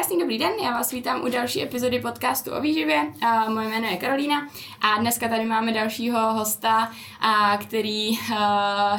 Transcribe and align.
krásný 0.00 0.18
dobrý 0.18 0.38
den, 0.38 0.52
já 0.64 0.70
vás 0.70 0.92
vítám 0.92 1.22
u 1.22 1.28
další 1.28 1.62
epizody 1.62 2.00
podcastu 2.00 2.52
o 2.52 2.60
výživě. 2.60 3.12
Moje 3.48 3.68
jméno 3.68 3.86
je 3.86 3.96
Karolína 3.96 4.48
a 4.80 4.98
dneska 5.00 5.28
tady 5.28 5.44
máme 5.44 5.72
dalšího 5.72 6.32
hosta, 6.32 6.90
který 7.60 8.10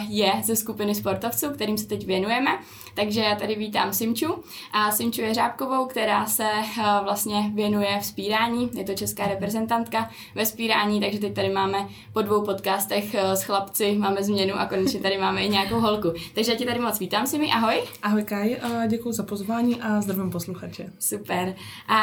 je 0.08 0.34
ze 0.44 0.56
skupiny 0.56 0.96
sportovců, 0.96 1.50
kterým 1.50 1.78
se 1.78 1.88
teď 1.88 2.06
věnujeme. 2.06 2.60
Takže 2.94 3.22
já 3.22 3.36
tady 3.36 3.56
vítám 3.56 3.94
Simču 3.94 4.44
a 4.72 4.92
Simču 4.92 5.22
je 5.22 5.34
Řábkovou, 5.34 5.86
která 5.86 6.26
se 6.26 6.44
eh, 6.44 6.84
vlastně 7.04 7.52
věnuje 7.54 8.00
v 8.02 8.06
spírání, 8.06 8.70
je 8.74 8.84
to 8.84 8.94
česká 8.94 9.28
reprezentantka 9.28 10.10
ve 10.36 10.46
spírání, 10.46 11.02
takže 11.02 11.20
teď 11.20 11.34
tady 11.34 11.50
máme 11.50 11.88
po 12.14 12.22
dvou 12.22 12.46
podcastech 12.46 13.16
eh, 13.16 13.36
s 13.36 13.44
chlapci, 13.44 13.96
máme 13.98 14.24
změnu 14.24 14.54
a 14.56 14.66
konečně 14.66 15.00
tady 15.00 15.18
máme 15.18 15.44
i 15.44 15.50
nějakou 15.50 15.80
holku. 15.80 16.14
Takže 16.36 16.52
já 16.52 16.58
ti 16.58 16.66
tady 16.66 16.80
moc 16.80 17.00
vítám, 17.00 17.28
Simi, 17.28 17.52
ahoj. 17.52 17.82
Ahoj 18.04 18.24
Kaj, 18.24 18.58
děkuji 18.88 19.12
za 19.12 19.24
pozvání 19.24 19.82
a 19.82 20.02
zdravím 20.02 20.32
posluchače. 20.32 20.90
Super. 21.00 21.56
A 21.88 22.00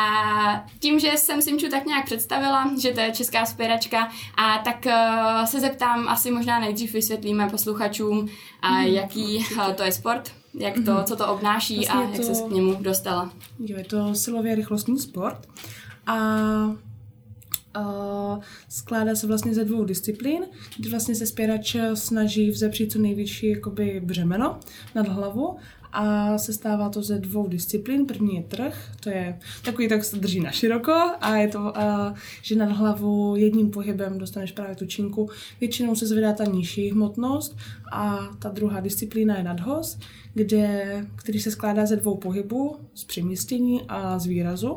tím, 0.79 0.99
že 0.99 1.13
jsem 1.17 1.43
Simču 1.43 1.69
tak 1.69 1.87
nějak 1.87 2.05
představila, 2.05 2.71
že 2.81 2.93
to 2.93 3.01
je 3.01 3.13
česká 3.13 3.47
spěračka, 3.47 4.09
a 4.37 4.59
tak 4.59 4.87
uh, 4.87 5.45
se 5.45 5.61
zeptám, 5.61 6.09
asi 6.09 6.31
možná 6.31 6.61
nejdřív 6.61 6.93
vysvětlíme 6.93 7.49
posluchačům, 7.49 8.29
a 8.63 8.69
hmm, 8.69 8.87
jaký 8.87 9.47
to 9.77 9.83
je 9.83 9.93
sport 9.93 10.38
jak 10.59 10.75
to, 10.75 10.95
mhm. 10.95 11.05
co 11.05 11.17
to 11.17 11.29
obnáší 11.29 11.77
vlastně 11.77 12.01
a 12.01 12.03
jak 12.03 12.17
to, 12.17 12.35
se 12.35 12.43
k 12.43 12.51
němu 12.51 12.83
dostala. 12.83 13.33
Jo, 13.59 13.79
je 13.79 13.85
to 13.85 14.15
silově 14.15 14.55
rychlostní 14.55 14.99
sport 14.99 15.49
a 16.07 16.19
Uh, 17.77 18.43
skládá 18.69 19.15
se 19.15 19.27
vlastně 19.27 19.55
ze 19.55 19.65
dvou 19.65 19.85
disciplín, 19.85 20.45
kdy 20.79 20.89
vlastně 20.91 21.15
se 21.15 21.27
spěrač 21.27 21.77
snaží 21.95 22.51
vzepřít 22.51 22.93
co 22.93 22.99
největší 22.99 23.51
jakoby 23.51 24.01
břemeno 24.05 24.61
nad 24.95 25.09
hlavu 25.09 25.57
a 25.93 26.39
se 26.39 26.53
stává 26.53 26.89
to 26.89 27.03
ze 27.03 27.19
dvou 27.19 27.49
disciplín. 27.49 28.07
První 28.07 28.37
je 28.37 28.43
trh, 28.43 28.93
to 29.01 29.11
je 29.11 29.39
takový, 29.65 29.89
tak 29.89 30.05
se 30.05 30.17
drží 30.17 30.41
na 30.41 30.51
široko 30.51 30.93
a 31.21 31.37
je 31.37 31.49
to, 31.49 31.61
uh, 31.61 31.73
že 32.43 32.57
nad 32.57 32.73
hlavu 32.73 33.37
jedním 33.37 33.71
pohybem 33.71 34.19
dostaneš 34.19 34.53
právě 34.53 34.77
tu 34.77 34.87
činku. 34.87 35.31
Většinou 35.61 35.95
se 35.95 36.07
zvedá 36.07 36.33
ta 36.33 36.45
nižší 36.45 36.91
hmotnost 36.91 37.57
a 37.93 38.29
ta 38.39 38.49
druhá 38.49 38.81
disciplína 38.81 39.37
je 39.37 39.43
nadhoz, 39.43 39.99
kde, 40.35 41.07
který 41.17 41.41
se 41.41 41.51
skládá 41.51 41.87
ze 41.87 41.97
dvou 41.97 42.17
pohybů, 42.17 42.77
z 42.95 43.05
přemístění 43.05 43.83
a 43.89 44.19
z 44.19 44.27
výrazu 44.27 44.77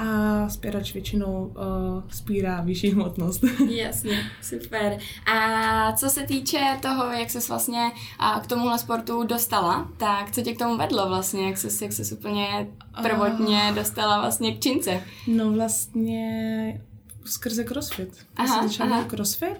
a 0.00 0.48
spěrač 0.48 0.94
většinou 0.94 1.54
uh, 1.56 2.02
spírá 2.10 2.60
vyšší 2.60 2.90
hmotnost. 2.90 3.44
Jasně, 3.68 4.18
super. 4.42 4.98
A 5.34 5.92
co 5.92 6.10
se 6.10 6.22
týče 6.22 6.78
toho, 6.82 7.04
jak 7.04 7.30
ses 7.30 7.48
vlastně 7.48 7.90
uh, 8.20 8.42
k 8.42 8.46
tomuhle 8.46 8.78
sportu 8.78 9.22
dostala, 9.24 9.90
tak 9.96 10.30
co 10.30 10.42
tě 10.42 10.54
k 10.54 10.58
tomu 10.58 10.76
vedlo 10.76 11.08
vlastně, 11.08 11.46
jak 11.46 11.58
ses, 11.58 11.82
jak 11.82 11.92
ses 11.92 12.12
úplně 12.12 12.68
prvotně 13.02 13.62
uh, 13.70 13.74
dostala 13.74 14.20
vlastně 14.20 14.54
k 14.54 14.60
čince? 14.60 15.02
No 15.26 15.52
vlastně 15.52 16.80
skrze 17.24 17.64
crossfit. 17.64 18.26
Aha, 18.36 18.68
začala 18.68 18.96
aha. 18.96 19.04
crossfit 19.04 19.58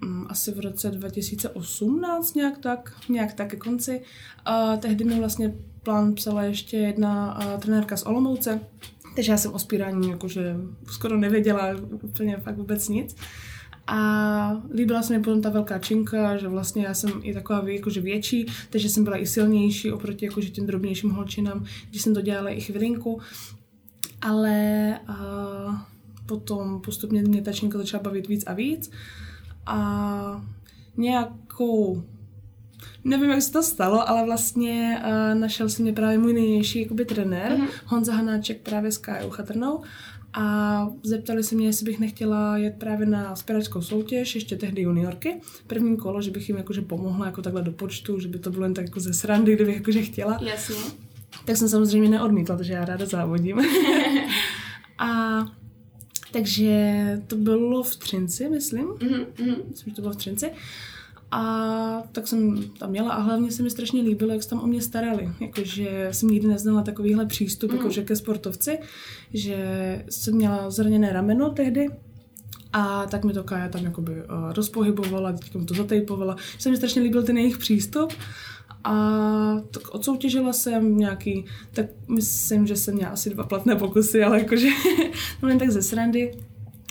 mm, 0.00 0.26
asi 0.28 0.52
v 0.52 0.60
roce 0.60 0.90
2018 0.90 2.34
nějak 2.34 2.58
tak, 2.58 2.92
nějak 3.08 3.34
tak 3.34 3.48
ke 3.48 3.56
konci. 3.56 4.02
Uh, 4.48 4.76
tehdy 4.76 5.04
mi 5.04 5.18
vlastně 5.18 5.54
plán 5.82 6.14
psala 6.14 6.42
ještě 6.42 6.76
jedna 6.76 7.38
uh, 7.38 7.60
trenérka 7.60 7.96
z 7.96 8.02
Olomouce, 8.02 8.60
takže 9.16 9.32
já 9.32 9.38
jsem 9.38 9.52
o 9.52 9.58
spírání 9.58 10.10
jakože 10.10 10.56
skoro 10.86 11.16
nevěděla 11.16 11.68
úplně 12.02 12.36
fakt 12.36 12.56
vůbec 12.56 12.88
nic. 12.88 13.16
A 13.86 14.62
líbila 14.74 15.02
se 15.02 15.16
mi 15.16 15.24
potom 15.24 15.42
ta 15.42 15.50
velká 15.50 15.78
činka, 15.78 16.36
že 16.36 16.48
vlastně 16.48 16.84
já 16.84 16.94
jsem 16.94 17.10
i 17.22 17.34
taková 17.34 17.68
jakože 17.68 18.00
větší, 18.00 18.46
takže 18.70 18.88
jsem 18.88 19.04
byla 19.04 19.16
i 19.16 19.26
silnější 19.26 19.92
oproti 19.92 20.24
jakože 20.24 20.50
těm 20.50 20.66
drobnějším 20.66 21.10
holčinám, 21.10 21.64
když 21.90 22.02
jsem 22.02 22.14
to 22.14 22.20
dělala 22.20 22.50
i 22.50 22.60
chvilinku. 22.60 23.20
Ale 24.22 24.98
a 25.06 25.86
potom 26.26 26.80
postupně 26.80 27.22
mě 27.22 27.42
ta 27.42 27.52
činka 27.52 27.78
začala 27.78 28.02
bavit 28.02 28.28
víc 28.28 28.44
a 28.46 28.52
víc. 28.52 28.90
A 29.66 30.44
nějakou 30.96 32.02
nevím, 33.06 33.30
jak 33.30 33.42
se 33.42 33.52
to 33.52 33.62
stalo, 33.62 34.08
ale 34.08 34.24
vlastně 34.24 35.02
uh, 35.04 35.40
našel 35.40 35.68
si 35.68 35.82
mě 35.82 35.92
právě 35.92 36.18
můj 36.18 36.32
nejnější 36.32 36.82
jakoby 36.82 37.04
trenér, 37.04 37.52
mm-hmm. 37.52 37.68
Honza 37.86 38.12
Hanáček 38.12 38.60
právě 38.60 38.92
s 38.92 38.98
Kajou 38.98 39.30
Chatrnou 39.30 39.80
a 40.32 40.88
zeptali 41.02 41.42
se 41.42 41.54
mě, 41.54 41.66
jestli 41.66 41.84
bych 41.84 42.00
nechtěla 42.00 42.56
jet 42.56 42.74
právě 42.78 43.06
na 43.06 43.36
spěračskou 43.36 43.82
soutěž, 43.82 44.34
ještě 44.34 44.56
tehdy 44.56 44.82
juniorky, 44.82 45.40
první 45.66 45.96
kolo, 45.96 46.22
že 46.22 46.30
bych 46.30 46.48
jim 46.48 46.58
jakože 46.58 46.82
pomohla 46.82 47.26
jako 47.26 47.42
takhle 47.42 47.62
do 47.62 47.72
počtu, 47.72 48.20
že 48.20 48.28
by 48.28 48.38
to 48.38 48.50
bylo 48.50 48.64
jen 48.64 48.74
tak 48.74 48.84
jako 48.84 49.00
ze 49.00 49.14
srandy, 49.14 49.54
kdybych 49.54 49.74
jakože 49.74 50.02
chtěla. 50.02 50.38
Jasně. 50.42 50.76
Tak 51.44 51.56
jsem 51.56 51.68
samozřejmě 51.68 52.08
neodmítla, 52.08 52.56
protože 52.56 52.72
já 52.72 52.84
ráda 52.84 53.06
závodím. 53.06 53.60
a 54.98 55.38
takže 56.32 56.92
to 57.26 57.36
bylo 57.36 57.82
v 57.82 57.96
Třinci, 57.96 58.48
myslím. 58.48 58.86
Mm-hmm. 58.86 59.26
Myslím, 59.70 59.90
že 59.90 59.94
to 59.94 60.02
bylo 60.02 60.12
v 60.12 60.16
Třinci. 60.16 60.50
A 61.30 62.02
tak 62.12 62.28
jsem 62.28 62.64
tam 62.78 62.90
měla 62.90 63.12
a 63.12 63.20
hlavně 63.20 63.52
se 63.52 63.62
mi 63.62 63.70
strašně 63.70 64.02
líbilo, 64.02 64.32
jak 64.32 64.42
se 64.42 64.48
tam 64.48 64.60
o 64.60 64.66
mě 64.66 64.82
starali. 64.82 65.30
Jakože 65.40 66.08
jsem 66.12 66.28
nikdy 66.28 66.48
neznala 66.48 66.82
takovýhle 66.82 67.26
přístup, 67.26 67.70
mm. 67.70 67.76
jakože 67.76 68.04
ke 68.04 68.16
sportovci, 68.16 68.78
že 69.34 70.04
jsem 70.10 70.34
měla 70.34 70.70
zraněné 70.70 71.12
rameno 71.12 71.50
tehdy, 71.50 71.88
a 72.72 73.06
tak 73.06 73.24
mi 73.24 73.32
to 73.32 73.44
Kaja 73.44 73.68
tam 73.68 73.84
jakoby 73.84 74.12
uh, 74.12 74.52
rozpohybovala, 74.52 75.32
teďka 75.32 75.58
to 75.64 75.74
zatejpovala. 75.74 76.36
Se 76.58 76.70
mi 76.70 76.76
strašně 76.76 77.02
líbil 77.02 77.22
ten 77.22 77.38
jejich 77.38 77.58
přístup. 77.58 78.12
A 78.84 78.92
tak 79.70 79.94
odsoutěžila 79.94 80.52
jsem 80.52 80.96
nějaký, 80.96 81.44
tak 81.72 81.86
myslím, 82.08 82.66
že 82.66 82.76
jsem 82.76 82.94
měla 82.94 83.10
asi 83.10 83.30
dva 83.30 83.44
platné 83.44 83.76
pokusy, 83.76 84.22
ale 84.24 84.38
jakože 84.38 84.68
no 85.42 85.48
jen 85.48 85.58
tak 85.58 85.70
ze 85.70 85.82
srandy. 85.82 86.32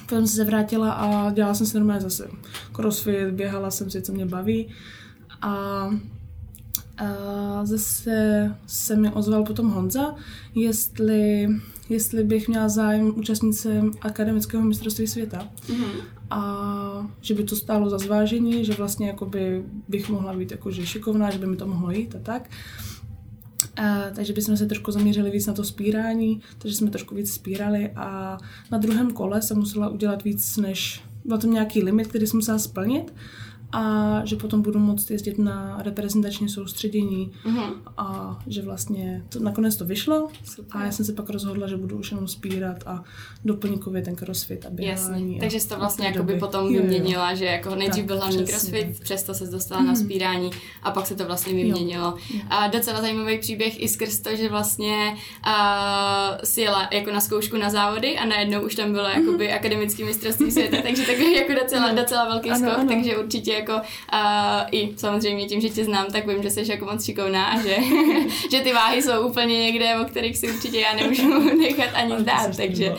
Potom 0.09 0.27
jsem 0.27 0.35
se 0.35 0.43
vrátila 0.43 0.91
a 0.91 1.31
dělala 1.31 1.53
jsem 1.53 1.67
si 1.67 1.77
normálně 1.77 2.01
zase 2.01 2.27
crossfit, 2.71 3.31
běhala 3.31 3.71
jsem 3.71 3.89
si, 3.89 4.01
co 4.01 4.13
mě 4.13 4.25
baví. 4.25 4.67
A, 5.41 5.49
a 6.97 7.65
zase 7.65 8.55
se 8.67 8.95
mi 8.95 9.11
ozval 9.11 9.43
potom 9.43 9.69
Honza, 9.69 10.15
jestli, 10.55 11.47
jestli 11.89 12.23
bych 12.23 12.47
měla 12.47 12.69
zájem 12.69 13.13
účastnit 13.15 13.53
se 13.53 13.81
akademického 14.01 14.63
mistrovství 14.63 15.07
světa. 15.07 15.49
Mm-hmm. 15.67 16.01
A 16.29 17.07
že 17.21 17.33
by 17.33 17.43
to 17.43 17.55
stálo 17.55 17.89
za 17.89 17.97
zvážení, 17.97 18.65
že 18.65 18.73
vlastně 18.73 19.07
jakoby 19.07 19.63
bych 19.87 20.09
mohla 20.09 20.33
být 20.33 20.51
jakože 20.51 20.85
šikovná, 20.85 21.31
že 21.31 21.37
by 21.37 21.47
mi 21.47 21.55
to 21.55 21.67
mohlo 21.67 21.91
jít 21.91 22.15
a 22.15 22.19
tak. 22.19 22.49
A, 23.77 24.03
takže 24.15 24.33
bychom 24.33 24.57
se 24.57 24.65
trošku 24.65 24.91
zaměřili 24.91 25.31
víc 25.31 25.45
na 25.45 25.53
to 25.53 25.63
spírání, 25.63 26.41
takže 26.57 26.77
jsme 26.77 26.89
trošku 26.89 27.15
víc 27.15 27.33
spírali 27.33 27.91
a 27.95 28.37
na 28.71 28.77
druhém 28.77 29.11
kole 29.11 29.41
jsem 29.41 29.57
musela 29.57 29.89
udělat 29.89 30.23
víc 30.23 30.57
než, 30.57 31.03
byl 31.25 31.37
tam 31.37 31.53
nějaký 31.53 31.83
limit, 31.83 32.07
který 32.07 32.27
jsem 32.27 32.37
musela 32.37 32.59
splnit 32.59 33.13
a 33.75 34.21
že 34.25 34.35
potom 34.35 34.61
budu 34.61 34.79
moct 34.79 35.11
jezdit 35.11 35.37
na 35.37 35.77
reprezentační 35.83 36.49
soustředění 36.49 37.31
mm-hmm. 37.45 37.73
a 37.97 38.39
že 38.47 38.61
vlastně 38.61 39.23
to, 39.29 39.39
nakonec 39.39 39.75
to 39.75 39.85
vyšlo 39.85 40.27
Super. 40.43 40.81
a 40.81 40.85
já 40.85 40.91
jsem 40.91 41.05
se 41.05 41.13
pak 41.13 41.29
rozhodla, 41.29 41.67
že 41.67 41.77
budu 41.77 41.97
už 41.97 42.11
jenom 42.11 42.27
spírat 42.27 42.83
a 42.85 43.03
doplňkově 43.45 44.01
ten 44.01 44.15
crossfit 44.15 44.65
a 44.65 44.69
běhání. 44.69 45.39
Takže 45.39 45.59
jsi 45.59 45.69
to 45.69 45.77
vlastně 45.77 46.07
jako 46.07 46.23
by 46.23 46.35
potom 46.35 46.73
vyměnila, 46.73 47.33
že 47.33 47.45
jako 47.45 47.75
nejdřív 47.75 48.05
byl 48.05 48.17
hlavní 48.17 48.45
crossfit, 48.45 48.99
přesto 48.99 49.33
se 49.33 49.47
dostala 49.47 49.81
mm-hmm. 49.81 49.85
na 49.85 49.93
mhm. 49.93 50.03
spírání 50.03 50.51
a 50.83 50.91
pak 50.91 51.07
se 51.07 51.15
to 51.15 51.25
vlastně 51.25 51.53
vyměnilo. 51.53 52.15
Jo. 52.33 52.41
A 52.49 52.67
docela 52.67 53.01
zajímavý 53.01 53.39
příběh 53.39 53.81
i 53.81 53.87
skrz 53.87 54.19
to, 54.19 54.35
že 54.35 54.49
vlastně 54.49 55.15
uh, 55.47 56.37
si 56.43 56.61
jela 56.61 56.89
jako 56.91 57.11
na 57.11 57.19
zkoušku 57.19 57.57
na 57.57 57.69
závody 57.69 58.17
a 58.17 58.25
najednou 58.25 58.61
už 58.61 58.75
tam 58.75 58.91
bylo 58.91 59.05
mm-hmm. 59.07 59.19
jakoby 59.25 59.53
akademický 59.53 60.03
mistrovství 60.03 60.51
světa, 60.51 60.77
takže 60.83 61.05
takový 61.05 61.35
jako 61.35 61.53
docela, 61.53 61.91
docela 61.91 62.25
velký 62.25 62.51
ano, 62.51 62.59
skok, 62.59 62.79
ano. 62.79 62.89
takže 62.89 63.17
určitě 63.17 63.64
jako 63.65 63.85
uh, 64.13 64.61
i 64.71 64.93
samozřejmě 64.97 65.45
tím, 65.45 65.61
že 65.61 65.69
tě 65.69 65.85
znám, 65.85 66.05
tak 66.11 66.27
vím, 66.27 66.43
že 66.43 66.49
jsi 66.49 66.71
jako 66.71 66.85
moc 66.85 67.05
šikovná 67.05 67.45
a 67.45 67.61
že, 67.61 67.77
že 68.51 68.61
ty 68.61 68.73
váhy 68.73 69.01
jsou 69.01 69.27
úplně 69.27 69.59
někde, 69.59 69.99
o 69.99 70.05
kterých 70.05 70.37
si 70.37 70.53
určitě 70.53 70.79
já 70.79 70.95
nemůžu 70.95 71.57
nechat 71.61 71.89
ani 71.93 72.19
zdát, 72.19 72.57
takže, 72.57 72.95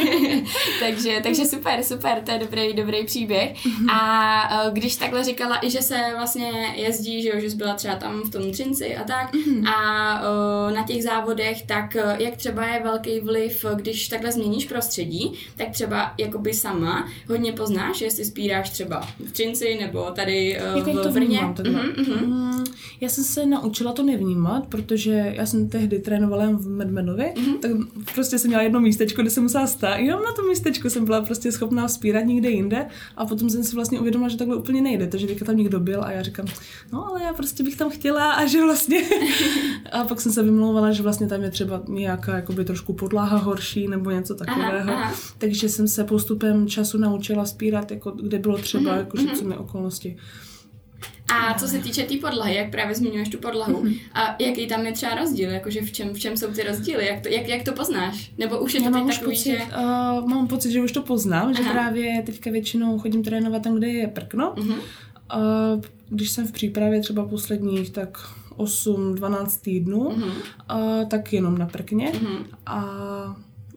takže, 0.80 1.20
takže 1.22 1.44
super, 1.44 1.82
super, 1.82 2.22
to 2.24 2.32
je 2.32 2.38
dobrý, 2.38 2.72
dobrý 2.72 3.04
příběh. 3.04 3.52
Mm-hmm. 3.52 3.90
A 3.92 4.64
uh, 4.66 4.72
když 4.74 4.96
takhle 4.96 5.24
říkala 5.24 5.58
i, 5.66 5.70
že 5.70 5.82
se 5.82 6.00
vlastně 6.16 6.74
jezdí, 6.76 7.22
že, 7.22 7.28
jo, 7.28 7.40
že 7.40 7.50
jsi 7.50 7.56
byla 7.56 7.74
třeba 7.74 7.94
tam 7.94 8.22
v 8.22 8.30
tom 8.30 8.52
Třinci 8.52 8.96
a 8.96 9.04
tak 9.04 9.34
mm-hmm. 9.34 9.68
a 9.68 10.20
uh, 10.20 10.74
na 10.74 10.84
těch 10.86 11.02
závodech, 11.02 11.62
tak 11.62 11.96
uh, 12.04 12.12
jak 12.18 12.36
třeba 12.36 12.66
je 12.66 12.82
velký 12.82 13.20
vliv, 13.20 13.64
když 13.74 14.08
takhle 14.08 14.32
změníš 14.32 14.64
prostředí, 14.64 15.32
tak 15.56 15.70
třeba 15.70 16.14
jakoby 16.18 16.54
sama 16.54 17.08
hodně 17.28 17.52
poznáš, 17.52 18.00
jestli 18.00 18.24
spíráš 18.24 18.70
třeba 18.70 19.08
v 19.18 19.32
Třinci 19.32 19.71
nebo 19.80 20.10
tady 20.10 20.60
uh, 20.72 20.78
jako 20.78 20.90
v 20.90 21.02
to 21.02 21.12
Brně. 21.12 21.40
Mm-hmm, 21.40 21.94
mm-hmm. 21.94 22.64
já 23.00 23.08
jsem 23.08 23.24
se 23.24 23.46
naučila 23.46 23.92
to 23.92 24.02
nevnímat, 24.02 24.66
protože 24.66 25.32
já 25.36 25.46
jsem 25.46 25.68
tehdy 25.68 25.98
trénovala 25.98 26.46
v 26.52 26.66
Medmenovi, 26.66 27.32
mm-hmm. 27.36 27.58
tak 27.58 27.70
prostě 28.14 28.38
jsem 28.38 28.48
měla 28.48 28.62
jedno 28.62 28.80
místečko, 28.80 29.22
kde 29.22 29.30
jsem 29.30 29.42
musela 29.42 29.66
stát. 29.66 29.96
Jenom 29.96 30.22
na 30.22 30.32
tom 30.32 30.48
místečku 30.48 30.90
jsem 30.90 31.04
byla 31.04 31.20
prostě 31.20 31.52
schopná 31.52 31.86
vzpírat 31.86 32.20
nikde 32.20 32.50
jinde 32.50 32.86
a 33.16 33.26
potom 33.26 33.50
jsem 33.50 33.64
si 33.64 33.74
vlastně 33.76 34.00
uvědomila, 34.00 34.28
že 34.28 34.36
takhle 34.36 34.56
úplně 34.56 34.82
nejde, 34.82 35.06
takže 35.06 35.26
teďka 35.26 35.44
tam 35.44 35.56
někdo 35.56 35.80
byl 35.80 36.04
a 36.04 36.12
já 36.12 36.22
říkám, 36.22 36.46
no 36.92 37.08
ale 37.08 37.22
já 37.22 37.32
prostě 37.32 37.62
bych 37.62 37.76
tam 37.76 37.90
chtěla 37.90 38.32
a 38.32 38.46
že 38.46 38.62
vlastně 38.62 39.02
a 39.92 40.04
pak 40.04 40.20
jsem 40.20 40.32
se 40.32 40.42
vymlouvala, 40.42 40.92
že 40.92 41.02
vlastně 41.02 41.26
tam 41.26 41.42
je 41.42 41.50
třeba 41.50 41.82
nějaká 41.88 42.36
jakoby 42.36 42.64
trošku 42.64 42.92
podlaha 42.92 43.36
horší 43.36 43.88
nebo 43.88 44.10
něco 44.10 44.34
takového. 44.34 44.92
Aha, 44.92 45.02
aha. 45.02 45.14
Takže 45.38 45.68
jsem 45.68 45.88
se 45.88 46.04
postupem 46.04 46.68
času 46.68 46.98
naučila 46.98 47.46
spírat, 47.46 47.90
jako 47.90 48.10
kde 48.10 48.38
bylo 48.38 48.58
třeba, 48.58 48.92
mm-hmm. 48.92 48.98
jakože 48.98 49.26
co 49.28 49.44
mi 49.44 49.56
okolnosti. 49.62 50.16
A 51.32 51.54
co 51.54 51.68
se 51.68 51.78
týče 51.78 52.02
té 52.02 52.08
tý 52.08 52.18
podlahy, 52.18 52.54
jak 52.54 52.70
právě 52.70 52.94
zmiňuješ 52.94 53.28
tu 53.28 53.38
podlahu, 53.38 53.84
mm-hmm. 53.84 54.00
a 54.14 54.36
jaký 54.38 54.66
tam 54.66 54.86
je 54.86 54.92
třeba 54.92 55.14
rozdíl, 55.14 55.50
jakože 55.50 55.82
v 55.82 55.92
čem, 55.92 56.14
v 56.14 56.18
čem 56.18 56.36
jsou 56.36 56.46
ty 56.46 56.62
rozdíly, 56.62 57.06
jak 57.06 57.20
to, 57.20 57.28
jak, 57.28 57.48
jak 57.48 57.62
to 57.62 57.72
poznáš? 57.72 58.32
Nebo 58.38 58.58
už 58.58 58.74
je 58.74 58.80
to 58.80 58.90
mám 58.90 59.06
teď 59.06 59.18
takový, 59.18 59.36
pocit, 59.36 59.50
že... 59.50 59.58
Uh, 59.58 60.28
mám 60.28 60.48
pocit, 60.48 60.72
že 60.72 60.82
už 60.82 60.92
to 60.92 61.02
poznám, 61.02 61.44
Aha. 61.44 61.52
že 61.52 61.62
právě 61.62 62.22
teďka 62.26 62.50
většinou 62.50 62.98
chodím 62.98 63.22
trénovat 63.22 63.62
tam, 63.62 63.74
kde 63.74 63.88
je 63.88 64.08
prkno. 64.08 64.54
Mm-hmm. 64.56 64.76
Uh, 64.76 65.82
když 66.08 66.30
jsem 66.30 66.46
v 66.46 66.52
přípravě 66.52 67.00
třeba 67.00 67.24
posledních, 67.24 67.90
tak 67.90 68.18
8-12 68.56 69.60
týdnů, 69.60 70.10
mm-hmm. 70.10 70.32
uh, 71.00 71.08
tak 71.08 71.32
jenom 71.32 71.58
na 71.58 71.66
prkně. 71.66 72.12
Mm-hmm. 72.12 72.44
A 72.66 72.84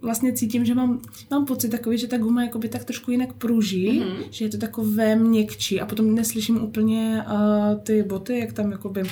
vlastně 0.01 0.33
cítím, 0.33 0.65
že 0.65 0.75
mám, 0.75 1.01
mám 1.31 1.45
pocit 1.45 1.69
takový, 1.69 1.97
že 1.97 2.07
ta 2.07 2.17
guma 2.17 2.43
jakoby 2.43 2.69
tak 2.69 2.83
trošku 2.83 3.11
jinak 3.11 3.33
pruží, 3.33 4.01
mm-hmm. 4.01 4.23
že 4.29 4.45
je 4.45 4.49
to 4.49 4.57
takové 4.57 5.15
měkčí 5.15 5.81
a 5.81 5.85
potom 5.85 6.15
neslyším 6.15 6.63
úplně 6.63 7.25
uh, 7.31 7.79
ty 7.83 8.03
boty, 8.03 8.39
jak 8.39 8.53
tam 8.53 8.71
jakoby 8.71 9.01
uh, 9.01 9.09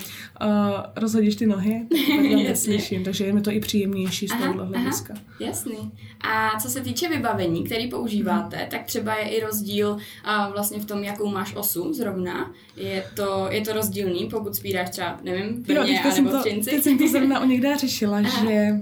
rozhodíš 0.95 1.35
ty 1.35 1.45
nohy, 1.45 1.87
tak 1.89 2.17
tam 2.17 2.43
neslyším, 2.43 3.03
takže 3.03 3.25
je 3.25 3.33
mi 3.33 3.41
to 3.41 3.51
i 3.51 3.59
příjemnější 3.59 4.27
z 4.27 4.37
tohohle 4.37 4.65
hlediska. 4.65 5.13
Jasný. 5.39 5.91
A 6.21 6.59
co 6.59 6.69
se 6.69 6.81
týče 6.81 7.09
vybavení, 7.09 7.63
který 7.63 7.89
používáte, 7.89 8.57
mm. 8.57 8.69
tak 8.69 8.83
třeba 8.83 9.15
je 9.15 9.29
i 9.29 9.43
rozdíl 9.43 9.89
uh, 9.89 10.53
vlastně 10.53 10.79
v 10.79 10.85
tom, 10.85 11.03
jakou 11.03 11.29
máš 11.29 11.55
osu 11.55 11.93
zrovna. 11.93 12.51
Je 12.75 13.03
to, 13.15 13.47
je 13.49 13.61
to 13.61 13.73
rozdílný, 13.73 14.29
pokud 14.31 14.55
spíráš 14.55 14.89
třeba, 14.89 15.19
nevím, 15.23 15.63
v 15.63 15.67
Brně, 15.67 16.01
jo, 16.05 16.11
anebo 16.11 16.29
v 16.29 16.41
Třinci. 16.41 16.69
Teď 16.69 16.83
jsem 16.83 16.97
to 16.97 17.07
zrovna 17.07 17.39
u 17.43 17.45
někde 17.45 17.77
řešila, 17.77 18.17
Aha. 18.25 18.45
že 18.45 18.79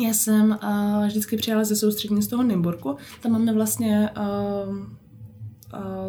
já 0.00 0.14
jsem 0.14 0.58
uh, 0.62 1.06
vždycky 1.06 1.36
přijela 1.36 1.64
ze 1.64 1.76
soustřední 1.76 2.22
z 2.22 2.28
toho 2.28 2.42
Nymburku. 2.42 2.96
Tam 3.20 3.32
máme 3.32 3.52
vlastně 3.52 4.10
uh, 4.16 4.76
uh, 4.76 4.86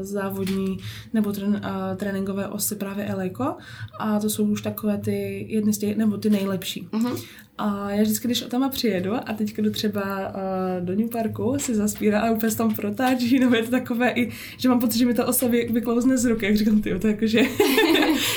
závodní 0.02 0.78
nebo 1.14 1.32
trén, 1.32 1.50
uh, 1.50 1.98
tréninkové 1.98 2.48
osy 2.48 2.76
právě 2.76 3.06
Elejko 3.06 3.56
a 4.00 4.20
to 4.20 4.30
jsou 4.30 4.46
už 4.46 4.62
takové 4.62 4.98
ty 4.98 5.46
jedny 5.50 5.74
z 5.74 5.78
těch, 5.78 5.98
nebo 5.98 6.18
ty 6.18 6.30
nejlepší. 6.30 6.88
Uh-huh. 6.92 7.24
A 7.58 7.92
já 7.92 8.04
vždycky, 8.04 8.28
když 8.28 8.42
o 8.42 8.48
tam 8.48 8.70
přijedu 8.70 9.14
a 9.14 9.34
teď 9.34 9.58
jdu 9.58 9.72
třeba 9.72 10.02
uh, 10.02 10.86
do 10.86 10.96
New 10.96 11.10
Parku, 11.10 11.56
si 11.58 11.76
zaspírá 11.76 12.22
a 12.22 12.32
úplně 12.32 12.56
tam 12.56 12.76
protáčí, 12.76 13.40
nebo 13.40 13.56
je 13.56 13.64
to 13.64 13.72
takové 13.72 14.10
i, 14.10 14.32
že 14.58 14.70
mám 14.70 14.80
pocit, 14.80 14.98
že 14.98 15.06
mi 15.06 15.14
ta 15.14 15.26
osa 15.26 15.48
vy, 15.48 15.70
vyklouzne 15.72 16.18
z 16.18 16.26
ruky, 16.26 16.46
jak 16.46 16.58
říkám, 16.58 16.82
ty, 16.82 17.00
to 17.00 17.08
jakože, 17.08 17.42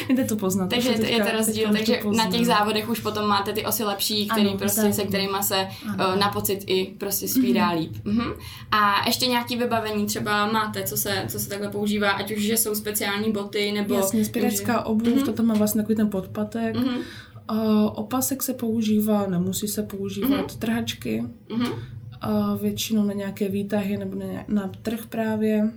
jde 0.09 0.25
to 0.29 0.37
poznat. 0.37 0.71
Takže 0.71 0.89
teďka, 0.89 1.09
je 1.09 1.25
to 1.25 1.37
rozdíl, 1.37 1.69
takže 1.73 1.99
to 2.03 2.13
na 2.13 2.31
těch 2.31 2.47
závodech 2.47 2.89
už 2.89 3.01
potom 3.01 3.29
máte 3.29 3.53
ty 3.53 3.67
osy 3.67 3.85
lepší, 3.85 4.29
který 4.29 4.49
ano, 4.49 4.59
prostě, 4.59 4.93
se 4.93 5.05
kterými 5.05 5.39
se 5.43 5.67
uh, 5.85 6.17
na 6.19 6.29
pocit 6.29 6.65
i 6.67 6.87
prostě 6.99 7.29
spírá 7.29 7.73
mm-hmm. 7.73 7.79
líp. 7.79 7.93
Uh-huh. 8.05 8.37
A 8.71 9.07
ještě 9.07 9.27
nějaký 9.27 9.57
vybavení 9.57 10.07
třeba 10.07 10.53
máte, 10.53 10.83
co 10.83 10.97
se, 10.97 11.25
co 11.29 11.39
se 11.39 11.49
takhle 11.49 11.69
používá, 11.69 12.11
ať 12.11 12.37
už, 12.37 12.43
že 12.43 12.57
jsou 12.57 12.75
speciální 12.75 13.33
boty, 13.33 13.73
nebo... 13.73 13.95
Jasně, 13.95 14.25
spěracká 14.25 14.87
obuv, 14.87 15.09
uh-huh. 15.09 15.25
to 15.25 15.33
tam 15.33 15.47
má 15.47 15.55
vlastně 15.55 15.83
takový 15.83 15.97
ten 15.97 16.11
podpatek, 16.11 16.77
uh-huh 16.77 16.99
Uh, 17.51 17.59
opasek 17.95 18.43
se 18.43 18.55
používá, 18.55 19.27
nemusí 19.27 19.69
se 19.69 19.83
používat 19.83 20.29
mm-hmm. 20.29 20.59
trhačky, 20.59 21.25
mm-hmm. 21.49 21.73
Uh, 22.29 22.61
většinou 22.61 23.05
na 23.05 23.13
nějaké 23.13 23.49
výtahy 23.49 23.97
nebo 23.97 24.19
na, 24.19 24.27
na 24.49 24.71
trh 24.83 25.07
právě. 25.07 25.71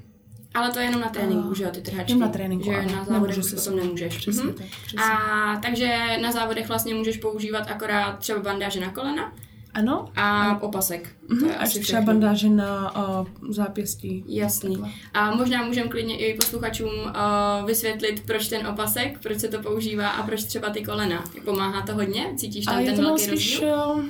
Ale 0.53 0.71
to 0.71 0.79
je 0.79 0.85
jenom 0.85 1.01
na 1.01 1.09
tréninku, 1.09 1.47
uh, 1.47 1.53
že 1.53 1.63
jo, 1.63 1.69
ty 1.73 1.81
trhačky. 1.81 2.11
Jen 2.11 2.19
na 2.19 2.27
tréninku, 2.27 2.65
že 2.65 2.85
na 2.85 3.05
závodech 3.05 3.37
už 3.37 3.53
potom 3.53 3.75
nemůžeš. 3.75 4.17
Přesně 4.17 4.43
mm-hmm. 4.43 4.53
tak, 4.53 4.67
přesně. 4.85 5.03
A 5.03 5.59
takže 5.61 6.17
na 6.21 6.31
závodech 6.31 6.67
vlastně 6.67 6.93
můžeš 6.93 7.17
používat 7.17 7.71
akorát 7.71 8.19
třeba 8.19 8.39
bandáže 8.39 8.79
na 8.79 8.91
kolena, 8.91 9.33
ano. 9.73 10.09
A 10.15 10.41
ano. 10.41 10.59
opasek. 10.61 11.09
Mm-hmm. 11.29 11.39
To 11.39 11.45
je 11.45 11.55
Až 11.57 11.73
třeba 11.73 12.01
bandáže 12.01 12.49
na 12.49 12.95
uh, 13.19 13.27
zápěstí. 13.49 14.23
Jasný. 14.27 14.75
Takhle. 14.75 14.91
A 15.13 15.35
možná 15.35 15.63
můžeme 15.63 15.89
klidně 15.89 16.17
i 16.17 16.33
posluchačům 16.33 16.89
uh, 16.89 17.67
vysvětlit, 17.67 18.23
proč 18.25 18.47
ten 18.47 18.67
opasek, 18.67 19.19
proč 19.19 19.39
se 19.39 19.47
to 19.47 19.59
používá 19.59 20.09
a 20.09 20.23
proč 20.23 20.43
třeba 20.43 20.69
ty 20.69 20.83
kolena. 20.83 21.23
Pomáhá 21.45 21.81
to 21.81 21.93
hodně? 21.93 22.33
Cítíš 22.35 22.65
tam 22.65 22.77
a 22.77 22.85
ten 22.85 22.95
velký 22.95 23.23
spíš, 23.23 23.61
rozdíl? 23.61 23.75
Uh, 23.95 24.05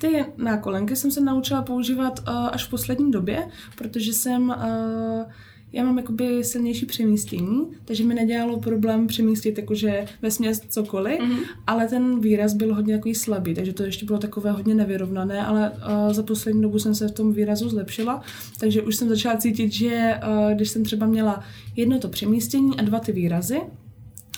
ty 0.00 0.24
nákolenky 0.36 0.96
jsem 0.96 1.10
se 1.10 1.20
naučila 1.20 1.62
používat 1.62 2.20
uh, 2.28 2.34
až 2.52 2.64
v 2.64 2.70
poslední 2.70 3.10
době, 3.10 3.48
protože 3.76 4.12
jsem 4.12 4.48
uh, 4.48 5.32
já 5.72 5.84
mám 5.84 5.98
jakoby 5.98 6.44
silnější 6.44 6.86
přemístění, 6.86 7.66
takže 7.84 8.04
mi 8.04 8.14
nedělalo 8.14 8.60
problém 8.60 9.06
přemístit 9.06 9.58
jakože 9.58 10.04
ve 10.22 10.30
směs 10.30 10.60
cokoliv, 10.68 11.20
mm-hmm. 11.20 11.38
ale 11.66 11.88
ten 11.88 12.20
výraz 12.20 12.54
byl 12.54 12.74
hodně 12.74 12.96
takový 12.96 13.14
slabý, 13.14 13.54
takže 13.54 13.72
to 13.72 13.82
ještě 13.82 14.06
bylo 14.06 14.18
takové 14.18 14.50
hodně 14.50 14.74
nevyrovnané, 14.74 15.46
ale 15.46 15.70
uh, 15.70 16.12
za 16.12 16.22
poslední 16.22 16.62
dobu 16.62 16.78
jsem 16.78 16.94
se 16.94 17.08
v 17.08 17.12
tom 17.12 17.32
výrazu 17.32 17.68
zlepšila, 17.68 18.22
takže 18.60 18.82
už 18.82 18.96
jsem 18.96 19.08
začala 19.08 19.36
cítit, 19.36 19.72
že 19.72 20.14
uh, 20.26 20.52
když 20.52 20.70
jsem 20.70 20.84
třeba 20.84 21.06
měla 21.06 21.44
jedno 21.76 21.98
to 21.98 22.08
přemístění 22.08 22.78
a 22.78 22.82
dva 22.82 23.00
ty 23.00 23.12
výrazy, 23.12 23.60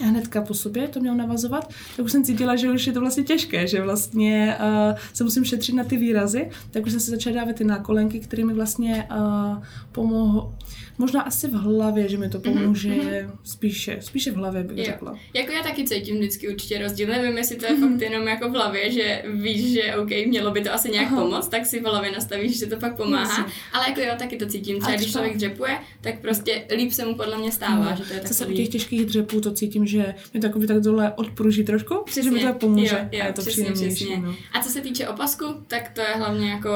a 0.00 0.04
hnedka 0.04 0.42
po 0.42 0.54
sobě 0.54 0.88
to 0.88 1.00
mělo 1.00 1.16
navazovat, 1.16 1.70
tak 1.96 2.04
už 2.04 2.12
jsem 2.12 2.25
cítila, 2.25 2.56
že 2.56 2.70
už 2.70 2.86
je 2.86 2.92
to 2.92 3.00
vlastně 3.00 3.25
těžké, 3.25 3.66
že 3.66 3.82
vlastně 3.82 4.56
uh, 4.60 4.98
se 5.12 5.25
musím 5.25 5.44
šetřit 5.44 5.75
na 5.75 5.84
ty 5.84 5.96
výrazy, 5.96 6.50
tak 6.70 6.86
už 6.86 6.92
jsem 6.92 7.00
si 7.00 7.10
začala 7.10 7.36
dávat 7.36 7.56
ty 7.56 7.64
nákolenky, 7.64 8.20
které 8.20 8.44
mi 8.44 8.54
vlastně 8.54 9.08
uh, 9.10 9.62
pomohou, 9.92 10.52
možná 10.99 11.23
asi 11.23 11.49
v 11.49 11.52
hlavě, 11.52 12.08
že 12.08 12.19
mi 12.19 12.29
to 12.29 12.38
mhm, 12.38 12.52
pomůže 12.52 12.88
mm-hmm. 12.88 13.31
spíše, 13.44 13.99
spíše 14.00 14.31
v 14.31 14.35
hlavě 14.35 14.64
bych 14.64 14.79
jo. 14.79 14.85
řekla. 14.85 15.19
Jako 15.35 15.52
já 15.52 15.62
taky 15.62 15.85
cítím 15.85 16.19
vždycky 16.19 16.49
určitě 16.49 16.79
rozdíl, 16.79 17.08
nevím, 17.08 17.38
jestli 17.38 17.56
to 17.56 17.67
je 17.67 17.73
mm-hmm. 17.73 17.93
fakt 17.93 18.00
jenom 18.00 18.29
jako 18.29 18.49
v 18.49 18.52
hlavě, 18.52 18.93
že 18.93 19.23
víš, 19.35 19.73
že 19.73 19.96
OK, 19.96 20.11
mělo 20.26 20.50
by 20.50 20.61
to 20.61 20.73
asi 20.73 20.91
nějak 20.91 21.12
Aha. 21.12 21.23
pomoct, 21.23 21.49
tak 21.49 21.67
si 21.67 21.81
v 21.81 21.85
hlavě 21.85 22.12
nastavíš, 22.12 22.58
že 22.58 22.67
to 22.67 22.76
pak 22.76 22.96
pomáhá, 22.96 23.38
Jasně. 23.38 23.44
ale 23.73 23.88
jako 23.88 24.00
jo, 24.00 24.12
taky 24.19 24.37
to 24.37 24.46
cítím, 24.46 24.81
třeba 24.81 24.96
když 24.96 25.12
člověk 25.12 25.37
dřepuje, 25.37 25.79
tak 26.00 26.20
prostě 26.20 26.64
líp 26.76 26.93
se 26.93 27.05
mu 27.06 27.14
podle 27.14 27.38
mě 27.38 27.52
stává, 27.52 27.91
no. 27.91 27.96
že 27.96 28.02
to 28.02 28.12
je 28.12 28.20
takový... 28.20 28.29
Zase 28.29 28.46
u 28.46 28.52
těch 28.52 28.69
těžkých 28.69 29.06
dřepů 29.06 29.41
to 29.41 29.52
cítím, 29.52 29.87
že 29.87 30.14
mi 30.35 30.41
takový 30.41 30.67
tak 30.67 30.81
dole 30.81 31.12
odpruží 31.17 31.64
trošku, 31.64 32.02
přesně, 32.05 32.23
že 32.23 32.31
mi 32.31 32.41
to 32.41 32.52
pomůže 32.52 33.08
jo, 33.12 33.19
jo, 33.19 33.23
a 33.23 33.26
je 33.26 33.32
to 33.32 33.41
přesně, 33.43 33.73
přesně. 33.73 34.19
No. 34.19 34.35
A 34.52 34.62
co 34.62 34.70
se 34.70 34.81
týče 34.81 35.08
opasku, 35.08 35.44
tak 35.67 35.91
to 35.94 36.00
je 36.00 36.14
hlavně 36.17 36.50
jako 36.50 36.70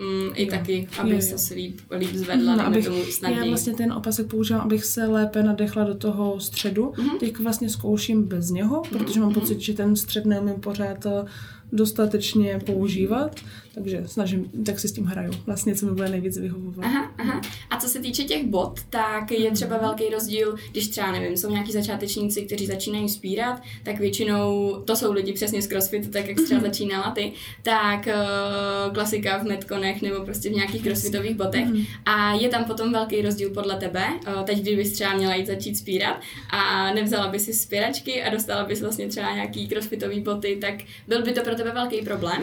mm, 0.00 0.30
i 0.34 0.44
jo. 0.44 0.50
taky, 0.50 0.88
aby 0.98 1.22
se 1.22 1.54
líp, 1.54 1.80
líp 1.98 2.14
zvedla, 2.14 2.56
no, 2.56 2.66
abych, 2.66 2.84
tomu 2.84 3.04
snadněji 3.04 3.56
vlastně 3.62 3.84
ten 3.84 3.92
opasek 3.92 4.26
používám, 4.26 4.62
abych 4.62 4.84
se 4.84 5.06
lépe 5.06 5.42
nadechla 5.42 5.84
do 5.84 5.94
toho 5.94 6.40
středu. 6.40 6.92
Mm-hmm. 6.96 7.18
Teď 7.18 7.38
vlastně 7.38 7.68
zkouším 7.68 8.24
bez 8.24 8.50
něho, 8.50 8.82
protože 8.90 9.20
mám 9.20 9.30
mm-hmm. 9.30 9.34
pocit, 9.34 9.60
že 9.60 9.72
ten 9.72 9.96
střed 9.96 10.26
neumím 10.26 10.54
pořád 10.54 11.06
eh, 11.06 11.24
dostatečně 11.72 12.60
používat, 12.66 13.40
takže 13.74 14.02
snažím, 14.06 14.50
tak 14.66 14.80
si 14.80 14.88
s 14.88 14.92
tím 14.92 15.04
hraju. 15.04 15.32
Vlastně, 15.46 15.74
co 15.74 15.86
mi 15.86 15.92
bude 15.92 16.08
nejvíc 16.08 16.38
vyhovovat. 16.38 16.84
Aha, 16.84 17.12
aha. 17.18 17.40
A 17.70 17.76
týče 18.02 18.24
těch 18.24 18.46
bot, 18.46 18.80
tak 18.90 19.30
je 19.30 19.50
třeba 19.50 19.76
mhm. 19.76 19.84
velký 19.84 20.04
rozdíl, 20.08 20.56
když 20.70 20.88
třeba, 20.88 21.12
nevím, 21.12 21.36
jsou 21.36 21.50
nějaký 21.50 21.72
začátečníci, 21.72 22.42
kteří 22.42 22.66
začínají 22.66 23.08
spírat, 23.08 23.62
tak 23.82 23.98
většinou 23.98 24.72
to 24.84 24.96
jsou 24.96 25.12
lidi 25.12 25.32
přesně 25.32 25.62
z 25.62 25.66
crossfitu, 25.66 26.08
tak 26.08 26.28
jak 26.28 26.36
třeba 26.44 26.60
mhm. 26.60 26.66
začínala 26.66 27.10
ty, 27.10 27.32
tak 27.62 28.06
uh, 28.06 28.94
klasika 28.94 29.38
v 29.38 29.42
metkonech 29.42 30.02
nebo 30.02 30.24
prostě 30.24 30.48
v 30.50 30.52
nějakých 30.52 30.82
crossfitových 30.82 31.36
botech. 31.36 31.66
Mhm. 31.66 31.84
A 32.06 32.32
je 32.32 32.48
tam 32.48 32.64
potom 32.64 32.92
velký 32.92 33.22
rozdíl 33.22 33.50
podle 33.50 33.76
tebe. 33.76 34.04
Uh, 34.26 34.42
teď, 34.42 34.58
kdybys 34.58 34.92
třeba 34.92 35.14
měla 35.14 35.34
jít 35.34 35.46
začít 35.46 35.76
spírat 35.76 36.20
a 36.50 36.94
nevzala 36.94 37.28
by 37.28 37.40
si 37.40 37.52
spíračky 37.52 38.22
a 38.22 38.30
dostala 38.30 38.64
bys 38.64 38.82
vlastně 38.82 39.08
třeba 39.08 39.34
nějaký 39.34 39.68
crossfitový 39.68 40.20
boty, 40.20 40.58
tak 40.60 40.74
byl 41.08 41.22
by 41.22 41.32
to 41.32 41.42
pro 41.42 41.54
tebe 41.54 41.72
velký 41.72 42.02
problém? 42.02 42.42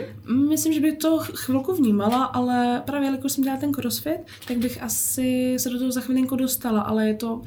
Myslím, 0.49 0.73
že 0.73 0.79
by 0.79 0.95
to 0.95 1.19
chvilku 1.19 1.73
vnímala, 1.73 2.23
ale 2.23 2.81
právě 2.85 3.07
jelikož 3.07 3.31
jsem 3.31 3.43
dělala 3.43 3.59
ten 3.59 3.71
crossfit, 3.71 4.17
tak 4.47 4.57
bych 4.57 4.83
asi 4.83 5.48
se 5.57 5.69
do 5.69 5.79
toho 5.79 5.91
za 5.91 6.01
chvilinku 6.01 6.35
dostala, 6.35 6.81
ale 6.81 7.07
je 7.07 7.13
to 7.13 7.41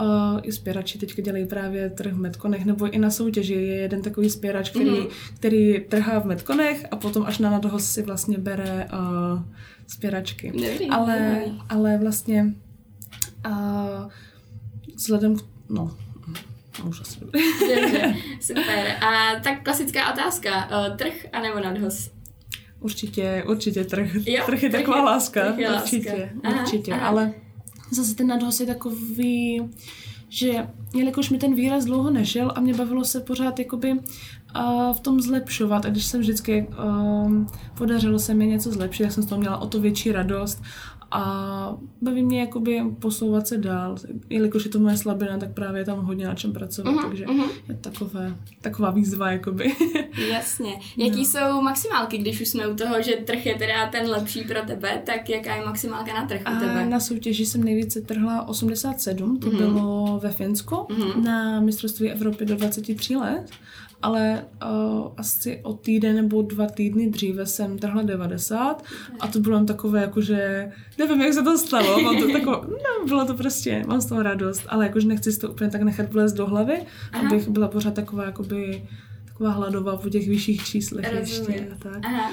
Uh, 0.00 0.40
I 0.42 0.52
spěrači 0.52 0.98
teďka 0.98 1.22
dělají 1.22 1.46
právě 1.46 1.90
trh 1.90 2.12
v 2.12 2.18
Metkonech, 2.18 2.64
nebo 2.64 2.90
i 2.90 2.98
na 2.98 3.10
soutěži 3.10 3.52
je 3.52 3.76
jeden 3.76 4.02
takový 4.02 4.30
spěrač, 4.30 4.70
který, 4.70 4.90
mm. 4.90 5.06
který 5.34 5.80
trhá 5.80 6.20
v 6.20 6.24
Metkonech 6.24 6.86
a 6.90 6.96
potom 6.96 7.26
až 7.26 7.38
na 7.38 7.50
nadho 7.50 7.78
si 7.78 8.02
vlastně 8.02 8.38
bere 8.38 8.88
uh, 8.92 9.42
spěračky. 9.86 10.50
Dobrý, 10.50 10.88
ale, 10.90 11.42
dobrý. 11.44 11.60
ale 11.68 11.98
vlastně 11.98 12.54
uh, 13.46 14.10
vzhledem 14.94 15.36
k, 15.36 15.42
no, 15.68 15.96
už 16.88 17.00
asi 17.00 17.18
super. 18.40 18.86
A 19.04 19.40
tak 19.44 19.62
klasická 19.62 20.12
otázka. 20.12 20.68
Trh 20.96 21.26
anebo 21.32 21.60
nadhoz? 21.60 22.15
Určitě, 22.80 23.44
určitě 23.48 23.84
trh. 23.84 24.10
Jo, 24.26 24.42
trh 24.46 24.62
je 24.62 24.70
taková 24.70 25.02
láska. 25.02 25.46
Trh 25.46 25.58
je 25.58 25.70
určitě, 25.70 26.30
láska. 26.44 26.60
určitě. 26.60 26.92
Aha, 26.92 27.00
aha. 27.00 27.08
Ale 27.08 27.34
zase 27.92 28.14
ten 28.14 28.26
nadhoz 28.26 28.60
je 28.60 28.66
takový, 28.66 29.62
že 30.28 30.66
jelikož 30.94 31.30
mi 31.30 31.38
ten 31.38 31.54
výraz 31.54 31.84
dlouho 31.84 32.10
nešel 32.10 32.52
a 32.54 32.60
mě 32.60 32.74
bavilo 32.74 33.04
se 33.04 33.20
pořád 33.20 33.58
jakoby 33.58 33.92
uh, 33.92 34.96
v 34.96 35.00
tom 35.00 35.20
zlepšovat 35.20 35.86
a 35.86 35.88
když 35.88 36.04
jsem 36.04 36.20
vždycky 36.20 36.66
um, 37.24 37.46
podařilo 37.78 38.18
se 38.18 38.34
mi 38.34 38.46
něco 38.46 38.70
zlepšit, 38.70 39.02
tak 39.02 39.12
jsem 39.12 39.22
z 39.22 39.26
toho 39.26 39.40
měla 39.40 39.58
o 39.58 39.66
to 39.66 39.80
větší 39.80 40.12
radost 40.12 40.62
a 41.16 41.78
baví 42.02 42.22
mě 42.22 42.40
jakoby 42.40 42.82
posouvat 42.98 43.46
se 43.46 43.58
dál. 43.58 43.96
Jelikož 44.30 44.64
je 44.64 44.70
to 44.70 44.78
moje 44.78 44.96
slabina, 44.96 45.38
tak 45.38 45.52
právě 45.52 45.80
je 45.80 45.84
tam 45.84 46.04
hodně 46.04 46.26
na 46.26 46.34
čem 46.34 46.52
pracovat, 46.52 46.90
uh-huh, 46.90 47.08
takže 47.08 47.24
uh-huh. 47.24 47.48
je 47.68 47.74
takové, 47.74 48.36
taková 48.60 48.90
výzva 48.90 49.30
jakoby. 49.30 49.76
Jasně. 50.32 50.78
Jaký 50.96 51.18
no. 51.18 51.24
jsou 51.24 51.60
maximálky, 51.60 52.18
když 52.18 52.40
už 52.40 52.48
jsme 52.48 52.68
u 52.68 52.74
toho, 52.74 53.02
že 53.02 53.12
trh 53.12 53.46
je 53.46 53.54
teda 53.54 53.86
ten 53.90 54.10
lepší 54.10 54.44
pro 54.44 54.62
tebe, 54.66 55.02
tak 55.06 55.28
jaká 55.28 55.56
je 55.56 55.64
maximálka 55.64 56.14
na 56.14 56.26
trh 56.26 56.40
u 56.40 56.60
tebe? 56.60 56.82
A 56.82 56.88
na 56.88 57.00
soutěži 57.00 57.46
jsem 57.46 57.64
nejvíce 57.64 58.00
trhla 58.00 58.48
87, 58.48 59.38
to 59.38 59.46
uh-huh. 59.48 59.56
bylo 59.56 60.20
ve 60.22 60.30
Finsku, 60.30 60.74
uh-huh. 60.74 61.22
na 61.22 61.60
mistrovství 61.60 62.10
Evropy 62.10 62.44
do 62.44 62.56
23 62.56 63.16
let 63.16 63.50
ale 64.02 64.44
uh, 64.64 65.12
asi 65.16 65.60
o 65.62 65.72
týden 65.72 66.16
nebo 66.16 66.42
dva 66.42 66.66
týdny 66.66 67.10
dříve 67.10 67.46
jsem 67.46 67.78
trhla 67.78 68.02
90 68.02 68.84
a 69.20 69.26
to 69.26 69.40
bylo 69.40 69.64
takové 69.64 70.00
jakože, 70.00 70.72
nevím, 70.98 71.20
jak 71.20 71.34
se 71.34 71.42
to 71.42 71.58
stalo, 71.58 72.02
mám 72.02 72.18
to 72.18 72.32
tako, 72.32 72.66
no, 72.70 73.06
bylo 73.06 73.24
to 73.24 73.34
prostě, 73.34 73.84
mám 73.86 74.00
z 74.00 74.06
toho 74.06 74.22
radost, 74.22 74.62
ale 74.68 74.86
jakože 74.86 75.08
nechci 75.08 75.32
si 75.32 75.40
to 75.40 75.50
úplně 75.50 75.70
tak 75.70 75.82
nechat 75.82 76.12
vlézt 76.12 76.36
do 76.36 76.46
hlavy, 76.46 76.78
Aha. 77.12 77.26
abych 77.26 77.48
byla 77.48 77.68
pořád 77.68 77.94
taková 77.94 78.24
jakoby, 78.24 78.88
taková 79.28 79.50
hladová 79.50 79.96
po 79.96 80.08
těch 80.08 80.28
vyšších 80.28 80.64
číslech 80.64 81.18
Rozumím. 81.18 81.50
ještě 81.50 81.68
a 81.72 81.76
tak. 81.78 81.98
Aha. 82.04 82.32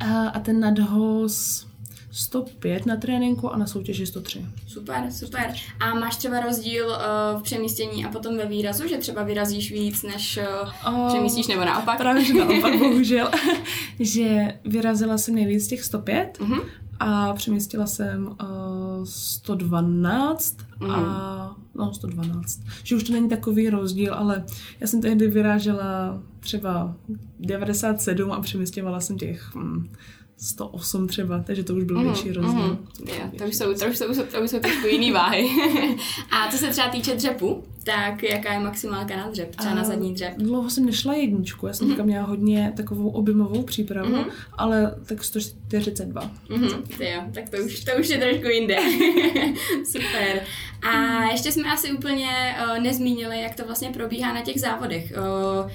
A, 0.00 0.28
a 0.28 0.40
ten 0.40 0.60
nadhoz 0.60 1.66
105 2.10 2.86
na 2.86 2.96
tréninku 2.96 3.52
a 3.52 3.58
na 3.58 3.66
soutěži 3.66 4.06
103. 4.06 4.46
Super, 4.66 5.12
super. 5.12 5.54
A 5.80 5.94
máš 5.94 6.16
třeba 6.16 6.40
rozdíl 6.40 6.86
uh, 6.86 7.40
v 7.40 7.42
přemístění 7.42 8.04
a 8.04 8.08
potom 8.08 8.36
ve 8.36 8.46
výrazu, 8.46 8.88
že 8.88 8.98
třeba 8.98 9.22
vyrazíš 9.22 9.72
víc, 9.72 10.02
než 10.02 10.38
uh, 10.86 10.94
uh, 10.94 11.08
přemístíš, 11.08 11.46
nebo 11.46 11.64
naopak? 11.64 11.98
Právě, 11.98 12.24
že 12.24 12.34
naopak, 12.34 12.78
bohužel. 12.78 13.30
že 14.00 14.54
vyrazila 14.64 15.18
jsem 15.18 15.34
nejvíc 15.34 15.66
těch 15.66 15.84
105 15.84 16.38
uh-huh. 16.40 16.62
a 17.00 17.32
přemístila 17.32 17.86
jsem 17.86 18.26
uh, 18.26 19.04
112 19.04 20.56
uh-huh. 20.80 20.92
a 20.92 21.56
no 21.74 21.94
112. 21.94 22.60
Že 22.84 22.96
už 22.96 23.02
to 23.02 23.12
není 23.12 23.28
takový 23.28 23.70
rozdíl, 23.70 24.14
ale 24.14 24.44
já 24.80 24.86
jsem 24.86 25.00
tehdy 25.00 25.28
vyrážela 25.28 26.22
třeba 26.40 26.94
97 27.38 28.32
a 28.32 28.40
přemístěvala 28.40 29.00
jsem 29.00 29.18
těch 29.18 29.54
hm, 29.54 29.88
108 30.40 31.08
třeba, 31.08 31.42
takže 31.46 31.64
to 31.64 31.74
už 31.74 31.84
byl 31.84 31.98
mm, 31.98 32.04
větší 32.04 32.32
rozdíl. 32.32 32.62
Mm, 32.62 33.08
yeah, 33.08 33.30
to, 33.38 33.44
už 33.44 33.54
jsou, 33.54 33.74
to, 33.74 33.86
už 33.86 33.98
jsou, 33.98 34.14
to 34.14 34.40
už 34.40 34.50
jsou 34.50 34.58
trošku 34.58 34.86
jiný 34.86 35.12
váhy. 35.12 35.48
a 36.30 36.50
co 36.50 36.58
se 36.58 36.66
třeba 36.66 36.88
týče 36.88 37.14
dřepu, 37.14 37.64
tak 37.84 38.22
jaká 38.22 38.52
je 38.52 38.60
maximálka 38.60 39.16
na 39.16 39.30
dřep, 39.30 39.56
třeba 39.56 39.72
a 39.72 39.74
na 39.74 39.84
zadní 39.84 40.14
dřep? 40.14 40.32
Dlouho 40.36 40.70
jsem 40.70 40.86
nešla 40.86 41.14
jedničku, 41.14 41.66
já 41.66 41.72
jsem 41.72 41.88
mm-hmm. 41.88 42.04
měla 42.04 42.26
hodně 42.26 42.72
takovou 42.76 43.10
objemovou 43.10 43.62
přípravu, 43.62 44.14
mm-hmm. 44.14 44.30
ale 44.52 44.94
tak 45.06 45.24
142. 45.24 46.30
Mm-hmm. 46.48 47.14
jo, 47.14 47.22
tak 47.34 47.48
to 47.48 47.56
už, 47.56 47.84
to 47.84 47.90
už 48.00 48.08
je 48.08 48.18
trošku 48.18 48.48
jinde. 48.48 48.76
Super. 49.84 50.42
A 50.82 51.22
ještě 51.24 51.52
jsme 51.52 51.72
asi 51.72 51.92
úplně 51.92 52.56
uh, 52.64 52.82
nezmínili, 52.82 53.42
jak 53.42 53.54
to 53.54 53.64
vlastně 53.64 53.90
probíhá 53.90 54.34
na 54.34 54.40
těch 54.40 54.60
závodech. 54.60 55.12
Uh, 55.64 55.70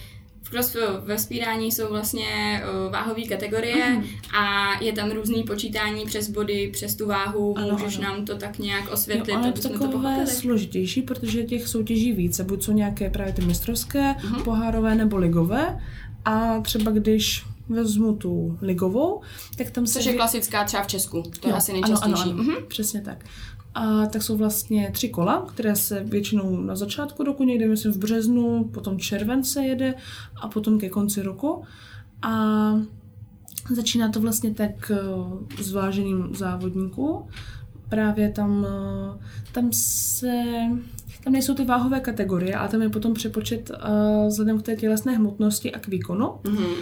cross 0.55 0.75
ve 1.05 1.19
spírání 1.19 1.71
jsou 1.71 1.89
vlastně 1.89 2.63
váhové 2.91 3.21
kategorie 3.21 3.85
uh-huh. 3.85 4.37
a 4.37 4.73
je 4.83 4.93
tam 4.93 5.11
různý 5.11 5.43
počítání 5.43 6.05
přes 6.05 6.29
body, 6.29 6.69
přes 6.73 6.95
tu 6.95 7.07
váhu. 7.07 7.57
Ano, 7.57 7.71
Můžeš 7.71 7.97
ano. 7.97 8.03
nám 8.03 8.25
to 8.25 8.37
tak 8.37 8.59
nějak 8.59 8.91
osvětlit, 8.91 9.33
jo, 9.33 9.39
ale 9.39 9.49
aby 9.49 9.61
jsme 9.61 9.69
to 9.69 9.87
pochopili? 9.87 10.27
složitější, 10.27 11.01
protože 11.01 11.43
těch 11.43 11.67
soutěží 11.67 12.11
více. 12.11 12.43
Buď 12.43 12.63
jsou 12.63 12.71
nějaké 12.71 13.09
právě 13.09 13.33
ty 13.33 13.41
mistrovské, 13.41 14.11
uh-huh. 14.13 14.43
pohárové 14.43 14.95
nebo 14.95 15.17
ligové. 15.17 15.79
A 16.25 16.59
třeba 16.61 16.91
když 16.91 17.43
vezmu 17.69 18.15
tu 18.15 18.57
ligovou, 18.61 19.21
tak 19.57 19.71
tam 19.71 19.87
se... 19.87 19.93
Což 19.93 20.05
je 20.05 20.13
klasická 20.13 20.63
třeba 20.63 20.83
v 20.83 20.87
Česku, 20.87 21.21
to 21.21 21.29
jo, 21.47 21.47
je 21.47 21.53
asi 21.53 21.73
nejčastější. 21.73 22.21
Ano, 22.23 22.31
ano, 22.31 22.41
ano. 22.41 22.43
Mhm. 22.43 22.55
přesně 22.67 23.01
tak. 23.01 23.25
A 23.75 24.05
tak 24.05 24.23
jsou 24.23 24.37
vlastně 24.37 24.91
tři 24.93 25.09
kola, 25.09 25.45
které 25.45 25.75
se 25.75 26.03
většinou 26.03 26.61
na 26.61 26.75
začátku 26.75 27.23
roku, 27.23 27.43
někde 27.43 27.67
myslím 27.67 27.93
v 27.93 27.97
březnu, 27.97 28.63
potom 28.63 28.99
července 28.99 29.65
jede 29.65 29.95
a 30.35 30.47
potom 30.47 30.79
ke 30.79 30.89
konci 30.89 31.21
roku. 31.21 31.63
A 32.21 32.73
začíná 33.73 34.09
to 34.09 34.19
vlastně 34.19 34.53
tak 34.53 34.91
eh, 34.91 35.63
zváženým 35.63 36.35
závodníků. 36.35 37.27
Právě 37.89 38.31
tam, 38.31 38.67
eh, 38.69 39.19
tam 39.51 39.69
se 39.71 40.43
tam 41.25 41.33
nejsou 41.33 41.53
ty 41.53 41.65
váhové 41.65 41.99
kategorie, 41.99 42.55
ale 42.55 42.69
tam 42.69 42.81
je 42.81 42.89
potom 42.89 43.13
přepočet 43.13 43.69
uh, 43.71 44.27
vzhledem 44.27 44.59
k 44.59 44.61
té 44.61 44.75
tělesné 44.75 45.15
hmotnosti 45.15 45.71
a 45.71 45.79
k 45.79 45.87
výkonu. 45.87 46.25
Mm-hmm. 46.25 46.73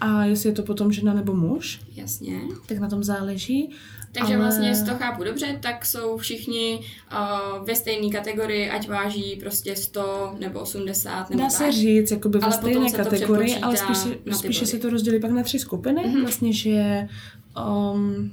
A 0.00 0.24
jestli 0.24 0.48
je 0.48 0.54
to 0.54 0.62
potom 0.62 0.92
žena 0.92 1.14
nebo 1.14 1.34
muž. 1.34 1.80
Jasně. 1.96 2.40
Tak 2.66 2.78
na 2.78 2.88
tom 2.88 3.04
záleží. 3.04 3.70
Takže 4.12 4.34
ale... 4.34 4.42
vlastně, 4.42 4.68
jestli 4.68 4.86
to 4.86 4.94
chápu 4.94 5.24
dobře, 5.24 5.58
tak 5.62 5.86
jsou 5.86 6.16
všichni 6.16 6.80
uh, 7.12 7.66
ve 7.66 7.74
stejné 7.74 8.10
kategorii, 8.10 8.70
ať 8.70 8.88
váží 8.88 9.36
prostě 9.40 9.76
100 9.76 10.36
nebo 10.40 10.60
80 10.60 11.30
nebo 11.30 11.42
Dá 11.42 11.48
tak. 11.48 11.56
se 11.56 11.72
říct, 11.72 12.10
jakoby 12.10 12.38
ve 12.38 12.52
stejné 12.52 12.90
kategorii, 12.90 13.56
ale 13.56 13.76
spíše, 13.76 14.18
spíše 14.32 14.66
se 14.66 14.78
to 14.78 14.90
rozdělí 14.90 15.20
pak 15.20 15.30
na 15.30 15.42
tři 15.42 15.58
skupiny. 15.58 16.02
Mm-hmm. 16.02 16.22
Vlastně, 16.22 16.52
že 16.52 17.08
um, 17.92 18.30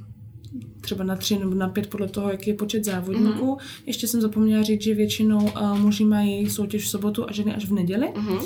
třeba 0.82 1.04
na 1.04 1.16
tři 1.16 1.40
nebo 1.40 1.56
na 1.56 1.68
pět 1.68 1.88
podle 1.88 2.08
toho, 2.08 2.30
jaký 2.30 2.50
je 2.50 2.56
počet 2.56 2.84
závodníků. 2.84 3.56
Mm-hmm. 3.56 3.82
Ještě 3.86 4.08
jsem 4.08 4.22
zapomněla 4.22 4.64
říct, 4.64 4.82
že 4.82 4.94
většinou 4.94 5.46
uh, 5.46 5.80
muži 5.80 6.06
mají 6.06 6.50
soutěž 6.50 6.84
v 6.84 6.90
sobotu 6.90 7.30
a 7.30 7.32
ženy 7.32 7.56
až 7.56 7.66
v 7.66 7.74
neděli. 7.74 8.08
Mm-hmm. 8.08 8.42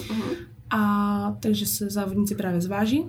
A 0.69 1.37
takže 1.39 1.65
se 1.65 1.89
závodníci 1.89 2.35
právě 2.35 2.61
zváží. 2.61 3.05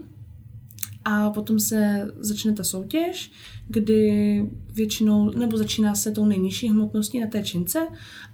A 1.10 1.30
potom 1.30 1.60
se 1.60 2.10
začne 2.16 2.52
ta 2.52 2.64
soutěž, 2.64 3.32
kdy 3.68 4.46
většinou, 4.72 5.30
nebo 5.30 5.56
začíná 5.56 5.94
se 5.94 6.10
tou 6.10 6.24
nejnižší 6.24 6.68
hmotností 6.68 7.20
na 7.20 7.26
té 7.26 7.42
čince 7.42 7.86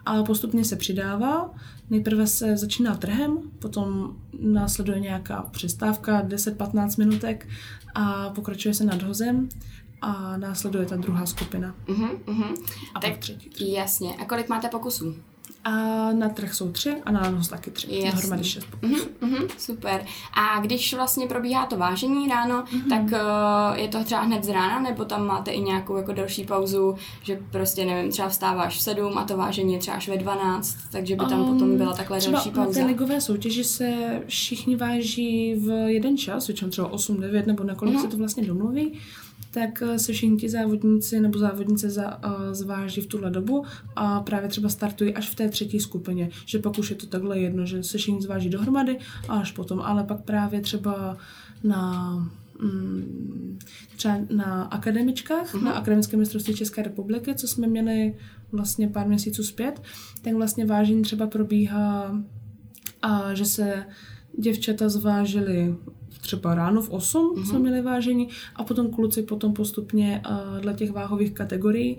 a 0.06 0.22
postupně 0.22 0.64
se 0.64 0.76
přidává. 0.76 1.54
Nejprve 1.90 2.26
se 2.26 2.56
začíná 2.56 2.96
trhem, 2.96 3.38
potom 3.58 4.16
následuje 4.40 5.00
nějaká 5.00 5.42
přestávka 5.42 6.22
10-15 6.22 6.98
minutek 6.98 7.48
a 7.94 8.30
pokračuje 8.30 8.74
se 8.74 8.84
nadhozem 8.84 9.48
a 10.02 10.36
následuje 10.36 10.86
ta 10.86 10.96
druhá 10.96 11.26
skupina. 11.26 11.74
Uh-huh, 11.86 12.18
uh-huh. 12.26 12.54
A 12.94 13.00
tak 13.00 13.10
pak 13.10 13.18
třetí. 13.18 13.72
Jasně. 13.72 14.14
A 14.14 14.24
kolik 14.24 14.48
máte 14.48 14.68
pokusů? 14.68 15.14
A 15.66 15.70
na 16.12 16.28
trh 16.28 16.54
jsou 16.54 16.72
tři 16.72 16.94
a 17.04 17.12
na 17.12 17.30
nos 17.30 17.48
taky 17.48 17.70
tři. 17.70 17.86
Jasný. 17.90 18.10
Dohromady 18.10 18.44
šest 18.44 18.66
pokusů. 18.70 19.08
Uh-huh, 19.20 19.48
super. 19.58 20.04
A 20.34 20.60
když 20.60 20.94
vlastně 20.94 21.26
probíhá 21.26 21.66
to 21.66 21.76
vážení 21.76 22.28
ráno, 22.28 22.62
uh-huh. 22.62 22.88
tak 22.88 23.02
uh, 23.02 23.78
je 23.78 23.88
to 23.88 24.04
třeba 24.04 24.20
hned 24.20 24.44
z 24.44 24.48
rána, 24.48 24.80
nebo 24.80 25.04
tam 25.04 25.26
máte 25.26 25.50
i 25.50 25.60
nějakou 25.60 25.96
jako 25.96 26.12
další 26.12 26.44
pauzu, 26.44 26.94
že 27.22 27.40
prostě 27.50 27.84
nevím, 27.84 28.12
třeba 28.12 28.28
vstáváš 28.28 28.76
v 28.76 28.82
sedm 28.82 29.18
a 29.18 29.24
to 29.24 29.36
vážení 29.36 29.72
je 29.72 29.78
třeba 29.78 29.96
až 29.96 30.08
ve 30.08 30.16
12, 30.16 30.76
takže 30.92 31.16
by 31.16 31.24
tam 31.24 31.40
um, 31.40 31.52
potom 31.52 31.76
byla 31.76 31.92
takhle 31.92 32.20
další 32.20 32.50
pauza. 32.50 32.68
Na 32.68 32.74
té 32.74 32.84
ligové 32.84 33.20
soutěži 33.20 33.64
se 33.64 34.22
všichni 34.26 34.76
váží 34.76 35.54
v 35.54 35.88
jeden 35.88 36.16
čas, 36.16 36.46
většinou 36.46 36.70
třeba 36.70 36.92
8, 36.92 37.20
9 37.20 37.46
nebo 37.46 37.64
nakolik 37.64 37.94
uh-huh. 37.94 38.02
se 38.02 38.08
to 38.08 38.16
vlastně 38.16 38.46
domluví 38.46 38.98
tak 39.56 39.82
eh, 39.82 39.98
se 39.98 40.12
všichni 40.12 40.36
ti 40.36 40.48
závodníci 40.48 41.20
nebo 41.20 41.38
závodnice 41.38 41.90
za, 41.90 42.24
uh, 42.24 42.32
zváží 42.52 43.00
v 43.00 43.06
tuhle 43.06 43.30
dobu 43.30 43.64
a 43.96 44.20
právě 44.20 44.48
třeba 44.48 44.68
startují 44.68 45.14
až 45.14 45.30
v 45.30 45.34
té 45.34 45.48
třetí 45.48 45.80
skupině, 45.80 46.30
že 46.46 46.58
pak 46.58 46.78
už 46.78 46.90
je 46.90 46.96
to 46.96 47.06
takhle 47.06 47.38
jedno, 47.38 47.66
že 47.66 47.82
se 47.82 47.98
všichni 47.98 48.22
zváží 48.22 48.50
dohromady 48.50 48.98
a 49.28 49.34
až 49.34 49.52
potom, 49.52 49.80
ale 49.80 50.04
pak 50.04 50.20
právě 50.24 50.60
třeba 50.60 51.16
na 51.64 52.12
mm, 52.60 53.58
třeba 53.96 54.18
na 54.30 54.62
akademičkách, 54.62 55.54
uh-huh. 55.54 55.62
na 55.62 55.72
akademické 55.72 56.16
mistrovství 56.16 56.54
České 56.54 56.82
republiky, 56.82 57.34
co 57.34 57.48
jsme 57.48 57.66
měli 57.66 58.14
vlastně 58.52 58.88
pár 58.88 59.08
měsíců 59.08 59.42
zpět, 59.42 59.82
tak 60.22 60.34
vlastně 60.34 60.66
vážení 60.66 61.02
třeba 61.02 61.26
probíhá 61.26 62.22
a 63.02 63.34
že 63.34 63.44
se 63.44 63.84
děvčata 64.38 64.88
zvážily 64.88 65.74
třeba 66.26 66.54
ráno 66.54 66.82
v 66.82 66.90
8 66.90 67.34
mm-hmm. 67.36 67.48
jsme 67.48 67.58
měli 67.58 67.82
vážení 67.82 68.28
a 68.56 68.64
potom 68.64 68.90
kluci 68.90 69.22
potom 69.22 69.52
postupně 69.52 70.22
uh, 70.30 70.60
dle 70.60 70.74
těch 70.74 70.92
váhových 70.92 71.32
kategorií 71.32 71.98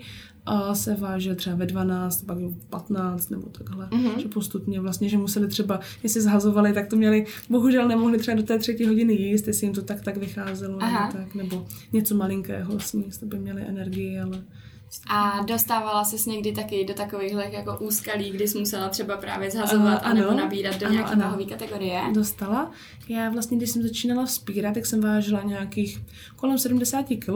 uh, 0.50 0.72
se 0.72 0.94
váže 0.94 1.34
třeba 1.34 1.56
ve 1.56 1.66
12, 1.66 2.22
pak 2.22 2.38
v 2.38 2.64
15 2.70 3.30
nebo 3.30 3.48
takhle. 3.48 3.86
Mm-hmm. 3.86 4.18
Že 4.18 4.28
postupně 4.28 4.80
vlastně, 4.80 5.08
že 5.08 5.18
museli 5.18 5.48
třeba, 5.48 5.80
jestli 6.02 6.20
zhazovali, 6.20 6.72
tak 6.72 6.86
to 6.86 6.96
měli, 6.96 7.26
bohužel 7.50 7.88
nemohli 7.88 8.18
třeba 8.18 8.36
do 8.36 8.42
té 8.42 8.58
třetí 8.58 8.86
hodiny 8.86 9.12
jíst, 9.12 9.46
jestli 9.46 9.66
jim 9.66 9.74
to 9.74 9.82
tak 9.82 10.00
tak 10.02 10.16
vycházelo 10.16 10.78
nebo 10.78 11.12
tak, 11.12 11.34
nebo 11.34 11.66
něco 11.92 12.14
malinkého 12.14 12.80
sníst, 12.80 13.22
aby 13.22 13.38
měli 13.38 13.62
energii, 13.62 14.20
ale 14.20 14.42
a 15.06 15.42
dostávala 15.42 16.04
ses 16.04 16.26
někdy 16.26 16.52
taky 16.52 16.84
do 16.84 16.94
takových 16.94 17.32
jako 17.50 17.78
úskalí, 17.80 18.30
kdy 18.30 18.48
jsi 18.48 18.58
musela 18.58 18.88
třeba 18.88 19.16
právě 19.16 19.50
zhazovat 19.50 20.02
uh, 20.02 20.08
anebo 20.08 20.32
nabírat 20.32 20.80
do 20.80 20.86
ano, 20.86 20.94
nějaké 20.94 21.16
váhové 21.16 21.44
kategorie? 21.44 22.00
Dostala. 22.14 22.70
Já 23.08 23.30
vlastně, 23.30 23.56
když 23.56 23.70
jsem 23.70 23.82
začínala 23.82 24.26
vzpírat, 24.26 24.74
tak 24.74 24.86
jsem 24.86 25.00
vážila 25.00 25.42
nějakých 25.42 26.02
kolem 26.36 26.58
70 26.58 27.02
kg. 27.02 27.28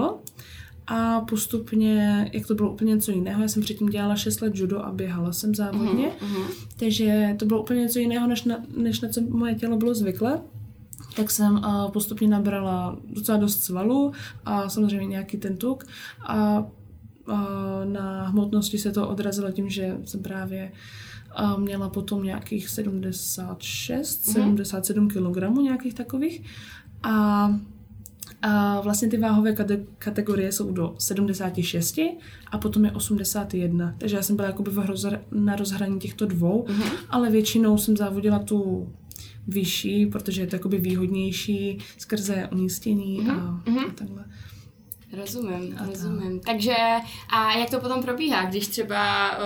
a 0.87 1.21
postupně, 1.21 2.31
jak 2.33 2.47
to 2.47 2.55
bylo 2.55 2.73
úplně 2.73 2.95
něco 2.95 3.11
jiného, 3.11 3.43
já 3.43 3.49
jsem 3.49 3.63
předtím 3.63 3.89
dělala 3.89 4.17
6 4.17 4.41
let 4.41 4.57
judo 4.57 4.85
a 4.85 4.93
běhala 4.93 5.33
jsem 5.33 5.55
závodně, 5.55 6.09
uh-huh. 6.09 6.47
takže 6.77 7.37
to 7.39 7.47
bylo 7.47 7.63
úplně 7.63 7.81
něco 7.81 7.99
jiného, 7.99 8.27
než 8.27 8.45
na, 8.45 8.57
než 8.77 9.01
na 9.01 9.09
co 9.09 9.21
moje 9.21 9.55
tělo 9.55 9.77
bylo 9.77 9.95
zvyklé 9.95 10.41
tak 11.17 11.31
jsem 11.31 11.55
uh, 11.55 11.91
postupně 11.91 12.29
nabrala 12.29 12.97
docela 13.11 13.39
dost 13.39 13.63
svalů 13.63 14.13
a 14.45 14.69
samozřejmě 14.69 15.07
nějaký 15.07 15.37
ten 15.37 15.57
tuk 15.57 15.85
a 16.27 16.67
na 17.85 18.29
hmotnosti 18.29 18.79
se 18.79 18.93
to 18.93 19.09
odrazilo 19.09 19.51
tím, 19.51 19.71
že 19.71 19.97
jsem 20.05 20.23
právě 20.23 20.73
měla 21.57 21.89
potom 21.89 22.23
nějakých 22.23 22.69
76, 22.69 24.27
mm-hmm. 24.27 24.33
77 24.33 25.09
kg 25.09 25.63
nějakých 25.63 25.95
takových 25.95 26.43
a 27.03 27.55
a 28.43 28.81
vlastně 28.81 29.09
ty 29.09 29.17
váhové 29.17 29.55
kategorie 29.99 30.53
jsou 30.53 30.73
do 30.73 30.95
76 30.99 31.99
a 32.51 32.59
potom 32.59 32.85
je 32.85 32.93
81. 32.93 33.95
Takže 33.99 34.17
já 34.17 34.23
jsem 34.23 34.37
byla 34.37 34.49
jakoby 34.49 34.71
na 35.33 35.57
rozhraní 35.57 35.99
těchto 35.99 36.27
dvou, 36.27 36.65
mm-hmm. 36.69 36.93
ale 37.11 37.31
většinou 37.31 37.79
jsem 37.79 37.97
závodila 37.97 38.39
tu 38.39 38.89
vyšší, 39.49 40.07
protože 40.07 40.41
je 40.41 40.47
to 40.47 40.57
jakoby 40.57 40.79
výhodnější 40.79 41.79
skrze 41.99 42.49
umístění 42.53 43.21
mm-hmm. 43.21 43.31
a, 43.31 43.63
mm-hmm. 43.67 43.91
a 43.91 43.93
takhle. 43.95 44.25
Rozumím, 45.13 45.77
a 45.81 45.87
rozumím. 45.87 46.41
Tak. 46.41 46.47
Takže 46.47 46.75
a 47.29 47.59
jak 47.59 47.71
to 47.71 47.81
potom 47.81 48.03
probíhá, 48.03 48.45
když 48.45 48.67
třeba 48.67 49.31
uh, 49.39 49.45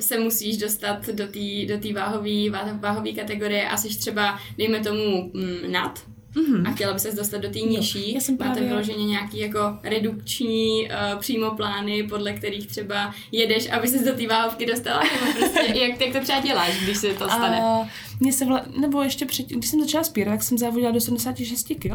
se 0.00 0.20
musíš 0.20 0.56
dostat 0.56 1.06
do 1.06 1.26
té 1.26 1.76
do 1.76 1.94
váhové 1.94 2.50
váhový 2.80 3.14
kategorie 3.14 3.68
a 3.68 3.76
jsi 3.76 3.88
třeba, 3.88 4.38
dejme 4.58 4.80
tomu, 4.80 5.30
mm, 5.34 5.72
nad, 5.72 6.00
Mm-hmm. 6.34 6.68
A 6.68 6.70
chtěla 6.72 6.92
by 6.92 7.00
se 7.00 7.14
dostat 7.14 7.38
do 7.38 7.50
té 7.50 7.58
nižší. 7.58 8.14
Já 8.14 8.20
jsem 8.20 8.36
právě... 8.36 8.54
Máte 8.54 8.68
vyloženě 8.68 9.04
nějaký 9.06 9.38
jako 9.38 9.78
redukční 9.82 10.82
uh, 10.82 11.20
přímo 11.20 11.50
plány, 11.50 12.02
podle 12.02 12.32
kterých 12.32 12.66
třeba 12.66 13.14
jedeš, 13.32 13.70
aby 13.70 13.88
se 13.88 14.04
do 14.04 14.16
té 14.16 14.26
váhovky 14.26 14.66
dostala? 14.66 15.02
Nebo 15.20 15.38
prostě, 15.38 15.78
jak, 15.78 16.00
jak 16.00 16.12
to 16.12 16.20
třeba 16.20 16.40
děláš, 16.40 16.80
když 16.82 16.98
se 16.98 17.08
to 17.08 17.28
stane? 17.28 17.60
Uh, 17.60 17.86
mě 18.20 18.32
se 18.32 18.44
vla... 18.44 18.62
Nebo 18.80 19.02
ještě 19.02 19.26
před... 19.26 19.46
když 19.46 19.70
jsem 19.70 19.80
začala 19.80 20.04
spírat, 20.04 20.30
tak 20.30 20.42
jsem 20.42 20.58
závodila 20.58 20.90
do 20.90 21.00
76 21.00 21.66
kg. 21.68 21.92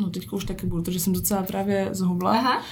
No 0.00 0.10
teďka 0.10 0.36
už 0.36 0.44
taky 0.44 0.66
budu, 0.66 0.82
protože 0.82 1.00
jsem 1.00 1.12
docela 1.12 1.42
právě 1.42 1.88
zhubla. 1.92 2.30
Aha. 2.30 2.62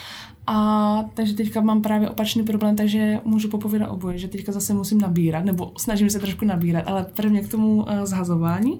A 0.51 1.05
takže 1.15 1.35
teďka 1.35 1.61
mám 1.61 1.83
právě 1.83 2.11
opačný 2.11 2.43
problém, 2.43 2.77
takže 2.77 3.21
můžu 3.25 3.49
popovědat 3.49 3.91
oboje, 3.91 4.19
že 4.19 4.29
teďka 4.29 4.53
zase 4.53 4.75
musím 4.75 5.01
nabírat, 5.01 5.45
nebo 5.45 5.73
snažím 5.79 6.11
se 6.11 6.19
trošku 6.19 6.45
nabírat, 6.45 6.85
ale 6.87 7.07
prvně 7.15 7.41
k 7.41 7.49
tomu 7.49 7.77
uh, 7.77 8.05
zhazování. 8.05 8.79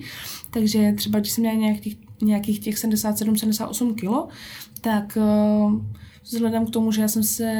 Takže 0.51 0.93
třeba, 0.97 1.19
když 1.19 1.33
jsem 1.33 1.43
měla 1.43 1.57
nějakých, 1.57 1.99
nějakých 2.23 2.61
těch 2.61 2.77
77-78 2.77 3.95
kg, 3.95 4.33
tak 4.81 5.19
uh, 5.21 5.81
vzhledem 6.25 6.67
k 6.67 6.71
tomu, 6.71 6.93
že 6.93 7.03
já 7.03 7.09
jsem 7.09 7.23
se 7.23 7.53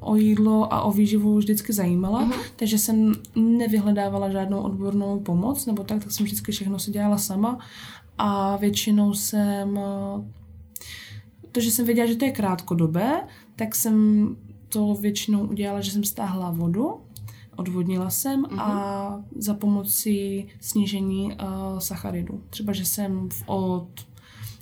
o 0.00 0.16
jídlo 0.16 0.72
a 0.72 0.82
o 0.82 0.92
výživu 0.92 1.38
vždycky 1.38 1.72
zajímala, 1.72 2.28
uh-huh. 2.28 2.40
takže 2.56 2.78
jsem 2.78 3.12
nevyhledávala 3.36 4.30
žádnou 4.30 4.60
odbornou 4.60 5.20
pomoc, 5.20 5.66
nebo 5.66 5.84
tak, 5.84 6.02
tak 6.02 6.12
jsem 6.12 6.26
vždycky 6.26 6.52
všechno 6.52 6.78
si 6.78 6.90
dělala 6.90 7.18
sama 7.18 7.58
a 8.18 8.56
většinou 8.56 9.14
jsem 9.14 9.78
to, 11.52 11.60
že 11.60 11.70
jsem 11.70 11.86
věděla, 11.86 12.06
že 12.06 12.16
to 12.16 12.24
je 12.24 12.30
krátkodobé, 12.30 13.26
tak 13.56 13.74
jsem 13.74 14.36
to 14.68 14.94
většinou 14.94 15.46
udělala, 15.46 15.80
že 15.80 15.90
jsem 15.90 16.04
stáhla 16.04 16.50
vodu, 16.50 17.00
odvodnila 17.56 18.10
jsem 18.10 18.42
uh-huh. 18.42 18.60
a 18.60 19.10
mhm. 19.10 19.24
za 19.36 19.54
pomocí 19.54 20.46
snížení 20.60 21.32
uh, 21.32 21.78
sacharidu. 21.78 22.42
Třeba, 22.50 22.72
že 22.72 22.84
jsem 22.84 23.28
v, 23.28 23.42
od 23.46 23.88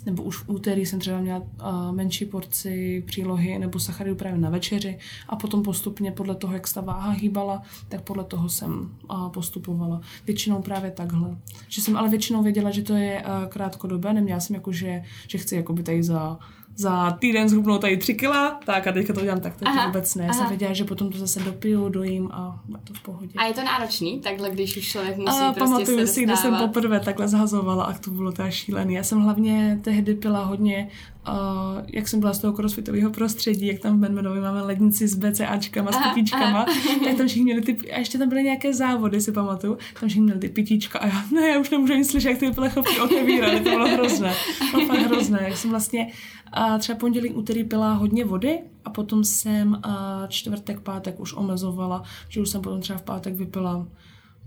nebo 0.06 0.22
už 0.22 0.36
v 0.36 0.48
úterý 0.48 0.86
jsem 0.86 0.98
třeba 0.98 1.20
měla 1.20 1.42
menší 1.90 2.24
porci 2.24 3.04
přílohy 3.06 3.58
nebo 3.58 3.80
sacharidu 3.80 4.16
právě 4.16 4.38
na 4.38 4.50
večeři 4.50 4.98
a 5.28 5.36
potom 5.36 5.62
postupně 5.62 6.12
podle 6.12 6.34
toho, 6.34 6.52
jak 6.52 6.72
ta 6.72 6.80
váha 6.80 7.10
hýbala, 7.10 7.62
tak 7.88 8.02
podle 8.02 8.24
toho 8.24 8.48
jsem 8.48 8.90
postupovala. 9.32 10.00
Většinou 10.26 10.62
právě 10.62 10.90
takhle. 10.90 11.36
Že 11.68 11.82
jsem 11.82 11.96
ale 11.96 12.08
většinou 12.08 12.42
věděla, 12.42 12.70
že 12.70 12.82
to 12.82 12.94
je 12.94 13.24
krátkodobé, 13.48 14.12
neměla 14.12 14.40
jsem 14.40 14.54
jako, 14.54 14.72
že, 14.72 15.02
že 15.28 15.38
chci 15.38 15.56
jako 15.56 15.72
by 15.72 15.82
tady 15.82 16.02
za 16.02 16.38
za 16.76 17.10
týden 17.10 17.48
zhubnout 17.48 17.80
tady 17.80 17.96
tři 17.96 18.14
kila, 18.14 18.60
tak 18.64 18.86
a 18.86 18.92
teďka 18.92 19.12
to 19.12 19.20
dělám 19.20 19.40
tak, 19.40 19.56
to 19.56 19.64
vůbec 19.86 20.14
ne. 20.14 20.24
Já 20.24 20.32
jsem 20.32 20.48
věděla, 20.48 20.72
že 20.72 20.84
potom 20.84 21.10
to 21.10 21.18
zase 21.18 21.40
dopiju, 21.40 21.88
dojím 21.88 22.28
a 22.32 22.60
je 22.68 22.74
to 22.84 22.94
v 22.94 23.02
pohodě. 23.02 23.32
A 23.36 23.44
je 23.44 23.54
to 23.54 23.64
náročný, 23.64 24.20
takhle, 24.20 24.50
když 24.50 24.76
už 24.76 24.88
člověk 24.88 25.16
musí 25.16 25.38
a, 25.40 25.52
prostě 25.52 25.58
pamatuju 25.58 25.98
se 25.98 26.06
si, 26.06 26.24
když 26.24 26.38
jsem 26.38 26.56
poprvé 26.56 27.00
takhle 27.00 27.28
zhazovala 27.28 27.84
a 27.84 27.92
to 27.92 28.10
bylo 28.10 28.32
tak 28.32 28.50
šílený. 28.50 28.94
Já 28.94 29.02
jsem 29.02 29.20
hlavně 29.20 29.80
tehdy 29.82 30.14
pila 30.14 30.44
hodně 30.44 30.88
uh, 31.28 31.84
jak 31.92 32.08
jsem 32.08 32.20
byla 32.20 32.32
z 32.32 32.38
toho 32.38 32.52
crossfitového 32.52 33.10
prostředí, 33.10 33.66
jak 33.66 33.78
tam 33.78 33.96
v 33.96 34.00
Benmenovi 34.00 34.40
máme 34.40 34.62
lednici 34.62 35.08
s 35.08 35.14
BCAčkama, 35.14 35.92
s 35.92 35.96
pitíčkama, 35.96 36.66
tak 37.04 37.16
tam 37.16 37.26
všichni 37.26 37.44
měli 37.44 37.62
ty, 37.62 37.92
a 37.92 37.98
ještě 37.98 38.18
tam 38.18 38.28
byly 38.28 38.42
nějaké 38.42 38.74
závody, 38.74 39.20
si 39.20 39.32
pamatuju, 39.32 39.78
tam 40.00 40.08
všichni 40.08 40.24
měli 40.24 40.40
ty 40.40 40.48
pitíčka 40.48 40.98
a 40.98 41.06
já, 41.06 41.24
ne, 41.32 41.48
já 41.48 41.58
už 41.58 41.70
nemůžu 41.70 41.92
ani 41.92 42.04
slyšet, 42.04 42.28
jak 42.28 42.38
ty 42.38 42.50
plechovky 42.50 43.00
otevíraly, 43.00 43.60
to 43.60 43.70
bylo 43.70 43.88
hrozné, 43.88 44.34
to 44.58 44.76
bylo 44.76 44.86
fakt 44.86 45.06
hrozné, 45.06 45.40
jak 45.42 45.56
jsem 45.56 45.70
vlastně 45.70 46.12
uh, 46.58 46.78
třeba 46.78 46.98
pondělí, 46.98 47.30
úterý 47.30 47.64
pila 47.64 47.92
hodně 47.92 48.24
vody 48.24 48.58
a 48.84 48.90
potom 48.90 49.24
jsem 49.24 49.68
uh, 49.68 49.82
čtvrtek, 50.28 50.80
pátek 50.80 51.20
už 51.20 51.34
omezovala, 51.34 52.02
že 52.28 52.40
už 52.40 52.48
jsem 52.48 52.62
potom 52.62 52.80
třeba 52.80 52.98
v 52.98 53.02
pátek 53.02 53.34
vypila 53.34 53.86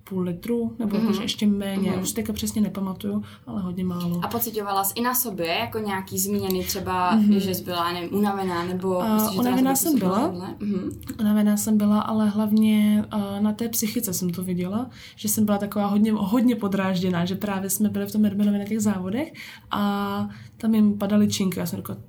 půl 0.09 0.21
litru, 0.21 0.75
nebo 0.79 0.95
mm-hmm. 0.95 1.01
jakože 1.01 1.21
ještě 1.21 1.47
méně, 1.47 1.91
mm-hmm. 1.91 2.01
už 2.01 2.11
teďka 2.11 2.33
přesně 2.33 2.61
nepamatuju, 2.61 3.23
ale 3.47 3.61
hodně 3.61 3.83
málo. 3.83 4.19
A 4.23 4.27
pocitovala 4.27 4.83
jsi 4.83 4.93
i 4.95 5.01
na 5.01 5.15
sobě 5.15 5.47
jako 5.47 5.79
nějaký 5.79 6.19
změny, 6.19 6.63
třeba, 6.63 7.17
mm-hmm. 7.17 7.37
že 7.37 7.55
jsi 7.55 7.63
byla, 7.63 7.91
nevím, 7.91 8.15
unavená, 8.15 8.65
nebo... 8.65 8.97
Uh, 8.97 9.05
prostě, 9.05 9.39
unavená 9.39 9.75
jsem 9.75 9.99
byla, 9.99 10.31
mm-hmm. 10.31 10.91
unavená 11.19 11.57
jsem 11.57 11.77
byla, 11.77 12.01
ale 12.01 12.29
hlavně 12.29 13.05
uh, 13.15 13.39
na 13.39 13.53
té 13.53 13.69
psychice 13.69 14.13
jsem 14.13 14.29
to 14.29 14.43
viděla, 14.43 14.89
že 15.15 15.27
jsem 15.27 15.45
byla 15.45 15.57
taková 15.57 15.85
hodně, 15.85 16.11
hodně 16.11 16.55
podrážděná, 16.55 17.25
že 17.25 17.35
právě 17.35 17.69
jsme 17.69 17.89
byli 17.89 18.05
v 18.05 18.11
tom 18.11 18.21
Medmenovi 18.21 18.57
na 18.57 18.65
těch 18.65 18.79
závodech 18.79 19.33
a 19.71 20.29
tam 20.57 20.75
jim 20.75 20.97
padaly 20.97 21.27
činky, 21.27 21.59
já 21.59 21.65
jsem 21.65 21.77
říkala, 21.77 21.99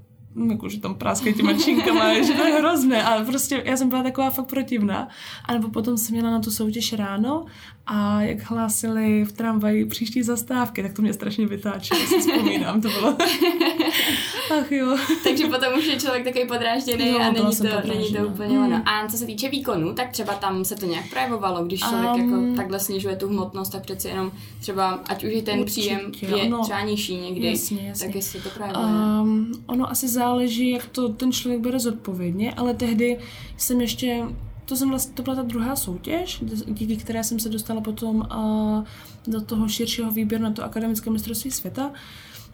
jako, 0.50 0.68
že 0.68 0.80
tam 0.80 0.94
práskají 0.94 1.34
těma 1.34 1.52
činkama, 1.64 2.22
že 2.22 2.32
to 2.32 2.46
je 2.46 2.54
hrozné, 2.54 3.02
ale 3.02 3.24
prostě 3.24 3.62
já 3.66 3.76
jsem 3.76 3.88
byla 3.88 4.02
taková 4.02 4.30
fakt 4.30 4.46
protivná. 4.46 5.08
A 5.44 5.52
nebo 5.52 5.68
potom 5.68 5.98
jsem 5.98 6.14
měla 6.14 6.30
na 6.30 6.40
tu 6.40 6.50
soutěž 6.50 6.92
ráno 6.92 7.44
a 7.92 8.22
jak 8.22 8.50
hlásili 8.50 9.24
v 9.24 9.32
tramvaji 9.32 9.84
příští 9.84 10.22
zastávky, 10.22 10.82
tak 10.82 10.92
to 10.92 11.02
mě 11.02 11.12
strašně 11.12 11.46
vytáčelo, 11.46 12.00
si 12.00 12.20
vzpomínám, 12.20 12.80
to 12.80 12.88
bylo. 12.88 13.16
Ach 14.60 14.72
jo. 14.72 14.96
Takže 15.24 15.46
potom 15.46 15.78
už 15.78 15.86
je 15.86 16.00
člověk 16.00 16.24
takový 16.24 16.46
podrážděný 16.46 17.08
jo, 17.08 17.18
a 17.18 17.32
není 17.32 17.56
to, 17.56 17.88
není 17.88 18.12
to 18.12 18.26
úplně 18.26 18.58
mm. 18.58 18.64
ono. 18.64 18.82
A 18.86 19.08
co 19.08 19.16
se 19.16 19.26
týče 19.26 19.48
výkonu, 19.48 19.94
tak 19.94 20.10
třeba 20.10 20.34
tam 20.34 20.64
se 20.64 20.76
to 20.76 20.86
nějak 20.86 21.10
projevovalo, 21.10 21.64
když 21.64 21.80
člověk 21.80 22.14
um, 22.14 22.20
jako 22.20 22.56
takhle 22.56 22.80
snižuje 22.80 23.16
tu 23.16 23.28
hmotnost, 23.28 23.72
tak 23.72 23.82
přeci 23.82 24.08
jenom 24.08 24.32
třeba, 24.60 24.90
ať 24.90 25.24
už 25.24 25.30
i 25.32 25.42
ten 25.42 25.60
určitě, 25.60 26.00
příjem 26.12 26.34
je 26.36 26.42
ono, 26.42 26.62
třeba 26.62 26.80
nižší 26.80 27.16
někdy, 27.16 27.46
jasně, 27.46 27.88
jasně. 27.88 28.06
tak 28.06 28.14
jestli 28.14 28.40
to 28.40 28.48
projevuje. 28.48 28.86
Um, 28.86 29.52
ono 29.66 29.90
asi 29.90 30.08
záleží, 30.08 30.70
jak 30.70 30.86
to 30.86 31.08
ten 31.08 31.32
člověk 31.32 31.60
bere 31.60 31.78
zodpovědně, 31.78 32.54
ale 32.54 32.74
tehdy 32.74 33.18
jsem 33.56 33.80
ještě 33.80 34.22
to, 34.70 34.76
jsem 34.76 34.90
vlastně, 34.90 35.14
to 35.14 35.22
byla 35.22 35.36
ta 35.36 35.42
druhá 35.42 35.76
soutěž, 35.76 36.42
díky 36.66 36.96
které 36.96 37.24
jsem 37.24 37.40
se 37.40 37.48
dostala 37.48 37.80
potom 37.80 38.16
uh, 38.16 38.84
do 39.26 39.40
toho 39.40 39.68
širšího 39.68 40.10
výběru 40.10 40.44
na 40.44 40.50
to 40.50 40.64
akademické 40.64 41.10
mistrovství 41.10 41.50
světa. 41.50 41.92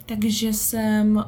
Takže 0.07 0.53
jsem 0.53 1.25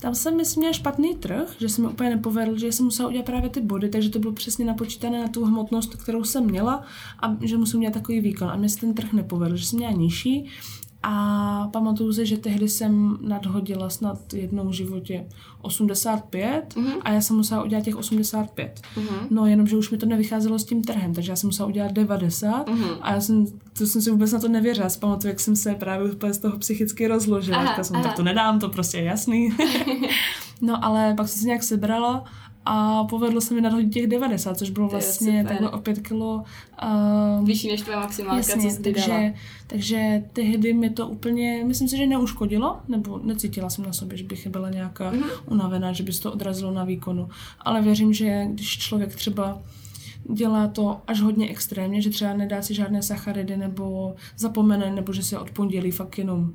tam 0.00 0.14
jsem, 0.14 0.36
myslím, 0.36 0.60
měla 0.60 0.72
špatný 0.72 1.14
trh, 1.14 1.56
že 1.58 1.68
jsem 1.68 1.84
mi 1.84 1.90
úplně 1.90 2.10
nepovedl, 2.10 2.58
že 2.58 2.72
jsem 2.72 2.84
musela 2.84 3.08
udělat 3.08 3.26
právě 3.26 3.50
ty 3.50 3.60
body, 3.60 3.88
takže 3.88 4.10
to 4.10 4.18
bylo 4.18 4.32
přesně 4.32 4.64
napočítané 4.64 5.22
na 5.22 5.28
tu 5.28 5.44
hmotnost, 5.44 5.94
kterou 5.94 6.24
jsem 6.24 6.44
měla 6.44 6.82
a 7.20 7.36
že 7.40 7.56
musím 7.56 7.80
dělat 7.80 7.94
takový 7.94 8.20
výkon. 8.20 8.48
A 8.48 8.56
mě 8.56 8.68
se 8.68 8.80
ten 8.80 8.94
trh 8.94 9.12
nepovedl, 9.12 9.56
že 9.56 9.66
jsem 9.66 9.78
měla 9.78 9.92
nižší 9.92 10.46
a 11.10 11.68
pamatuju 11.72 12.12
si, 12.12 12.26
že 12.26 12.36
tehdy 12.36 12.68
jsem 12.68 13.18
nadhodila 13.20 13.90
snad 13.90 14.34
jednou 14.34 14.68
v 14.68 14.72
životě 14.72 15.26
85 15.62 16.74
mm-hmm. 16.76 17.00
a 17.02 17.12
já 17.12 17.20
jsem 17.20 17.36
musela 17.36 17.62
udělat 17.62 17.84
těch 17.84 17.96
85. 17.96 18.80
Mm-hmm. 18.96 19.26
No 19.30 19.46
jenom, 19.46 19.66
že 19.66 19.76
už 19.76 19.90
mi 19.90 19.98
to 19.98 20.06
nevycházelo 20.06 20.58
s 20.58 20.64
tím 20.64 20.84
trhem, 20.84 21.14
takže 21.14 21.32
já 21.32 21.36
jsem 21.36 21.48
musela 21.48 21.68
udělat 21.68 21.92
90 21.92 22.68
mm-hmm. 22.68 22.96
a 23.00 23.12
já 23.12 23.20
jsem, 23.20 23.46
to 23.78 23.86
jsem 23.86 24.02
si 24.02 24.10
vůbec 24.10 24.32
na 24.32 24.40
to 24.40 24.48
nevěřila. 24.48 24.88
Pamatuju, 25.00 25.30
jak 25.30 25.40
jsem 25.40 25.56
se 25.56 25.74
právě 25.74 26.12
úplně 26.12 26.34
z 26.34 26.38
toho 26.38 26.58
psychicky 26.58 27.06
rozložila. 27.06 27.58
Aha, 27.58 27.84
jsem, 27.84 27.96
aha. 27.96 28.04
tak 28.04 28.16
to 28.16 28.22
nedám, 28.22 28.58
to 28.58 28.68
prostě 28.68 28.98
je 28.98 29.04
jasný. 29.04 29.50
no 30.60 30.84
ale 30.84 31.14
pak 31.14 31.28
jsem 31.28 31.40
se 31.40 31.46
nějak 31.46 31.62
sebrala 31.62 32.24
a 32.70 33.04
povedlo 33.04 33.40
se 33.40 33.54
mi 33.54 33.60
nadhodit 33.60 33.92
těch 33.92 34.06
90, 34.06 34.58
což 34.58 34.70
bylo 34.70 34.88
vlastně 34.88 35.44
takhle 35.48 35.70
o 35.70 35.78
5 35.78 35.98
kilo. 35.98 36.44
Um, 37.38 37.44
Vyšší 37.44 37.68
než 37.68 37.80
tvoje 37.82 37.96
maximálka, 37.96 38.36
jasně, 38.36 38.70
co 38.70 38.82
takže, 38.82 39.34
takže 39.66 40.22
tehdy 40.32 40.72
mi 40.72 40.90
to 40.90 41.08
úplně, 41.08 41.64
myslím 41.66 41.88
si, 41.88 41.96
že 41.96 42.06
neuškodilo, 42.06 42.80
nebo 42.88 43.20
necítila 43.22 43.70
jsem 43.70 43.84
na 43.84 43.92
sobě, 43.92 44.18
že 44.18 44.24
bych 44.24 44.46
byla 44.46 44.70
nějaká 44.70 45.12
mm-hmm. 45.12 45.30
unavená, 45.46 45.92
že 45.92 46.02
by 46.02 46.12
se 46.12 46.22
to 46.22 46.32
odrazilo 46.32 46.72
na 46.72 46.84
výkonu. 46.84 47.28
Ale 47.60 47.82
věřím, 47.82 48.12
že 48.12 48.46
když 48.50 48.78
člověk 48.78 49.14
třeba 49.14 49.58
dělá 50.32 50.68
to 50.68 51.00
až 51.06 51.20
hodně 51.20 51.48
extrémně, 51.48 52.02
že 52.02 52.10
třeba 52.10 52.34
nedá 52.34 52.62
si 52.62 52.74
žádné 52.74 53.02
sacharidy 53.02 53.56
nebo 53.56 54.14
zapomene, 54.36 54.90
nebo 54.90 55.12
že 55.12 55.22
se 55.22 55.38
od 55.38 55.50
pondělí 55.50 55.90
fakt 55.90 56.18
jenom 56.18 56.54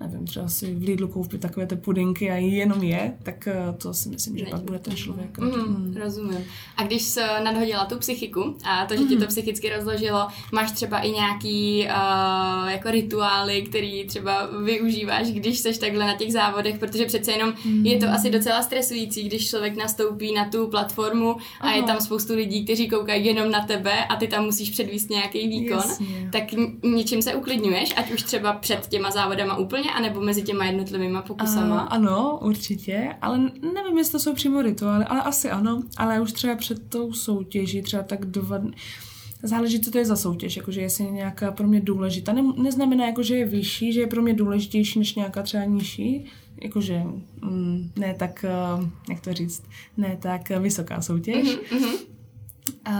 nevím, 0.00 0.26
třeba 0.26 0.48
si 0.48 0.74
v 0.74 0.82
Lidlu 0.82 1.08
koupit 1.08 1.40
takové 1.40 1.66
ty 1.66 1.76
pudinky 1.76 2.30
a 2.30 2.34
jenom 2.34 2.82
je, 2.82 3.14
tak 3.22 3.46
eh, 3.46 3.54
to 3.78 3.94
si 3.94 4.08
myslím, 4.08 4.38
že 4.38 4.44
ne, 4.44 4.50
pak 4.50 4.60
bude 4.60 4.78
ten 4.78 4.96
člověk. 4.96 5.38
Mm, 5.38 5.48
mm. 5.48 5.96
Rozumím. 5.96 6.44
A 6.76 6.82
když 6.82 7.02
jsi 7.02 7.20
nadhodila 7.44 7.84
tu 7.84 7.98
psychiku 7.98 8.56
a 8.64 8.86
to, 8.86 8.94
že 8.94 9.00
mm. 9.00 9.08
ti 9.08 9.16
to 9.16 9.26
psychicky 9.26 9.70
rozložilo, 9.76 10.28
máš 10.52 10.72
třeba 10.72 10.98
i 10.98 11.10
nějaký 11.10 11.86
uh, 11.86 12.68
jako 12.70 12.90
rituály, 12.90 13.62
který 13.62 14.04
třeba 14.04 14.48
využíváš, 14.64 15.30
když 15.30 15.58
jsi 15.58 15.80
takhle 15.80 16.06
na 16.06 16.16
těch 16.16 16.32
závodech, 16.32 16.78
protože 16.78 17.04
přece 17.04 17.32
jenom 17.32 17.54
mm. 17.64 17.86
je 17.86 17.98
to 17.98 18.08
asi 18.08 18.30
docela 18.30 18.62
stresující, 18.62 19.22
když 19.22 19.48
člověk 19.48 19.76
nastoupí 19.76 20.34
na 20.34 20.44
tu 20.44 20.68
platformu 20.68 21.36
a 21.36 21.36
Aha. 21.60 21.74
je 21.74 21.82
tam 21.82 22.00
spoustu 22.00 22.34
lidí, 22.34 22.64
kteří 22.64 22.88
koukají 22.88 23.26
jenom 23.26 23.50
na 23.50 23.66
tebe 23.66 24.04
a 24.04 24.16
ty 24.16 24.28
tam 24.28 24.44
musíš 24.44 24.70
předvíst 24.70 25.10
nějaký 25.10 25.48
výkon, 25.48 25.78
Jasně. 25.78 26.28
tak 26.32 26.44
něčím 26.82 27.22
se 27.22 27.34
uklidňuješ, 27.34 27.94
ať 27.96 28.12
už 28.12 28.22
třeba 28.22 28.52
před 28.52 28.86
těma 28.86 29.10
závodama 29.10 29.56
úplně, 29.56 29.89
anebo 29.92 30.20
mezi 30.20 30.42
těma 30.42 30.64
jednotlivými 30.64 31.18
pokusama? 31.26 31.82
Uh, 31.82 31.88
ano, 31.90 32.38
určitě, 32.42 33.16
ale 33.22 33.38
nevím, 33.74 33.98
jestli 33.98 34.12
to 34.12 34.18
jsou 34.18 34.34
přímo 34.34 34.62
rituály, 34.62 35.04
ale 35.04 35.22
asi 35.22 35.50
ano, 35.50 35.82
ale 35.96 36.20
už 36.20 36.32
třeba 36.32 36.56
před 36.56 36.88
tou 36.88 37.12
soutěží, 37.12 37.82
třeba 37.82 38.02
tak 38.02 38.24
dva 38.24 38.58
dny, 38.58 38.72
záleží, 39.42 39.80
co 39.80 39.90
to 39.90 39.98
je 39.98 40.04
za 40.04 40.16
soutěž, 40.16 40.56
jakože 40.56 40.80
jestli 40.80 41.04
je 41.04 41.10
nějaká 41.10 41.50
pro 41.50 41.66
mě 41.66 41.80
důležitá. 41.80 42.32
Ne, 42.32 42.42
neznamená, 42.56 43.06
jako, 43.06 43.22
že 43.22 43.36
je 43.36 43.46
vyšší, 43.46 43.92
že 43.92 44.00
je 44.00 44.06
pro 44.06 44.22
mě 44.22 44.34
důležitější 44.34 44.98
než 44.98 45.14
nějaká 45.14 45.42
třeba 45.42 45.64
nižší, 45.64 46.24
jakože 46.62 47.02
mm, 47.42 47.90
ne 47.96 48.14
tak, 48.18 48.44
uh, 48.78 48.88
jak 49.10 49.20
to 49.20 49.32
říct, 49.32 49.62
ne 49.96 50.18
tak 50.20 50.48
vysoká 50.48 51.00
soutěž. 51.00 51.48
Mm-hmm. 51.48 51.96
Uh, 52.88 52.94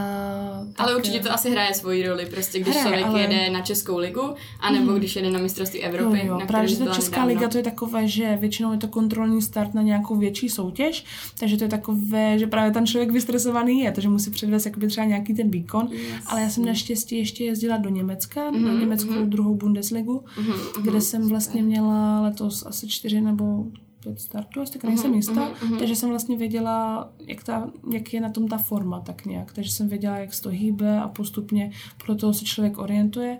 ale 0.77 0.95
určitě 0.95 1.19
to 1.19 1.31
asi 1.31 1.51
hraje 1.51 1.73
svoji 1.73 2.07
roli, 2.07 2.25
prostě 2.25 2.59
když 2.59 2.75
hraje, 2.75 2.87
člověk 2.87 3.05
ale... 3.05 3.21
jede 3.21 3.49
na 3.49 3.61
Českou 3.61 3.97
ligu, 3.97 4.21
anebo 4.59 4.91
mm. 4.91 4.97
když 4.97 5.15
jede 5.15 5.31
na 5.31 5.39
mistrovství 5.39 5.79
Evropy. 5.79 6.19
Jo, 6.19 6.25
jo, 6.25 6.39
na 6.39 6.45
právě, 6.45 6.67
že 6.67 6.77
ta 6.77 6.93
Česká 6.93 7.11
nedávno. 7.11 7.33
liga 7.33 7.47
to 7.47 7.57
je 7.57 7.63
takové, 7.63 8.07
že 8.07 8.37
většinou 8.41 8.71
je 8.71 8.77
to 8.77 8.87
kontrolní 8.87 9.41
start 9.41 9.73
na 9.73 9.81
nějakou 9.81 10.15
větší 10.15 10.49
soutěž, 10.49 11.05
takže 11.39 11.57
to 11.57 11.63
je 11.63 11.69
takové, 11.69 12.39
že 12.39 12.47
právě 12.47 12.71
ten 12.71 12.85
člověk 12.85 13.11
vystresovaný 13.11 13.79
je, 13.79 13.91
takže 13.91 14.09
musí 14.09 14.31
předvést 14.31 14.65
jakoby 14.65 14.87
třeba 14.87 15.05
nějaký 15.07 15.33
ten 15.33 15.51
výkon, 15.51 15.87
yes. 15.91 16.23
ale 16.25 16.41
já 16.41 16.49
jsem 16.49 16.65
naštěstí 16.65 17.17
ještě 17.17 17.45
jezdila 17.45 17.77
do 17.77 17.89
Německa, 17.89 18.51
mm-hmm, 18.51 18.67
na 18.67 18.79
německou 18.79 19.13
mm-hmm. 19.13 19.29
druhou 19.29 19.55
Bundesligu, 19.55 20.23
mm-hmm, 20.37 20.81
kde 20.81 21.01
jsem 21.01 21.29
vlastně 21.29 21.63
měla 21.63 22.21
letos 22.21 22.65
asi 22.65 22.87
čtyři 22.87 23.21
nebo 23.21 23.65
pět 24.03 24.21
startů, 24.21 24.61
asi 24.61 24.73
tak 24.73 24.83
nejsem 24.83 25.13
jistá, 25.13 25.49
uh-huh, 25.49 25.53
uh-huh. 25.53 25.79
takže 25.79 25.95
jsem 25.95 26.09
vlastně 26.09 26.37
věděla, 26.37 27.09
jak, 27.27 27.43
ta, 27.43 27.71
jak 27.93 28.13
je 28.13 28.21
na 28.21 28.29
tom 28.29 28.47
ta 28.47 28.57
forma 28.57 28.99
tak 28.99 29.25
nějak, 29.25 29.53
takže 29.53 29.71
jsem 29.71 29.87
věděla, 29.87 30.17
jak 30.17 30.33
se 30.33 30.41
to 30.41 30.49
hýbe 30.49 30.99
a 30.99 31.07
postupně 31.07 31.71
pro 32.05 32.15
toho 32.15 32.33
se 32.33 32.45
člověk 32.45 32.77
orientuje, 32.77 33.39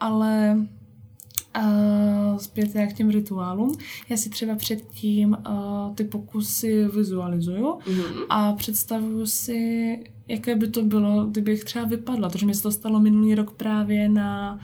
ale 0.00 0.56
Uh, 1.58 2.38
zpět 2.38 2.72
k 2.72 2.92
těm 2.92 3.10
rituálům. 3.10 3.76
Já 4.08 4.16
si 4.16 4.30
třeba 4.30 4.54
předtím 4.54 5.36
uh, 5.48 5.94
ty 5.94 6.04
pokusy 6.04 6.88
vizualizuju 6.88 7.64
mm-hmm. 7.64 8.26
a 8.28 8.52
představuju 8.52 9.26
si, 9.26 9.98
jaké 10.28 10.56
by 10.56 10.68
to 10.68 10.82
bylo, 10.82 11.26
kdybych 11.26 11.64
třeba 11.64 11.84
vypadla. 11.84 12.28
protože 12.28 12.46
mi 12.46 12.54
se 12.54 12.62
to 12.62 12.70
stalo 12.70 13.00
minulý 13.00 13.34
rok 13.34 13.50
právě 13.50 14.08
na 14.08 14.60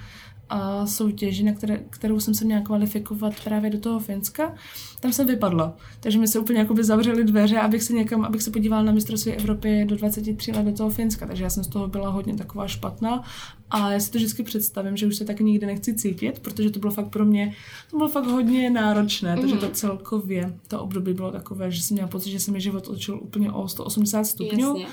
a 0.48 0.86
soutěži, 0.86 1.42
na 1.42 1.52
které, 1.52 1.80
kterou 1.90 2.20
jsem 2.20 2.34
se 2.34 2.44
měla 2.44 2.60
kvalifikovat 2.62 3.32
právě 3.44 3.70
do 3.70 3.80
toho 3.80 4.00
Finska, 4.00 4.54
tam 5.00 5.12
jsem 5.12 5.26
vypadla. 5.26 5.76
Takže 6.00 6.18
mi 6.18 6.28
se 6.28 6.38
úplně 6.38 6.58
jakoby 6.58 6.84
zavřely 6.84 7.24
dveře, 7.24 7.58
abych 7.58 7.82
se 7.82 7.92
někam, 7.92 8.24
abych 8.24 8.42
se 8.42 8.50
podívala 8.50 8.82
na 8.82 8.92
mistrovství 8.92 9.32
Evropy 9.32 9.84
do 9.84 9.96
23 9.96 10.52
let 10.52 10.66
do 10.66 10.72
toho 10.72 10.90
Finska. 10.90 11.26
Takže 11.26 11.44
já 11.44 11.50
jsem 11.50 11.64
z 11.64 11.68
toho 11.68 11.88
byla 11.88 12.10
hodně 12.10 12.34
taková 12.34 12.68
špatná 12.68 13.22
a 13.70 13.92
já 13.92 14.00
si 14.00 14.10
to 14.10 14.18
vždycky 14.18 14.42
představím, 14.42 14.96
že 14.96 15.06
už 15.06 15.16
se 15.16 15.24
tak 15.24 15.40
nikdy 15.40 15.66
nechci 15.66 15.94
cítit, 15.94 16.40
protože 16.40 16.70
to 16.70 16.78
bylo 16.78 16.92
fakt 16.92 17.08
pro 17.08 17.24
mě, 17.24 17.54
to 17.90 17.96
bylo 17.96 18.08
fakt 18.08 18.26
hodně 18.26 18.70
náročné, 18.70 19.36
mm. 19.36 19.40
takže 19.40 19.56
to 19.56 19.70
celkově, 19.70 20.54
to 20.68 20.80
období 20.80 21.14
bylo 21.14 21.32
takové, 21.32 21.70
že 21.70 21.82
jsem 21.82 21.94
měla 21.94 22.08
pocit, 22.08 22.30
že 22.30 22.40
se 22.40 22.50
mi 22.50 22.60
život 22.60 22.88
otočil 22.88 23.18
úplně 23.22 23.52
o 23.52 23.68
180 23.68 24.24
stupňů, 24.24 24.68
Jasně. 24.68 24.86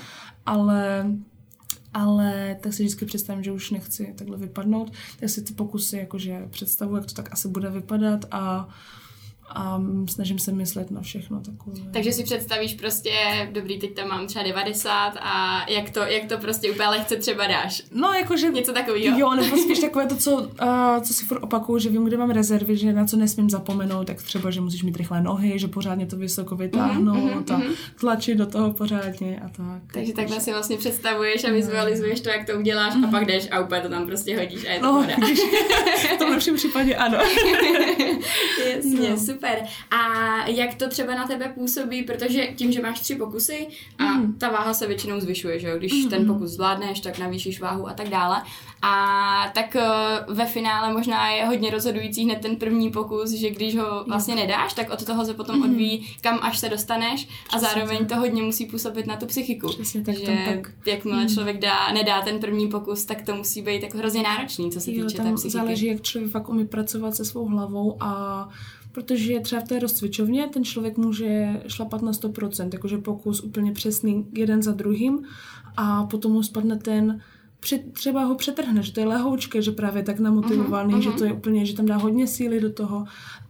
ale 0.46 1.06
ale 1.96 2.56
tak 2.60 2.72
si 2.72 2.82
vždycky 2.82 3.04
představím, 3.04 3.42
že 3.42 3.52
už 3.52 3.70
nechci 3.70 4.14
takhle 4.18 4.36
vypadnout, 4.36 4.92
tak 5.20 5.30
si 5.30 5.42
ty 5.42 5.52
pokusy 5.52 5.96
jakože 5.96 6.48
představuji, 6.50 6.96
jak 6.96 7.06
to 7.06 7.14
tak 7.14 7.32
asi 7.32 7.48
bude 7.48 7.70
vypadat 7.70 8.24
a 8.30 8.68
a 9.48 9.82
snažím 10.10 10.38
se 10.38 10.52
myslet 10.52 10.90
na 10.90 11.00
všechno 11.00 11.40
takové. 11.40 11.76
Takže 11.92 12.12
si 12.12 12.24
představíš 12.24 12.74
prostě, 12.74 13.12
dobrý, 13.52 13.78
teď 13.78 13.94
tam 13.94 14.08
mám 14.08 14.26
třeba 14.26 14.44
90 14.44 15.12
a 15.20 15.64
jak 15.70 15.90
to, 15.90 16.00
jak 16.00 16.28
to 16.28 16.38
prostě 16.38 16.70
úplně 16.70 16.88
lehce 16.88 17.16
třeba 17.16 17.46
dáš. 17.46 17.82
No, 17.90 18.12
jakože... 18.12 18.50
Něco 18.50 18.72
takového. 18.72 19.18
Jo, 19.18 19.34
nebo 19.34 19.56
spíš 19.56 19.78
takové 19.78 20.06
to, 20.06 20.16
co, 20.16 20.36
uh, 20.36 21.02
co 21.02 21.14
si 21.14 21.24
furt 21.24 21.42
opakuju, 21.42 21.78
že 21.78 21.88
vím, 21.88 22.04
kde 22.04 22.16
mám 22.16 22.30
rezervy, 22.30 22.76
že 22.76 22.92
na 22.92 23.04
co 23.04 23.16
nesmím 23.16 23.50
zapomenout, 23.50 24.06
tak 24.06 24.22
třeba, 24.22 24.50
že 24.50 24.60
musíš 24.60 24.82
mít 24.82 24.96
rychlé 24.96 25.22
nohy, 25.22 25.58
že 25.58 25.68
pořádně 25.68 26.06
to 26.06 26.16
vysoko 26.16 26.56
vytáhnout 26.56 27.16
mm-hmm, 27.16 27.54
a 27.54 27.58
mm-hmm. 27.58 27.74
tlačit 28.00 28.38
do 28.38 28.46
toho 28.46 28.72
pořádně 28.72 29.40
a 29.44 29.48
tak. 29.48 29.92
Takže 29.92 30.12
takhle 30.12 30.40
si 30.40 30.52
vlastně 30.52 30.76
představuješ 30.76 31.44
a 31.44 31.52
vizualizuješ 31.52 32.20
to, 32.20 32.28
jak 32.28 32.46
to 32.46 32.58
uděláš 32.58 32.94
mm-hmm. 32.94 33.08
a 33.08 33.10
pak 33.10 33.26
jdeš 33.26 33.48
a 33.50 33.60
úplně 33.60 33.80
to 33.80 33.88
tam 33.88 34.06
prostě 34.06 34.38
hodíš 34.38 34.66
a 34.66 34.72
je 34.72 34.80
to 34.80 34.86
no, 34.86 35.06
v 36.14 36.18
tom 36.18 36.30
lepším 36.30 36.54
případě 36.54 36.96
ano. 36.96 37.18
Jasně, 38.74 39.10
no. 39.10 39.16
Super. 39.36 39.66
A 39.90 40.46
jak 40.46 40.74
to 40.74 40.88
třeba 40.88 41.14
na 41.14 41.26
tebe 41.26 41.52
působí, 41.54 42.02
protože 42.02 42.46
tím, 42.46 42.72
že 42.72 42.82
máš 42.82 43.00
tři 43.00 43.14
pokusy 43.14 43.66
a 43.98 44.04
mm. 44.04 44.32
ta 44.32 44.50
váha 44.50 44.74
se 44.74 44.86
většinou 44.86 45.20
zvyšuje, 45.20 45.60
že 45.60 45.68
jo? 45.68 45.78
Když 45.78 45.92
mm. 45.92 46.10
ten 46.10 46.26
pokus 46.26 46.50
zvládneš, 46.50 47.00
tak 47.00 47.18
navýšíš 47.18 47.60
váhu 47.60 47.88
a 47.88 47.92
tak 47.92 48.08
dále. 48.08 48.42
A 48.82 49.52
tak 49.54 49.76
eh, 49.76 49.84
ve 50.28 50.46
finále 50.46 50.92
možná 50.92 51.30
je 51.30 51.46
hodně 51.46 51.70
rozhodující 51.70 52.24
hned 52.24 52.40
ten 52.40 52.56
první 52.56 52.90
pokus, 52.90 53.30
že 53.30 53.50
když 53.50 53.76
ho 53.76 54.04
vlastně 54.04 54.34
nedáš, 54.34 54.74
tak 54.74 54.90
od 54.90 55.04
toho 55.04 55.24
se 55.24 55.34
potom 55.34 55.58
mhm. 55.58 55.70
odvíjí, 55.70 56.16
kam 56.20 56.38
až 56.42 56.58
se 56.58 56.68
dostaneš 56.68 57.28
a 57.52 57.58
zároveň 57.58 58.06
to 58.06 58.16
hodně 58.16 58.42
musí 58.42 58.66
působit 58.66 59.06
na 59.06 59.16
tu 59.16 59.26
psychiku. 59.26 59.68
Přesně 59.68 60.02
tak, 60.02 60.16
že 60.18 60.38
tak. 60.46 60.72
jakmile 60.86 61.18
mhm. 61.18 61.28
člověk 61.28 61.58
dá, 61.58 61.92
nedá 61.92 62.22
ten 62.22 62.38
první 62.38 62.68
pokus, 62.68 63.04
tak 63.04 63.22
to 63.22 63.34
musí 63.34 63.62
být 63.62 63.82
jako 63.82 63.98
hrozně 63.98 64.22
náročný, 64.22 64.70
co 64.70 64.80
se 64.80 64.92
jo, 64.92 65.06
týče 65.06 65.22
té 65.22 65.32
psychiky. 65.34 65.50
záleží, 65.50 65.86
jak 65.86 66.02
člověk 66.02 66.32
fakt 66.32 66.48
umí 66.48 66.66
pracovat 66.66 67.14
se 67.14 67.24
svou 67.24 67.48
hlavou 67.48 67.96
a 68.00 68.48
protože 68.96 69.40
třeba 69.40 69.62
v 69.62 69.68
té 69.68 69.78
rozcvičovně 69.78 70.48
ten 70.52 70.64
člověk 70.64 70.98
může 70.98 71.60
šlapat 71.66 72.02
na 72.02 72.12
100%, 72.12 72.68
jakože 72.72 72.98
pokus 72.98 73.40
úplně 73.40 73.72
přesný 73.72 74.26
jeden 74.32 74.62
za 74.62 74.72
druhým 74.72 75.22
a 75.76 76.04
potom 76.04 76.32
mu 76.32 76.42
spadne 76.42 76.76
ten 76.76 77.20
třeba 77.92 78.24
ho 78.24 78.34
přetrhne, 78.34 78.82
že 78.82 78.92
to 78.92 79.00
je 79.00 79.06
lehoučké, 79.06 79.62
že 79.62 79.72
právě 79.72 80.02
tak 80.02 80.20
namotivovaný, 80.20 80.94
uh-huh, 80.94 80.98
uh-huh. 80.98 81.12
že 81.12 81.18
to 81.18 81.24
je 81.24 81.32
úplně, 81.32 81.66
že 81.66 81.74
tam 81.74 81.86
dá 81.86 81.96
hodně 81.96 82.26
síly 82.26 82.60
do 82.60 82.72
toho 82.72 83.04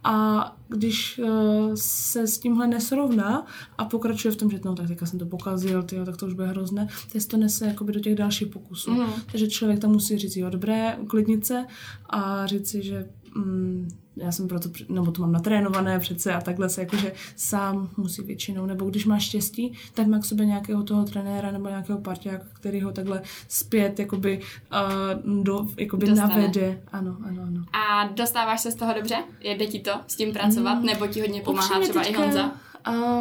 a 0.04 0.56
když 0.68 1.18
uh, 1.18 1.28
se 1.74 2.26
s 2.26 2.38
tímhle 2.38 2.66
nesrovná 2.66 3.46
a 3.78 3.84
pokračuje 3.84 4.32
v 4.32 4.36
tom, 4.36 4.50
že 4.50 4.60
no 4.64 4.74
tak 4.74 4.88
teďka 4.88 5.06
jsem 5.06 5.18
to 5.18 5.26
pokazil, 5.26 5.82
tyjo, 5.82 6.04
tak 6.04 6.16
to 6.16 6.26
už 6.26 6.34
bude 6.34 6.46
hrozné, 6.46 6.88
tak 7.12 7.22
to 7.24 7.36
nese 7.36 7.66
jakoby 7.66 7.92
do 7.92 8.00
těch 8.00 8.14
dalších 8.14 8.48
pokusů. 8.48 8.90
Uh-huh. 8.90 9.22
Takže 9.30 9.48
člověk 9.48 9.78
tam 9.78 9.90
musí 9.90 10.18
říct, 10.18 10.36
jo, 10.36 10.50
dobré, 10.50 10.96
uklidnit 11.00 11.46
se 11.46 11.66
a 12.10 12.46
říct 12.46 12.68
si, 12.68 12.82
že 12.82 13.08
mm, 13.36 13.88
já 14.16 14.32
jsem 14.32 14.48
proto, 14.48 14.68
nebo 14.88 15.12
to 15.12 15.22
mám 15.22 15.32
natrénované 15.32 15.98
přece 15.98 16.34
a 16.34 16.40
takhle 16.40 16.68
se 16.68 16.80
jakože 16.80 17.12
sám 17.36 17.90
musí 17.96 18.22
většinou, 18.22 18.66
nebo 18.66 18.90
když 18.90 19.04
máš 19.06 19.22
štěstí, 19.22 19.72
tak 19.94 20.06
má 20.06 20.18
k 20.18 20.24
sobě 20.24 20.46
nějakého 20.46 20.82
toho 20.82 21.04
trenéra 21.04 21.50
nebo 21.50 21.68
nějakého 21.68 21.98
parťáka, 21.98 22.46
který 22.52 22.80
ho 22.80 22.92
takhle 22.92 23.22
zpět 23.48 23.98
jakoby, 23.98 24.40
uh, 24.72 25.42
do, 25.42 25.66
jakoby 25.76 26.14
navede. 26.14 26.82
Ano, 26.92 27.16
ano, 27.26 27.42
ano. 27.42 27.64
A 27.72 28.08
dostáváš 28.08 28.60
se 28.60 28.70
z 28.70 28.74
toho 28.74 28.94
dobře? 28.94 29.16
Jde 29.40 29.66
ti 29.66 29.80
to 29.80 29.90
s 30.06 30.16
tím 30.16 30.32
pracovat? 30.32 30.74
Mm, 30.74 30.86
nebo 30.86 31.06
ti 31.06 31.20
hodně 31.20 31.42
pomáhá 31.42 31.80
třeba 31.80 32.02
teďka, 32.02 32.22
i 32.22 32.22
Honza? 32.22 32.52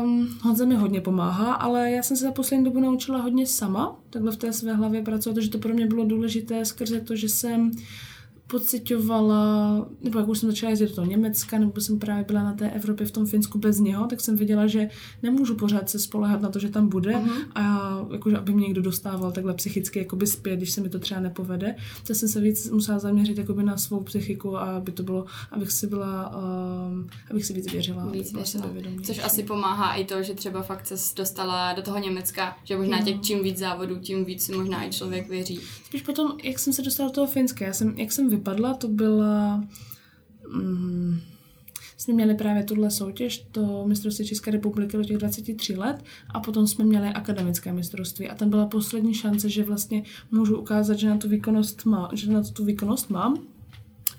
Um, 0.01 0.38
Honza 0.41 0.65
mi 0.65 0.75
hodně 0.75 1.01
pomáhá, 1.01 1.53
ale 1.53 1.91
já 1.91 2.03
jsem 2.03 2.17
se 2.17 2.23
za 2.23 2.31
poslední 2.31 2.65
dobu 2.65 2.79
naučila 2.79 3.21
hodně 3.21 3.47
sama, 3.47 3.95
takhle 4.10 4.31
v 4.31 4.38
té 4.38 4.53
své 4.53 4.73
hlavě 4.73 5.01
pracovat, 5.01 5.34
protože 5.36 5.49
to 5.49 5.58
pro 5.58 5.73
mě 5.73 5.88
bylo 5.88 6.05
důležité 6.05 6.65
skrze 6.65 7.01
to, 7.01 7.15
že 7.15 7.29
jsem 7.29 7.71
pocitovala, 8.47 9.86
nebo 10.01 10.19
jak 10.19 10.27
už 10.27 10.39
jsem 10.39 10.49
začala 10.49 10.69
jezdit 10.69 10.89
do 10.89 10.95
toho 10.95 11.08
Německa, 11.08 11.60
nebo 11.60 11.81
jsem 11.81 11.99
právě 11.99 12.23
byla 12.23 12.43
na 12.43 12.53
té 12.53 12.69
Evropě 12.69 13.05
v 13.05 13.12
tom 13.12 13.25
Finsku 13.25 13.58
bez 13.58 13.79
něho, 13.79 14.08
tak 14.08 14.21
jsem 14.21 14.36
viděla, 14.36 14.67
že 14.67 14.89
nemůžu 15.23 15.55
pořád 15.55 15.89
se 15.89 15.99
spolehat 15.99 16.41
na 16.41 16.49
to, 16.49 16.60
že 16.60 16.69
tam 16.69 16.89
bude 16.89 17.12
uh-huh. 17.12 17.45
a 17.55 17.97
jakože 18.12 18.38
aby 18.38 18.53
mě 18.53 18.63
někdo 18.63 18.81
dostával 18.81 19.31
takhle 19.31 19.53
psychicky 19.53 19.99
jakoby 19.99 20.27
zpět, 20.27 20.58
když 20.58 20.71
se 20.71 20.81
mi 20.81 20.89
to 20.89 20.99
třeba 20.99 21.19
nepovede. 21.19 21.75
Tak 22.08 22.15
jsem 22.15 22.29
se 22.29 22.41
víc 22.41 22.69
musela 22.69 22.99
zaměřit 22.99 23.38
jakoby 23.38 23.63
na 23.63 23.77
svou 23.77 23.99
psychiku 23.99 24.58
a 24.58 24.62
aby 24.62 24.91
to 24.91 25.03
bylo, 25.03 25.25
abych 25.51 25.71
si 25.71 25.88
byla, 25.88 26.36
um, 26.88 27.08
abych 27.31 27.45
si 27.45 27.53
víc 27.53 27.71
věřila. 27.71 28.05
Víc 28.05 28.34
věřila. 28.34 28.69
Což 29.03 29.19
asi 29.23 29.43
pomáhá 29.43 29.95
i 29.95 30.05
to, 30.05 30.23
že 30.23 30.34
třeba 30.34 30.62
fakt 30.62 30.88
se 30.88 31.15
dostala 31.15 31.73
do 31.73 31.81
toho 31.81 31.97
Německa, 31.99 32.58
že 32.63 32.77
možná 32.77 32.99
no. 32.99 33.05
těch 33.05 33.21
čím 33.21 33.43
víc 33.43 33.58
závodů, 33.58 33.95
tím 33.99 34.25
víc 34.25 34.43
si 34.43 34.55
možná 34.55 34.88
i 34.88 34.89
člověk 34.89 35.29
věří. 35.29 35.60
Spíš 35.86 36.01
potom, 36.01 36.31
jak 36.43 36.60
jsem 36.60 36.73
se 36.73 36.81
dostala 36.81 37.10
do 37.10 37.13
toho 37.13 37.27
Finska, 37.27 37.65
já 37.65 37.73
jsem, 37.73 37.93
jak 37.97 38.12
jsem 38.12 38.35
vypadla, 38.36 38.74
to 38.74 38.88
byla... 38.88 39.63
Mm, 40.54 41.19
jsme 41.98 42.13
měli 42.13 42.36
právě 42.36 42.63
tuhle 42.63 42.91
soutěž, 42.91 43.45
to 43.52 43.84
mistrovství 43.88 44.28
České 44.28 44.52
republiky 44.52 44.98
do 44.98 45.04
těch 45.04 45.17
23 45.17 45.76
let 45.76 46.04
a 46.34 46.39
potom 46.39 46.67
jsme 46.67 46.86
měli 46.86 47.08
akademické 47.08 47.74
mistrovství. 47.74 48.30
A 48.30 48.36
tam 48.36 48.50
byla 48.50 48.65
poslední 48.65 49.13
šance, 49.13 49.50
že 49.50 49.63
vlastně 49.63 50.04
můžu 50.32 50.58
ukázat, 50.58 50.93
že 51.00 51.10
na 51.10 51.17
tu 51.17 51.30
výkonnost, 51.30 51.86
má, 51.86 52.10
že 52.13 52.32
na 52.32 52.43
tu 52.43 52.65
výkonnost 52.65 53.10
mám. 53.10 53.38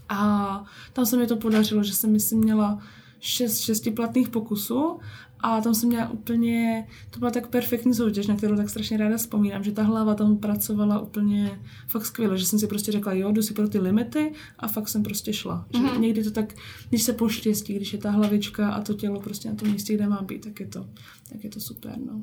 A 0.08 0.64
tam 0.92 1.06
se 1.06 1.16
mi 1.16 1.26
to 1.26 1.36
podařilo, 1.36 1.82
že 1.82 1.94
jsem 1.94 2.12
myslím 2.12 2.38
měla 2.38 2.78
šest 3.20 3.58
šestiplatných 3.58 4.28
pokusů 4.28 4.98
a 5.46 5.60
tam 5.60 5.74
jsem 5.74 5.88
měla 5.88 6.10
úplně, 6.10 6.86
to 7.10 7.18
byla 7.18 7.30
tak 7.30 7.46
perfektní 7.46 7.94
soutěž, 7.94 8.26
na 8.26 8.36
kterou 8.36 8.56
tak 8.56 8.70
strašně 8.70 8.96
ráda 8.96 9.16
vzpomínám, 9.16 9.64
že 9.64 9.72
ta 9.72 9.82
hlava 9.82 10.14
tam 10.14 10.36
pracovala 10.36 11.00
úplně 11.00 11.60
fakt 11.88 12.06
skvěle, 12.06 12.38
že 12.38 12.46
jsem 12.46 12.58
si 12.58 12.66
prostě 12.66 12.92
řekla, 12.92 13.12
jo, 13.12 13.32
jdu 13.32 13.42
si 13.42 13.54
pro 13.54 13.68
ty 13.68 13.78
limity 13.78 14.32
a 14.58 14.68
fakt 14.68 14.88
jsem 14.88 15.02
prostě 15.02 15.32
šla. 15.32 15.66
Mm-hmm. 15.70 15.86
Že 15.86 15.92
mhm. 15.92 16.02
někdy 16.02 16.24
to 16.24 16.30
tak, 16.30 16.54
když 16.88 17.02
se 17.02 17.12
poštěstí, 17.12 17.74
když 17.74 17.92
je 17.92 17.98
ta 17.98 18.10
hlavička 18.10 18.70
a 18.70 18.80
to 18.80 18.94
tělo 18.94 19.20
prostě 19.20 19.48
na 19.48 19.54
tom 19.54 19.70
místě, 19.70 19.94
kde 19.94 20.06
má 20.06 20.22
být, 20.22 20.44
tak 20.44 20.60
je 20.60 20.66
to, 20.66 20.86
tak 21.32 21.44
je 21.44 21.50
to 21.50 21.60
super, 21.60 21.92
no. 21.98 22.22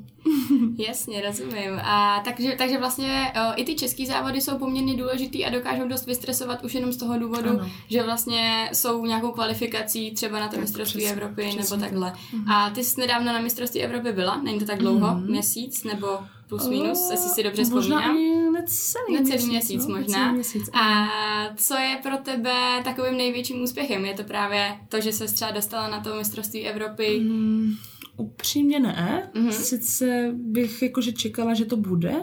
Jasně, 0.86 1.20
rozumím. 1.20 1.80
A 1.82 2.22
takže, 2.24 2.54
takže 2.58 2.78
vlastně 2.78 3.32
o, 3.34 3.60
i 3.60 3.64
ty 3.64 3.74
český 3.74 4.06
závody 4.06 4.40
jsou 4.40 4.58
poměrně 4.58 4.96
důležitý 4.96 5.44
a 5.44 5.50
dokážou 5.50 5.88
dost 5.88 6.06
vystresovat 6.06 6.64
už 6.64 6.74
jenom 6.74 6.92
z 6.92 6.96
toho 6.96 7.18
důvodu, 7.18 7.50
ano. 7.50 7.70
že 7.88 8.02
vlastně 8.02 8.70
jsou 8.72 9.06
nějakou 9.06 9.30
kvalifikací 9.30 10.10
třeba 10.10 10.40
na 10.40 10.48
to 10.48 10.60
mistrovství 10.60 11.06
Evropy 11.06 11.42
přesně, 11.42 11.62
nebo 11.62 11.82
takhle. 11.82 12.12
Mm-hmm. 12.12 12.52
A 12.52 12.70
ty 12.70 12.84
jsi 12.84 13.00
nedávno 13.00 13.32
na 13.32 13.40
mistrovství 13.40 13.82
Evropy 13.82 14.12
byla? 14.12 14.42
Není 14.42 14.58
to 14.58 14.64
tak 14.64 14.78
dlouho? 14.78 15.06
Mm-hmm. 15.06 15.30
Měsíc 15.30 15.84
nebo 15.84 16.18
plus 16.48 16.68
minus, 16.68 16.98
oh, 17.04 17.10
jestli 17.10 17.30
si 17.30 17.42
dobře 17.42 17.62
možná 17.64 18.00
vzpomínám? 18.00 18.16
Možná 18.16 18.50
necelý, 18.60 19.12
necelý 19.12 19.46
měsíc, 19.46 19.50
měsíc 19.50 19.86
no, 19.86 19.98
možná. 19.98 20.32
Měsíc, 20.32 20.70
a 20.72 21.08
co 21.56 21.74
je 21.74 21.98
pro 22.02 22.16
tebe 22.16 22.80
takovým 22.84 23.16
největším 23.16 23.62
úspěchem? 23.62 24.04
Je 24.04 24.14
to 24.14 24.24
právě 24.24 24.76
to, 24.88 25.00
že 25.00 25.12
se 25.12 25.24
třeba 25.24 25.50
dostala 25.50 25.88
na 25.88 26.00
to 26.00 26.14
mistrovství 26.14 26.60
Evropy? 26.60 27.20
Mm, 27.20 27.74
upřímně 28.16 28.80
ne. 28.80 29.30
Mm-hmm. 29.34 29.50
Sice 29.50 30.34
bych 30.36 30.82
jakože 30.82 31.12
čekala, 31.12 31.54
že 31.54 31.64
to 31.64 31.76
bude, 31.76 32.14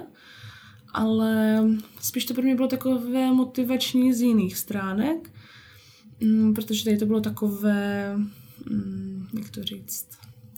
ale 0.93 1.63
spíš 2.01 2.25
to 2.25 2.33
pro 2.33 2.43
mě 2.43 2.55
bylo 2.55 2.67
takové 2.67 3.33
motivační 3.33 4.13
z 4.13 4.21
jiných 4.21 4.57
stránek, 4.57 5.31
mm, 6.19 6.53
protože 6.53 6.83
tady 6.83 6.97
to 6.97 7.05
bylo 7.05 7.21
takové, 7.21 8.15
mm, 8.69 9.27
jak 9.33 9.49
to 9.49 9.63
říct, 9.63 10.07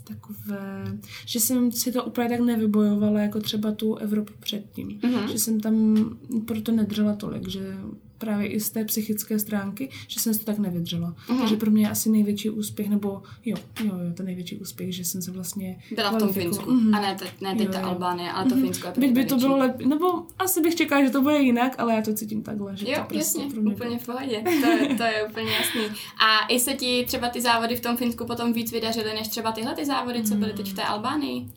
takové, 0.04 0.98
že 1.26 1.40
jsem 1.40 1.72
si 1.72 1.92
to 1.92 2.04
úplně 2.04 2.30
tak 2.30 2.40
nevybojovala, 2.40 3.20
jako 3.20 3.40
třeba 3.40 3.72
tu 3.72 3.96
Evropu 3.96 4.34
předtím. 4.40 4.88
Mm-hmm. 4.90 5.32
Že 5.32 5.40
jsem 5.40 5.60
tam 5.60 6.06
proto 6.48 6.72
nedržela 6.72 7.16
tolik, 7.16 7.48
že 7.48 7.78
právě 8.24 8.48
i 8.48 8.60
z 8.60 8.70
té 8.70 8.86
psychické 8.86 9.40
stránky, 9.40 9.90
že 10.08 10.20
jsem 10.20 10.38
to 10.38 10.44
tak 10.44 10.60
nevydržela. 10.60 11.16
Uh-huh. 11.28 11.40
Takže 11.40 11.56
pro 11.56 11.72
mě 11.72 11.84
je 11.84 11.90
asi 11.90 12.10
největší 12.10 12.50
úspěch, 12.50 12.90
nebo 12.90 13.22
jo, 13.46 13.58
jo, 13.84 13.86
jo, 13.86 14.14
to 14.18 14.24
největší 14.24 14.58
úspěch, 14.58 14.96
že 14.96 15.04
jsem 15.06 15.22
se 15.22 15.32
vlastně... 15.32 15.80
Byla 15.96 16.12
v 16.12 16.18
tom 16.18 16.34
Finsku. 16.34 16.72
Uh-huh. 16.72 16.98
A 16.98 17.02
ne, 17.02 17.16
te, 17.16 17.26
ne 17.42 17.56
teď 17.56 17.70
ta 17.70 17.82
Albánie, 17.82 18.32
ale 18.32 18.50
to 18.50 18.56
uh-huh. 18.56 18.62
Finsko 18.62 18.88
je 18.88 18.94
Byť 18.98 19.12
by 19.12 19.26
to 19.26 19.38
bylo 19.38 19.58
lepší, 19.58 19.88
nebo 19.88 20.24
asi 20.40 20.62
bych 20.62 20.76
čekala, 20.76 21.06
že 21.06 21.10
to 21.10 21.22
bude 21.22 21.40
jinak, 21.40 21.76
ale 21.78 21.96
já 21.96 22.02
to 22.02 22.14
cítím 22.14 22.44
takhle. 22.44 22.78
Že 22.78 22.86
jo, 22.90 22.96
to 22.96 23.04
prostě 23.04 23.18
jasně, 23.18 23.54
pro 23.54 23.62
mě 23.62 23.74
úplně 23.74 24.00
v 24.00 24.06
pohodě. 24.06 24.44
To, 24.62 24.68
je, 24.68 24.96
to 24.96 25.04
je 25.04 25.28
úplně 25.30 25.52
jasný. 25.52 25.82
A 26.26 26.48
i 26.48 26.60
se 26.60 26.74
ti 26.74 27.04
třeba 27.08 27.30
ty 27.30 27.42
závody 27.42 27.76
v 27.76 27.82
tom 27.82 27.98
Finsku 27.98 28.26
potom 28.26 28.54
víc 28.54 28.72
vydařily, 28.72 29.14
než 29.14 29.28
třeba 29.28 29.52
tyhle 29.52 29.76
ty 29.76 29.86
závody, 29.86 30.24
co 30.24 30.36
byly 30.36 30.54
teď 30.54 30.72
v 30.72 30.76
té 30.76 30.84
Albánii? 30.84 31.48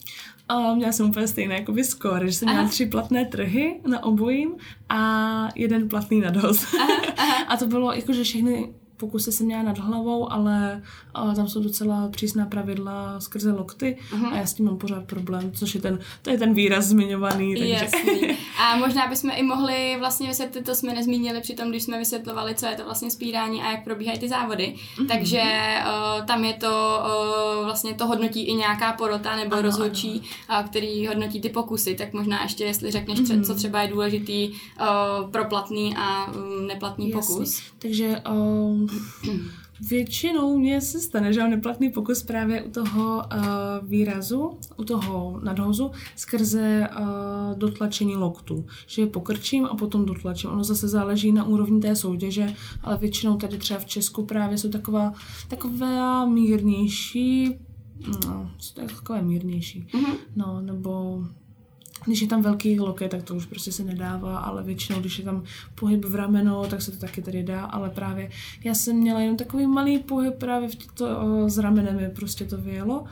A 0.48 0.74
měla 0.74 0.92
jsem 0.92 1.09
úplně 1.09 1.28
stejné 1.28 1.54
jako 1.54 1.74
skóre, 1.82 2.26
že 2.26 2.32
jsem 2.32 2.48
měla 2.48 2.68
tři 2.68 2.87
platné 2.87 3.24
trhy 3.24 3.80
na 3.87 4.04
obojím 4.04 4.56
a 4.88 5.48
jeden 5.54 5.88
platný 5.88 6.20
na 6.20 6.30
dost. 6.30 6.66
a 7.48 7.56
to 7.56 7.66
bylo 7.66 7.92
jako, 7.92 8.12
že 8.12 8.24
všechny 8.24 8.74
pokusy 8.96 9.32
jsem 9.32 9.46
měla 9.46 9.62
nad 9.62 9.78
hlavou, 9.78 10.32
ale 10.32 10.82
a 11.14 11.35
tam 11.35 11.48
jsou 11.48 11.62
docela 11.62 12.09
přísná 12.09 12.46
pravidla 12.46 13.20
skrze 13.20 13.52
lokty 13.52 13.96
uh-huh. 14.11 14.32
a 14.32 14.37
já 14.37 14.46
s 14.46 14.54
tím 14.54 14.66
mám 14.66 14.76
pořád 14.76 15.04
problém, 15.04 15.52
což 15.52 15.74
je 15.74 15.80
ten, 15.80 15.98
to 16.22 16.30
je 16.30 16.38
ten 16.38 16.54
výraz 16.54 16.85
zmiňovaný. 16.85 17.54
Takže... 17.54 17.72
Jasný. 17.72 18.37
A 18.59 18.76
možná 18.76 19.06
bychom 19.06 19.30
i 19.35 19.42
mohli 19.42 19.96
vlastně 19.98 20.28
vysvětlit, 20.28 20.64
to 20.64 20.74
jsme 20.74 20.94
nezmínili 20.94 21.40
při 21.40 21.54
tom, 21.54 21.70
když 21.70 21.82
jsme 21.82 21.98
vysvětlovali, 21.98 22.54
co 22.54 22.66
je 22.66 22.76
to 22.76 22.85
vlastně 22.85 23.11
spírání 23.11 23.62
a 23.62 23.70
jak 23.70 23.85
probíhají 23.85 24.18
ty 24.18 24.28
závody. 24.28 24.74
Uh-huh. 24.96 25.06
Takže 25.06 25.42
uh, 25.42 26.26
tam 26.26 26.44
je 26.44 26.52
to 26.52 27.00
uh, 27.59 27.64
vlastně 27.64 27.94
to 27.94 28.06
hodnotí 28.06 28.42
i 28.42 28.54
nějaká 28.54 28.92
porota 28.92 29.37
nebo 29.37 29.54
ano, 29.54 29.62
rozhodčí, 29.62 30.22
ano. 30.48 30.62
Uh, 30.62 30.68
který 30.68 31.06
hodnotí 31.06 31.40
ty 31.40 31.48
pokusy, 31.48 31.94
tak 31.94 32.12
možná 32.12 32.42
ještě, 32.42 32.64
jestli 32.64 32.90
řekneš, 32.90 33.18
uh-huh. 33.18 33.46
co 33.46 33.54
třeba 33.54 33.82
je 33.82 33.88
důležitý 33.88 34.50
uh, 34.50 35.30
pro 35.30 35.44
platný 35.44 35.96
a 35.96 36.32
um, 36.32 36.66
neplatný 36.66 37.11
Jasný. 37.11 37.35
pokus. 37.35 37.62
Takže 37.78 38.22
um, 38.30 38.86
Většinou 39.81 40.59
mě 40.59 40.81
se 40.81 41.01
stane, 41.01 41.33
že 41.33 41.40
mám 41.40 41.51
neplatný 41.51 41.90
pokus 41.90 42.22
právě 42.22 42.62
u 42.62 42.70
toho 42.70 43.16
uh, 43.16 43.42
výrazu, 43.88 44.59
u 44.77 44.85
toho 44.85 45.40
nadhozu, 45.44 45.90
skrze 46.16 46.88
uh, 46.99 47.59
dotlačení 47.59 48.16
loktu. 48.16 48.66
Že 48.87 49.03
je 49.03 49.07
pokrčím 49.07 49.64
a 49.64 49.77
potom 49.77 50.05
dotlačím. 50.05 50.51
Ono 50.51 50.64
zase 50.64 50.88
záleží 50.88 51.33
na 51.33 51.44
úrovni 51.44 51.81
té 51.81 51.96
soutěže, 51.96 52.55
ale 52.83 52.96
většinou 52.96 53.37
tady 53.37 53.59
třeba 53.59 53.81
v 53.81 53.87
Česku 53.87 54.25
právě 54.25 54.59
jsou 54.59 54.68
taková, 54.68 55.12
taková 55.49 56.27
mírnější, 56.27 57.55
no, 58.27 58.51
jsou 58.59 58.87
takové 58.87 59.22
mírnější. 59.22 59.87
Mm-hmm. 59.92 60.16
No, 60.37 60.61
nebo 60.61 61.22
když 62.07 62.21
je 62.21 62.29
tam 62.29 62.42
velký 62.42 62.81
loket, 62.81 63.11
tak 63.11 63.23
to 63.23 63.35
už 63.35 63.47
prostě 63.47 63.73
se 63.73 63.85
nedává, 63.85 64.38
ale 64.38 64.62
většinou, 64.62 65.01
když 65.01 65.19
je 65.19 65.25
tam 65.25 65.42
pohyb 65.75 66.05
v 66.05 66.14
rameno, 66.14 66.66
tak 66.66 66.83
se 66.83 66.90
to 66.90 66.97
taky 66.97 67.23
tady 67.23 67.42
dá, 67.42 67.64
ale 67.64 67.90
právě 67.90 68.31
já 68.64 68.75
jsem 68.75 68.97
měla 68.97 69.21
jenom 69.21 69.37
takový 69.37 69.66
malý 69.66 69.99
pohyb 69.99 70.35
právě 70.35 70.69
v 70.69 70.77
to, 70.95 71.09
s 71.49 71.59
ramenem 71.59 71.99
je 71.99 72.09
prostě 72.09 72.45
to 72.45 72.57
vyjelo 72.57 73.05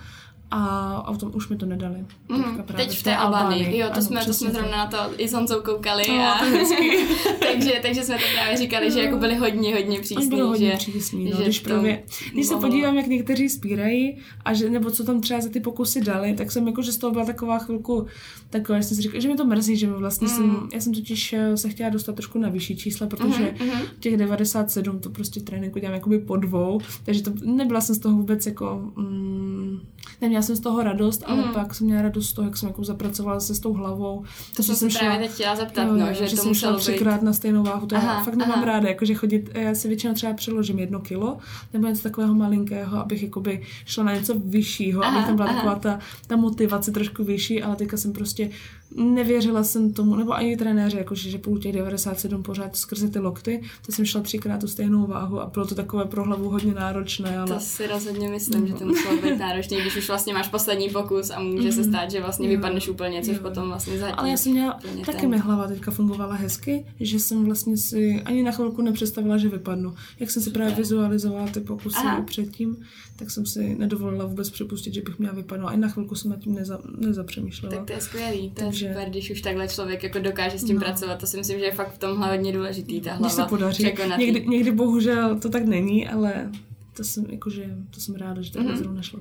a, 0.55 0.97
a 1.07 1.17
tom 1.17 1.31
už 1.35 1.49
mi 1.49 1.57
to 1.57 1.67
nedali. 1.67 2.05
Mm, 2.29 2.63
teď 2.77 2.99
v 2.99 3.03
té 3.03 3.17
Albánii. 3.17 3.79
Jo, 3.79 3.87
to, 3.87 3.93
ano, 3.93 4.03
jsme, 4.03 4.25
to 4.25 4.33
jsme 4.35 4.51
zrovna 4.51 4.77
na 4.77 4.87
to 4.87 4.99
i 5.19 5.29
s 5.29 5.33
Honzou 5.33 5.61
koukali. 5.61 6.05
No, 6.09 6.23
a, 6.23 6.39
takže, 7.53 7.73
takže 7.83 8.05
jsme 8.05 8.15
to 8.15 8.25
právě 8.35 8.57
říkali, 8.57 8.91
že 8.91 9.03
jako 9.03 9.17
byli 9.17 9.35
hodně, 9.35 9.75
hodně 9.75 10.01
přísní. 10.01 10.29
Byli 10.29 10.41
hodně 10.41 10.71
že, 10.71 10.77
přísní, 10.77 11.31
no, 11.31 11.37
že 11.37 11.43
když, 11.43 11.61
právě, 11.61 12.03
když 12.33 12.47
se 12.47 12.57
podívám, 12.57 12.97
jak 12.97 13.07
někteří 13.07 13.49
spírají 13.49 14.19
a 14.45 14.55
že, 14.55 14.71
nebo 14.71 14.91
co 14.91 15.05
tam 15.05 15.21
třeba 15.21 15.41
za 15.41 15.49
ty 15.49 15.61
pokusy 15.61 16.01
dali, 16.01 16.35
tak 16.35 16.53
jsem 16.53 16.67
jako, 16.67 16.83
že 16.83 16.93
z 16.93 16.99
toho 16.99 17.13
byla 17.13 17.25
taková 17.25 17.59
chvilku 17.59 18.07
takové, 18.51 18.83
jsem 18.83 18.97
si 18.97 19.03
říkala, 19.03 19.21
že 19.21 19.29
mi 19.29 19.37
to 19.37 19.45
mrzí, 19.45 19.77
že 19.77 19.87
mi 19.87 19.95
vlastně 19.95 20.29
mm. 20.29 20.35
jsem, 20.35 20.69
já 20.75 20.81
jsem 20.81 20.95
totiž 20.95 21.33
eh, 21.33 21.57
se 21.57 21.69
chtěla 21.69 21.91
dostat 21.91 22.15
trošku 22.15 22.39
na 22.39 22.49
vyšší 22.49 22.77
čísla, 22.77 23.07
protože 23.07 23.55
mm-hmm. 23.57 23.83
těch 24.01 24.17
97 24.17 25.01
to 25.01 25.11
prostě 25.11 25.41
tréninku 25.41 25.79
dělám 25.79 25.95
jakoby 25.95 26.19
po 26.19 26.37
dvou, 26.37 26.81
takže 27.05 27.23
to 27.23 27.33
nebyla 27.45 27.81
jsem 27.81 27.95
z 27.95 27.99
toho 27.99 28.17
vůbec 28.17 28.47
jako, 28.47 28.93
mm, 28.97 29.81
neměla 30.21 30.43
jsem 30.43 30.57
z 30.57 30.61
toho 30.61 30.83
radost, 30.83 31.23
ale 31.27 31.43
mm. 31.43 31.53
pak 31.53 31.75
jsem 31.75 31.87
měla 31.87 32.03
radost 32.03 32.29
z 32.29 32.33
toho, 32.33 32.49
jak 32.49 32.57
jsem 32.57 32.69
jako 32.69 32.85
zapracovala 32.85 33.41
se 33.41 33.55
s 33.55 33.61
tou 33.61 33.73
hlavou. 33.73 34.25
To 34.57 34.63
jsem 34.63 34.91
se 34.91 34.99
právě 34.99 35.19
teď 35.19 35.35
chtěla 35.35 35.57
zeptat, 35.57 35.83
jo, 35.83 35.97
no, 35.97 36.13
že, 36.13 36.29
že 36.29 36.37
to 36.37 36.43
jsem 36.43 36.55
šla 36.55 36.77
třikrát 36.77 37.23
na 37.23 37.33
stejnou 37.33 37.63
váhu, 37.63 37.87
to 37.87 37.97
aha, 37.97 38.15
já 38.15 38.25
fakt 38.25 38.35
nemám 38.35 38.59
aha. 38.59 38.65
ráda, 38.65 38.89
jakože 38.89 39.15
chodit, 39.15 39.51
já 39.55 39.75
si 39.75 39.89
většinou 39.89 40.15
třeba 40.15 40.33
přeložím 40.33 40.79
jedno 40.79 41.01
kilo, 41.01 41.39
nebo 41.73 41.87
něco 41.87 42.03
takového 42.03 42.35
malinkého, 42.35 42.99
abych 42.99 43.23
jakoby 43.23 43.63
šla 43.87 44.05
na 44.05 44.15
něco 44.15 44.35
vyššího, 44.45 45.05
aby 45.05 45.27
tam 45.27 45.37
byla 45.37 45.49
aha. 45.49 45.57
taková 45.57 45.75
ta, 45.75 45.99
ta 46.27 46.37
motivace 46.37 46.93
trošku 46.93 47.25
vyšší, 47.25 47.63
ale 47.63 47.77
teďka 47.77 47.97
jsem 47.97 48.13
prostě 48.13 48.51
nevěřila 48.95 49.65
jsem 49.65 49.93
tomu, 49.93 50.17
nebo 50.17 50.33
ani 50.33 50.57
trenéři, 50.57 50.97
jakože, 50.97 51.31
že 51.31 51.39
půl 51.39 51.59
těch 51.59 51.73
97 51.73 52.43
pořád 52.43 52.77
skrze 52.77 53.09
ty 53.09 53.19
lokty, 53.19 53.63
to 53.87 53.93
jsem 53.93 54.05
šla 54.05 54.21
třikrát 54.21 54.61
tu 54.61 54.69
stejnou 54.69 55.07
váhu 55.07 55.41
a 55.41 55.47
bylo 55.47 55.67
to 55.67 55.75
takové 55.75 56.05
pro 56.05 56.25
hlavu 56.25 56.49
hodně 56.49 56.75
náročné. 56.75 57.39
Ale... 57.39 57.47
To 57.47 57.61
si 57.61 57.87
rozhodně 57.87 58.29
myslím, 58.29 58.61
no. 58.61 58.67
že 58.67 58.75
to 58.75 58.85
muselo 58.85 59.23
být 59.23 59.39
náročné, 59.39 59.81
když 59.81 59.97
už 59.97 60.09
vlastně 60.09 60.35
máš 60.35 60.49
poslední 60.49 60.89
pokus 60.89 61.31
a 61.31 61.41
může 61.41 61.73
se 61.73 61.81
mhm. 61.81 61.91
stát, 61.91 62.11
že 62.11 62.21
vlastně 62.21 62.49
jo. 62.49 62.57
vypadneš 62.57 62.89
úplně, 62.89 63.23
což 63.23 63.37
jo. 63.37 63.43
potom 63.43 63.69
vlastně 63.69 63.99
zatím. 63.99 64.15
Ale 64.19 64.31
já 64.31 64.37
jsem 64.37 64.53
měla, 64.53 64.81
taky 65.07 65.21
ten... 65.21 65.31
mi 65.31 65.39
hlava 65.39 65.69
teďka 65.69 65.91
fungovala 65.91 66.35
hezky, 66.35 66.87
že 67.01 67.19
jsem 67.19 67.45
vlastně 67.45 67.77
si 67.77 68.23
ani 68.25 68.43
na 68.43 68.53
chvilku 68.53 68.83
nepředstavila, 68.83 69.39
že 69.39 69.49
vypadnu. 69.49 69.95
Jak 70.21 70.31
jsem 70.31 70.43
si 70.43 70.51
právě 70.51 70.75
vizualizovala 70.75 71.47
ty 71.47 71.61
pokusy 71.61 71.97
Aha. 71.99 72.23
předtím, 72.23 72.77
tak 73.17 73.31
jsem 73.31 73.47
si 73.47 73.75
nedovolila 73.79 74.25
vůbec 74.25 74.51
připustit, 74.51 74.95
že 74.95 75.03
bych 75.03 75.19
měla 75.19 75.35
vypadnout. 75.35 75.69
Ani 75.69 75.81
na 75.81 75.89
chvilku 75.89 76.15
jsem 76.15 76.31
nad 76.31 76.41
tím 76.41 76.55
neza, 76.55 76.79
nezapřemýšlela. 76.99 77.77
Tak 77.77 77.87
to 77.87 77.93
je 77.93 78.01
skvělý, 78.01 78.51
to 78.51 78.65
Takže... 78.65 78.84
je 78.85 78.93
super, 78.93 79.11
když 79.11 79.31
už 79.31 79.41
takhle 79.41 79.69
člověk 79.69 80.03
jako 80.03 80.19
dokáže 80.19 80.59
s 80.59 80.65
tím 80.65 80.77
no. 80.77 80.83
pracovat. 80.83 81.19
To 81.21 81.27
si 81.27 81.37
myslím, 81.37 81.59
že 81.59 81.65
je 81.65 81.73
fakt 81.73 81.93
v 81.95 81.99
tomhle 81.99 82.29
hodně 82.29 82.53
důležitý, 82.53 83.01
ta 83.01 83.11
hlava. 83.11 83.27
Když 83.27 83.33
se 83.33 83.43
podaří. 83.43 83.93
Někdy, 84.19 84.47
někdy 84.47 84.71
bohužel 84.71 85.41
to 85.41 85.49
tak 85.49 85.65
není, 85.65 86.09
ale 86.09 86.51
to 86.97 87.05
jsem, 87.05 87.27
jakože, 87.31 87.77
to 87.91 88.01
jsem 88.01 88.15
ráda, 88.15 88.43
že 88.43 88.53
to 88.53 88.59
mm-hmm. 88.59 88.77
zrovna 88.77 89.03
šlo 89.03 89.21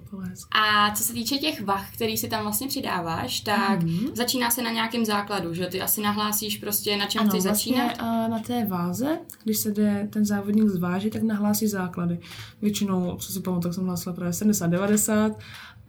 A 0.51 0.95
co 0.95 1.03
se 1.03 1.13
týče 1.13 1.37
těch 1.37 1.61
vah, 1.61 1.93
který 1.93 2.17
si 2.17 2.27
tam 2.27 2.43
vlastně 2.43 2.67
přidáváš, 2.67 3.39
tak 3.39 3.81
mm-hmm. 3.81 4.15
začíná 4.15 4.49
se 4.49 4.61
na 4.61 4.71
nějakém 4.71 5.05
základu, 5.05 5.53
že 5.53 5.65
ty 5.65 5.81
asi 5.81 6.01
nahlásíš 6.01 6.57
prostě 6.57 6.97
na 6.97 7.05
čem 7.05 7.21
ano, 7.21 7.29
chceš 7.29 7.43
vlastně, 7.43 7.75
začínat? 7.75 8.01
Uh, 8.01 8.31
na 8.31 8.39
té 8.39 8.65
váze, 8.65 9.19
když 9.43 9.57
se 9.57 9.71
jde 9.71 10.07
ten 10.13 10.25
závodník 10.25 10.67
zvážit, 10.67 11.13
tak 11.13 11.23
nahlásí 11.23 11.67
základy. 11.67 12.19
Většinou, 12.61 13.17
co 13.17 13.31
si 13.31 13.39
pamatuju, 13.39 13.61
tak 13.61 13.73
jsem 13.73 13.85
hlásila 13.85 14.15
právě 14.15 14.31
70-90 14.31 15.35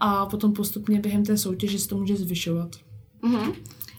a 0.01 0.27
potom 0.27 0.53
postupně 0.53 1.01
během 1.01 1.25
té 1.25 1.37
soutěže 1.37 1.79
se 1.79 1.89
to 1.89 1.97
může 1.97 2.17
zvyšovat. 2.17 2.77
Uh-huh. 3.25 3.55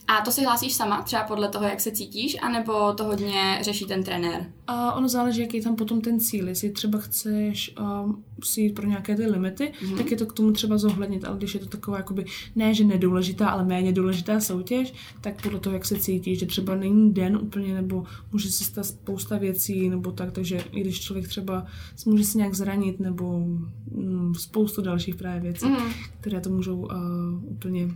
A 0.07 0.21
to 0.21 0.31
si 0.31 0.43
hlásíš 0.43 0.73
sama, 0.73 1.01
třeba 1.01 1.23
podle 1.23 1.49
toho, 1.49 1.65
jak 1.65 1.79
se 1.79 1.91
cítíš, 1.91 2.37
anebo 2.41 2.93
to 2.93 3.03
hodně 3.03 3.59
řeší 3.61 3.85
ten 3.85 4.03
trenér? 4.03 4.45
A 4.67 4.93
ono 4.93 5.09
záleží, 5.09 5.41
jaký 5.41 5.57
je 5.57 5.63
tam 5.63 5.75
potom 5.75 6.01
ten 6.01 6.19
cíl. 6.19 6.47
Jestli 6.47 6.69
třeba 6.69 6.99
chceš 6.99 7.75
um, 8.03 8.23
si 8.43 8.61
jít 8.61 8.75
pro 8.75 8.87
nějaké 8.87 9.15
ty 9.15 9.25
limity, 9.25 9.73
mm-hmm. 9.81 9.97
tak 9.97 10.11
je 10.11 10.17
to 10.17 10.25
k 10.25 10.33
tomu 10.33 10.51
třeba 10.51 10.77
zohlednit. 10.77 11.25
Ale 11.25 11.37
když 11.37 11.53
je 11.53 11.59
to 11.59 11.65
taková, 11.65 11.97
jakoby, 11.97 12.25
ne, 12.55 12.73
že 12.73 12.83
nedůležitá, 12.83 13.49
ale 13.49 13.65
méně 13.65 13.93
důležitá 13.93 14.39
soutěž, 14.39 14.93
tak 15.21 15.41
podle 15.41 15.59
toho, 15.59 15.73
jak 15.73 15.85
se 15.85 15.99
cítíš, 15.99 16.39
že 16.39 16.45
třeba 16.45 16.75
není 16.75 17.13
den 17.13 17.37
úplně, 17.37 17.73
nebo 17.73 18.05
může 18.31 18.51
se 18.51 18.63
stát 18.63 18.85
spousta 18.85 19.37
věcí, 19.37 19.89
nebo 19.89 20.11
tak, 20.11 20.31
takže 20.31 20.63
i 20.71 20.81
když 20.81 21.01
člověk 21.01 21.27
třeba 21.27 21.65
může 22.05 22.23
se 22.23 22.37
nějak 22.37 22.53
zranit, 22.53 22.99
nebo 22.99 23.39
mm, 23.91 24.33
spoustu 24.35 24.81
dalších 24.81 25.15
právě 25.15 25.41
věcí, 25.41 25.65
mm-hmm. 25.65 25.93
které 26.21 26.41
to 26.41 26.49
můžou 26.49 26.77
uh, 26.77 26.89
úplně 27.43 27.89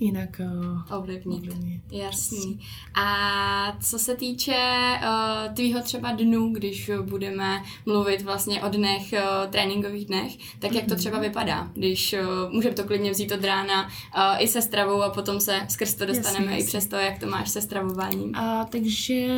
jinak 0.00 0.40
uh, 0.40 0.98
ovlivnit. 0.98 1.38
ovlivnit. 1.38 1.82
Jasný. 1.92 2.60
A 2.94 3.78
co 3.80 3.98
se 3.98 4.16
týče 4.16 4.54
uh, 5.02 5.54
tvýho 5.54 5.82
třeba 5.82 6.12
dnu, 6.12 6.52
když 6.52 6.90
budeme 7.02 7.62
mluvit 7.86 8.22
vlastně 8.22 8.62
o 8.62 8.68
dnech, 8.68 9.12
uh, 9.12 9.50
tréninkových 9.50 10.06
dnech, 10.06 10.58
tak 10.58 10.72
jak 10.72 10.84
to 10.84 10.90
mhm. 10.90 10.98
třeba 10.98 11.18
vypadá? 11.18 11.70
Když 11.74 12.12
uh, 12.12 12.52
můžeme 12.52 12.74
to 12.74 12.84
klidně 12.84 13.10
vzít 13.10 13.32
od 13.32 13.44
rána 13.44 13.84
uh, 13.84 14.42
i 14.42 14.48
se 14.48 14.62
stravou 14.62 15.02
a 15.02 15.10
potom 15.10 15.40
se 15.40 15.60
skrz 15.68 15.94
to 15.94 16.06
dostaneme 16.06 16.52
jasný, 16.52 16.64
i 16.64 16.66
přes 16.66 16.86
to, 16.86 16.96
jak 16.96 17.18
to 17.18 17.26
máš 17.26 17.48
se 17.48 17.62
stravováním. 17.62 18.36
A 18.36 18.64
takže 18.64 19.28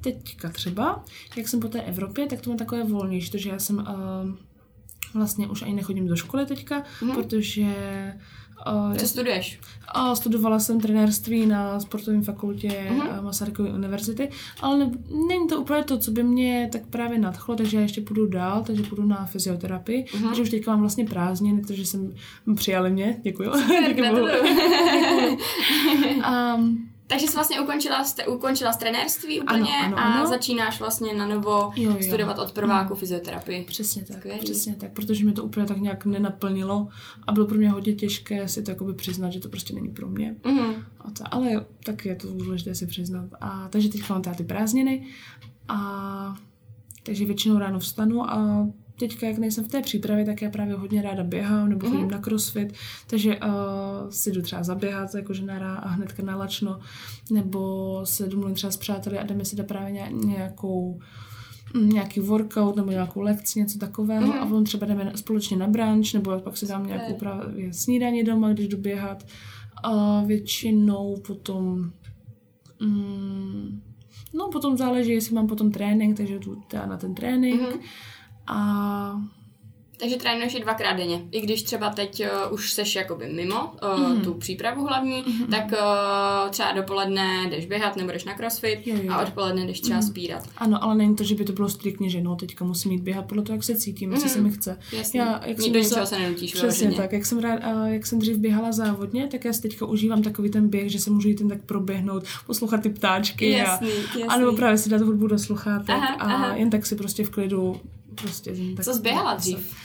teďka 0.00 0.48
třeba, 0.48 1.04
jak 1.36 1.48
jsem 1.48 1.60
po 1.60 1.68
té 1.68 1.82
Evropě, 1.82 2.26
tak 2.26 2.40
to 2.40 2.50
má 2.50 2.56
takové 2.56 2.84
volnější, 2.84 3.30
protože 3.30 3.50
já 3.50 3.58
jsem 3.58 3.76
uh, 3.78 3.84
vlastně 5.14 5.48
už 5.48 5.62
ani 5.62 5.74
nechodím 5.74 6.08
do 6.08 6.16
školy 6.16 6.46
teďka, 6.46 6.82
mm. 7.02 7.14
protože 7.14 7.74
Uh, 8.72 8.96
Co 8.96 9.08
studuješ? 9.08 9.60
Uh, 9.96 10.12
studovala 10.12 10.58
jsem 10.58 10.80
trenérství 10.80 11.46
na 11.46 11.80
sportovní 11.80 12.24
fakultě 12.24 12.68
uh-huh. 12.68 13.22
Masarykovy 13.22 13.70
univerzity, 13.70 14.28
ale 14.60 14.78
ne, 14.78 14.90
není 15.28 15.48
to 15.48 15.60
úplně 15.60 15.84
to, 15.84 15.98
co 15.98 16.10
by 16.10 16.22
mě 16.22 16.68
tak 16.72 16.86
právě 16.86 17.18
nadchlo, 17.18 17.56
takže 17.56 17.76
já 17.76 17.82
ještě 17.82 18.00
půjdu 18.00 18.26
dál, 18.26 18.64
takže 18.66 18.82
půjdu 18.82 19.06
na 19.06 19.26
fyzioterapii, 19.26 20.04
uh-huh. 20.04 20.26
takže 20.26 20.42
už 20.42 20.50
teďka 20.50 20.70
mám 20.70 20.80
vlastně 20.80 21.04
prázdniny, 21.04 21.60
protože 21.62 21.86
jsem 21.86 22.14
přijali 22.56 22.90
mě, 22.90 23.20
děkuju. 23.22 23.52
Super, 23.52 23.94
děkuju. 23.94 24.26
um, 26.56 26.93
takže 27.06 27.26
jsi 27.26 27.34
vlastně 27.34 27.60
ukončila, 27.60 28.04
jste, 28.04 28.26
ukončila 28.26 28.72
s 28.72 28.76
trenérství 28.76 29.40
úplně 29.40 29.70
ano, 29.70 29.86
ano, 29.86 29.98
a 29.98 30.02
ano. 30.02 30.26
začínáš 30.26 30.80
vlastně 30.80 31.14
na 31.14 31.26
novo 31.26 31.72
jo, 31.76 31.90
jo. 31.90 32.02
studovat 32.02 32.38
od 32.38 32.52
prváku 32.52 32.94
mm. 32.94 33.00
fyzioterapii. 33.00 33.64
Přesně 33.64 34.04
tak, 34.04 34.16
Skvělý. 34.16 34.38
přesně 34.38 34.74
tak, 34.74 34.92
protože 34.92 35.24
mi 35.24 35.32
to 35.32 35.44
úplně 35.44 35.66
tak 35.66 35.76
nějak 35.76 36.04
nenaplnilo 36.04 36.88
a 37.26 37.32
bylo 37.32 37.46
pro 37.46 37.58
mě 37.58 37.70
hodně 37.70 37.94
těžké 37.94 38.48
si 38.48 38.62
to 38.62 38.70
jakoby 38.70 38.94
přiznat, 38.94 39.30
že 39.30 39.40
to 39.40 39.48
prostě 39.48 39.74
není 39.74 39.88
pro 39.88 40.08
mě. 40.08 40.36
Mm. 40.46 40.74
A 41.00 41.10
to, 41.10 41.24
ale 41.30 41.66
tak 41.84 42.04
je 42.04 42.16
to 42.16 42.32
důležité 42.32 42.74
si 42.74 42.86
přiznat. 42.86 43.28
A, 43.40 43.68
takže 43.68 43.88
teď 43.88 44.08
mám 44.08 44.22
ty 44.22 44.44
prázdniny 44.44 45.06
a 45.68 46.36
takže 47.02 47.24
většinou 47.24 47.58
ráno 47.58 47.78
vstanu 47.78 48.30
a 48.30 48.66
teďka, 48.98 49.26
jak 49.26 49.38
nejsem 49.38 49.64
v 49.64 49.68
té 49.68 49.82
přípravě, 49.82 50.24
tak 50.24 50.42
já 50.42 50.50
právě 50.50 50.74
hodně 50.74 51.02
ráda 51.02 51.24
běhám 51.24 51.68
nebo 51.68 51.88
chodím 51.88 52.04
mm. 52.04 52.10
na 52.10 52.18
crossfit, 52.18 52.72
takže 53.06 53.36
uh, 53.36 54.10
si 54.10 54.32
jdu 54.32 54.42
třeba 54.42 54.62
zaběhat 54.62 55.14
jako 55.14 55.34
žena 55.34 55.76
a 55.76 55.88
hnedka 55.88 56.22
na 56.22 56.36
lačno, 56.36 56.80
nebo 57.30 58.00
se 58.04 58.28
domluvím 58.28 58.54
třeba 58.54 58.70
s 58.70 58.76
přáteli 58.76 59.18
a 59.18 59.22
jdeme 59.22 59.44
si 59.44 59.56
dát 59.56 59.66
právě 59.66 60.08
nějakou 60.12 61.00
mm, 61.74 61.88
nějaký 61.88 62.20
workout 62.20 62.76
nebo 62.76 62.90
nějakou 62.90 63.20
lekci, 63.20 63.60
něco 63.60 63.78
takového 63.78 64.26
mm. 64.26 64.32
a 64.32 64.46
potom 64.46 64.64
třeba 64.64 64.86
jdeme 64.86 65.12
společně 65.14 65.56
na 65.56 65.66
brunch 65.66 66.14
nebo 66.14 66.40
pak 66.40 66.56
si 66.56 66.66
dám 66.66 66.86
nějakou 66.86 67.14
právě 67.14 67.72
snídaní 67.72 68.24
doma, 68.24 68.52
když 68.52 68.68
jdu 68.68 68.78
běhat 68.78 69.26
a 69.82 70.22
většinou 70.24 71.16
potom 71.26 71.90
mm, 72.80 73.80
no 74.34 74.48
potom 74.52 74.76
záleží, 74.76 75.12
jestli 75.12 75.34
mám 75.34 75.46
potom 75.46 75.70
trénink, 75.70 76.16
takže 76.16 76.38
jdu 76.38 76.62
na 76.86 76.96
ten 76.96 77.14
trénink 77.14 77.60
mm 77.60 77.80
a 78.46 79.20
takže 80.04 80.16
trénuješ 80.16 80.54
i 80.54 80.60
dvakrát 80.60 80.92
denně. 80.92 81.22
I 81.30 81.40
když 81.40 81.62
třeba 81.62 81.90
teď 81.90 82.22
uh, 82.46 82.54
už 82.54 82.72
seš 82.72 82.94
jakoby 82.94 83.32
mimo 83.32 83.64
uh, 83.64 84.00
mm-hmm. 84.00 84.24
tu 84.24 84.34
přípravu 84.34 84.86
hlavní, 84.86 85.24
mm-hmm. 85.24 85.46
tak 85.50 85.64
uh, 85.64 86.50
třeba 86.50 86.72
dopoledne 86.72 87.50
jdeš 87.50 87.66
běhat 87.66 87.96
nebo 87.96 88.12
jdeš 88.12 88.24
na 88.24 88.34
crossfit 88.34 88.86
jo, 88.86 88.96
jo. 89.02 89.12
a 89.12 89.22
odpoledne 89.22 89.66
jdeš 89.66 89.80
třeba 89.80 90.00
mm-hmm. 90.00 90.10
spírat. 90.10 90.48
Ano, 90.56 90.84
ale 90.84 90.94
není 90.94 91.16
to, 91.16 91.24
že 91.24 91.34
by 91.34 91.44
to 91.44 91.52
bylo 91.52 91.68
striktně, 91.68 92.10
že 92.10 92.20
no, 92.20 92.36
teďka 92.36 92.64
musím 92.64 92.92
jít 92.92 93.02
běhat 93.02 93.26
podle 93.26 93.42
toho, 93.42 93.56
jak 93.56 93.64
se 93.64 93.76
cítím, 93.76 94.10
mm-hmm. 94.10 94.14
jestli 94.14 94.28
se 94.28 94.40
mi 94.40 94.50
chce. 94.50 94.78
Jasně. 94.92 95.20
Já, 95.20 95.40
jak 95.46 95.58
Nikdo 95.58 95.84
jsem 95.84 96.06
se 96.06 96.18
nenutíš 96.18 96.52
Přesně 96.52 96.92
tak. 96.92 97.12
Jak 97.12 97.26
jsem, 97.26 97.38
rád, 97.38 97.60
uh, 97.74 97.86
jak 97.86 98.06
jsem 98.06 98.18
dřív 98.18 98.36
běhala 98.36 98.72
závodně, 98.72 99.26
tak 99.26 99.44
já 99.44 99.52
si 99.52 99.62
teďka 99.62 99.86
užívám 99.86 100.22
takový 100.22 100.50
ten 100.50 100.68
běh, 100.68 100.90
že 100.90 100.98
se 100.98 101.10
můžu 101.10 101.28
jít 101.28 101.40
jen 101.40 101.48
tak 101.48 101.62
proběhnout, 101.62 102.24
poslouchat 102.46 102.80
ty 102.82 102.88
ptáčky. 102.88 103.50
Jasný, 103.50 103.88
a, 103.88 103.94
jasný. 103.94 104.24
A 104.24 104.38
nebo 104.38 104.52
právě 104.52 104.78
si 104.78 104.90
dát 104.90 105.00
hudbu 105.00 105.26
do 105.26 105.38
sluchátek 105.38 105.96
aha, 105.96 106.06
a 106.06 106.34
aha. 106.34 106.54
jen 106.54 106.70
tak 106.70 106.86
si 106.86 106.96
prostě 106.96 107.24
v 107.24 107.30
klidu 107.30 107.80
prostě... 108.14 108.54
Tak 108.76 108.84
Co 108.84 108.94
jsi 108.94 109.00
běhala 109.00 109.34
dřív? 109.34 109.76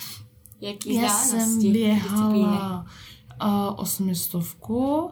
Jaký 0.61 0.95
Já 0.95 1.09
jsem 1.09 1.59
běhala 1.61 2.85
uh, 3.45 3.73
osmistovku 3.75 5.11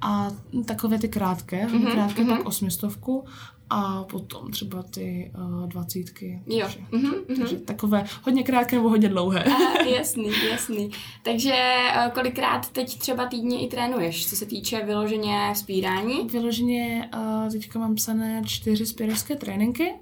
a 0.00 0.30
takové 0.64 0.98
ty 0.98 1.08
krátké, 1.08 1.66
mm-hmm, 1.66 1.92
krátké, 1.92 2.22
mm-hmm. 2.22 2.36
pak 2.36 2.46
osmistovku 2.46 3.24
a 3.70 4.04
potom 4.04 4.50
třeba 4.50 4.82
ty 4.82 5.32
uh, 5.38 5.68
dvacítky. 5.68 6.42
Jo. 6.46 6.66
Takže, 6.66 6.80
mm-hmm, 6.90 7.38
takže 7.40 7.56
takové 7.56 8.04
hodně 8.22 8.42
krátké 8.42 8.76
nebo 8.76 8.88
hodně 8.88 9.08
dlouhé. 9.08 9.44
Aha, 9.44 9.82
jasný, 9.96 10.30
jasný. 10.50 10.90
Takže 11.22 11.54
uh, 11.96 12.12
kolikrát 12.12 12.70
teď 12.70 12.98
třeba 12.98 13.26
týdně 13.26 13.60
i 13.60 13.68
trénuješ, 13.68 14.30
co 14.30 14.36
se 14.36 14.46
týče 14.46 14.84
vyloženě 14.84 15.50
vzpírání? 15.54 16.28
Vyloženě 16.28 17.10
uh, 17.16 17.52
teďka 17.52 17.78
mám 17.78 17.94
psané 17.94 18.42
čtyři 18.46 18.86
spěrovské 18.86 19.36
tréninky 19.36 19.94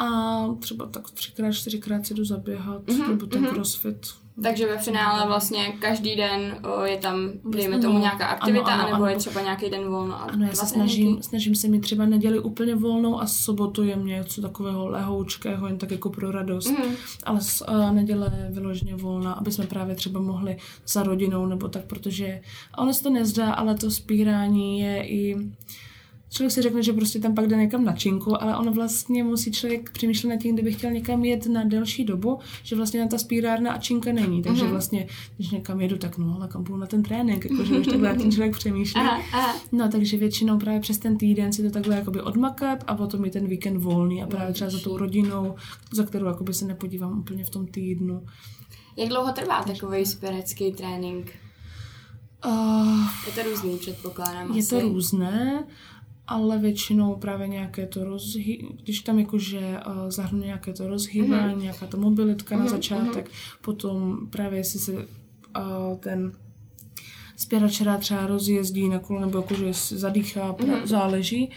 a 0.00 0.48
třeba 0.58 0.86
tak 0.86 1.10
třikrát, 1.10 1.52
čtyřikrát 1.52 2.06
si 2.06 2.14
jdu 2.14 2.24
zaběhat, 2.24 2.86
mm-hmm, 2.86 3.08
nebo 3.08 3.26
ten 3.26 3.44
mm-hmm. 3.44 3.50
crossfit. 3.50 4.06
Takže 4.42 4.66
ve 4.66 4.78
finále 4.78 5.26
vlastně 5.26 5.72
každý 5.78 6.16
den 6.16 6.56
o, 6.62 6.84
je 6.84 6.96
tam, 6.96 7.30
dejme 7.44 7.78
tomu, 7.78 7.98
nějaká 7.98 8.26
aktivita, 8.26 8.64
ano, 8.64 8.74
ano, 8.74 8.82
anebo 8.82 9.04
ano. 9.04 9.06
je 9.06 9.16
třeba 9.16 9.40
nějaký 9.40 9.70
den 9.70 9.88
volno. 9.88 10.14
A 10.14 10.18
ano, 10.18 10.46
já 10.46 10.52
se 10.52 10.66
snažím, 10.66 11.22
snažím 11.22 11.54
se 11.54 11.68
mít 11.68 11.80
třeba 11.80 12.06
neděli 12.06 12.38
úplně 12.38 12.74
volnou 12.74 13.20
a 13.20 13.26
sobotu 13.26 13.84
je 13.84 13.96
mě 13.96 14.14
něco 14.14 14.42
takového 14.42 14.88
lehoučkého, 14.88 15.66
jen 15.66 15.78
tak 15.78 15.90
jako 15.90 16.10
pro 16.10 16.30
radost. 16.30 16.70
Mm. 16.70 16.94
Ale 17.24 17.40
s, 17.40 17.68
uh, 17.68 17.92
neděle 17.92 18.32
je 18.44 18.50
vyloženě 18.50 18.94
volná, 18.94 19.32
aby 19.32 19.52
jsme 19.52 19.66
právě 19.66 19.94
třeba 19.94 20.20
mohli 20.20 20.56
za 20.86 21.02
rodinou 21.02 21.46
nebo 21.46 21.68
tak, 21.68 21.84
protože 21.84 22.40
ono 22.78 22.94
se 22.94 23.02
to 23.02 23.10
nezdá, 23.10 23.52
ale 23.52 23.74
to 23.74 23.90
spírání 23.90 24.80
je 24.80 25.08
i 25.08 25.36
člověk 26.30 26.52
si 26.52 26.62
řekne, 26.62 26.82
že 26.82 26.92
prostě 26.92 27.18
tam 27.18 27.34
pak 27.34 27.46
jde 27.46 27.56
někam 27.56 27.84
na 27.84 27.92
činku, 27.92 28.42
ale 28.42 28.56
ono 28.56 28.72
vlastně 28.72 29.24
musí 29.24 29.52
člověk 29.52 29.90
přemýšlet 29.90 30.30
nad 30.30 30.36
tím, 30.36 30.54
kdyby 30.54 30.72
chtěl 30.72 30.90
někam 30.90 31.24
jet 31.24 31.46
na 31.46 31.64
delší 31.64 32.04
dobu, 32.04 32.38
že 32.62 32.76
vlastně 32.76 33.00
na 33.00 33.06
ta 33.06 33.18
spírárna 33.18 33.72
a 33.72 33.78
činka 33.78 34.12
není. 34.12 34.42
Takže 34.42 34.64
mm-hmm. 34.64 34.70
vlastně, 34.70 35.06
když 35.36 35.50
někam 35.50 35.80
jedu, 35.80 35.98
tak 35.98 36.18
no, 36.18 36.34
ale 36.36 36.48
kam 36.48 36.64
půjdu 36.64 36.80
na 36.80 36.86
ten 36.86 37.02
trénink, 37.02 37.44
jakože 37.44 37.78
už 37.78 37.86
takhle 37.86 38.14
ten 38.14 38.32
člověk 38.32 38.56
přemýšlí. 38.56 39.00
Aha, 39.00 39.22
aha. 39.32 39.56
No, 39.72 39.88
takže 39.88 40.16
většinou 40.16 40.58
právě 40.58 40.80
přes 40.80 40.98
ten 40.98 41.16
týden 41.16 41.52
si 41.52 41.62
to 41.62 41.70
takhle 41.70 41.96
jakoby 41.96 42.20
odmakat 42.22 42.84
a 42.86 42.94
potom 42.94 43.24
je 43.24 43.30
ten 43.30 43.46
víkend 43.46 43.76
volný 43.76 44.22
a 44.22 44.26
právě 44.26 44.54
třeba 44.54 44.70
za 44.70 44.78
tou 44.78 44.96
rodinou, 44.96 45.54
za 45.92 46.04
kterou 46.04 46.26
jakoby 46.26 46.54
se 46.54 46.64
nepodívám 46.64 47.18
úplně 47.18 47.44
v 47.44 47.50
tom 47.50 47.66
týdnu. 47.66 48.22
Jak 48.96 49.08
dlouho 49.08 49.32
trvá 49.32 49.62
takový 49.62 50.06
spirecký 50.06 50.72
trénink? 50.72 51.32
Uh, 52.46 53.04
je 53.26 53.32
to 53.32 53.50
různý, 53.50 53.78
předpokládám. 53.78 54.52
Je 54.52 54.62
asi. 54.62 54.68
to 54.70 54.80
různé 54.80 55.64
ale 56.30 56.58
většinou 56.58 57.16
právě 57.16 57.48
nějaké 57.48 57.86
to 57.86 58.04
rozhy, 58.04 58.68
když 58.82 59.00
tam 59.00 59.18
jakože 59.18 59.58
uh, 59.58 60.10
zahrnu 60.10 60.42
nějaké 60.42 60.72
to 60.72 60.88
rozhýbání, 60.88 61.54
mm-hmm. 61.54 61.62
nějaká 61.62 61.86
to 61.86 61.96
mobilitka 61.96 62.54
mm-hmm. 62.54 62.58
na 62.58 62.64
mhm, 62.64 62.74
začátek, 62.74 63.28
mm-hmm. 63.28 63.58
potom 63.60 64.18
právě 64.30 64.58
jestli 64.58 64.78
se 64.78 64.92
uh, 64.92 65.02
ten 66.00 66.32
spěrač 67.36 67.80
rád 67.80 68.00
třeba 68.00 68.26
rozjezdí 68.26 68.88
na 68.88 68.98
kolo, 68.98 69.20
nebo 69.20 69.38
jakože 69.38 69.72
zadýchá, 69.88 70.52
mm-hmm. 70.52 70.86
záleží. 70.86 71.50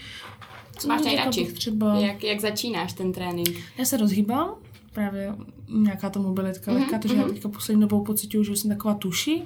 Co 0.78 0.88
máš 0.88 1.02
nejradši? 1.04 1.44
Třeba... 1.44 2.00
Jak, 2.00 2.24
jak 2.24 2.40
začínáš 2.40 2.92
ten 2.92 3.12
trénink? 3.12 3.56
Já 3.78 3.84
se 3.84 3.96
rozhýbám, 3.96 4.54
právě 4.92 5.34
nějaká 5.68 6.10
ta 6.10 6.20
mobilitka 6.20 6.72
mm-hmm. 6.72 6.74
lehká, 6.74 6.98
takže 6.98 7.16
mm-hmm. 7.16 7.26
já 7.26 7.28
teďka 7.28 7.48
poslední 7.48 7.80
dobou 7.80 8.04
pocituju, 8.04 8.44
že 8.44 8.56
jsem 8.56 8.70
taková 8.70 8.94
tuší 8.94 9.42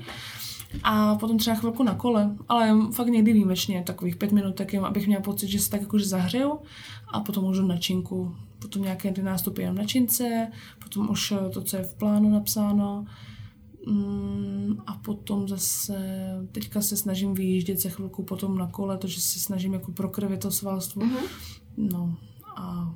a 0.83 1.15
potom 1.15 1.39
třeba 1.39 1.57
chvilku 1.57 1.83
na 1.83 1.95
kole, 1.95 2.37
ale 2.49 2.77
fakt 2.93 3.09
někdy 3.09 3.33
výjimečně, 3.33 3.83
takových 3.87 4.17
pět 4.17 4.33
minut, 4.33 4.55
tak 4.55 4.73
jen, 4.73 4.85
abych 4.85 5.07
měla 5.07 5.23
pocit, 5.23 5.49
že 5.49 5.59
se 5.59 5.71
tak 5.71 5.81
jakože 5.81 6.05
zahřeju 6.05 6.59
a 7.09 7.21
potom 7.21 7.45
můžu 7.45 7.67
na 7.67 7.77
činku, 7.77 8.37
potom 8.59 8.83
nějaké 8.83 9.13
ty 9.13 9.23
nástupy 9.23 9.63
jenom 9.63 9.77
na 9.77 9.85
čince, 9.85 10.51
potom 10.85 11.11
už 11.11 11.35
to, 11.53 11.63
co 11.63 11.77
je 11.77 11.83
v 11.83 11.95
plánu 11.95 12.31
napsáno, 12.31 13.07
Mm, 13.87 14.83
a 14.87 14.93
potom 14.93 15.49
zase, 15.49 15.99
teďka 16.53 16.81
se 16.81 16.97
snažím 16.97 17.35
vyjíždět 17.35 17.81
se 17.81 17.91
chvilku 17.91 18.23
potom 18.23 18.59
na 18.59 18.67
kole, 18.67 18.99
takže 18.99 19.21
se 19.21 19.41
snažím 19.41 19.73
jako 19.73 19.93
prokrvit 19.93 20.41
to 20.41 20.51
svalstvo. 20.51 21.03
Mm-hmm. 21.03 21.29
No 21.77 22.17
a 22.57 22.95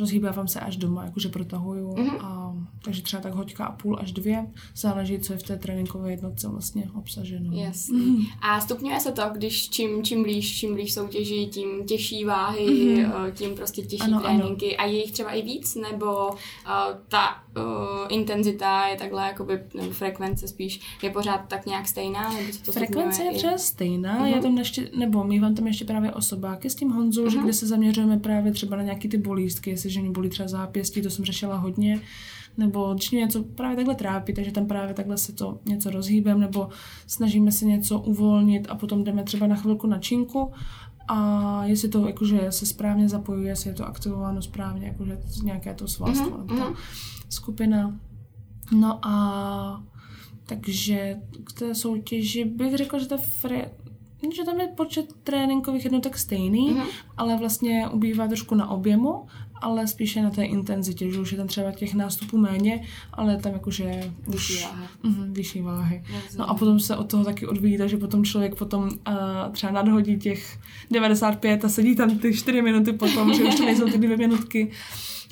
rozhýbávám 0.00 0.48
se 0.48 0.60
až 0.60 0.76
doma, 0.76 1.04
jakože 1.04 1.28
protahuju 1.28 1.90
mm-hmm. 1.90 2.18
a 2.20 2.46
takže 2.84 3.02
třeba 3.02 3.22
tak 3.22 3.34
hoďka 3.34 3.64
a 3.64 3.72
půl 3.72 3.98
až 4.00 4.12
dvě, 4.12 4.46
záleží, 4.76 5.18
co 5.18 5.32
je 5.32 5.38
v 5.38 5.42
té 5.42 5.56
tréninkové 5.56 6.10
jednotce 6.10 6.48
vlastně 6.48 6.88
obsaženo. 6.94 7.52
Jasně. 7.52 7.98
Mm. 7.98 8.22
A 8.42 8.60
stupňuje 8.60 9.00
se 9.00 9.12
to, 9.12 9.22
když 9.32 9.68
čím, 9.68 10.02
čím 10.02 10.22
blíž, 10.22 10.58
čím 10.58 10.74
blíž 10.74 10.92
soutěží, 10.92 11.46
tím 11.46 11.68
těžší 11.86 12.24
váhy, 12.24 12.66
mm-hmm. 12.66 13.32
tím 13.32 13.54
prostě 13.54 13.82
těžší 13.82 14.02
ano, 14.02 14.20
tréninky 14.20 14.76
ano. 14.76 14.88
a 14.88 14.90
je 14.90 14.98
jich 14.98 15.12
třeba 15.12 15.30
i 15.30 15.42
víc, 15.42 15.74
nebo 15.74 16.28
uh, 16.28 16.36
ta 17.08 17.42
uh, 17.56 17.62
intenzita 18.08 18.86
je 18.86 18.96
takhle, 18.96 19.26
jakoby, 19.26 19.60
nebo 19.74 19.90
frekvence 19.90 20.48
spíš, 20.48 20.80
je 21.02 21.10
pořád 21.10 21.38
tak 21.38 21.66
nějak 21.66 21.88
stejná? 21.88 22.32
Nebo 22.32 22.52
co 22.52 22.62
to 22.64 22.72
frekvence 22.72 23.22
je 23.22 23.32
třeba 23.32 23.58
stejná, 23.58 24.20
mm-hmm. 24.20 24.34
je 24.34 24.42
tam 24.42 24.58
ještě, 24.58 24.90
nebo 24.96 25.24
my 25.24 25.40
vám 25.40 25.54
tam 25.54 25.66
ještě 25.66 25.84
právě 25.84 26.12
osobáky 26.12 26.70
s 26.70 26.74
tím 26.74 26.90
Honzou, 26.90 27.24
mm-hmm. 27.24 27.30
že 27.30 27.38
kde 27.38 27.52
se 27.52 27.66
zaměřujeme 27.66 28.18
právě 28.18 28.52
třeba 28.52 28.76
na 28.76 28.82
nějaký 28.82 29.08
ty 29.08 29.18
bolístky, 29.18 29.76
jestli 29.86 30.02
mě 30.02 30.10
bolí 30.10 30.28
třeba 30.28 30.48
zápěstí, 30.48 31.02
to 31.02 31.10
jsem 31.10 31.24
řešila 31.24 31.56
hodně, 31.56 32.00
nebo 32.56 32.94
když 32.94 33.10
mě 33.10 33.20
něco 33.20 33.42
právě 33.42 33.76
takhle 33.76 33.94
trápí, 33.94 34.34
takže 34.34 34.52
tam 34.52 34.66
právě 34.66 34.94
takhle 34.94 35.18
se 35.18 35.32
to 35.32 35.58
něco 35.64 35.90
rozhýbem, 35.90 36.40
nebo 36.40 36.68
snažíme 37.06 37.52
se 37.52 37.64
něco 37.64 38.00
uvolnit 38.00 38.66
a 38.70 38.74
potom 38.74 39.04
jdeme 39.04 39.24
třeba 39.24 39.46
na 39.46 39.56
chvilku 39.56 39.86
na 39.86 39.98
činku 39.98 40.52
a 41.08 41.64
jestli 41.64 41.88
to 41.88 42.06
jakože 42.06 42.52
se 42.52 42.66
správně 42.66 43.08
zapojuje, 43.08 43.48
jestli 43.48 43.70
je 43.70 43.74
to 43.74 43.86
aktivováno 43.86 44.42
správně, 44.42 44.86
jakože 44.86 45.18
nějaké 45.42 45.74
to 45.74 45.88
svalstvo 45.88 46.30
mm-hmm. 46.30 46.38
nebo 46.38 46.56
ta 46.56 46.64
mhm. 46.64 46.74
skupina. 47.28 48.00
No 48.72 49.06
a 49.06 49.84
takže 50.46 51.16
k 51.44 51.52
té 51.52 51.74
soutěži 51.74 52.44
bych 52.44 52.76
řekla, 52.76 52.98
že 52.98 53.06
ta 53.06 53.16
fre, 53.16 53.70
že 54.36 54.44
tam 54.44 54.60
je 54.60 54.68
počet 54.68 55.12
tréninkových 55.24 55.84
jednotek 55.84 56.18
stejný, 56.18 56.70
mm-hmm. 56.70 56.86
ale 57.16 57.36
vlastně 57.36 57.88
ubývá 57.88 58.28
trošku 58.28 58.54
na 58.54 58.70
objemu, 58.70 59.26
ale 59.60 59.86
spíše 59.86 60.22
na 60.22 60.30
té 60.30 60.44
intenzitě, 60.44 61.12
že 61.12 61.20
už 61.20 61.32
je 61.32 61.38
tam 61.38 61.46
třeba 61.46 61.72
těch 61.72 61.94
nástupů 61.94 62.38
méně, 62.38 62.82
ale 63.12 63.36
tam 63.36 63.52
jakože 63.52 64.12
vyšší 64.28 64.62
váhy. 64.62 64.86
Uh, 65.04 65.26
vyšší 65.28 65.60
váhy. 65.60 66.04
No 66.38 66.50
a 66.50 66.54
potom 66.54 66.80
se 66.80 66.96
od 66.96 67.10
toho 67.10 67.24
taky 67.24 67.46
odvíjí, 67.46 67.78
že 67.86 67.96
potom 67.96 68.24
člověk 68.24 68.54
potom 68.54 68.82
uh, 68.84 69.52
třeba 69.52 69.72
nadhodí 69.72 70.18
těch 70.18 70.58
95 70.90 71.64
a 71.64 71.68
sedí 71.68 71.96
tam 71.96 72.18
ty 72.18 72.34
4 72.34 72.62
minuty 72.62 72.92
potom, 72.92 73.34
že 73.34 73.44
už 73.44 73.54
to 73.54 73.64
nejsou 73.64 73.90
ty 73.90 73.98
dvě 73.98 74.16
minutky 74.16 74.70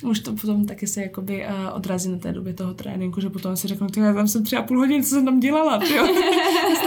už 0.04 0.20
to 0.20 0.32
potom 0.32 0.66
taky 0.66 0.86
se 0.86 1.02
jakoby 1.02 1.46
uh, 1.46 1.76
odrazí 1.76 2.08
na 2.08 2.18
té 2.18 2.32
době 2.32 2.54
toho 2.54 2.74
tréninku, 2.74 3.20
že 3.20 3.30
potom 3.30 3.56
si 3.56 3.68
řeknu, 3.68 3.86
já 3.96 4.14
tam 4.14 4.28
jsem 4.28 4.44
tři 4.44 4.56
a 4.56 4.62
půl 4.62 4.78
hodin, 4.78 5.04
co 5.04 5.10
jsem 5.10 5.24
tam 5.24 5.40
dělala, 5.40 5.80
jo? 5.96 6.08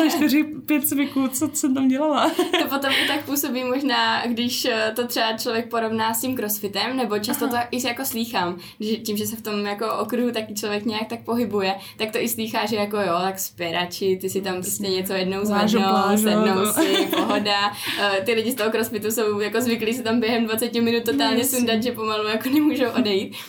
čtyři, 0.17 0.43
pět 0.43 0.87
cviků, 0.87 1.27
co 1.27 1.49
jsem 1.53 1.73
tam 1.73 1.87
dělala. 1.87 2.31
to 2.61 2.67
potom 2.69 2.91
i 3.03 3.07
tak 3.07 3.25
působí 3.25 3.63
možná, 3.63 4.25
když 4.25 4.65
eh, 4.65 4.91
to 4.95 5.07
třeba 5.07 5.37
člověk 5.37 5.69
porovná 5.69 6.13
s 6.13 6.21
tím 6.21 6.35
crossfitem, 6.35 6.97
nebo 6.97 7.19
často 7.19 7.45
Aha. 7.45 7.63
to 7.71 7.77
i 7.77 7.87
jako 7.87 8.05
slýchám, 8.05 8.57
že 8.79 8.95
tím, 8.95 9.17
že 9.17 9.27
se 9.27 9.35
v 9.35 9.41
tom 9.41 9.65
jako 9.65 9.93
okruhu 9.93 10.31
taky 10.31 10.53
člověk 10.53 10.85
nějak 10.85 11.07
tak 11.07 11.23
pohybuje, 11.23 11.75
tak 11.97 12.11
to 12.11 12.17
i 12.17 12.29
slýchá, 12.29 12.65
že 12.65 12.75
jako 12.75 12.97
jo, 12.97 13.15
tak 13.21 13.39
spěrači, 13.39 14.17
ty 14.21 14.29
si 14.29 14.41
tam 14.41 14.53
prostě 14.53 14.87
něco 14.87 15.13
jednou 15.13 15.45
zvednou, 15.45 16.17
sednou 16.17 16.65
si, 16.65 17.07
pohoda. 17.15 17.69
Uh, 17.69 18.25
ty 18.25 18.33
lidi 18.33 18.51
z 18.51 18.55
toho 18.55 18.71
crossfitu 18.71 19.11
jsou 19.11 19.39
jako 19.39 19.61
zvyklí 19.61 19.93
se 19.93 20.03
tam 20.03 20.19
během 20.19 20.45
20 20.45 20.73
minut 20.73 21.03
totálně 21.03 21.43
sundat, 21.43 21.83
že 21.83 21.91
pomalu 21.91 22.27
jako 22.27 22.49
nemůžou 22.49 22.85
odejít. 22.99 23.06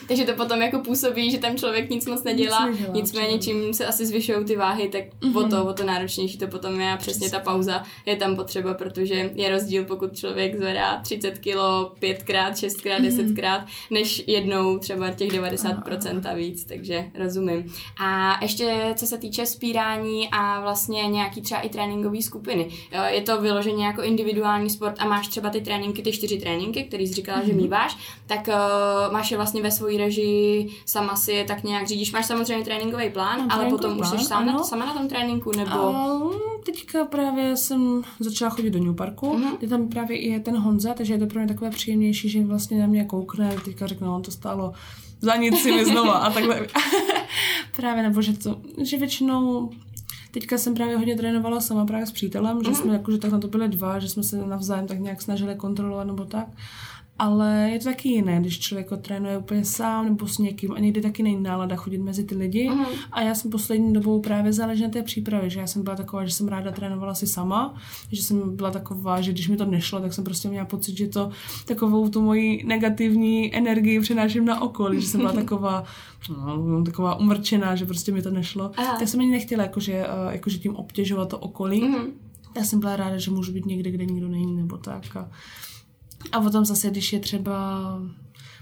Takže 0.08 0.24
to 0.24 0.34
potom 0.34 0.62
jako 0.62 0.78
působí, 0.78 1.30
že 1.30 1.38
tam 1.38 1.56
člověk 1.56 1.90
nic 1.90 2.06
moc 2.06 2.24
nedělá, 2.24 2.68
nic 2.68 2.80
nedělá 2.80 2.94
nicméně 2.94 3.38
čím 3.38 3.74
se 3.74 3.86
asi 3.86 4.06
zvyšují 4.06 4.44
ty 4.44 4.56
váhy, 4.56 4.88
tak 4.88 5.02
mm-hmm. 5.20 5.46
o 5.46 5.48
to, 5.48 5.64
o 5.64 5.72
to 5.72 5.84
náročnější 5.84 6.38
to 6.38 6.46
potom 6.46 6.80
je 6.80 6.92
a 6.92 6.96
přesně 6.96 7.30
ta 7.30 7.40
pauza 7.40 7.82
je 8.06 8.16
tam 8.16 8.36
potřeba, 8.36 8.74
protože 8.74 9.30
je 9.34 9.50
rozdíl, 9.50 9.84
pokud 9.84 10.16
člověk 10.16 10.56
zvedá 10.56 11.00
30 11.02 11.38
kilo 11.38 11.92
pětkrát, 11.98 12.58
šestkrát, 12.58 12.98
mhm. 12.98 13.04
desetkrát, 13.04 13.66
než 13.90 14.24
jednou 14.26 14.78
třeba 14.78 15.10
těch 15.10 15.28
90% 15.28 16.30
a 16.30 16.34
víc, 16.34 16.64
takže 16.64 17.04
rozumím. 17.14 17.72
A 18.00 18.38
ještě 18.42 18.94
co 18.96 19.06
se 19.06 19.18
týče 19.18 19.46
spírání 19.46 20.28
a 20.32 20.60
vlastně 20.60 21.02
nějaký 21.02 21.42
třeba 21.42 21.60
i 21.60 21.68
tréninkové 21.68 22.22
skupiny. 22.22 22.68
Je 23.08 23.22
to 23.22 23.40
vyloženě 23.40 23.86
jako 23.86 24.02
individuální 24.02 24.70
sport 24.70 24.94
a 24.98 25.08
máš 25.08 25.28
třeba 25.28 25.50
ty 25.50 25.60
tréninky, 25.60 26.02
ty 26.02 26.12
čtyři 26.12 26.38
tréninky, 26.38 26.84
který 26.84 27.06
jsi 27.06 27.14
říkala, 27.14 27.38
mm-hmm. 27.38 27.46
že 27.46 27.52
mhm. 27.52 27.62
míváš, 27.62 27.96
tak 28.26 28.48
uh, 28.48 29.12
máš 29.12 29.30
je 29.30 29.37
vlastně 29.38 29.62
ve 29.62 29.70
své 29.70 29.96
režii, 29.96 30.68
sama 30.86 31.16
si 31.16 31.32
je 31.32 31.44
tak 31.44 31.64
nějak 31.64 31.86
řídíš. 31.86 32.12
Máš 32.12 32.26
samozřejmě 32.26 32.64
tréninkový 32.64 33.10
plán, 33.10 33.38
Mám 33.38 33.50
ale 33.50 33.70
potom 33.70 33.96
plán, 33.96 34.14
už 34.14 34.20
jsi 34.20 34.26
sám 34.26 34.46
na, 34.46 34.64
sama 34.64 34.86
na 34.86 34.94
tom 34.94 35.08
tréninku, 35.08 35.52
nebo... 35.56 35.90
Um, 35.90 36.32
teďka 36.66 37.04
právě 37.04 37.56
jsem 37.56 38.02
začala 38.20 38.50
chodit 38.50 38.70
do 38.70 38.78
New 38.78 38.94
Parku, 38.94 39.26
uh-huh. 39.26 39.58
kde 39.58 39.68
tam 39.68 39.88
právě 39.88 40.28
je 40.28 40.40
ten 40.40 40.56
Honza, 40.56 40.94
takže 40.94 41.14
je 41.14 41.18
to 41.18 41.26
pro 41.26 41.38
mě 41.38 41.48
takové 41.48 41.70
příjemnější, 41.70 42.28
že 42.28 42.44
vlastně 42.44 42.80
na 42.80 42.86
mě 42.86 43.04
koukne, 43.04 43.56
teďka 43.64 43.86
řekne, 43.86 44.06
no 44.06 44.20
to 44.20 44.30
stálo 44.30 44.72
za 45.20 45.36
nic 45.36 45.62
si 45.62 45.72
mi 45.72 45.84
znova 45.84 46.12
a 46.12 46.32
takhle. 46.32 46.66
právě, 47.76 48.02
nebo 48.02 48.22
že 48.22 48.38
to, 48.38 48.60
že 48.82 48.98
většinou 48.98 49.70
Teďka 50.30 50.58
jsem 50.58 50.74
právě 50.74 50.96
hodně 50.96 51.16
trénovala 51.16 51.60
sama 51.60 51.86
právě 51.86 52.06
s 52.06 52.12
přítelem, 52.12 52.64
že 52.64 52.68
mm. 52.68 52.74
jsme 52.74 52.92
jakože 52.92 53.18
tak 53.18 53.32
na 53.32 53.38
to 53.38 53.48
byli 53.48 53.68
dva, 53.68 53.98
že 53.98 54.08
jsme 54.08 54.22
se 54.22 54.46
navzájem 54.46 54.86
tak 54.86 54.98
nějak 54.98 55.22
snažili 55.22 55.54
kontrolovat 55.54 56.06
nebo 56.06 56.24
tak 56.24 56.46
ale 57.18 57.70
je 57.72 57.78
to 57.78 57.84
taky 57.84 58.08
jiné, 58.08 58.40
když 58.40 58.58
člověk 58.58 58.88
trénuje 59.02 59.38
úplně 59.38 59.64
sám 59.64 60.04
nebo 60.04 60.28
s 60.28 60.38
někým 60.38 60.72
a 60.72 60.78
někdy 60.78 61.00
taky 61.00 61.22
není 61.22 61.42
nálada 61.42 61.76
chodit 61.76 61.98
mezi 61.98 62.24
ty 62.24 62.34
lidi. 62.34 62.70
Mm. 62.70 62.84
A 63.12 63.22
já 63.22 63.34
jsem 63.34 63.50
poslední 63.50 63.92
dobou 63.92 64.20
právě 64.20 64.52
záleží 64.52 64.82
na 64.82 64.88
té 64.88 65.02
přípravě, 65.02 65.50
že 65.50 65.60
já 65.60 65.66
jsem 65.66 65.82
byla 65.82 65.96
taková, 65.96 66.24
že 66.24 66.32
jsem 66.32 66.48
ráda 66.48 66.72
trénovala 66.72 67.14
si 67.14 67.26
sama, 67.26 67.74
že 68.12 68.22
jsem 68.22 68.56
byla 68.56 68.70
taková, 68.70 69.20
že 69.20 69.32
když 69.32 69.48
mi 69.48 69.56
to 69.56 69.64
nešlo, 69.64 70.00
tak 70.00 70.12
jsem 70.12 70.24
prostě 70.24 70.48
měla 70.48 70.66
pocit, 70.66 70.96
že 70.96 71.08
to 71.08 71.30
takovou 71.64 72.08
tu 72.08 72.22
moji 72.22 72.64
negativní 72.66 73.56
energii 73.56 74.00
přenáším 74.00 74.44
na 74.44 74.62
okolí, 74.62 75.00
že 75.00 75.06
jsem 75.06 75.20
byla 75.20 75.32
taková, 75.42 75.84
no, 76.28 76.84
taková 76.84 77.14
umrčená, 77.14 77.76
že 77.76 77.86
prostě 77.86 78.12
mi 78.12 78.22
to 78.22 78.30
nešlo. 78.30 78.70
Aha. 78.76 78.98
Tak 78.98 79.08
jsem 79.08 79.20
ani 79.20 79.30
nechtěla 79.30 79.62
jakože, 79.62 79.92
eh, 79.92 80.32
jakože 80.32 80.58
tím 80.58 80.76
obtěžovat 80.76 81.28
to 81.28 81.38
okolí. 81.38 81.84
Mm. 81.84 81.96
Já 82.56 82.64
jsem 82.64 82.80
byla 82.80 82.96
ráda, 82.96 83.18
že 83.18 83.30
můžu 83.30 83.52
být 83.52 83.66
někde, 83.66 83.90
kde 83.90 84.04
nikdo 84.04 84.28
není, 84.28 84.56
nebo 84.56 84.76
tak. 84.76 85.16
A 85.16 85.30
a 86.32 86.40
potom 86.40 86.64
zase, 86.64 86.90
když 86.90 87.12
je 87.12 87.20
třeba 87.20 87.82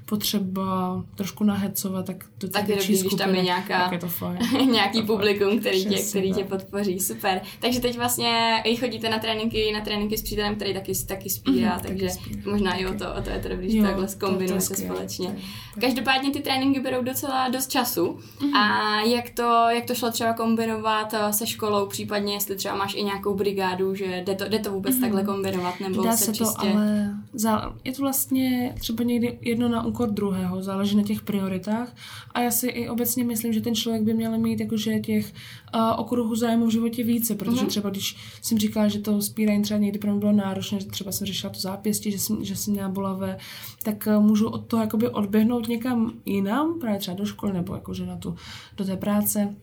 potřeba 0.09 1.05
trošku 1.15 1.45
nahecovat, 1.45 2.07
tak 2.07 2.25
to 2.39 2.49
tak 2.49 2.69
je 2.69 2.77
dobrý, 2.77 2.99
když 2.99 3.15
tam 3.15 3.35
je 3.35 3.43
nějaká, 3.43 3.83
tak 3.83 3.93
je 3.93 3.99
to 3.99 4.09
fajn. 4.09 4.39
nějaký 4.71 5.01
to 5.01 5.07
publikum, 5.07 5.49
fajn. 5.49 5.61
který, 5.61 5.87
tě, 5.87 5.97
který 6.11 6.33
tě 6.33 6.45
podpoří. 6.45 7.01
Super. 7.01 7.41
Takže 7.61 7.81
teď 7.81 7.97
vlastně 7.97 8.63
i 8.65 8.77
chodíte 8.77 9.11
na 9.11 9.19
tréninky, 9.19 9.73
na 9.73 9.81
tréninky 9.81 10.19
s 10.19 10.23
přítelem, 10.23 10.55
který 10.55 10.75
taky, 10.75 10.93
taky 11.09 11.31
spírá, 11.31 11.75
mm, 11.75 11.83
takže 11.83 12.07
taky 12.07 12.51
možná 12.51 12.71
taky. 12.71 12.83
i 12.83 12.87
o 12.87 12.95
to, 12.95 13.15
o 13.15 13.23
to 13.23 13.31
je 13.31 13.39
to 13.39 13.49
dobrý, 13.49 13.73
že 13.73 13.83
takhle 13.83 14.09
zkombinujete 14.09 14.75
společně. 14.75 15.27
Tak, 15.27 15.37
tak. 15.75 15.81
Každopádně 15.81 16.31
ty 16.31 16.41
tréninky 16.41 16.81
berou 16.81 17.03
docela 17.03 17.49
dost 17.49 17.71
času. 17.71 18.19
Mm. 18.43 18.55
A 18.55 19.01
jak 19.01 19.31
to, 19.31 19.67
jak 19.71 19.85
to 19.85 19.95
šlo 19.95 20.11
třeba 20.11 20.33
kombinovat 20.33 21.15
eh, 21.15 21.33
se 21.33 21.47
školou, 21.47 21.87
případně 21.87 22.35
jestli 22.35 22.57
třeba 22.57 22.77
máš 22.77 22.95
i 22.95 23.03
nějakou 23.03 23.35
brigádu, 23.35 23.95
že 23.95 24.23
jde 24.27 24.35
to, 24.35 24.49
jde 24.49 24.59
to 24.59 24.73
vůbec 24.73 24.95
mm. 24.95 25.01
takhle 25.01 25.25
kombinovat, 25.25 25.81
nebo 25.81 26.03
Dá 26.03 26.17
se, 26.17 26.25
se 26.25 26.33
čistě... 26.33 26.67
to, 26.73 26.79
ale 26.79 27.15
za, 27.33 27.75
je 27.85 27.93
to 27.93 28.03
vlastně 28.03 28.75
třeba 28.81 29.05
někdy 29.05 29.39
jedno 29.41 29.69
na 29.69 29.85
úkor 29.97 30.11
druhého, 30.11 30.63
záleží 30.63 30.97
na 30.97 31.03
těch 31.03 31.23
prioritách. 31.23 31.95
A 32.35 32.41
já 32.41 32.51
si 32.51 32.67
i 32.67 32.89
obecně 32.89 33.25
myslím, 33.25 33.53
že 33.53 33.61
ten 33.61 33.75
člověk 33.75 34.03
by 34.03 34.15
měl 34.15 34.39
mít 34.39 34.61
jakože 34.61 35.01
těch 35.01 35.33
uh, 35.75 36.01
okruhů 36.01 36.37
zájmu 36.37 36.67
v 36.67 36.71
životě 36.71 37.05
více, 37.05 37.35
protože 37.35 37.61
mm-hmm. 37.61 37.67
třeba 37.67 37.91
když 37.91 38.17
jsem 38.43 38.59
říkala, 38.59 38.89
že 38.89 38.99
to 38.99 39.23
spírání 39.23 39.63
třeba 39.63 39.81
někdy 39.81 39.99
pro 39.99 40.11
mě 40.11 40.21
bylo 40.21 40.33
náročné, 40.33 40.81
že 40.81 40.87
třeba 40.87 41.13
jsem 41.13 41.27
řešila 41.27 41.53
to 41.53 41.61
zápěstí, 41.61 42.13
že 42.13 42.19
jsem, 42.19 42.45
že 42.45 42.57
jsem 42.57 42.73
měla 42.73 42.89
bolavé, 42.89 43.39
tak 43.83 44.05
uh, 44.07 44.23
můžu 44.25 44.49
od 44.49 44.67
toho 44.67 44.83
jakoby 44.83 45.09
odběhnout 45.09 45.69
někam 45.69 46.13
jinam, 46.27 46.81
právě 46.81 46.99
třeba 46.99 47.17
do 47.17 47.25
školy 47.25 47.53
nebo 47.53 47.75
jakože 47.75 48.07
na 48.07 48.17
tu, 48.17 48.37
do 48.77 48.85
té 48.85 48.97
práce 48.97 49.55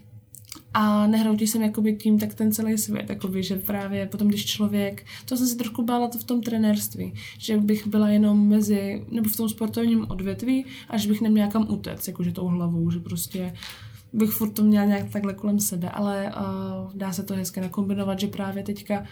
a 0.74 1.08
nehroutí 1.08 1.48
jsem 1.48 1.62
jakoby 1.62 1.96
tím 1.96 2.20
tak 2.20 2.34
ten 2.34 2.52
celý 2.52 2.78
svět, 2.78 3.10
jakoby, 3.10 3.44
že 3.44 3.56
právě 3.56 4.06
potom, 4.06 4.28
když 4.28 4.46
člověk, 4.46 5.06
to 5.26 5.38
jsem 5.38 5.48
si 5.48 5.58
trošku 5.58 5.84
bála 5.84 6.08
to 6.08 6.18
v 6.18 6.24
tom 6.24 6.42
trenérství, 6.42 7.14
že 7.38 7.58
bych 7.58 7.88
byla 7.88 8.10
jenom 8.10 8.48
mezi, 8.48 9.06
nebo 9.12 9.30
v 9.30 9.38
tom 9.38 9.50
sportovním 9.50 10.06
odvětví, 10.10 10.66
až 10.90 11.08
bych 11.08 11.22
neměla 11.22 11.48
kam 11.52 11.66
utec, 11.70 12.08
jakože 12.08 12.32
tou 12.32 12.48
hlavou, 12.48 12.92
že 12.92 13.00
prostě 13.00 13.54
bych 14.14 14.30
furt 14.30 14.50
to 14.50 14.64
měla 14.64 14.86
nějak 14.86 15.10
takhle 15.10 15.34
kolem 15.34 15.60
sebe, 15.60 15.90
ale 15.90 16.34
uh, 16.38 16.94
dá 16.94 17.14
se 17.14 17.24
to 17.24 17.34
hezky 17.34 17.62
nakombinovat, 17.62 18.20
že 18.20 18.28
právě 18.28 18.64
teďka, 18.64 19.04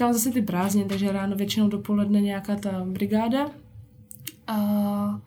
mám 0.00 0.12
zase 0.12 0.30
ty 0.30 0.42
prázdniny, 0.42 0.88
takže 0.88 1.12
ráno 1.12 1.36
většinou 1.36 1.68
dopoledne 1.68 2.20
nějaká 2.20 2.56
ta 2.56 2.84
brigáda. 2.84 3.50
A 4.46 5.20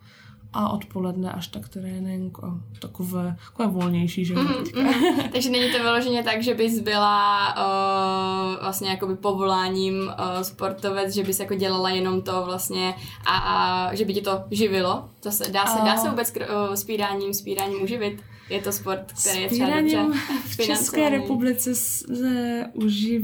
a 0.52 0.68
odpoledne 0.68 1.32
až 1.32 1.46
tak 1.46 1.68
trénink 1.68 2.38
a 2.44 2.60
takové, 2.80 3.36
takové 3.46 3.68
volnější, 3.68 4.24
že? 4.24 4.34
Mm, 4.34 4.48
mm. 4.74 4.92
Takže 5.32 5.50
není 5.50 5.72
to 5.72 5.78
vyloženě 5.78 6.22
tak, 6.22 6.42
že 6.42 6.54
bys 6.54 6.80
byla 6.80 7.48
uh, 7.56 8.62
vlastně 8.62 8.90
jakoby 8.90 9.16
povoláním 9.16 9.94
uh, 9.94 10.42
sportovec, 10.42 11.14
že 11.14 11.24
bys 11.24 11.40
jako 11.40 11.54
dělala 11.54 11.90
jenom 11.90 12.22
to 12.22 12.42
vlastně 12.44 12.94
a, 13.26 13.36
a 13.36 13.94
že 13.94 14.04
by 14.04 14.14
ti 14.14 14.20
to 14.20 14.44
živilo? 14.50 15.08
To 15.20 15.30
se, 15.30 15.50
dá, 15.50 15.66
se, 15.66 15.78
dá 15.84 15.96
se 15.96 16.10
vůbec 16.10 16.32
uh, 16.36 16.74
spíráním, 16.74 17.34
spíráním 17.34 17.82
uživit? 17.82 18.22
Je 18.50 18.60
to 18.60 18.72
sport, 18.72 19.12
který 19.20 19.42
je 19.42 19.48
třeba 19.48 19.80
dobře 19.80 20.06
v 20.44 20.56
České 20.56 21.08
republice 21.08 21.74
se 21.74 22.64
uživ, 22.74 23.22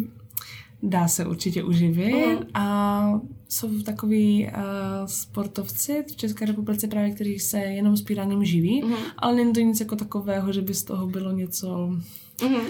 dá 0.84 1.08
se 1.08 1.26
určitě 1.26 1.64
uživit 1.64 2.14
uh-huh. 2.14 2.46
a 2.54 3.20
jsou 3.48 3.82
takový 3.82 4.46
uh, 4.46 4.52
sportovci 5.06 6.04
v 6.08 6.16
České 6.16 6.46
republice 6.46 6.88
právě, 6.88 7.10
kteří 7.10 7.38
se 7.38 7.58
jenom 7.58 7.96
spíraním 7.96 8.44
živí, 8.44 8.82
uh-huh. 8.82 8.96
ale 9.18 9.34
není 9.34 9.52
to 9.52 9.60
nic 9.60 9.80
jako 9.80 9.96
takového, 9.96 10.52
že 10.52 10.62
by 10.62 10.74
z 10.74 10.84
toho 10.84 11.06
bylo 11.06 11.32
něco... 11.32 11.90
Uh-huh 12.38 12.62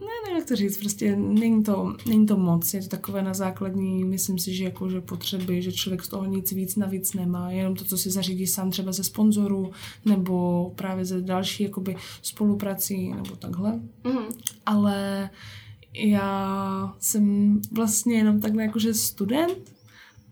ne, 0.00 0.12
nevím, 0.24 0.38
jak 0.38 0.48
to 0.48 0.56
říct, 0.56 0.78
prostě 0.78 1.16
není 1.16 1.62
to, 1.62 1.96
není 2.08 2.26
to 2.26 2.36
moc, 2.36 2.74
je 2.74 2.82
to 2.82 2.88
takové 2.88 3.22
na 3.22 3.34
základní, 3.34 4.04
myslím 4.04 4.38
si, 4.38 4.54
že 4.54 4.64
jako, 4.64 4.90
že 4.90 5.00
potřeby, 5.00 5.62
že 5.62 5.72
člověk 5.72 6.02
z 6.02 6.08
toho 6.08 6.24
nic 6.24 6.52
víc 6.52 6.76
navíc 6.76 7.14
nemá, 7.14 7.50
jenom 7.50 7.74
to, 7.74 7.84
co 7.84 7.98
si 7.98 8.10
zařídí 8.10 8.46
sám 8.46 8.70
třeba 8.70 8.92
ze 8.92 9.04
sponzorů, 9.04 9.70
nebo 10.04 10.70
právě 10.76 11.04
ze 11.04 11.20
další 11.20 11.62
jakoby 11.62 11.96
spoluprací, 12.22 13.12
nebo 13.12 13.36
takhle. 13.36 13.80
Mm-hmm. 14.04 14.26
Ale 14.66 15.30
já 15.98 16.94
jsem 17.00 17.56
vlastně 17.72 18.16
jenom 18.16 18.40
takhle 18.40 18.62
jakože 18.62 18.94
student, 18.94 19.76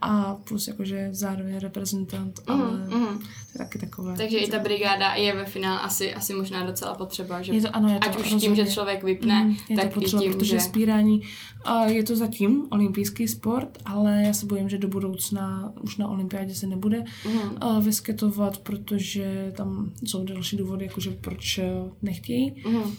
a 0.06 0.34
plus 0.34 0.68
jakože 0.68 1.08
zároveň 1.12 1.58
reprezentant, 1.58 2.40
mm, 2.48 2.60
ale 2.60 2.70
mm. 2.70 3.18
to 3.18 3.52
je 3.54 3.58
taky 3.58 3.78
takové. 3.78 4.16
Takže 4.16 4.38
i 4.38 4.50
ta 4.50 4.58
brigáda 4.58 5.14
je 5.14 5.36
ve 5.36 5.44
finále 5.44 5.80
asi, 5.80 6.14
asi 6.14 6.34
možná 6.34 6.66
docela 6.66 6.94
potřeba, 6.94 7.42
že 7.42 7.52
je 7.52 7.60
to, 7.60 7.76
ano, 7.76 7.88
je 7.88 7.98
to 7.98 8.08
ať 8.08 8.16
už 8.16 8.22
rozhodně. 8.22 8.40
tím, 8.40 8.56
že 8.56 8.72
člověk 8.72 9.04
vypne, 9.04 9.44
mm, 9.44 9.56
je 9.68 9.76
tak 9.76 9.88
to 9.88 10.00
potřeba, 10.00 10.22
i 10.22 10.24
tím, 10.24 10.32
protože 10.32 10.56
že... 10.56 10.60
spírání 10.60 11.22
uh, 11.66 11.86
je 11.86 12.02
to 12.02 12.16
zatím 12.16 12.66
olympijský 12.70 13.28
sport, 13.28 13.78
ale 13.84 14.22
já 14.26 14.32
se 14.32 14.46
bojím, 14.46 14.68
že 14.68 14.78
do 14.78 14.88
budoucna 14.88 15.72
už 15.80 15.96
na 15.96 16.08
olympiádě 16.08 16.54
se 16.54 16.66
nebude 16.66 17.04
mm. 17.26 17.38
uh, 17.62 17.84
vysketovat, 17.84 18.58
protože 18.58 19.52
tam 19.56 19.92
jsou 20.04 20.24
další 20.24 20.56
důvody, 20.56 20.84
jakože 20.84 21.10
proč 21.10 21.58
uh, 21.58 21.92
nechtějí. 22.02 22.62
Mm. 22.68 22.92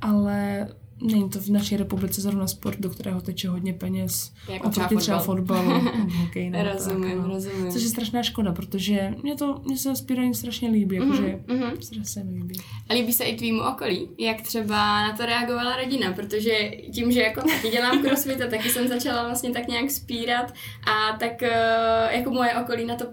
Ale 0.00 0.68
Není 1.02 1.30
to 1.30 1.40
v 1.40 1.48
naší 1.48 1.76
republice 1.76 2.20
zrovna 2.20 2.46
sport, 2.46 2.80
do 2.80 2.90
kterého 2.90 3.20
teče 3.20 3.48
hodně 3.48 3.72
peněz. 3.72 4.32
Jako 4.48 4.68
oproti 4.68 4.96
třeba 4.96 5.18
fotbalu, 5.18 5.80
hokej. 6.20 6.52
rozumím, 6.72 7.10
tak, 7.10 7.18
no. 7.18 7.34
rozumím. 7.34 7.72
Což 7.72 7.82
je 7.82 7.88
strašná 7.88 8.22
škoda, 8.22 8.52
protože 8.52 9.14
mě 9.22 9.36
to, 9.36 9.62
mě 9.64 9.76
se 9.76 9.96
spírání 9.96 10.34
strašně 10.34 10.68
líbí, 10.70 10.96
jakože 10.96 11.38
mm-hmm. 11.46 11.78
strašně 11.80 12.04
se 12.04 12.24
mi 12.24 12.34
líbí. 12.34 12.54
A 12.88 12.94
líbí 12.94 13.12
se 13.12 13.24
i 13.24 13.36
tvýmu 13.36 13.62
okolí, 13.62 14.08
jak 14.18 14.42
třeba 14.42 15.08
na 15.08 15.16
to 15.16 15.26
reagovala 15.26 15.76
rodina, 15.76 16.12
protože 16.12 16.70
tím, 16.92 17.12
že 17.12 17.20
jako 17.22 17.40
taky 17.40 17.68
dělám 17.68 18.02
crossfit 18.02 18.42
a 18.42 18.46
taky 18.46 18.68
jsem 18.68 18.88
začala 18.88 19.24
vlastně 19.24 19.50
tak 19.50 19.68
nějak 19.68 19.90
spírat 19.90 20.54
a 20.86 21.16
tak 21.18 21.42
eh, 21.42 22.16
jako 22.16 22.30
moje 22.30 22.54
okolí 22.54 22.84
na 22.84 22.94
to 22.94 23.04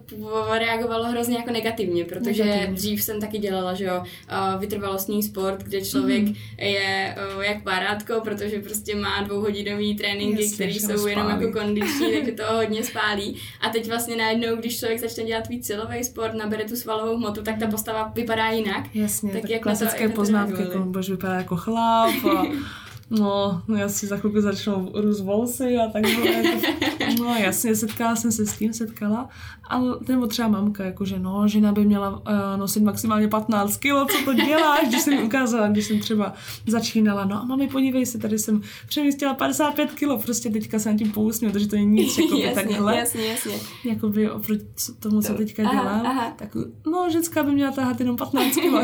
reagovalo 0.52 1.06
hrozně 1.06 1.38
jako 1.38 1.52
negativně, 1.52 2.06
protože 2.06 2.46
negativně. 2.46 2.76
dřív 2.76 3.04
jsem 3.04 3.22
taky 3.22 3.38
dělala, 3.38 3.74
že 3.74 3.86
jo, 3.86 4.04
eh, 4.30 4.58
vytrvalostní 4.60 5.24
sport, 5.24 5.64
kde 5.64 5.82
člověk 5.82 6.24
mm-hmm. 6.24 6.36
je 6.58 7.16
eh, 7.18 7.46
jak 7.46 7.64
parádko, 7.78 8.22
protože 8.22 8.60
prostě 8.60 8.96
má 8.96 9.22
dvouhodinový 9.22 9.96
tréninky, 9.96 10.50
které 10.50 10.72
jsou 10.72 11.08
jenom 11.08 11.30
jako 11.30 11.60
kondiční, 11.60 12.12
takže 12.18 12.32
to 12.32 12.44
hodně 12.56 12.84
spálí. 12.84 13.36
A 13.62 13.70
teď 13.70 13.88
vlastně 13.88 14.16
najednou, 14.16 14.56
když 14.56 14.80
člověk 14.80 15.00
začne 15.00 15.24
dělat 15.24 15.48
víc 15.48 15.68
silový 15.68 16.04
sport, 16.04 16.34
nabere 16.34 16.64
tu 16.64 16.76
svalovou 16.76 17.18
hmotu, 17.18 17.42
tak 17.42 17.60
ta 17.60 17.68
postava 17.68 18.12
vypadá 18.16 18.50
jinak. 18.50 18.96
Jasně, 18.96 19.32
tak, 19.32 19.42
tak 19.42 19.50
jak 19.50 19.62
klasické 19.62 20.10
to, 20.10 20.16
poznámky, 20.16 20.62
jako 20.62 20.80
budeš 20.80 21.10
vypadá 21.10 21.34
jako 21.34 21.56
chlap 21.56 22.26
a 22.38 22.46
No, 23.10 23.62
já 23.78 23.90
si 23.90 24.08
za 24.08 24.18
chvilku 24.18 24.42
začnou 24.42 24.92
růst 24.94 25.22
volsy 25.22 25.78
a 25.78 25.92
takhle. 25.92 26.44
No 27.20 27.36
jasně, 27.36 27.76
setkala 27.76 28.16
jsem 28.16 28.32
se 28.32 28.46
s 28.46 28.58
tím, 28.58 28.74
setkala. 28.74 29.30
Ale, 29.64 29.98
nebo 30.08 30.28
třeba 30.28 30.48
mamka, 30.48 30.84
jakože 30.86 31.20
no, 31.20 31.48
žena 31.48 31.72
by 31.72 31.86
měla 31.86 32.10
uh, 32.10 32.22
nosit 32.58 32.84
maximálně 32.84 33.28
15 33.28 33.78
kilo, 33.78 34.06
co 34.06 34.26
to 34.26 34.34
děláš, 34.34 34.88
když 34.88 35.02
jsem 35.02 35.16
mi 35.16 35.24
ukázala, 35.24 35.68
když 35.68 35.86
jsem 35.86 36.00
třeba 36.00 36.34
začínala. 36.68 37.26
No 37.26 37.42
a 37.42 37.46
mami, 37.46 37.68
podívej 37.68 38.06
se, 38.06 38.18
tady 38.18 38.40
jsem 38.40 38.62
přemístila 38.88 39.34
55 39.34 39.92
kilo, 39.92 40.20
prostě 40.20 40.50
teďka 40.50 40.80
se 40.80 40.92
na 40.92 40.98
tím 40.98 41.12
pousměl, 41.12 41.52
takže 41.52 41.68
to 41.68 41.76
je 41.76 41.86
nic, 41.86 42.18
jako 42.18 42.38
jasně, 42.38 42.62
takhle. 42.64 42.98
Jasně, 42.98 43.26
jasně. 43.26 43.54
Jakoby 43.86 44.32
oproti 44.32 44.66
tomu, 45.00 45.22
co 45.22 45.34
teďka 45.34 45.64
dělám. 45.64 45.88
Aha, 45.88 46.02
aha. 46.06 46.34
Tak, 46.36 46.50
no, 46.92 47.10
ženská 47.12 47.44
by 47.44 47.52
měla 47.52 47.72
tahat 47.72 48.00
jenom 48.00 48.18
15 48.18 48.56
kilo. 48.56 48.84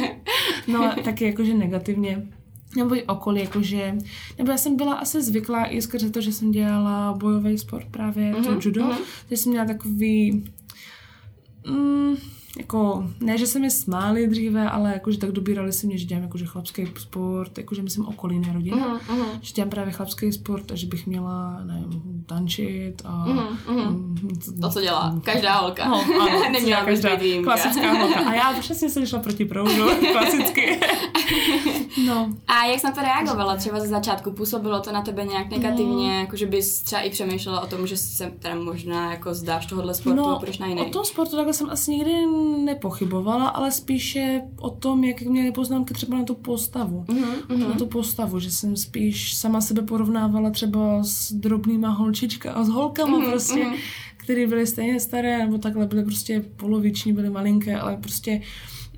no, 0.68 0.92
taky 1.04 1.24
jakože 1.24 1.54
negativně 1.54 2.28
nebo 2.76 2.96
i 2.96 3.02
okolí, 3.02 3.40
jakože, 3.40 3.94
nebo 4.38 4.50
já 4.50 4.56
jsem 4.56 4.76
byla 4.76 4.94
asi 4.94 5.22
zvyklá 5.22 5.66
i 5.66 5.82
skrze 5.82 6.10
to, 6.10 6.20
že 6.20 6.32
jsem 6.32 6.50
dělala 6.50 7.12
bojový 7.12 7.58
sport 7.58 7.86
právě, 7.90 8.32
mm-hmm, 8.32 8.44
to 8.44 8.68
judo, 8.68 8.84
mm-hmm. 8.84 9.04
že 9.30 9.36
jsem 9.36 9.52
měla 9.52 9.66
takový, 9.66 10.44
mm, 11.66 12.16
jako, 12.58 13.04
ne, 13.20 13.38
že 13.38 13.46
se 13.46 13.58
mi 13.58 13.70
smáli 13.70 14.28
dříve, 14.28 14.70
ale 14.70 14.92
jakože 14.92 15.18
tak 15.18 15.32
dobírali 15.32 15.72
si 15.72 15.86
mě, 15.86 15.98
že 15.98 16.04
dělám 16.04 16.22
jakože 16.22 16.46
chlapský 16.46 16.86
sport, 16.98 17.58
jakože 17.58 17.82
myslím 17.82 18.06
okolí 18.06 18.38
ne 18.38 18.52
rodina, 18.52 18.76
uh-huh, 18.76 19.16
uh-huh. 19.16 19.38
že 19.40 19.52
dělám 19.52 19.70
právě 19.70 19.92
chlapský 19.92 20.32
sport 20.32 20.72
a 20.72 20.74
že 20.74 20.86
bych 20.86 21.06
měla, 21.06 21.60
nevím, 21.64 22.24
tančit 22.26 23.02
a... 23.04 23.26
Uh-huh, 23.26 23.56
uh-huh. 23.66 24.60
To, 24.60 24.70
co 24.70 24.80
dělá 24.80 25.20
každá 25.24 25.54
holka. 25.54 25.88
No, 25.88 26.04
ano, 26.20 26.52
Neměla 26.52 26.84
každá 26.84 27.10
klasická 27.44 27.92
holka. 27.92 28.20
A 28.20 28.34
já 28.34 28.52
přesně 28.60 28.90
jsem 28.90 29.06
šla 29.06 29.18
proti 29.18 29.44
proudu, 29.44 29.86
klasicky. 30.12 30.80
no. 32.06 32.32
A 32.46 32.64
jak 32.66 32.80
jsi 32.80 32.86
na 32.86 32.92
to 32.92 33.00
reagovala 33.00 33.56
třeba 33.56 33.80
ze 33.80 33.88
začátku? 33.88 34.30
Působilo 34.30 34.80
to 34.80 34.92
na 34.92 35.02
tebe 35.02 35.24
nějak 35.24 35.50
negativně, 35.50 36.08
no. 36.08 36.20
jako 36.20 36.36
že 36.36 36.46
bys 36.46 36.82
třeba 36.82 37.02
i 37.02 37.10
přemýšlela 37.10 37.60
o 37.60 37.66
tom, 37.66 37.86
že 37.86 37.96
se 37.96 38.32
teda 38.38 38.54
možná 38.54 39.10
jako 39.10 39.34
zdáš 39.34 39.66
tohohle 39.66 39.94
sportu, 39.94 40.16
no, 40.16 40.38
proč 40.40 40.58
na 40.58 40.66
jiný? 40.66 40.80
o 40.80 40.90
tom 40.90 41.04
sportu 41.04 41.36
takhle 41.36 41.54
jsem 41.54 41.70
asi 41.70 41.90
nikdy 41.90 42.26
nepochybovala, 42.64 43.48
ale 43.48 43.70
spíše 43.70 44.42
o 44.56 44.70
tom, 44.70 45.04
jak 45.04 45.22
měly 45.22 45.52
poznámky 45.52 45.94
třeba 45.94 46.18
na 46.18 46.24
tu 46.24 46.34
postavu. 46.34 47.04
Uh-huh, 47.08 47.68
Na 47.68 47.74
tu 47.74 47.86
postavu, 47.86 48.40
že 48.40 48.50
jsem 48.50 48.76
spíš 48.76 49.34
sama 49.34 49.60
sebe 49.60 49.82
porovnávala 49.82 50.50
třeba 50.50 51.02
s 51.02 51.32
drobnýma 51.32 51.88
holčička 51.88 52.52
a 52.52 52.64
s 52.64 52.68
holkama 52.68 53.18
uh-huh, 53.18 53.30
prostě, 53.30 53.64
uh-huh. 53.64 53.76
které 54.16 54.46
byly 54.46 54.66
stejně 54.66 55.00
staré, 55.00 55.38
nebo 55.38 55.58
takhle 55.58 55.86
byly 55.86 56.04
prostě 56.04 56.44
poloviční, 56.56 57.12
byly 57.12 57.30
malinké, 57.30 57.76
ale 57.76 57.96
prostě 57.96 58.40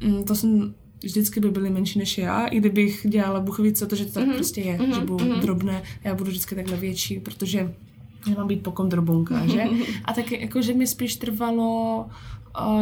mm, 0.05 0.25
to 0.25 0.35
jsem 0.35 0.75
vždycky 1.03 1.41
by 1.41 1.51
byly 1.51 1.71
menší 1.71 1.99
než 1.99 2.19
já, 2.19 2.47
i 2.47 2.59
kdybych 2.59 3.07
dělala 3.09 3.41
buchvice, 3.41 3.87
to, 3.87 3.97
že 3.97 4.05
to 4.05 4.13
tak 4.13 4.25
mm-hmm. 4.29 4.35
prostě 4.35 4.61
je, 4.61 4.79
mm-hmm. 4.79 4.95
že 4.95 5.01
budou 5.01 5.25
mm-hmm. 5.25 5.41
drobné, 5.41 5.83
já 6.05 6.15
budu 6.15 6.31
vždycky 6.31 6.55
takhle 6.55 6.77
větší, 6.77 7.21
protože 7.21 7.75
nemám 8.29 8.49
být 8.49 8.63
pokom 8.63 8.89
drobunka, 8.89 9.47
že? 9.47 9.65
A 10.05 10.13
taky 10.13 10.41
jako, 10.41 10.63
že 10.63 10.75
mi 10.75 10.87
spíš 10.87 11.17
trvalo 11.17 12.07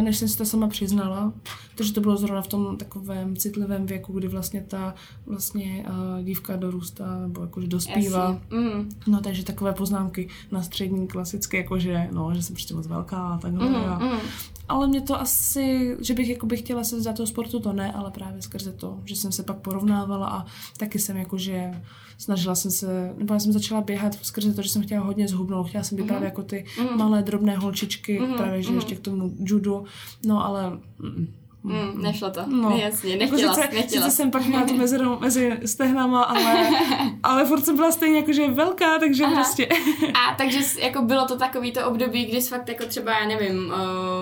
než 0.01 0.17
jsem 0.17 0.27
si 0.27 0.37
to 0.37 0.45
sama 0.45 0.67
přiznala. 0.67 1.33
Takže 1.75 1.93
to 1.93 2.01
bylo 2.01 2.17
zrovna 2.17 2.41
v 2.41 2.47
tom 2.47 2.77
takovém 2.77 3.35
citlivém 3.35 3.85
věku, 3.85 4.13
kdy 4.13 4.27
vlastně 4.27 4.61
ta 4.67 4.95
vlastně 5.25 5.85
uh, 5.89 6.25
dívka 6.25 6.55
dorůstá 6.55 7.19
nebo 7.19 7.41
jakože 7.41 7.67
dospívá. 7.67 8.41
Mm. 8.51 8.89
No 9.07 9.21
takže 9.21 9.43
takové 9.43 9.73
poznámky 9.73 10.29
na 10.51 10.63
střední 10.63 11.07
klasické, 11.07 11.57
jakože 11.57 12.09
no, 12.11 12.35
že 12.35 12.43
jsem 12.43 12.55
prostě 12.55 12.73
moc 12.73 12.87
velká 12.87 13.17
a 13.17 13.37
takhle. 13.37 13.69
Mm, 13.69 13.75
a, 13.75 13.99
mm. 13.99 14.19
Ale 14.67 14.87
mě 14.87 15.01
to 15.01 15.21
asi, 15.21 15.97
že 15.99 16.13
bych 16.13 16.29
jako 16.29 16.45
bych 16.45 16.59
chtěla 16.59 16.83
se 16.83 17.01
za 17.01 17.13
toho 17.13 17.27
sportu, 17.27 17.59
to 17.59 17.73
ne, 17.73 17.93
ale 17.93 18.11
právě 18.11 18.41
skrze 18.41 18.71
to, 18.71 18.99
že 19.05 19.15
jsem 19.15 19.31
se 19.31 19.43
pak 19.43 19.57
porovnávala 19.57 20.27
a 20.27 20.45
taky 20.77 20.99
jsem 20.99 21.17
jakože 21.17 21.81
snažila 22.17 22.55
jsem 22.55 22.71
se, 22.71 23.13
nebo 23.17 23.33
já 23.33 23.39
jsem 23.39 23.53
začala 23.53 23.81
běhat 23.81 24.25
skrze 24.25 24.53
to, 24.53 24.61
že 24.61 24.69
jsem 24.69 24.83
chtěla 24.83 25.05
hodně 25.05 25.27
zhubnout, 25.27 25.67
chtěla 25.67 25.83
jsem 25.83 25.97
být 25.97 26.03
mm-hmm. 26.03 26.07
právě 26.07 26.25
jako 26.25 26.43
ty 26.43 26.65
mm-hmm. 26.77 26.97
malé 26.97 27.23
drobné 27.23 27.57
holčičky, 27.57 28.19
mm-hmm. 28.19 28.37
právě 28.37 28.63
že 28.63 28.69
mm-hmm. 28.69 28.75
ještě 28.75 28.95
k 28.95 28.99
tomu 28.99 29.35
judu, 29.39 29.85
no 30.25 30.45
ale 30.45 30.69
mm, 30.99 31.27
Mm, 31.65 32.01
nešlo 32.01 32.29
to, 32.29 32.41
no. 32.47 32.77
jasně, 32.77 33.15
nechtěla, 33.15 33.41
jako 33.41 33.55
sice, 33.55 33.75
nechtěla. 33.75 34.05
Sice 34.05 34.15
jsem 34.15 34.31
pak 34.31 34.45
měla 34.45 34.65
tu 34.65 34.77
mezeru 34.77 35.19
mezi 35.19 35.59
stehnama, 35.65 36.23
ale, 36.23 36.69
ale 37.23 37.45
furt 37.45 37.65
jsem 37.65 37.75
byla 37.75 37.91
stejně 37.91 38.17
jakože 38.17 38.47
velká, 38.47 38.99
takže 38.99 39.23
Aha. 39.23 39.35
prostě. 39.35 39.67
A 40.13 40.35
takže 40.37 40.59
jako 40.81 41.01
bylo 41.01 41.25
to 41.25 41.37
takový 41.37 41.71
to 41.71 41.87
období, 41.87 42.25
kdy 42.25 42.41
jsi 42.41 42.49
fakt 42.49 42.69
jako 42.69 42.85
třeba, 42.85 43.11
já 43.19 43.27
nevím, 43.27 43.73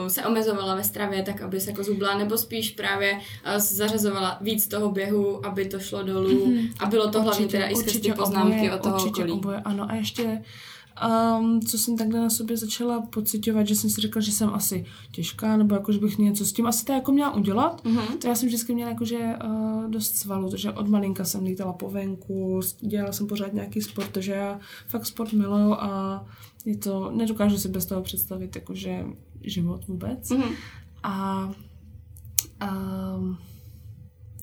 se 0.07 0.25
omezovala 0.25 0.75
ve 0.75 0.83
stravě, 0.83 1.23
tak 1.23 1.41
aby 1.41 1.59
se 1.59 1.69
jako 1.69 1.83
zubla, 1.83 2.17
nebo 2.17 2.37
spíš 2.37 2.71
právě 2.71 3.19
zařazovala 3.57 4.37
víc 4.41 4.67
toho 4.67 4.91
běhu, 4.91 5.45
aby 5.45 5.65
to 5.65 5.79
šlo 5.79 6.03
dolů 6.03 6.29
mm-hmm. 6.29 6.69
a 6.79 6.85
bylo 6.85 7.11
to 7.11 7.19
určitě, 7.19 7.23
hlavně 7.23 7.47
teda 7.47 7.67
i 7.67 7.75
skrz 7.75 7.99
ty 7.99 8.13
poznámky 8.13 8.55
oboje, 8.55 8.71
od 8.73 8.83
toho 8.83 8.95
určitě 8.95 9.21
okolí. 9.21 9.31
Oboje, 9.31 9.61
ano, 9.65 9.87
a 9.89 9.95
ještě 9.95 10.41
Um, 11.39 11.61
co 11.61 11.77
jsem 11.77 11.97
takhle 11.97 12.19
na 12.19 12.29
sobě 12.29 12.57
začala 12.57 13.01
pocitovat, 13.01 13.67
že 13.67 13.75
jsem 13.75 13.89
si 13.89 14.01
řekla, 14.01 14.21
že 14.21 14.31
jsem 14.31 14.49
asi 14.49 14.85
těžká, 15.11 15.57
nebo 15.57 15.75
jako, 15.75 15.91
že 15.91 15.99
bych 15.99 16.17
něco 16.17 16.45
s 16.45 16.53
tím 16.53 16.65
asi 16.65 16.85
to 16.85 16.93
jako 16.93 17.11
měla 17.11 17.35
udělat. 17.35 17.83
Mm-hmm. 17.85 18.17
To 18.17 18.27
já 18.27 18.35
jsem 18.35 18.47
vždycky 18.47 18.73
měla 18.73 18.89
jakože 18.89 19.35
uh, 19.45 19.89
dost 19.89 20.15
svalu, 20.15 20.49
protože 20.49 20.71
od 20.71 20.87
malinka 20.87 21.25
jsem 21.25 21.43
lítala 21.43 21.73
po 21.73 21.89
venku, 21.89 22.59
dělala 22.79 23.13
jsem 23.13 23.27
pořád 23.27 23.53
nějaký 23.53 23.81
sport, 23.81 24.09
takže 24.11 24.31
já 24.31 24.59
fakt 24.87 25.05
sport 25.05 25.33
miluju 25.33 25.73
a 25.73 26.25
je 26.65 26.77
to, 26.77 27.11
nedokážu 27.11 27.57
si 27.57 27.69
bez 27.69 27.85
toho 27.85 28.01
představit 28.01 28.55
jakože 28.55 29.05
život 29.41 29.87
vůbec. 29.87 30.29
Mm-hmm. 30.29 30.55
A 31.03 31.49
um, 33.15 33.37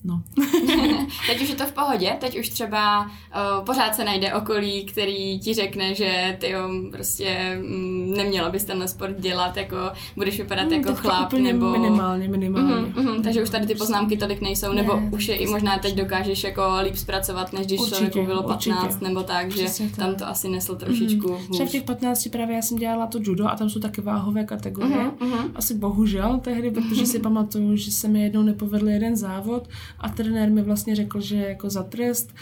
No. 0.03 0.21
teď 1.27 1.41
už 1.41 1.49
je 1.49 1.55
to 1.55 1.65
v 1.65 1.71
pohodě, 1.71 2.15
teď 2.19 2.39
už 2.39 2.49
třeba 2.49 3.01
uh, 3.03 3.65
pořád 3.65 3.95
se 3.95 4.03
najde 4.03 4.33
okolí, 4.33 4.85
který 4.85 5.39
ti 5.39 5.53
řekne, 5.53 5.95
že 5.95 6.37
ty 6.39 6.49
jo, 6.49 6.69
prostě 6.91 7.59
mm, 7.61 8.13
neměla 8.17 8.49
bys 8.49 8.63
tenhle 8.63 8.87
sport 8.87 9.19
dělat, 9.19 9.57
jako 9.57 9.77
budeš 10.15 10.37
vypadat 10.37 10.65
mm, 10.65 10.73
jako 10.73 10.95
chlap, 10.95 11.33
nebo... 11.33 11.69
minimálně, 11.69 12.27
minimálně. 12.27 12.75
Mm, 12.75 13.05
mm, 13.05 13.23
takže 13.23 13.43
už 13.43 13.49
tady 13.49 13.67
ty 13.67 13.75
poznámky 13.75 14.17
tolik 14.17 14.41
nejsou, 14.41 14.73
ne, 14.73 14.81
nebo 14.81 15.01
už 15.11 15.27
je 15.27 15.35
i 15.35 15.47
možná 15.47 15.79
teď 15.79 15.95
dokážeš 15.95 16.43
jako 16.43 16.61
líp 16.83 16.95
zpracovat, 16.95 17.53
než 17.53 17.65
když 17.65 17.79
určitě, 17.79 17.95
člověku 17.95 18.25
bylo 18.25 18.43
15, 18.43 18.83
určitě. 18.83 19.05
nebo 19.05 19.23
tak, 19.23 19.51
že 19.51 19.63
Přesně 19.63 19.89
tam 19.89 20.15
to 20.15 20.27
asi 20.27 20.49
nesl 20.49 20.75
trošičku 20.75 21.31
mm. 21.31 21.47
Třeba 21.51 21.69
v 21.69 21.71
těch 21.71 21.83
15 21.83 22.27
právě 22.31 22.55
já 22.55 22.61
jsem 22.61 22.77
dělala 22.77 23.07
to 23.07 23.19
judo 23.21 23.47
a 23.47 23.55
tam 23.55 23.69
jsou 23.69 23.79
taky 23.79 24.01
váhové 24.01 24.43
kategorie. 24.43 25.11
Mm, 25.21 25.33
asi 25.55 25.73
bohužel 25.73 26.39
tehdy, 26.43 26.71
protože 26.71 27.05
si 27.05 27.19
pamatuju, 27.19 27.75
že 27.75 27.91
se 27.91 28.07
mi 28.07 28.23
jednou 28.23 28.41
nepovedl 28.41 28.89
jeden 28.89 29.15
závod 29.15 29.67
a 29.99 30.09
trenér 30.09 30.51
mi 30.51 30.61
vlastně 30.61 30.95
řekl, 30.95 31.21
že 31.21 31.35
jako 31.35 31.69
za 31.69 31.83
trest 31.83 32.33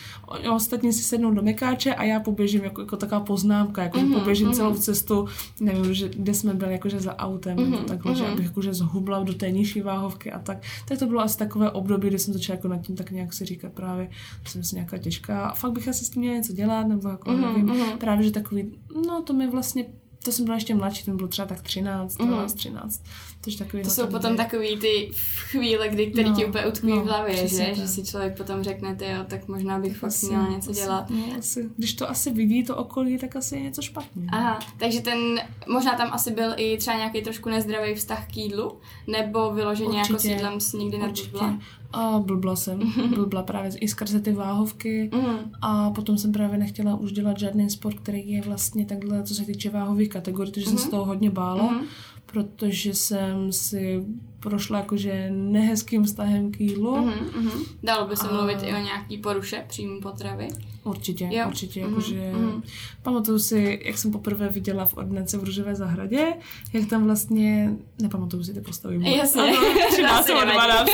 ostatní 0.53 0.93
si 0.93 1.03
sednou 1.03 1.31
do 1.31 1.41
mekáče 1.41 1.95
a 1.95 2.03
já 2.03 2.19
poběžím 2.19 2.63
jako, 2.63 2.81
jako 2.81 2.97
taková 2.97 3.21
poznámka, 3.21 3.83
jako 3.83 3.99
mm-hmm, 3.99 4.13
poběžím 4.13 4.47
mm-hmm. 4.47 4.55
celou 4.55 4.75
cestu, 4.75 5.27
nevím, 5.59 5.93
že, 5.93 6.09
kde 6.09 6.33
jsme 6.33 6.53
byli 6.53 6.71
jakože 6.71 6.99
za 6.99 7.17
autem, 7.17 7.57
mm-hmm, 7.57 7.69
nebo 7.69 7.83
takhle, 7.83 8.13
mm-hmm. 8.13 8.17
že 8.17 8.27
abych 8.27 8.45
jakože 8.45 8.73
zhubla 8.73 9.23
do 9.23 9.33
té 9.33 9.51
nižší 9.51 9.81
váhovky 9.81 10.31
a 10.31 10.39
tak. 10.39 10.57
Tak 10.87 10.99
to 10.99 11.05
bylo 11.05 11.21
asi 11.21 11.37
takové 11.37 11.71
období, 11.71 12.07
kdy 12.07 12.19
jsem 12.19 12.33
začala 12.33 12.57
jako 12.57 12.67
nad 12.67 12.81
tím 12.81 12.95
tak 12.95 13.11
nějak 13.11 13.33
si 13.33 13.45
říkat 13.45 13.73
právě, 13.73 14.09
že 14.45 14.51
jsem 14.51 14.63
si 14.63 14.75
nějaká 14.75 14.97
těžká 14.97 15.45
a 15.45 15.55
fakt 15.55 15.71
bych 15.71 15.87
asi 15.87 16.05
s 16.05 16.09
tím 16.09 16.21
měla 16.21 16.37
něco 16.37 16.53
dělat, 16.53 16.87
nebo 16.87 17.09
jako 17.09 17.29
mm-hmm, 17.29 17.41
nevím, 17.41 17.67
mm-hmm. 17.67 17.97
právě, 17.97 18.25
že 18.25 18.31
takový, 18.31 18.71
no 19.07 19.21
to 19.21 19.33
mi 19.33 19.47
vlastně 19.47 19.85
to 20.23 20.31
jsem 20.31 20.45
byla 20.45 20.55
ještě 20.55 20.75
mladší, 20.75 21.05
ten 21.05 21.17
byl 21.17 21.27
třeba 21.27 21.45
tak 21.45 21.61
13, 21.61 22.15
12, 22.15 22.53
mm. 22.53 22.57
13. 22.57 23.03
To, 23.41 23.51
takový 23.57 23.83
to 23.83 23.89
jsou 23.89 24.07
potom 24.07 24.35
takový 24.35 24.77
ty 24.77 25.11
chvíle, 25.49 25.89
kdy, 25.89 26.07
který 26.07 26.29
no, 26.29 26.35
ti 26.35 26.45
úplně 26.45 26.65
utkví 26.65 26.89
no, 26.89 27.01
v 27.01 27.05
hlavě, 27.05 27.47
že? 27.47 27.75
že 27.75 27.87
si 27.87 28.03
člověk 28.03 28.37
potom 28.37 28.63
řekne, 28.63 28.95
ty 28.95 29.05
jo, 29.05 29.23
tak 29.27 29.47
možná 29.47 29.79
bych 29.79 29.97
fakt 29.97 30.23
měla 30.23 30.49
něco 30.49 30.71
asi, 30.71 30.81
dělat. 30.81 31.09
No, 31.09 31.23
asi, 31.37 31.69
když 31.77 31.93
to 31.93 32.09
asi 32.09 32.31
vidí 32.31 32.63
to 32.63 32.77
okolí, 32.77 33.17
tak 33.17 33.35
asi 33.35 33.55
je 33.55 33.61
něco 33.61 33.81
špatně. 33.81 34.27
Aha, 34.31 34.59
takže 34.77 35.01
ten, 35.01 35.19
možná 35.67 35.97
tam 35.97 36.09
asi 36.11 36.31
byl 36.31 36.53
i 36.57 36.77
třeba 36.77 36.97
nějaký 36.97 37.21
trošku 37.21 37.49
nezdravý 37.49 37.95
vztah 37.95 38.27
k 38.27 38.37
jídlu, 38.37 38.79
nebo 39.07 39.53
vyloženě 39.53 39.97
jako 39.97 40.13
Určitě. 40.13 40.29
jako 40.29 40.37
s 40.37 40.41
jídlem 40.41 40.59
s 40.59 40.73
nikdy 40.73 40.97
nebyla? 40.97 41.59
A 41.93 42.19
blbla 42.19 42.55
jsem, 42.55 42.79
blbla 43.15 43.43
právě 43.43 43.71
i 43.77 43.87
skrze 43.87 44.19
ty 44.19 44.33
váhovky 44.33 45.09
mm. 45.13 45.51
a 45.61 45.89
potom 45.89 46.17
jsem 46.17 46.31
právě 46.31 46.57
nechtěla 46.57 46.95
už 46.95 47.11
dělat 47.11 47.39
žádný 47.39 47.69
sport, 47.69 47.99
který 47.99 48.31
je 48.31 48.41
vlastně 48.41 48.85
takhle, 48.85 49.23
co 49.23 49.35
se 49.35 49.45
týče 49.45 49.69
váhových 49.69 50.09
kategorií, 50.09 50.51
protože 50.51 50.65
mm. 50.65 50.69
jsem 50.69 50.85
se 50.85 50.89
toho 50.89 51.05
hodně 51.05 51.29
bála, 51.29 51.71
mm. 51.71 51.85
Protože 52.31 52.93
jsem 52.93 53.53
si 53.53 54.03
prošla 54.39 54.77
jakože 54.77 55.29
nehezkým 55.31 56.03
vztahem 56.03 56.51
k 56.51 56.59
jídlu. 56.59 56.95
Mm-hmm, 56.95 57.65
Dalo 57.83 58.07
by 58.07 58.17
se 58.17 58.27
a... 58.27 58.33
mluvit 58.33 58.63
i 58.63 58.73
o 58.73 58.79
nějaký 58.79 59.17
poruše 59.17 59.65
příjmu 59.67 60.01
potravy? 60.01 60.47
Určitě, 60.83 61.29
jo. 61.31 61.45
určitě, 61.47 61.79
mm-hmm, 61.79 61.89
jakože 61.89 62.15
mm-hmm. 62.15 62.61
pamatuju 63.03 63.39
si, 63.39 63.79
jak 63.85 63.97
jsem 63.97 64.11
poprvé 64.11 64.49
viděla 64.49 64.85
v 64.85 64.97
ordinaci 64.97 65.37
v 65.37 65.43
Růžové 65.43 65.75
zahradě, 65.75 66.33
jak 66.73 66.89
tam 66.89 67.03
vlastně, 67.03 67.73
nepamatuju 68.01 68.43
si 68.43 68.53
ty 68.53 68.61
postavy. 68.61 69.17
Jasně. 69.17 69.41
Ano, 69.41 69.57
13 69.91 70.27
nebo 70.27 70.41
12, 70.41 70.89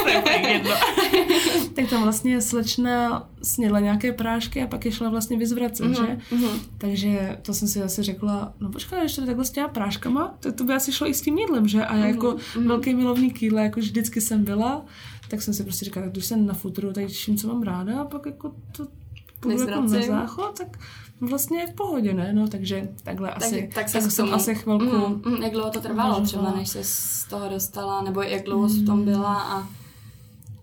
jedno. 0.50 0.72
tak 1.76 1.90
tam 1.90 2.04
vlastně 2.04 2.42
slečna 2.42 3.30
snědla 3.44 3.80
nějaké 3.80 4.12
prášky 4.12 4.62
a 4.62 4.68
pak 4.68 4.86
je 4.86 4.92
šla 4.92 5.10
vlastně 5.10 5.38
vyzvracet, 5.38 5.86
mm-hmm, 5.86 6.06
že? 6.06 6.36
Mm-hmm. 6.36 6.60
Takže 6.78 7.38
to 7.42 7.54
jsem 7.54 7.68
si 7.68 7.80
zase 7.80 8.04
řekla, 8.04 8.54
no 8.60 8.70
počkej, 8.70 9.00
ještě 9.02 9.22
takhle 9.22 9.46
s 9.46 9.52
těma 9.52 9.68
práškama, 9.68 10.38
to, 10.40 10.52
to 10.52 10.64
by 10.64 10.74
asi 10.74 10.92
šlo 10.92 11.10
i 11.10 11.14
s 11.14 11.22
tím 11.22 11.38
jídlem, 11.38 11.68
že? 11.68 11.86
A 11.86 11.96
já 11.96 12.06
jako 12.06 12.32
mm-hmm. 12.32 12.68
velký 12.68 12.94
milovník 12.94 13.42
jídla, 13.42 13.62
jako 13.62 13.80
vždycky 13.80 14.22
jsem 14.22 14.44
byla, 14.44 14.86
tak 15.28 15.42
jsem 15.42 15.54
si 15.54 15.64
prostě 15.64 15.86
říkala, 15.86 16.08
když 16.08 16.26
jsem 16.26 16.46
na 16.46 16.54
futuru, 16.54 16.94
tak 16.94 17.12
čím, 17.12 17.38
co 17.38 17.48
mám 17.48 17.64
ráda, 17.64 18.02
a 18.02 18.06
pak 18.06 18.26
jako 18.26 18.52
to 18.72 18.88
půjdu 19.46 19.70
jako 19.70 19.82
na 19.82 20.02
záchod, 20.08 20.58
tak 20.58 20.78
vlastně 21.22 21.60
je 21.60 21.68
v 21.68 21.74
pohodě, 21.74 22.14
ne? 22.14 22.34
No, 22.34 22.48
takže 22.48 22.90
takhle 23.04 23.28
tak, 23.28 23.38
asi, 23.38 23.70
tak, 23.76 23.92
tak 23.92 24.12
jsem 24.12 24.34
asi 24.34 24.56
chvilku... 24.56 24.86
Mm, 24.86 25.22
mm, 25.26 25.44
jak 25.44 25.54
dlouho 25.54 25.70
to 25.70 25.82
trvalo 25.82 26.22
třeba, 26.22 26.54
než 26.58 26.70
se 26.70 26.80
z 26.84 27.26
toho 27.30 27.50
dostala, 27.50 28.02
nebo 28.02 28.22
jak 28.22 28.44
dlouho 28.44 28.68
mm. 28.68 28.84
v 28.84 28.86
tom 28.86 29.06
byla 29.06 29.42
a... 29.42 29.68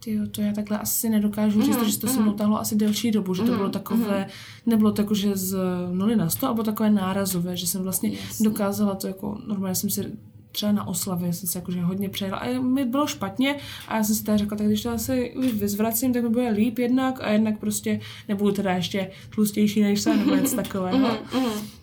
Tyjo, 0.05 0.27
to 0.27 0.41
já 0.41 0.53
takhle 0.53 0.79
asi 0.79 1.09
nedokážu 1.09 1.59
mm, 1.59 1.65
říct, 1.65 1.87
že 1.87 1.99
to 1.99 2.07
mm. 2.07 2.13
se 2.13 2.21
mnou 2.21 2.33
tahlo 2.33 2.61
asi 2.61 2.77
delší 2.77 3.11
dobu, 3.11 3.35
že 3.35 3.43
to 3.43 3.57
bylo 3.57 3.69
takové, 3.69 4.19
mm. 4.19 4.31
nebylo 4.67 4.93
to 4.93 5.03
jako, 5.03 5.15
že 5.15 5.37
z 5.37 5.57
nuly 5.93 6.17
na 6.17 6.31
sto, 6.31 6.55
bylo 6.55 6.65
takové 6.65 6.91
nárazové, 6.91 7.57
že 7.57 7.67
jsem 7.67 7.83
vlastně 7.83 8.13
Jasně. 8.13 8.45
dokázala 8.45 8.95
to 8.95 9.07
jako, 9.07 9.39
normálně 9.47 9.75
jsem 9.75 9.91
si 9.91 10.13
třeba 10.53 10.73
na 10.73 10.87
oslavě 10.87 11.33
jsem 11.33 11.49
se 11.49 11.59
jakože 11.59 11.83
hodně 11.83 12.09
přejela 12.09 12.39
a 12.39 12.61
mi 12.61 12.85
bylo 12.85 13.07
špatně 13.07 13.57
a 13.89 13.97
já 13.97 14.05
jsem 14.05 14.15
si 14.17 14.25
teda 14.25 14.37
řekla, 14.37 14.57
tak 14.57 14.67
když 14.67 14.83
to 14.83 14.91
asi 14.91 15.35
už 15.37 15.47
vyzvracím, 15.47 16.13
tak 16.13 16.23
mi 16.23 16.29
bude 16.29 16.49
líp 16.49 16.79
jednak 16.79 17.21
a 17.21 17.31
jednak 17.31 17.59
prostě 17.59 18.01
nebudu 18.29 18.53
teda 18.53 18.73
ještě 18.73 19.11
tlustější 19.35 19.83
než 19.83 20.01
se 20.01 20.17
nebo 20.17 20.35
něco 20.35 20.57
takového. 20.57 21.09
Mm-hmm. 21.09 21.83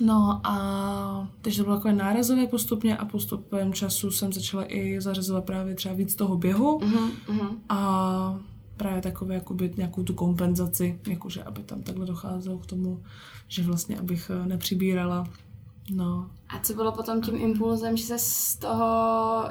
No 0.00 0.40
a 0.44 1.28
takže 1.42 1.58
to 1.58 1.64
bylo 1.64 1.76
takové 1.76 1.94
nárazové 1.94 2.46
postupně 2.46 2.96
a 2.96 3.04
postupem 3.04 3.72
času 3.72 4.10
jsem 4.10 4.32
začala 4.32 4.64
i 4.68 5.00
zařazovat 5.00 5.44
právě 5.44 5.74
třeba 5.74 5.94
víc 5.94 6.14
toho 6.14 6.36
běhu 6.36 6.78
mm-hmm. 6.78 7.48
a 7.68 8.40
právě 8.76 9.02
takové 9.02 9.34
jakoby 9.34 9.72
nějakou 9.76 10.02
tu 10.02 10.14
kompenzaci, 10.14 11.00
jakože 11.08 11.42
aby 11.42 11.62
tam 11.62 11.82
takhle 11.82 12.06
docházelo 12.06 12.58
k 12.58 12.66
tomu, 12.66 13.02
že 13.48 13.62
vlastně 13.62 13.98
abych 13.98 14.30
nepřibírala 14.46 15.28
No. 15.90 16.30
A 16.48 16.58
co 16.58 16.74
bylo 16.74 16.92
potom 16.92 17.20
tím 17.20 17.36
impulzem, 17.36 17.96
že 17.96 18.04
se 18.04 18.18
z 18.18 18.56
toho 18.56 18.84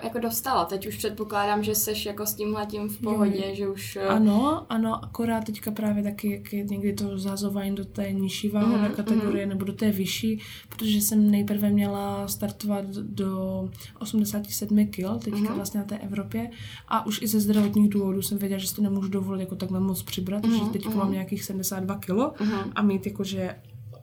jako 0.03 0.19
dostala? 0.19 0.65
Teď 0.65 0.87
už 0.87 0.97
předpokládám, 0.97 1.63
že 1.63 1.75
jsi 1.75 1.93
jako 2.05 2.25
s 2.25 2.33
tímhle 2.33 2.65
tím 2.65 2.89
v 2.89 2.97
pohodě, 2.97 3.43
mm. 3.49 3.55
že 3.55 3.67
už... 3.67 3.95
Eh, 3.95 4.07
ano, 4.07 4.65
ano, 4.69 5.03
akorát 5.03 5.43
teďka 5.43 5.71
právě 5.71 6.03
taky, 6.03 6.31
jak 6.31 6.53
je 6.53 6.63
někdy 6.63 6.93
to 6.93 7.17
zazování 7.19 7.75
do 7.75 7.85
té 7.85 8.11
nižší 8.11 8.49
váhové 8.49 8.89
mm, 8.89 8.95
kategorie 8.95 9.45
mm. 9.45 9.49
nebo 9.49 9.65
do 9.65 9.73
té 9.73 9.91
vyšší, 9.91 10.41
protože 10.69 11.01
jsem 11.01 11.31
nejprve 11.31 11.69
měla 11.69 12.27
startovat 12.27 12.85
do 12.89 13.69
87 13.99 14.87
kg, 14.87 15.23
teďka 15.23 15.49
mm. 15.49 15.55
vlastně 15.55 15.79
na 15.79 15.85
té 15.85 15.97
Evropě 15.97 16.49
a 16.87 17.05
už 17.05 17.21
i 17.21 17.27
ze 17.27 17.39
zdravotních 17.39 17.89
důvodů 17.89 18.21
jsem 18.21 18.37
věděla, 18.37 18.59
že 18.59 18.67
si 18.67 18.75
to 18.75 18.81
nemůžu 18.81 19.09
dovolit 19.09 19.39
jako 19.39 19.55
takhle 19.55 19.79
moc 19.79 20.03
přibrat, 20.03 20.45
mm, 20.45 20.51
protože 20.51 20.71
teďka 20.71 20.89
mm. 20.89 20.97
mám 20.97 21.11
nějakých 21.11 21.43
72 21.43 21.95
kg 21.95 22.39
mm. 22.39 22.51
a 22.75 22.81
mít 22.81 23.05
jakože 23.05 23.55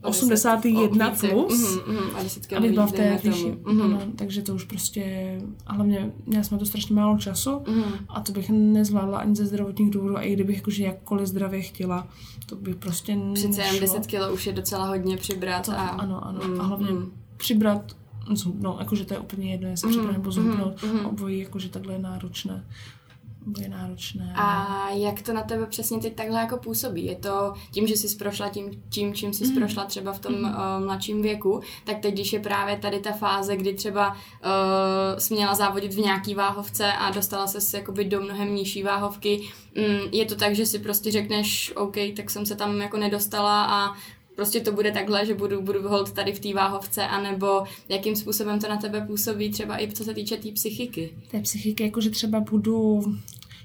81 0.03 1.11
plus. 1.11 1.77
Mm-hmm, 1.77 1.93
mm, 1.93 2.17
a 2.17 2.23
desítky 2.23 2.57
abych 2.57 2.73
byla 2.73 2.87
v 2.87 2.93
té 2.93 3.21
výši. 3.25 3.53
Mm-hmm. 3.53 3.91
No, 3.91 4.01
takže 4.17 4.43
to 4.43 4.55
už 4.55 4.65
prostě, 4.65 5.35
a 5.67 5.73
hlavně 5.73 6.13
měla 6.27 6.45
jsme 6.45 6.59
to 6.59 6.67
strašně 6.67 6.95
málo 6.95 7.19
času 7.19 7.51
mm-hmm. 7.51 7.93
a 8.09 8.21
to 8.21 8.33
bych 8.33 8.51
nezvládla 8.51 9.19
ani 9.19 9.37
ze 9.37 9.47
zdravotních 9.47 9.91
důvodů 9.91 10.17
a 10.17 10.21
i 10.21 10.33
kdybych 10.33 10.57
jakože 10.57 10.85
jakkoliv 10.85 11.27
zdravě 11.27 11.63
chtěla, 11.63 12.09
to 12.47 12.57
by 12.57 12.75
prostě 12.75 13.19
Přece 13.35 13.63
jen 13.63 13.81
10 13.81 14.07
kg 14.07 14.33
už 14.33 14.47
je 14.47 14.53
docela 14.53 14.87
hodně 14.87 15.17
přibrat. 15.17 15.67
To, 15.67 15.73
a... 15.73 15.87
Ano, 15.89 16.27
ano. 16.27 16.41
Mm, 16.47 16.61
a 16.61 16.65
hlavně 16.65 16.91
mm. 16.91 17.13
přibrat 17.37 17.93
no, 18.61 18.77
jakože 18.79 19.05
to 19.05 19.15
je 19.15 19.21
úplně 19.21 19.51
jedno, 19.51 19.69
jestli 19.69 19.87
mm, 19.87 19.93
připravím 19.93 20.19
nebo 20.19 20.33
zhubnout, 20.33 20.83
mm, 20.83 21.07
obojí 21.07 21.39
jakože 21.39 21.69
takhle 21.69 21.93
je 21.93 21.99
náročné 21.99 22.65
bude 23.49 23.69
náročné. 23.69 24.33
A 24.37 24.89
jak 24.91 25.23
to 25.23 25.33
na 25.33 25.43
tebe 25.43 25.67
přesně 25.67 25.99
teď 25.99 26.15
takhle 26.15 26.41
jako 26.41 26.57
působí? 26.57 27.07
Je 27.07 27.17
to 27.17 27.53
tím, 27.71 27.87
že 27.87 27.97
jsi 27.97 28.17
prošla 28.17 28.49
tím, 28.49 28.83
tím 28.89 29.15
čím 29.15 29.33
jsi 29.33 29.47
mm. 29.47 29.55
prošla 29.55 29.85
třeba 29.85 30.13
v 30.13 30.19
tom 30.19 30.35
mm. 30.35 30.45
uh, 30.45 30.85
mladším 30.85 31.23
věku, 31.23 31.61
tak 31.85 31.99
teď, 31.99 32.15
když 32.15 32.33
je 32.33 32.41
právě 32.41 32.77
tady 32.77 33.01
ta 33.01 33.13
fáze, 33.13 33.57
kdy 33.57 33.75
třeba 33.75 34.13
uh, 34.13 35.19
jsi 35.19 35.35
měla 35.35 35.55
závodit 35.55 35.95
v 35.95 35.99
nějaký 35.99 36.35
váhovce 36.35 36.93
a 36.93 37.11
dostala 37.11 37.47
se 37.47 37.77
jakoby 37.77 38.05
do 38.05 38.21
mnohem 38.21 38.55
nižší 38.55 38.83
váhovky, 38.83 39.41
um, 39.77 40.09
je 40.13 40.25
to 40.25 40.35
tak, 40.35 40.55
že 40.55 40.67
si 40.67 40.79
prostě 40.79 41.11
řekneš, 41.11 41.73
OK, 41.77 41.97
tak 42.17 42.31
jsem 42.31 42.47
se 42.47 42.57
tam 42.57 42.81
jako 42.81 42.97
nedostala 42.97 43.65
a 43.65 43.95
prostě 44.39 44.61
to 44.61 44.73
bude 44.73 44.93
takhle, 44.93 45.27
že 45.27 45.35
budu, 45.35 45.63
budu 45.63 45.89
hold 45.89 46.13
tady 46.13 46.33
v 46.33 46.41
té 46.41 46.55
váhovce, 46.55 47.07
anebo 47.07 47.65
jakým 47.89 48.17
způsobem 48.17 48.61
to 48.61 48.69
na 48.69 48.77
tebe 48.77 49.01
působí, 49.01 49.51
třeba 49.51 49.83
i 49.83 49.93
co 49.93 50.05
se 50.05 50.15
týče 50.15 50.37
té 50.37 50.43
tý 50.43 50.53
psychiky. 50.53 51.15
Té 51.31 51.41
psychiky, 51.41 51.85
jakože 51.85 52.11
třeba 52.11 52.41
budu 52.41 53.03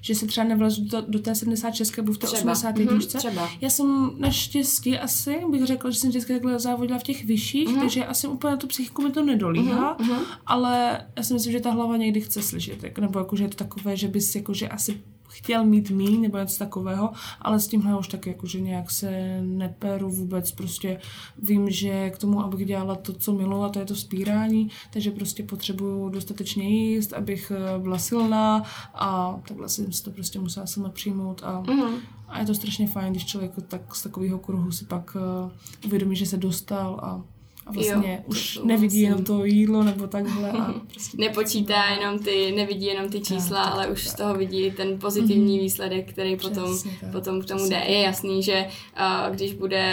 že 0.04 0.14
se 0.14 0.26
třeba 0.26 0.46
nevlezu 0.46 0.84
do, 0.84 1.04
do 1.08 1.18
té 1.18 1.34
76, 1.34 1.98
budu 1.98 2.12
v 2.12 2.18
té 2.18 2.28
81. 2.28 2.92
Mm-hmm, 2.92 3.18
třeba. 3.18 3.50
Já 3.60 3.70
jsem 3.70 4.10
naštěstí 4.18 4.98
asi, 4.98 5.40
bych 5.50 5.66
řekla, 5.66 5.90
že 5.90 5.98
jsem 5.98 6.10
vždycky 6.10 6.32
takhle 6.32 6.58
závodila 6.58 6.98
v 6.98 7.02
těch 7.02 7.24
vyšších, 7.24 7.68
mm-hmm. 7.68 7.80
takže 7.80 8.06
asi 8.06 8.26
úplně 8.26 8.50
na 8.50 8.56
tu 8.56 8.66
psychiku 8.66 9.02
mi 9.02 9.10
to 9.10 9.24
nedolíhá, 9.24 9.96
mm-hmm. 9.98 10.18
ale 10.46 11.00
já 11.16 11.22
si 11.22 11.34
myslím, 11.34 11.52
že 11.52 11.60
ta 11.60 11.70
hlava 11.70 11.96
někdy 11.96 12.20
chce 12.20 12.42
slyšet, 12.42 12.98
nebo 13.00 13.18
jako, 13.18 13.36
že 13.36 13.44
je 13.44 13.48
to 13.48 13.56
takové, 13.56 13.96
že 13.96 14.08
bys 14.08 14.34
jako, 14.34 14.54
že 14.54 14.68
asi 14.68 15.00
chtěl 15.34 15.64
mít 15.64 15.90
míň 15.90 16.20
nebo 16.20 16.38
něco 16.38 16.58
takového, 16.58 17.10
ale 17.40 17.60
s 17.60 17.66
tímhle 17.66 17.98
už 17.98 18.08
tak 18.08 18.26
jakože 18.26 18.60
nějak 18.60 18.90
se 18.90 19.40
neperu 19.42 20.10
vůbec, 20.10 20.52
prostě 20.52 21.00
vím, 21.38 21.70
že 21.70 22.10
k 22.10 22.18
tomu, 22.18 22.40
abych 22.40 22.66
dělala 22.66 22.94
to, 22.94 23.12
co 23.12 23.32
miluji, 23.32 23.64
a 23.64 23.68
to 23.68 23.78
je 23.78 23.84
to 23.84 23.96
spírání, 23.96 24.70
takže 24.92 25.10
prostě 25.10 25.42
potřebuju 25.42 26.08
dostatečně 26.08 26.68
jíst, 26.68 27.12
abych 27.12 27.52
eh, 27.54 27.78
byla 27.78 27.98
silná 27.98 28.62
a 28.94 29.40
takhle 29.48 29.68
jsem 29.68 29.92
si 29.92 30.04
to 30.04 30.10
prostě 30.10 30.38
musela 30.38 30.66
sama 30.66 30.88
přijmout 30.88 31.40
a, 31.44 31.62
mm-hmm. 31.62 31.98
a 32.28 32.38
je 32.38 32.46
to 32.46 32.54
strašně 32.54 32.88
fajn, 32.88 33.12
když 33.12 33.26
člověk 33.26 33.52
tak 33.68 33.94
z 33.94 34.02
takového 34.02 34.38
kruhu 34.38 34.72
si 34.72 34.84
pak 34.84 35.16
uh, 35.16 35.50
uvědomí, 35.86 36.16
že 36.16 36.26
se 36.26 36.36
dostal 36.36 37.00
a 37.02 37.33
a 37.66 37.72
vlastně 37.72 38.12
jo, 38.18 38.24
už 38.26 38.60
nevidí 38.64 39.00
jenom 39.00 39.24
to 39.24 39.44
jídlo 39.44 39.82
nebo 39.82 40.06
takhle. 40.06 40.50
A 40.50 40.74
prostě 40.92 41.16
Nepočítá 41.20 41.90
no. 41.90 41.96
jenom 42.00 42.18
ty, 42.18 42.52
nevidí 42.56 42.86
jenom 42.86 43.08
ty 43.08 43.20
čísla, 43.20 43.66
no, 43.66 43.72
ale 43.72 43.88
už 43.88 44.04
tak. 44.04 44.12
z 44.12 44.16
toho 44.16 44.34
vidí 44.34 44.70
ten 44.70 44.98
pozitivní 44.98 45.56
mm-hmm. 45.56 45.62
výsledek, 45.62 46.12
který 46.12 46.36
potom, 46.36 46.78
potom 47.12 47.42
k 47.42 47.44
tomu 47.44 47.68
jde. 47.68 47.76
Je 47.76 47.98
jasný, 47.98 48.42
že 48.42 48.66
uh, 49.00 49.34
když 49.34 49.52
bude 49.52 49.84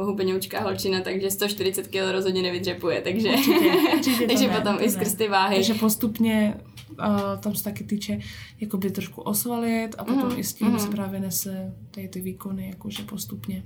uh, 0.00 0.06
hubenoučká 0.06 0.60
holčina, 0.60 1.00
takže 1.00 1.30
140 1.30 1.86
kg 1.86 2.12
rozhodně 2.12 2.42
nevydřepuje, 2.42 3.00
takže, 3.00 3.28
určitě, 3.28 3.70
určitě 3.96 4.26
takže 4.28 4.48
ne, 4.48 4.56
potom 4.56 4.76
i 4.80 4.90
skrz 4.90 5.14
ty 5.14 5.28
váhy. 5.28 5.56
Takže 5.56 5.74
postupně 5.74 6.54
uh, 6.98 7.40
tam 7.40 7.54
se 7.54 7.64
taky 7.64 7.84
týče 7.84 8.18
jakoby 8.60 8.90
trošku 8.90 9.20
osvalit 9.22 9.94
a 9.98 10.04
potom 10.04 10.28
mm-hmm. 10.28 10.38
i 10.38 10.44
s 10.44 10.54
tím 10.54 10.68
mm-hmm. 10.68 10.78
se 10.78 10.88
právě 10.88 11.20
nese 11.20 11.74
tady 11.90 12.08
ty 12.08 12.20
výkony 12.20 12.68
jakože 12.68 13.02
postupně. 13.02 13.62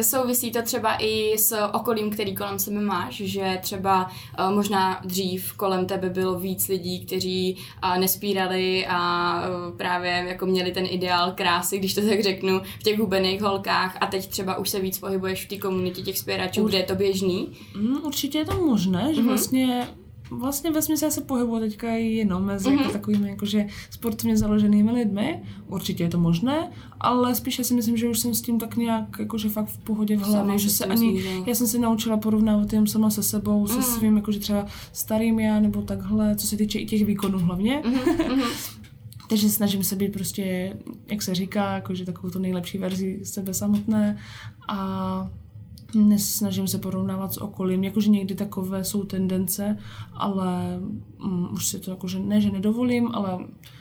Souvisí 0.00 0.52
to 0.52 0.62
třeba 0.62 0.96
i 0.98 1.38
s 1.38 1.56
okolím, 1.72 2.10
který 2.10 2.34
kolem 2.34 2.58
sebe 2.58 2.80
máš, 2.80 3.16
že 3.16 3.58
třeba 3.62 4.10
uh, 4.38 4.54
možná 4.54 5.00
dřív 5.04 5.52
kolem 5.52 5.86
tebe 5.86 6.10
bylo 6.10 6.38
víc 6.38 6.68
lidí, 6.68 7.06
kteří 7.06 7.56
uh, 7.84 7.98
nespírali 7.98 8.86
a 8.88 9.32
uh, 9.48 9.76
právě 9.76 10.10
jako 10.28 10.46
měli 10.46 10.72
ten 10.72 10.86
ideál 10.90 11.32
krásy, 11.32 11.78
když 11.78 11.94
to 11.94 12.00
tak 12.08 12.22
řeknu, 12.22 12.60
v 12.80 12.82
těch 12.82 12.98
hubených 12.98 13.42
holkách 13.42 13.96
a 14.00 14.06
teď 14.06 14.26
třeba 14.26 14.56
už 14.56 14.68
se 14.68 14.80
víc 14.80 14.98
pohybuješ 14.98 15.44
v 15.44 15.48
té 15.48 15.56
komunitě 15.56 16.02
těch 16.02 16.18
spěračů, 16.18 16.62
Ur... 16.62 16.68
kde 16.68 16.78
je 16.78 16.84
to 16.84 16.94
běžný? 16.94 17.48
Mm, 17.76 18.04
určitě 18.04 18.38
je 18.38 18.44
to 18.44 18.66
možné, 18.66 19.14
že 19.14 19.20
mm-hmm. 19.20 19.26
vlastně 19.26 19.88
vlastně 20.38 20.70
ve 20.70 20.82
smyslu 20.82 21.10
se 21.10 21.20
pohybuju 21.20 21.60
teďka 21.60 21.88
jenom 21.88 22.44
mezi 22.44 22.68
mm-hmm. 22.68 22.80
jako 22.80 22.92
takovými 22.92 23.28
jakože 23.30 23.66
sportovně 23.90 24.36
založenými 24.36 24.90
lidmi. 24.90 25.42
Určitě 25.66 26.04
je 26.04 26.08
to 26.08 26.18
možné, 26.18 26.70
ale 27.00 27.34
spíše 27.34 27.64
si 27.64 27.74
myslím, 27.74 27.96
že 27.96 28.08
už 28.08 28.18
jsem 28.18 28.34
s 28.34 28.42
tím 28.42 28.58
tak 28.58 28.76
nějak 28.76 29.16
jakože 29.18 29.48
fakt 29.48 29.68
v 29.68 29.78
pohodě 29.78 30.16
v 30.16 30.20
hlavě, 30.20 30.58
že 30.58 30.70
se 30.70 30.84
ani, 30.84 31.12
myslím, 31.12 31.44
já 31.46 31.54
jsem 31.54 31.66
se 31.66 31.78
naučila 31.78 32.16
porovnávat 32.16 32.72
jen 32.72 32.86
sama 32.86 33.10
se 33.10 33.22
sebou, 33.22 33.66
se 33.66 33.76
mm. 33.76 33.82
svým 33.82 34.16
jakože 34.16 34.38
třeba 34.38 34.66
starým 34.92 35.40
já 35.40 35.60
nebo 35.60 35.82
takhle, 35.82 36.36
co 36.36 36.46
se 36.46 36.56
týče 36.56 36.78
i 36.78 36.86
těch 36.86 37.04
výkonů 37.04 37.38
hlavně. 37.38 37.82
Mm-hmm. 37.84 38.46
Takže 39.28 39.48
snažím 39.48 39.84
se 39.84 39.96
být 39.96 40.12
prostě, 40.12 40.76
jak 41.06 41.22
se 41.22 41.34
říká, 41.34 41.74
jakože 41.74 42.04
takovou 42.04 42.30
to 42.30 42.38
nejlepší 42.38 42.78
verzi 42.78 43.20
sebe 43.22 43.54
samotné 43.54 44.18
a 44.68 45.30
nesnažím 45.94 46.68
se 46.68 46.78
porovnávat 46.78 47.32
s 47.32 47.38
okolím, 47.42 47.84
jakože 47.84 48.10
někdy 48.10 48.34
takové 48.34 48.84
jsou 48.84 49.04
tendence, 49.04 49.78
ale 50.12 50.80
um, 51.24 51.48
už 51.52 51.66
si 51.66 51.78
to 51.78 51.90
jakože, 51.90 52.18
ne, 52.18 52.40
že 52.40 52.50
nedovolím, 52.50 53.08
ale 53.12 53.38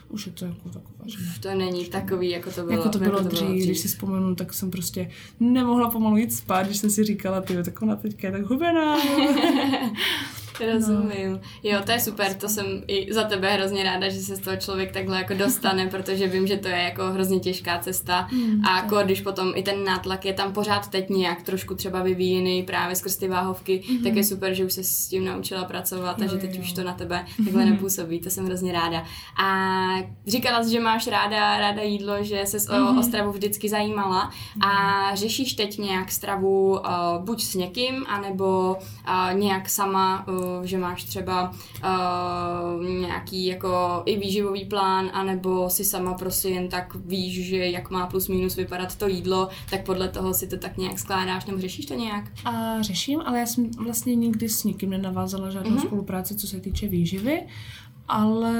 už 0.09 0.26
je 0.26 0.32
to 0.32 0.45
jako 0.45 0.70
takové, 0.70 1.09
že 1.09 1.18
To 1.39 1.55
není 1.55 1.86
takový, 1.86 2.30
jako 2.30 2.51
to 2.51 2.62
bylo, 2.62 2.72
jako 2.72 2.89
to 2.89 2.99
bylo, 2.99 3.12
jako 3.12 3.24
to 3.24 3.36
dřív, 3.36 3.49
dřív. 3.49 3.66
Když 3.66 3.80
si 3.80 3.88
vzpomenu, 3.88 4.36
tak 4.36 4.53
jsem 4.53 4.72
prostě 4.72 5.09
nemohla 5.39 5.89
pomalu 5.89 6.18
jít 6.18 6.34
spát, 6.34 6.66
když 6.66 6.78
jsem 6.78 6.89
si 6.89 7.03
říkala, 7.03 7.41
ty 7.41 7.64
tak 7.64 7.82
ona 7.82 7.95
teďka 7.95 8.28
je 8.28 8.32
tak 8.32 8.45
hubená. 8.45 8.97
Rozumím. 10.74 11.32
No. 11.32 11.39
Jo, 11.64 11.80
to 11.86 11.91
je 11.91 11.99
super, 11.99 12.34
to 12.34 12.49
jsem 12.49 12.66
i 12.88 13.14
za 13.14 13.24
tebe 13.24 13.53
hrozně 13.53 13.84
ráda, 13.84 14.09
že 14.09 14.20
se 14.20 14.36
z 14.36 14.39
toho 14.39 14.57
člověk 14.57 14.91
takhle 14.91 15.18
jako 15.18 15.34
dostane, 15.34 15.88
protože 15.88 16.28
vím, 16.28 16.47
že 16.47 16.57
to 16.57 16.68
je 16.68 16.78
jako 16.78 17.03
hrozně 17.03 17.39
těžká 17.39 17.80
cesta 17.80 18.28
mm, 18.32 18.66
a 18.66 18.78
jako 18.78 18.97
když 19.03 19.22
potom 19.22 19.51
i 19.55 19.64
ten 19.64 19.84
nátlak 19.84 20.26
je 20.26 20.34
tam 20.34 20.53
pořád 20.53 20.88
teď 20.88 21.09
nějak 21.09 21.41
trošku 21.41 21.76
třeba 21.76 22.03
vyvíjený 22.03 22.64
právě 22.64 22.95
skrz 22.95 23.18
ty 23.18 23.28
váhovky, 23.28 23.84
mm. 23.89 24.03
tak 24.03 24.16
je 24.16 24.24
super, 24.24 24.53
že 24.53 24.66
už 24.66 24.74
se 24.74 24.84
s 24.84 25.07
tím 25.07 25.26
naučila 25.26 25.64
pracovat 25.64 26.20
jo, 26.20 26.26
a 26.26 26.32
že 26.32 26.38
teď 26.38 26.55
jo. 26.55 26.62
už 26.62 26.74
to 26.74 26.84
na 26.84 26.93
tebe 26.93 27.26
takhle 27.45 27.66
mm. 27.66 27.72
nepůsobí, 27.72 28.20
to 28.20 28.30
jsem 28.30 28.45
hrozně 28.45 28.74
ráda. 28.74 29.03
A 29.43 29.88
říkala 30.28 30.64
jsi, 30.64 30.72
že 30.72 30.80
máš 30.80 31.07
ráda, 31.07 31.57
ráda 31.57 31.82
jídlo, 31.82 32.24
že 32.24 32.45
se 32.45 32.57
mm. 32.57 32.88
o, 32.88 32.89
o 32.89 32.93
mhm. 32.93 33.03
stravu 33.03 33.32
vždycky 33.32 33.70
zajímala 33.70 34.32
a 34.62 35.01
mhm. 35.07 35.16
řešíš 35.16 35.53
teď 35.53 35.78
nějak 35.78 36.12
stravu 36.12 36.70
uh, 36.70 36.80
buď 37.26 37.43
s 37.43 37.55
někým, 37.55 38.05
anebo 38.07 38.78
uh, 39.07 39.39
nějak 39.39 39.70
sama 39.70 40.28
uh, 40.28 40.51
že 40.64 40.78
máš 40.78 41.04
třeba 41.04 41.52
uh, 41.52 42.86
nějaký 42.86 43.45
jako 43.45 44.04
i 44.06 44.20
výživový 44.20 44.66
plán, 44.66 45.10
anebo 45.14 45.70
si 45.70 45.86
sama 45.86 46.14
prostě 46.14 46.49
jen 46.49 46.68
tak 46.70 46.95
víš, 46.95 47.45
že 47.45 47.58
jak 47.58 47.89
má 47.89 48.08
plus 48.08 48.28
minus 48.28 48.56
vypadat 48.56 48.95
to 48.95 49.08
jídlo, 49.08 49.49
tak 49.70 49.86
podle 49.86 50.10
toho 50.10 50.34
si 50.34 50.47
to 50.47 50.58
tak 50.58 50.78
nějak 50.78 50.99
skládáš, 50.99 51.45
nebo 51.45 51.60
řešíš 51.60 51.86
to 51.86 51.93
nějak? 51.93 52.26
A 52.45 52.82
řeším, 52.82 53.22
ale 53.26 53.39
já 53.39 53.45
jsem 53.45 53.72
vlastně 53.72 54.16
nikdy 54.16 54.49
s 54.49 54.64
nikým 54.64 54.89
nenavázala 54.89 55.49
žádnou 55.49 55.78
mm-hmm. 55.78 55.86
spolupráci, 55.86 56.36
co 56.36 56.47
se 56.47 56.60
týče 56.60 56.88
výživy 56.88 57.41
ale 58.12 58.53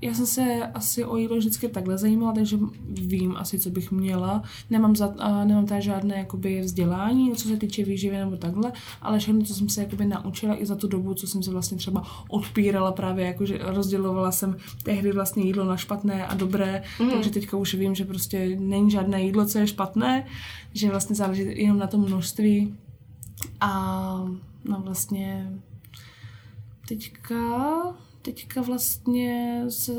já 0.00 0.14
jsem 0.14 0.26
se 0.26 0.66
asi 0.74 1.04
o 1.04 1.16
jídlo 1.16 1.36
vždycky 1.36 1.68
takhle 1.68 1.98
zajímala, 1.98 2.32
takže 2.32 2.58
vím 2.88 3.36
asi, 3.36 3.58
co 3.58 3.70
bych 3.70 3.90
měla. 3.90 4.42
Nemám, 4.70 4.96
za, 4.96 5.06
uh, 5.06 5.44
nemám 5.44 5.66
tady 5.66 5.82
žádné 5.82 6.18
jakoby, 6.18 6.60
vzdělání, 6.60 7.34
co 7.34 7.48
se 7.48 7.56
týče 7.56 7.84
výživy 7.84 8.16
nebo 8.16 8.36
takhle, 8.36 8.72
ale 9.02 9.18
všechno, 9.18 9.42
co 9.42 9.54
jsem 9.54 9.68
se 9.68 9.82
jakoby, 9.82 10.04
naučila 10.04 10.62
i 10.62 10.66
za 10.66 10.76
tu 10.76 10.88
dobu, 10.88 11.14
co 11.14 11.26
jsem 11.26 11.42
se 11.42 11.50
vlastně 11.50 11.78
třeba 11.78 12.06
odpírala 12.28 12.92
právě, 12.92 13.26
jakože 13.26 13.58
rozdělovala 13.62 14.32
jsem 14.32 14.56
tehdy 14.82 15.12
vlastně 15.12 15.44
jídlo 15.44 15.64
na 15.64 15.76
špatné 15.76 16.26
a 16.26 16.34
dobré, 16.34 16.82
mm. 17.00 17.10
takže 17.10 17.30
teďka 17.30 17.56
už 17.56 17.74
vím, 17.74 17.94
že 17.94 18.04
prostě 18.04 18.56
není 18.60 18.90
žádné 18.90 19.22
jídlo, 19.22 19.46
co 19.46 19.58
je 19.58 19.66
špatné, 19.66 20.26
že 20.72 20.90
vlastně 20.90 21.16
záleží 21.16 21.62
jenom 21.62 21.78
na 21.78 21.86
tom 21.86 22.00
množství 22.00 22.74
a 23.60 23.72
no 24.64 24.82
vlastně 24.84 25.52
teďka 26.88 27.36
teďka 28.22 28.62
vlastně 28.62 29.64
se, 29.68 29.92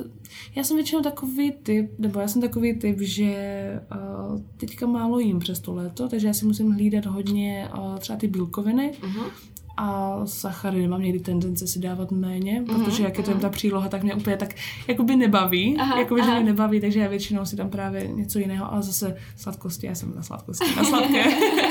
já 0.56 0.64
jsem 0.64 0.78
většinou 0.78 1.02
takový 1.02 1.52
typ, 1.52 1.92
nebo 2.00 2.20
já 2.20 2.28
jsem 2.28 2.42
takový 2.42 2.80
typ, 2.80 2.98
že 3.00 3.82
uh, 3.92 4.42
teďka 4.58 4.86
málo 4.88 5.20
jím 5.20 5.40
přes 5.40 5.60
to 5.60 5.74
léto, 5.74 6.10
takže 6.10 6.28
já 6.28 6.34
si 6.34 6.46
musím 6.46 6.72
hlídat 6.72 7.06
hodně 7.06 7.70
uh, 7.78 7.98
třeba 7.98 8.20
ty 8.20 8.28
bílkoviny, 8.28 8.92
uh-huh 9.02 9.32
a 9.78 10.20
sacharidy 10.26 10.88
mám 10.88 11.02
někdy 11.02 11.20
tendence 11.20 11.68
si 11.68 11.80
dávat 11.80 12.12
méně, 12.12 12.62
mm-hmm, 12.62 12.86
protože 12.86 13.04
jak 13.04 13.18
je 13.18 13.24
to 13.24 13.32
mm-hmm. 13.32 13.40
ta 13.40 13.50
příloha, 13.50 13.90
tak 13.90 14.04
mě 14.04 14.16
úplně 14.16 14.38
tak 14.38 14.56
jakoby 14.88 15.16
nebaví, 15.16 15.78
aha, 15.78 16.00
jakoby, 16.00 16.22
aha. 16.22 16.30
že 16.34 16.40
mě 16.40 16.52
nebaví, 16.52 16.82
takže 16.82 17.00
já 17.00 17.08
většinou 17.08 17.46
si 17.46 17.56
tam 17.56 17.70
právě 17.70 18.08
něco 18.08 18.40
jiného, 18.40 18.74
ale 18.74 18.84
zase 18.84 19.16
sladkosti, 19.38 19.88
já 19.88 19.96
jsem 19.96 20.14
na 20.16 20.24
sladkosti, 20.24 20.76
na 20.76 20.84
sladké. 20.84 21.24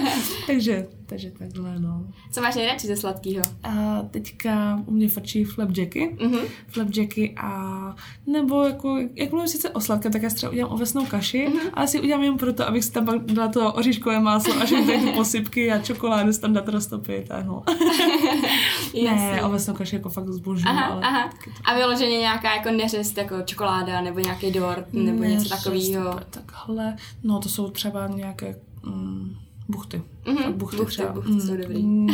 takže, 0.47 0.87
takže 1.07 1.31
takhle, 1.31 1.79
no. 1.79 2.07
Co 2.33 2.41
máš 2.41 2.55
nejradši 2.55 2.87
ze 2.87 2.97
sladkého? 2.97 3.45
A 3.63 4.03
teďka 4.11 4.83
u 4.87 4.91
mě 4.91 5.09
frčí 5.09 5.45
flapjacky, 5.45 6.17
mm-hmm. 6.17 6.45
flapjacky 6.69 7.35
a 7.37 7.97
nebo 8.27 8.63
jako, 8.63 8.99
jak 9.15 9.31
mluvím 9.31 9.49
sice 9.49 9.71
o 9.71 9.81
sladké, 9.81 10.11
tak 10.11 10.23
já 10.23 10.31
třeba 10.31 10.53
udělám 10.53 10.73
ovesnou 10.73 11.07
kaši, 11.07 11.49
mm-hmm. 11.49 11.71
ale 11.75 11.87
si 11.89 12.01
udělám 12.01 12.23
jen 12.23 12.37
proto, 12.37 12.69
abych 12.69 12.85
si 12.85 12.93
tam 12.93 13.27
dala 13.27 13.49
to 13.49 13.73
oříškové 13.73 14.21
máslo 14.21 14.55
a 14.63 14.65
všechny 14.65 15.01
ty 15.01 15.13
posypky 15.13 15.73
a 15.73 15.79
čokoládu 15.79 16.33
tam 16.33 16.53
dát 16.53 16.69
roztopit 16.69 17.31
a 17.31 17.43
no. 17.43 17.63
ne, 19.05 19.43
ovesnou 19.43 19.75
kaši 19.75 19.97
jako 19.97 20.09
fakt 20.09 20.29
zbožňuji, 20.29 20.77
ale... 20.79 21.03
Aha. 21.03 21.31
A 21.65 21.75
vyloženě 21.75 22.19
nějaká 22.19 22.55
jako 22.55 22.71
neřest, 22.71 23.19
jako 23.19 23.43
čokoláda, 23.43 24.01
nebo 24.01 24.21
nějaký 24.21 24.51
dort, 24.51 24.93
nebo 24.93 25.23
neřest, 25.23 25.43
něco 25.43 25.57
takového. 25.57 26.21
Takhle, 26.31 26.97
no 27.23 27.39
to 27.39 27.49
jsou 27.49 27.71
třeba 27.71 28.07
nějaké... 28.07 28.57
Mm, 28.85 29.37
buchty. 29.71 30.03
Mm-hmm. 30.25 30.53
Buchty, 30.53 30.77
buchty, 30.77 30.93
třeba. 30.93 31.13
buchty 31.13 31.31
mm, 31.31 31.41
jsou 31.41 31.57
dobrý. 31.57 31.83
Mm, 31.83 32.09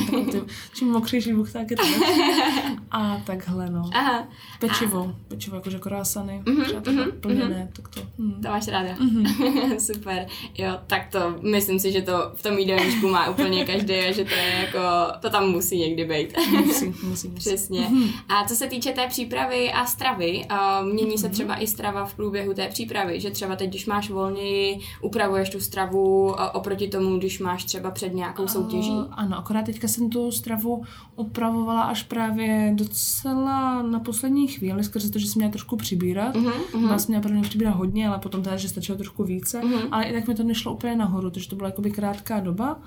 čím 0.75 0.89
mokřejší 0.89 1.33
buchty, 1.33 1.53
tak 1.53 1.71
je 1.71 1.77
to 1.77 1.83
A 2.91 3.21
takhle, 3.25 3.71
no. 3.71 3.91
Aha. 3.95 4.29
Pečivo. 4.61 5.01
Aha. 5.01 5.15
Pečivo, 5.29 5.57
jakože 5.57 5.79
korásany. 5.79 6.43
Mm-hmm. 6.45 6.65
Třeba 6.65 6.81
mm-hmm. 6.81 7.13
plněné, 7.21 7.69
mm-hmm. 7.73 7.77
tak 7.77 7.89
to. 7.89 8.01
Mm. 8.19 8.43
To 8.43 8.49
máš 8.49 8.69
ráda. 8.69 8.95
Mm-hmm. 8.95 9.77
Super. 9.93 10.27
Jo, 10.59 10.79
tak 10.87 11.09
to 11.11 11.35
myslím 11.41 11.79
si, 11.79 11.93
že 11.93 12.03
to 12.03 12.33
v 12.35 12.43
tom 12.43 12.59
jídelníčku 12.59 13.09
má 13.09 13.31
úplně 13.31 13.65
každý 13.65 13.95
a 13.95 14.13
že 14.13 14.25
to 14.25 14.35
je 14.35 14.67
jako, 14.67 14.79
to 15.21 15.31
tam 15.31 15.51
musí 15.51 15.79
někdy 15.79 16.05
být. 16.05 16.37
musí, 16.51 16.87
musí, 16.87 17.03
musí. 17.03 17.29
Přesně. 17.29 17.81
Mm-hmm. 17.81 18.11
A 18.29 18.45
co 18.45 18.55
se 18.57 18.67
týče 18.67 18.93
té 18.93 19.07
přípravy 19.09 19.73
a 19.73 19.87
stravy, 19.87 20.47
uh, 20.51 20.87
mění 20.93 21.11
mm-hmm. 21.11 21.21
se 21.21 21.29
třeba 21.29 21.63
i 21.63 21.67
strava 21.67 22.05
v 22.05 22.15
průběhu 22.15 22.55
té 22.55 22.69
přípravy, 22.69 23.21
že 23.21 23.31
třeba 23.31 23.57
teď, 23.57 23.69
když 23.71 23.87
máš 23.87 24.11
volněji, 24.11 24.81
upravuješ 25.01 25.51
tu 25.51 25.61
stravu 25.61 26.25
uh, 26.25 26.35
oproti 26.53 26.89
tomu, 26.89 27.19
když 27.19 27.39
máš 27.47 27.65
třeba 27.65 27.91
před 27.91 28.15
nějakou 28.15 28.49
soutěží? 28.49 28.91
Uh, 28.91 29.07
ano, 29.11 29.39
akorát 29.39 29.65
teďka 29.65 29.89
jsem 29.89 30.11
tu 30.11 30.33
stravu 30.33 30.85
upravovala 31.17 31.83
až 31.83 32.03
právě 32.03 32.73
docela 32.75 33.83
na 33.83 34.01
poslední 34.01 34.49
chvíli, 34.49 34.85
skrze 34.85 35.11
to, 35.11 35.19
že 35.19 35.27
jsem 35.27 35.41
měla 35.41 35.53
trošku 35.53 35.77
přibírat. 35.77 36.35
Uh-huh, 36.35 36.53
uh-huh. 36.73 37.09
Měla 37.09 37.23
prvně 37.23 37.43
přibírat 37.43 37.77
hodně, 37.77 38.09
ale 38.09 38.19
potom 38.19 38.43
teda, 38.43 38.57
že 38.57 38.69
stačilo 38.69 38.99
trošku 38.99 39.25
více. 39.25 39.61
Uh-huh. 39.61 39.89
Ale 39.91 40.05
i 40.05 40.13
tak 40.13 40.29
mi 40.29 40.35
to 40.35 40.43
nešlo 40.43 40.75
úplně 40.75 40.97
nahoru, 40.97 41.31
takže 41.31 41.49
to 41.49 41.57
byla 41.57 41.69
jakoby 41.69 41.91
krátká 41.91 42.41
doba. 42.41 42.79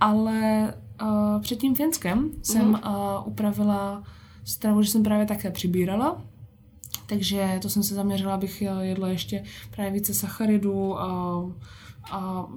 Ale 0.00 0.74
uh, 1.02 1.42
před 1.42 1.58
tím 1.58 1.74
Finskem 1.74 2.30
jsem 2.42 2.72
uh-huh. 2.72 3.20
uh, 3.20 3.28
upravila 3.28 4.02
stravu, 4.44 4.82
že 4.82 4.90
jsem 4.90 5.02
právě 5.02 5.26
také 5.26 5.50
přibírala. 5.50 6.22
Takže 7.06 7.58
to 7.62 7.68
jsem 7.68 7.82
se 7.82 7.94
zaměřila, 7.94 8.34
abych 8.34 8.62
jedla 8.80 9.08
ještě 9.08 9.44
právě 9.70 9.92
více 9.92 10.14
sacharidů 10.14 11.00
a 11.00 11.06
a 12.10 12.48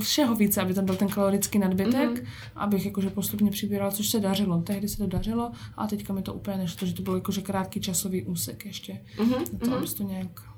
všeho 0.00 0.34
více, 0.34 0.60
aby 0.62 0.74
tam 0.74 0.84
byl 0.84 0.96
ten 0.96 1.08
kalorický 1.08 1.58
nadbytek, 1.58 2.10
mm-hmm. 2.10 2.26
abych 2.56 2.86
jakože 2.86 3.10
postupně 3.10 3.50
přibírala, 3.50 3.90
což 3.90 4.08
se 4.08 4.20
dařilo. 4.20 4.62
Tehdy 4.62 4.88
se 4.88 4.98
to 4.98 5.06
dařilo 5.06 5.52
a 5.76 5.86
teďka 5.86 6.12
mi 6.12 6.22
to 6.22 6.34
úplně 6.34 6.56
nešlo, 6.56 6.86
že 6.86 6.94
to 6.94 7.02
byl 7.02 7.14
jakože 7.14 7.40
krátký 7.40 7.80
časový 7.80 8.22
úsek 8.22 8.64
ještě. 8.66 9.00
Mm-hmm. 9.16 9.52
Na 9.52 9.58
to, 9.58 9.66
mm-hmm. 9.66 9.96
to 9.96 10.02
nějak 10.02 10.51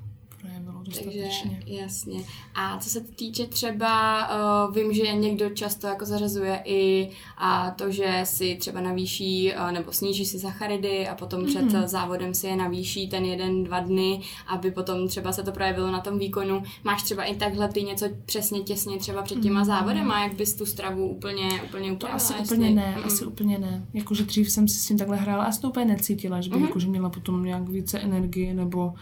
neprojevilo 0.45 0.83
dostatečně. 0.83 1.57
Takže, 1.59 1.73
jasně. 1.73 2.19
A 2.55 2.77
co 2.77 2.89
se 2.89 3.01
týče 3.01 3.45
třeba, 3.45 4.27
uh, 4.67 4.75
vím, 4.75 4.93
že 4.93 5.15
někdo 5.15 5.49
často 5.49 5.87
jako 5.87 6.05
zařazuje 6.05 6.61
i 6.65 7.09
a 7.37 7.71
to, 7.71 7.91
že 7.91 8.21
si 8.23 8.55
třeba 8.55 8.81
navýší 8.81 9.53
uh, 9.53 9.71
nebo 9.71 9.91
sníží 9.91 10.25
si 10.25 10.39
sacharidy 10.39 11.07
a 11.07 11.15
potom 11.15 11.45
před 11.45 11.65
mm-hmm. 11.65 11.87
závodem 11.87 12.33
si 12.33 12.47
je 12.47 12.55
navýší 12.55 13.09
ten 13.09 13.25
jeden, 13.25 13.63
dva 13.63 13.79
dny, 13.79 14.21
aby 14.47 14.71
potom 14.71 15.07
třeba 15.07 15.31
se 15.31 15.43
to 15.43 15.51
projevilo 15.51 15.91
na 15.91 15.99
tom 15.99 16.19
výkonu. 16.19 16.63
Máš 16.83 17.03
třeba 17.03 17.23
i 17.23 17.35
takhle 17.35 17.67
ty 17.67 17.83
něco 17.83 18.05
přesně 18.25 18.59
těsně 18.59 18.97
třeba 18.97 19.21
před 19.21 19.39
těma 19.39 19.61
mm-hmm. 19.61 19.65
závodem 19.65 20.11
a 20.11 20.23
jak 20.23 20.33
bys 20.33 20.55
tu 20.55 20.65
stravu 20.65 21.07
úplně, 21.07 21.61
úplně 21.63 21.91
upravila? 21.91 22.19
To 22.19 22.25
asi 22.25 22.33
jestli... 22.33 22.57
úplně 22.57 22.69
ne, 22.69 22.95
mm-hmm. 22.97 23.05
asi 23.05 23.25
úplně 23.25 23.57
ne. 23.57 23.85
Jakože 23.93 24.23
dřív 24.23 24.51
jsem 24.51 24.67
si 24.67 24.79
s 24.79 24.87
tím 24.87 24.97
takhle 24.97 25.17
hrála 25.17 25.43
a 25.43 25.51
jsem 25.51 25.61
to 25.61 25.69
úplně 25.69 25.85
necítila, 25.85 26.41
že 26.41 26.49
by 26.49 26.55
mm-hmm. 26.55 26.65
jakože 26.65 26.87
měla 26.87 27.09
potom 27.09 27.43
nějak 27.43 27.69
více 27.69 27.99
energie 27.99 28.53
nebo 28.53 28.93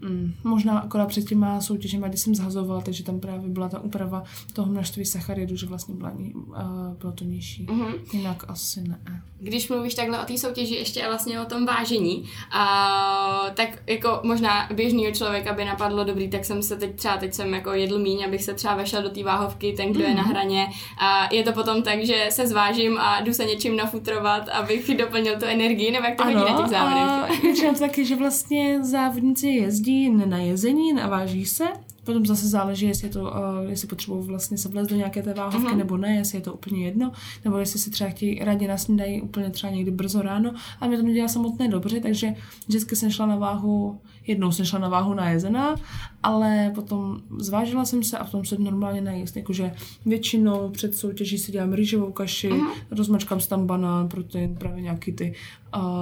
Mm, 0.00 0.34
možná 0.44 0.78
akorát 0.78 1.06
před 1.06 1.28
těma 1.28 1.60
soutěžima, 1.60 2.08
kdy 2.08 2.18
jsem 2.18 2.34
zhazovala, 2.34 2.80
takže 2.80 3.04
tam 3.04 3.20
právě 3.20 3.48
byla 3.48 3.68
ta 3.68 3.80
úprava 3.80 4.22
toho 4.52 4.72
množství 4.72 5.04
sacharidů, 5.04 5.56
že 5.56 5.66
vlastně 5.66 5.94
byla, 5.94 6.10
uh, 6.10 6.96
bylo 6.98 7.12
to 7.12 7.24
nižší. 7.24 7.66
Mm-hmm. 7.66 7.94
Jinak 8.12 8.44
asi 8.48 8.82
ne. 8.82 9.22
Když 9.40 9.68
mluvíš 9.68 9.94
takhle 9.94 10.22
o 10.22 10.24
té 10.24 10.38
soutěži, 10.38 10.74
ještě 10.74 11.06
vlastně 11.06 11.40
o 11.40 11.44
tom 11.44 11.66
vážení, 11.66 12.20
uh, 12.20 13.50
tak 13.54 13.82
jako 13.86 14.20
možná 14.24 14.68
běžného 14.74 15.12
člověka 15.14 15.52
by 15.52 15.64
napadlo, 15.64 16.04
dobrý, 16.04 16.28
tak 16.28 16.44
jsem 16.44 16.62
se 16.62 16.76
teď 16.76 16.96
třeba, 16.96 17.16
teď 17.16 17.34
jsem 17.34 17.54
jako 17.54 17.72
jedl 17.72 17.98
míň, 17.98 18.24
abych 18.24 18.44
se 18.44 18.54
třeba 18.54 18.74
vešel 18.74 19.02
do 19.02 19.10
té 19.10 19.24
váhovky, 19.24 19.72
ten, 19.72 19.92
kdo 19.92 20.00
mm-hmm. 20.00 20.08
je 20.08 20.14
na 20.14 20.22
mhm. 20.22 20.30
hraně. 20.30 20.66
A 20.98 21.34
je 21.34 21.42
to 21.42 21.52
potom 21.52 21.82
tak, 21.82 22.04
že 22.04 22.26
se 22.30 22.46
zvážím 22.46 22.98
a 22.98 23.20
jdu 23.20 23.32
se 23.32 23.44
něčím 23.44 23.76
nafutrovat, 23.76 24.48
abych 24.48 24.96
doplnil 24.96 25.38
tu 25.38 25.44
energii, 25.44 25.90
nebo 25.90 26.04
jak 26.04 26.16
to 26.16 26.22
ano, 26.22 26.32
chodí 26.32 26.52
na 26.52 26.60
těch 26.60 26.70
závodech? 26.70 27.68
Ano, 27.68 27.78
taky, 27.78 28.04
že 28.04 28.16
vlastně 28.16 28.84
závodníci 28.84 29.48
jezdí 29.48 29.87
jezdí 29.88 30.10
na 30.10 30.38
jezení, 30.38 30.92
naváží 30.92 31.46
se, 31.46 31.64
potom 32.04 32.26
zase 32.26 32.48
záleží, 32.48 32.86
jestli, 32.86 33.08
to, 33.08 33.22
uh, 33.22 33.28
jestli 33.68 33.88
potřebují 33.88 34.26
vlastně 34.26 34.58
se 34.58 34.68
vlézt 34.68 34.90
do 34.90 34.96
nějaké 34.96 35.22
té 35.22 35.34
váhovky 35.34 35.68
uh-huh. 35.68 35.76
nebo 35.76 35.96
ne, 35.96 36.16
jestli 36.16 36.38
je 36.38 36.42
to 36.42 36.54
úplně 36.54 36.84
jedno, 36.84 37.12
nebo 37.44 37.58
jestli 37.58 37.78
si 37.78 37.90
třeba 37.90 38.10
chtějí 38.10 38.38
radě 38.44 38.68
nasnídají 38.68 39.22
úplně 39.22 39.50
třeba 39.50 39.72
někdy 39.72 39.90
brzo 39.90 40.22
ráno, 40.22 40.52
a 40.80 40.86
mě 40.86 40.96
to 40.96 41.02
nedělá 41.02 41.28
samotné 41.28 41.68
dobře, 41.68 42.00
takže 42.00 42.34
vždycky 42.68 42.96
jsem 42.96 43.10
šla 43.10 43.26
na 43.26 43.36
váhu, 43.36 44.00
jednou 44.26 44.52
jsem 44.52 44.64
šla 44.64 44.78
na 44.78 44.88
váhu 44.88 45.14
najezená, 45.14 45.76
ale 46.22 46.72
potom 46.74 47.20
zvážila 47.38 47.84
jsem 47.84 48.02
se 48.02 48.18
a 48.18 48.24
potom 48.24 48.44
se 48.44 48.58
normálně 48.58 49.00
najíst, 49.00 49.36
jakože 49.36 49.72
většinou 50.06 50.70
před 50.70 50.94
soutěží 50.94 51.38
si 51.38 51.52
dělám 51.52 51.72
rýžovou 51.72 52.12
kaši, 52.12 52.50
uh-huh. 52.50 52.70
rozmačkám 52.90 53.40
tam 53.40 53.66
banán, 53.66 54.08
protein, 54.08 54.54
právě 54.54 54.82
nějaký 54.82 55.12
ty 55.12 55.34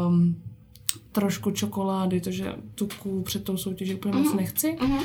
um, 0.07 0.37
trošku 1.21 1.51
čokolády, 1.51 2.21
takže 2.21 2.55
tuku 2.75 3.23
před 3.23 3.45
tou 3.45 3.57
soutěží 3.57 3.95
úplně 3.95 4.15
mm-hmm. 4.15 4.19
moc 4.19 4.29
mhm. 4.29 4.37
nechci. 4.37 4.77
Mm-hmm. 4.81 5.03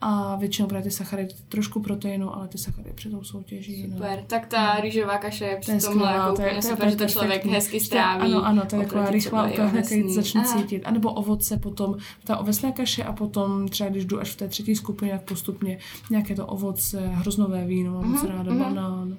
A 0.00 0.36
většinou 0.36 0.68
právě 0.68 0.84
ty 0.84 0.90
sacharidy, 0.90 1.34
trošku 1.48 1.80
proteinu, 1.80 2.36
ale 2.36 2.48
ty 2.48 2.58
sacharidy 2.58 2.94
před 2.94 3.10
tou 3.10 3.22
soutěží. 3.22 3.86
No. 3.86 3.96
Super, 3.96 4.18
no. 4.18 4.24
tak 4.26 4.46
ta 4.46 4.74
no. 4.74 4.80
rýžová 4.80 5.18
kaše 5.18 5.44
je 5.44 5.56
při 5.56 5.78
tomhle 5.78 6.12
jako 6.12 6.36
to 6.36 6.42
je, 6.42 6.48
úplně 6.48 6.62
super, 6.62 6.90
že 6.90 6.96
to 6.96 7.06
člověk 7.06 7.46
hezky 7.46 7.80
stráví. 7.80 8.22
Ano, 8.22 8.46
ano, 8.46 8.62
to 8.70 8.76
je 8.76 8.82
taková 8.82 9.10
rychlá, 9.10 9.44
úplně 9.44 9.68
hned 9.68 9.86
začne 10.14 10.44
cítit. 10.44 10.82
A 10.84 10.90
nebo 10.90 11.12
ovoce 11.12 11.56
potom, 11.56 11.96
ta 12.24 12.36
ovesná 12.36 12.72
kaše 12.72 13.04
a 13.04 13.12
potom 13.12 13.68
třeba 13.68 13.90
když 13.90 14.04
jdu 14.04 14.20
až 14.20 14.30
v 14.30 14.36
té 14.36 14.48
třetí 14.48 14.76
skupině, 14.76 15.12
tak 15.12 15.22
postupně 15.22 15.78
nějaké 16.10 16.34
to 16.34 16.46
ovoce, 16.46 17.00
hroznové 17.00 17.66
víno, 17.66 17.92
mám 17.92 18.02
mm-hmm. 18.02 18.08
moc 18.08 18.24
ráda, 18.24 18.52
mm-hmm. 18.52 18.58
banán. 18.58 19.16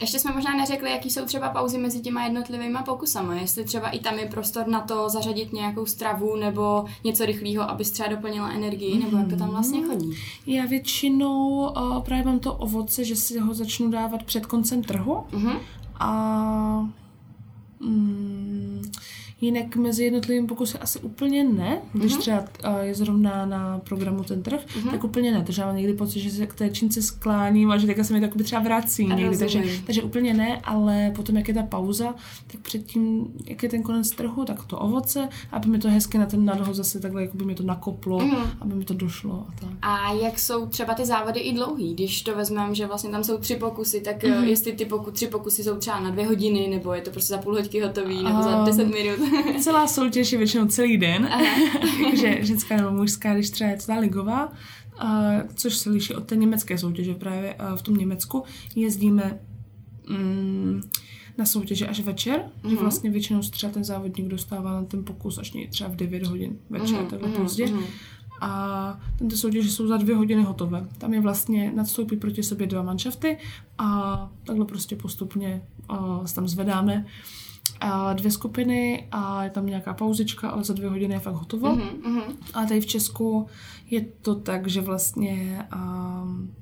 Ještě 0.00 0.18
jsme 0.18 0.32
možná 0.32 0.56
neřekli, 0.56 0.90
jaký 0.90 1.10
jsou 1.10 1.24
třeba 1.24 1.48
pauzy 1.48 1.78
mezi 1.78 2.00
těma 2.00 2.24
jednotlivými 2.24 2.78
pokusama. 2.84 3.34
Jestli 3.34 3.64
třeba 3.64 3.88
i 3.88 3.98
tam 3.98 4.18
je 4.18 4.26
prostor 4.26 4.66
na 4.68 4.80
to 4.80 5.08
zařadit 5.08 5.52
nějakou 5.52 5.86
stravu 5.86 6.36
nebo 6.36 6.84
něco 7.04 7.26
rychlého, 7.26 7.70
aby 7.70 7.84
třeba 7.84 8.08
doplnila 8.08 8.50
energii, 8.50 8.98
nebo 8.98 9.16
jak 9.16 9.28
to 9.28 9.36
tam 9.36 9.50
vlastně 9.50 9.80
mhm. 9.80 9.88
chodí? 9.88 10.16
Já 10.46 10.66
většinou 10.66 11.70
uh, 11.70 12.02
právě 12.02 12.24
mám 12.24 12.38
to 12.38 12.54
ovoce, 12.54 13.04
že 13.04 13.16
si 13.16 13.38
ho 13.38 13.54
začnu 13.54 13.90
dávat 13.90 14.22
před 14.22 14.46
koncem 14.46 14.82
trhu. 14.82 15.24
Mm-hmm. 15.30 15.58
A 16.00 16.88
mm, 17.80 18.82
Jinak 19.44 19.76
mezi 19.76 20.04
jednotlivými 20.04 20.46
pokusy 20.46 20.78
asi 20.78 20.98
úplně 20.98 21.44
ne. 21.44 21.82
Když 21.92 22.12
uh-huh. 22.12 22.18
třeba 22.18 22.40
uh, 22.40 22.80
je 22.80 22.94
zrovna 22.94 23.46
na 23.46 23.78
programu 23.78 24.24
ten 24.24 24.42
trh, 24.42 24.60
uh-huh. 24.66 24.90
tak 24.90 25.04
úplně 25.04 25.32
ne. 25.32 25.42
Takže 25.46 25.62
mám 25.62 25.76
někdy 25.76 25.94
pocit, 25.94 26.20
že 26.20 26.30
se 26.30 26.46
k 26.46 26.54
té 26.54 26.70
čince 26.70 27.02
skláním 27.02 27.70
a 27.70 27.78
že 27.78 27.86
teďka 27.86 28.04
se 28.04 28.12
mi 28.12 28.28
to 28.28 28.44
třeba 28.44 28.62
vrací 28.62 29.06
a 29.12 29.14
někdy. 29.14 29.38
Takže, 29.38 29.62
takže 29.86 30.02
úplně 30.02 30.34
ne, 30.34 30.60
ale 30.64 31.12
potom, 31.16 31.36
jak 31.36 31.48
je 31.48 31.54
ta 31.54 31.62
pauza, 31.62 32.14
tak 32.46 32.60
předtím, 32.60 33.26
jak 33.46 33.62
je 33.62 33.68
ten 33.68 33.82
konec 33.82 34.10
trhu, 34.10 34.44
tak 34.44 34.64
to 34.64 34.78
ovoce, 34.78 35.28
aby 35.52 35.68
mi 35.68 35.78
to 35.78 35.90
hezky 35.90 36.18
na 36.18 36.26
ten 36.26 36.44
nadho 36.44 36.74
zase 36.74 37.00
takhle, 37.00 37.22
jako 37.22 37.36
by 37.36 37.44
mi 37.44 37.54
to 37.54 37.62
nakoplo, 37.62 38.18
uh-huh. 38.18 38.46
aby 38.60 38.74
mi 38.74 38.84
to 38.84 38.94
došlo. 38.94 39.46
A, 39.48 39.60
tak. 39.60 39.70
a 39.82 40.12
jak 40.12 40.38
jsou 40.38 40.66
třeba 40.66 40.94
ty 40.94 41.06
závody 41.06 41.40
i 41.40 41.54
dlouhý? 41.54 41.94
Když 41.94 42.22
to 42.22 42.34
vezmeme, 42.34 42.74
že 42.74 42.86
vlastně 42.86 43.10
tam 43.10 43.24
jsou 43.24 43.38
tři 43.38 43.56
pokusy, 43.56 44.00
tak 44.00 44.22
uh-huh. 44.22 44.42
jestli 44.42 44.72
ty 44.72 44.84
poku, 44.84 45.10
tři 45.10 45.26
pokusy 45.26 45.64
jsou 45.64 45.76
třeba 45.76 46.00
na 46.00 46.10
dvě 46.10 46.26
hodiny, 46.26 46.68
nebo 46.70 46.92
je 46.92 47.00
to 47.00 47.10
prostě 47.10 47.34
za 47.34 47.38
půl 47.38 47.54
hodky 47.54 47.80
hotový, 47.80 48.22
nebo 48.22 48.42
za 48.42 48.64
deset 48.64 48.84
minut? 48.84 49.33
Celá 49.60 49.86
soutěž 49.86 50.32
je 50.32 50.38
většinou 50.38 50.66
celý 50.66 50.98
den, 50.98 51.30
takže 52.04 52.38
ženská 52.44 52.76
nebo 52.76 52.90
mužská, 52.90 53.34
když 53.34 53.50
třeba 53.50 53.70
je 53.70 53.78
ta 53.86 53.98
ligová, 53.98 54.46
uh, 54.48 55.08
což 55.54 55.76
se 55.76 55.90
liší 55.90 56.14
od 56.14 56.24
té 56.24 56.36
německé 56.36 56.78
soutěže. 56.78 57.14
Právě 57.14 57.54
uh, 57.54 57.76
v 57.76 57.82
tom 57.82 57.96
Německu 57.96 58.42
jezdíme 58.76 59.40
um, 60.10 60.80
na 61.38 61.44
soutěže 61.44 61.86
až 61.86 62.00
večer, 62.00 62.40
mm-hmm. 62.40 62.68
že 62.68 62.74
mhm. 62.74 62.82
vlastně 62.82 63.10
většinou 63.10 63.40
třeba 63.40 63.72
ten 63.72 63.84
závodník 63.84 64.28
dostává 64.28 64.72
na 64.72 64.84
ten 64.84 65.04
pokus 65.04 65.38
až 65.38 65.52
třeba 65.70 65.90
v 65.90 65.96
9 65.96 66.26
hodin 66.26 66.58
večer, 66.70 66.98
mm-hmm. 66.98 67.06
takhle 67.06 67.28
mm-hmm. 67.28 67.42
pozdě. 67.42 67.66
Mm-hmm. 67.66 67.84
A 68.40 69.00
tento 69.18 69.36
soutěže 69.36 69.70
jsou 69.70 69.86
za 69.86 69.96
dvě 69.96 70.16
hodiny 70.16 70.42
hotové. 70.42 70.88
Tam 70.98 71.14
je 71.14 71.20
vlastně 71.20 71.72
nadstoupí 71.74 72.16
proti 72.16 72.42
sobě 72.42 72.66
dva 72.66 72.82
manšafty 72.82 73.38
a 73.78 74.30
takhle 74.44 74.64
prostě 74.64 74.96
postupně 74.96 75.62
uh, 75.90 76.24
se 76.24 76.34
tam 76.34 76.48
zvedáme 76.48 76.94
a 76.96 77.53
dvě 78.12 78.30
skupiny 78.30 79.08
a 79.10 79.44
je 79.44 79.50
tam 79.50 79.66
nějaká 79.66 79.94
pauzička, 79.94 80.48
ale 80.48 80.64
za 80.64 80.74
dvě 80.74 80.88
hodiny 80.88 81.14
je 81.14 81.20
fakt 81.20 81.34
hotovo. 81.34 81.76
Mm-hmm. 81.76 82.22
A 82.54 82.64
tady 82.64 82.80
v 82.80 82.86
Česku 82.86 83.46
je 83.90 84.06
to 84.22 84.34
tak, 84.34 84.68
že 84.68 84.80
vlastně 84.80 85.66
um, 85.76 86.54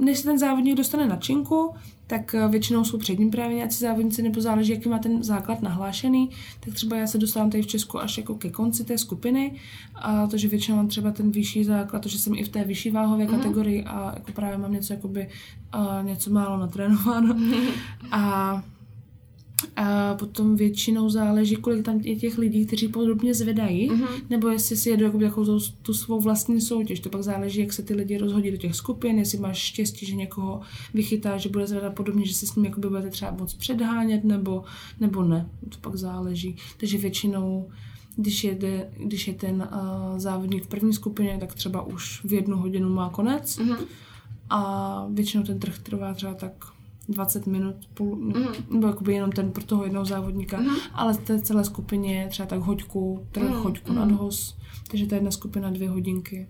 než 0.00 0.18
se 0.18 0.24
ten 0.24 0.38
závodník 0.38 0.76
dostane 0.76 1.06
na 1.06 1.16
činku, 1.16 1.74
tak 2.06 2.34
většinou 2.48 2.84
jsou 2.84 2.98
před 2.98 3.18
ním 3.18 3.30
právě 3.30 3.56
nějací 3.56 3.78
závodníci, 3.78 4.22
nebo 4.22 4.40
záleží, 4.40 4.72
jaký 4.72 4.88
má 4.88 4.98
ten 4.98 5.22
základ 5.22 5.62
nahlášený. 5.62 6.30
Tak 6.60 6.74
třeba 6.74 6.96
já 6.96 7.06
se 7.06 7.18
dostávám 7.18 7.50
tady 7.50 7.62
v 7.62 7.66
Česku 7.66 8.00
až 8.00 8.18
jako 8.18 8.34
ke 8.34 8.50
konci 8.50 8.84
té 8.84 8.98
skupiny, 8.98 9.54
a 9.94 10.26
to, 10.26 10.36
že 10.36 10.48
většinou 10.48 10.76
mám 10.76 10.88
třeba 10.88 11.10
ten 11.10 11.30
vyšší 11.30 11.64
základ, 11.64 12.02
to, 12.02 12.08
že 12.08 12.18
jsem 12.18 12.34
i 12.34 12.44
v 12.44 12.48
té 12.48 12.64
vyšší 12.64 12.90
váhové 12.90 13.24
mm-hmm. 13.24 13.36
kategorii 13.36 13.84
a 13.84 14.12
jako 14.14 14.32
právě 14.32 14.58
mám 14.58 14.72
něco, 14.72 14.92
jakoby, 14.92 15.28
uh, 15.74 16.06
něco 16.06 16.30
málo 16.30 16.58
natrénováno. 16.58 17.36
a 18.10 18.62
a 19.76 20.14
potom 20.14 20.56
většinou 20.56 21.10
záleží, 21.10 21.56
kolik 21.56 21.84
tam 21.84 22.00
je 22.00 22.16
těch 22.16 22.38
lidí, 22.38 22.66
kteří 22.66 22.88
podobně 22.88 23.34
zvedají, 23.34 23.90
mm-hmm. 23.90 24.08
nebo 24.30 24.48
jestli 24.48 24.76
si 24.76 24.90
jedu 24.90 25.04
jako 25.04 25.18
takovou 25.18 25.46
tu, 25.46 25.58
tu 25.82 25.94
svou 25.94 26.20
vlastní 26.20 26.60
soutěž. 26.60 27.00
To 27.00 27.08
pak 27.08 27.22
záleží, 27.22 27.60
jak 27.60 27.72
se 27.72 27.82
ty 27.82 27.94
lidi 27.94 28.18
rozhodí 28.18 28.50
do 28.50 28.56
těch 28.56 28.74
skupin, 28.74 29.18
jestli 29.18 29.38
máš 29.38 29.58
štěstí, 29.58 30.06
že 30.06 30.14
někoho 30.14 30.60
vychytá, 30.94 31.36
že 31.36 31.48
bude 31.48 31.66
zvedat 31.66 31.94
podobně, 31.94 32.26
že 32.26 32.34
se 32.34 32.46
s 32.46 32.54
ním 32.54 32.64
jako 32.64 32.80
budete 32.80 33.10
třeba 33.10 33.30
moc 33.30 33.54
předhánět, 33.54 34.24
nebo, 34.24 34.64
nebo 35.00 35.22
ne. 35.22 35.48
To 35.68 35.78
pak 35.80 35.96
záleží. 35.96 36.56
Takže 36.76 36.98
většinou 36.98 37.68
když 38.16 38.44
je, 38.44 38.54
de, 38.54 38.90
když 38.96 39.28
je 39.28 39.34
ten 39.34 39.68
uh, 39.72 40.18
závodník 40.18 40.64
v 40.64 40.68
první 40.68 40.92
skupině, 40.92 41.36
tak 41.40 41.54
třeba 41.54 41.82
už 41.82 42.24
v 42.24 42.32
jednu 42.32 42.56
hodinu 42.56 42.88
má 42.88 43.10
konec. 43.10 43.58
Mm-hmm. 43.58 43.76
A 44.50 45.06
většinou 45.10 45.42
ten 45.42 45.58
trh 45.58 45.78
trvá 45.78 46.14
třeba 46.14 46.34
tak 46.34 46.52
20 47.08 47.46
minut, 47.46 47.76
půl, 47.94 48.16
mm. 48.16 48.34
nebo 48.70 48.86
jakoby 48.86 49.14
jenom 49.14 49.32
ten 49.32 49.52
pro 49.52 49.64
toho 49.64 49.84
jednoho 49.84 50.04
závodníka, 50.04 50.60
mm. 50.60 50.76
ale 50.92 51.14
v 51.14 51.16
té 51.16 51.40
celé 51.40 51.64
skupině 51.64 52.26
třeba 52.30 52.46
tak 52.46 52.60
hoďku, 52.60 53.26
trh, 53.32 53.50
mm. 53.50 53.62
hoďku 53.62 53.92
mm. 53.92 53.98
nadhoz, 53.98 54.56
takže 54.90 55.06
to 55.06 55.14
je 55.14 55.16
jedna 55.16 55.30
skupina 55.30 55.70
dvě 55.70 55.90
hodinky. 55.90 56.48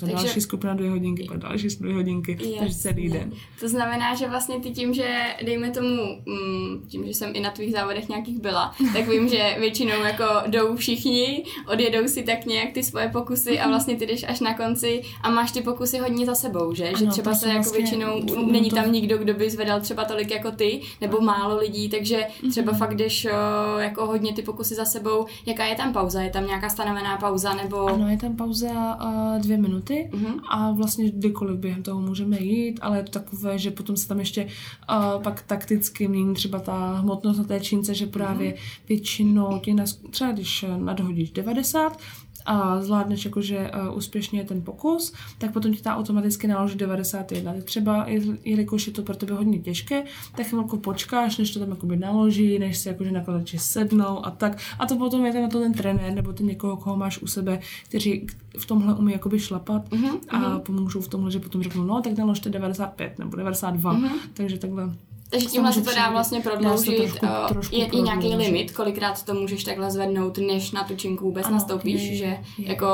Takže, 0.00 0.14
další 0.14 0.40
skupina 0.40 0.74
dvě 0.74 0.90
hodinky, 0.90 1.24
pak 1.24 1.38
další 1.38 1.68
dvě 1.68 1.94
hodinky, 1.94 2.32
jasně. 2.32 2.58
takže 2.58 2.74
celý 2.74 3.08
den. 3.08 3.32
To 3.60 3.68
znamená, 3.68 4.14
že 4.14 4.28
vlastně 4.28 4.60
ty 4.60 4.70
tím, 4.70 4.94
že 4.94 5.20
dejme 5.44 5.70
tomu, 5.70 6.22
mm, 6.26 6.86
tím, 6.88 7.06
že 7.06 7.14
jsem 7.14 7.30
i 7.34 7.40
na 7.40 7.50
tvých 7.50 7.72
závodech 7.72 8.08
nějakých 8.08 8.40
byla, 8.40 8.74
tak 8.92 9.08
vím, 9.08 9.28
že 9.28 9.56
většinou 9.58 10.02
jako 10.02 10.24
jdou 10.46 10.76
všichni, 10.76 11.44
odjedou 11.66 12.08
si 12.08 12.22
tak 12.22 12.46
nějak 12.46 12.72
ty 12.72 12.82
svoje 12.82 13.08
pokusy 13.08 13.60
a 13.60 13.68
vlastně 13.68 13.96
ty 13.96 14.06
jdeš 14.06 14.24
až 14.28 14.40
na 14.40 14.54
konci 14.54 15.02
a 15.22 15.30
máš 15.30 15.52
ty 15.52 15.60
pokusy 15.60 15.98
hodně 15.98 16.26
za 16.26 16.34
sebou, 16.34 16.74
že? 16.74 16.88
Ano, 16.88 16.98
že 16.98 17.06
třeba 17.06 17.34
se 17.34 17.48
jako 17.48 17.54
vlastně 17.54 17.78
většinou, 17.78 18.46
není 18.52 18.70
tam 18.70 18.92
nikdo, 18.92 19.18
kdo 19.18 19.34
by 19.34 19.50
zvedal 19.50 19.80
třeba 19.80 20.04
tolik 20.04 20.30
jako 20.30 20.50
ty, 20.50 20.80
nebo 21.00 21.20
málo 21.20 21.58
lidí, 21.58 21.88
takže 21.88 22.26
třeba 22.50 22.72
mm-hmm. 22.72 22.76
fakt 22.76 22.94
jdeš 22.94 23.26
o, 23.26 23.78
jako 23.78 24.06
hodně 24.06 24.32
ty 24.32 24.42
pokusy 24.42 24.74
za 24.74 24.84
sebou. 24.84 25.26
Jaká 25.46 25.64
je 25.64 25.74
tam 25.74 25.92
pauza? 25.92 26.22
Je 26.22 26.30
tam 26.30 26.46
nějaká 26.46 26.68
stanovená 26.68 27.16
pauza? 27.16 27.54
Nebo... 27.54 27.86
Ano, 27.86 28.08
je 28.08 28.16
tam 28.16 28.36
pauza 28.36 28.98
uh, 29.04 29.42
dvě 29.42 29.56
minuty 29.56 29.83
minuty 29.90 30.16
mm-hmm. 30.16 30.40
a 30.48 30.70
vlastně 30.72 31.10
kdykoliv 31.10 31.58
během 31.58 31.82
toho 31.82 32.00
můžeme 32.00 32.40
jít, 32.40 32.78
ale 32.82 32.96
je 32.96 33.02
to 33.02 33.10
takové, 33.10 33.58
že 33.58 33.70
potom 33.70 33.96
se 33.96 34.08
tam 34.08 34.18
ještě 34.18 34.44
uh, 34.44 35.22
pak 35.22 35.42
takticky 35.42 36.08
mění 36.08 36.34
třeba 36.34 36.58
ta 36.58 36.94
hmotnost 36.94 37.38
na 37.38 37.44
té 37.44 37.60
čínce, 37.60 37.94
že 37.94 38.06
právě 38.06 38.52
mm-hmm. 38.52 38.86
většinou 38.88 39.60
nas, 39.74 39.94
třeba 40.10 40.32
když 40.32 40.64
nadhodíš 40.76 41.30
90, 41.30 41.98
a 42.46 42.82
zvládneš 42.82 43.24
jakože 43.24 43.70
uh, 43.70 43.96
úspěšně 43.96 44.44
ten 44.44 44.62
pokus, 44.62 45.12
tak 45.38 45.52
potom 45.52 45.74
ti 45.74 45.82
ta 45.82 45.96
automaticky 45.96 46.46
naloží 46.46 46.78
91. 46.78 47.52
Ty 47.52 47.62
třeba, 47.62 48.06
jelikož 48.44 48.86
je 48.86 48.92
to 48.92 49.02
pro 49.02 49.16
tebe 49.16 49.34
hodně 49.34 49.58
těžké, 49.58 50.04
tak 50.36 50.46
chvilku 50.46 50.78
počkáš, 50.78 51.38
než 51.38 51.50
to 51.50 51.60
tam 51.60 51.70
jakoby 51.70 51.96
naloží, 51.96 52.58
než 52.58 52.78
si 52.78 52.88
jakože 52.88 53.10
nakladači 53.10 53.58
sednou 53.58 54.26
a 54.26 54.30
tak. 54.30 54.58
A 54.78 54.86
to 54.86 54.96
potom 54.96 55.26
je 55.26 55.32
ten 55.32 55.42
na 55.42 55.48
to 55.48 55.60
ten 55.60 55.72
trenér, 55.72 56.14
nebo 56.14 56.32
ty 56.32 56.44
někoho, 56.44 56.76
koho 56.76 56.96
máš 56.96 57.18
u 57.18 57.26
sebe, 57.26 57.60
kteří 57.84 58.26
v 58.58 58.66
tomhle 58.66 58.94
umí 58.94 59.12
jakoby 59.12 59.40
šlapat 59.40 59.88
uh-huh, 59.88 60.18
a 60.28 60.40
uh-huh. 60.40 60.60
pomůžou 60.60 61.00
v 61.00 61.08
tomhle, 61.08 61.30
že 61.30 61.40
potom 61.40 61.62
řeknou, 61.62 61.84
no 61.84 62.02
tak 62.02 62.18
naložte 62.18 62.50
95 62.50 63.18
nebo 63.18 63.36
92. 63.36 63.94
Uh-huh. 63.94 64.10
Takže 64.34 64.58
takhle 64.58 64.94
takže 65.34 65.48
tímhle 65.48 65.72
se 65.72 65.82
to 65.82 65.94
dá 65.94 66.10
vlastně 66.10 66.40
prodloužit. 66.40 66.96
Trošku, 66.96 67.26
eh, 67.26 67.48
trošku 67.48 67.76
je 67.76 67.86
i 67.86 68.02
nějaký 68.02 68.34
limit, 68.34 68.72
kolikrát 68.72 69.22
to 69.22 69.34
můžeš 69.34 69.64
takhle 69.64 69.90
zvednout, 69.90 70.38
než 70.38 70.72
na 70.72 70.84
tu 70.84 70.96
činku 70.96 71.24
vůbec 71.24 71.46
ano, 71.46 71.54
nastoupíš, 71.54 72.02
je, 72.02 72.16
že 72.16 72.24
je. 72.24 72.40
jako 72.58 72.86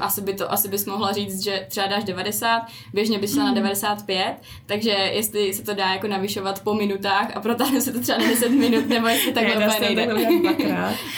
asi, 0.00 0.20
by 0.20 0.34
to, 0.34 0.52
asi 0.52 0.68
bys 0.68 0.86
mohla 0.86 1.12
říct, 1.12 1.44
že 1.44 1.66
třeba 1.68 1.86
dáš 1.86 2.04
90, 2.04 2.62
běžně 2.92 3.18
bys 3.18 3.32
šla 3.32 3.42
hmm. 3.42 3.54
na 3.54 3.54
95, 3.54 4.36
takže 4.66 4.90
jestli 4.90 5.54
se 5.54 5.62
to 5.62 5.74
dá 5.74 5.92
jako 5.92 6.08
navyšovat 6.08 6.60
po 6.60 6.74
minutách 6.74 7.36
a 7.36 7.40
protáhne 7.40 7.80
se 7.80 7.92
to 7.92 8.00
třeba 8.00 8.18
na 8.18 8.26
10 8.26 8.48
minut, 8.48 8.88
nebo 8.88 9.08
jestli 9.08 9.32
takhle 9.32 9.66
úplně 9.66 9.94
nejde. 9.94 10.06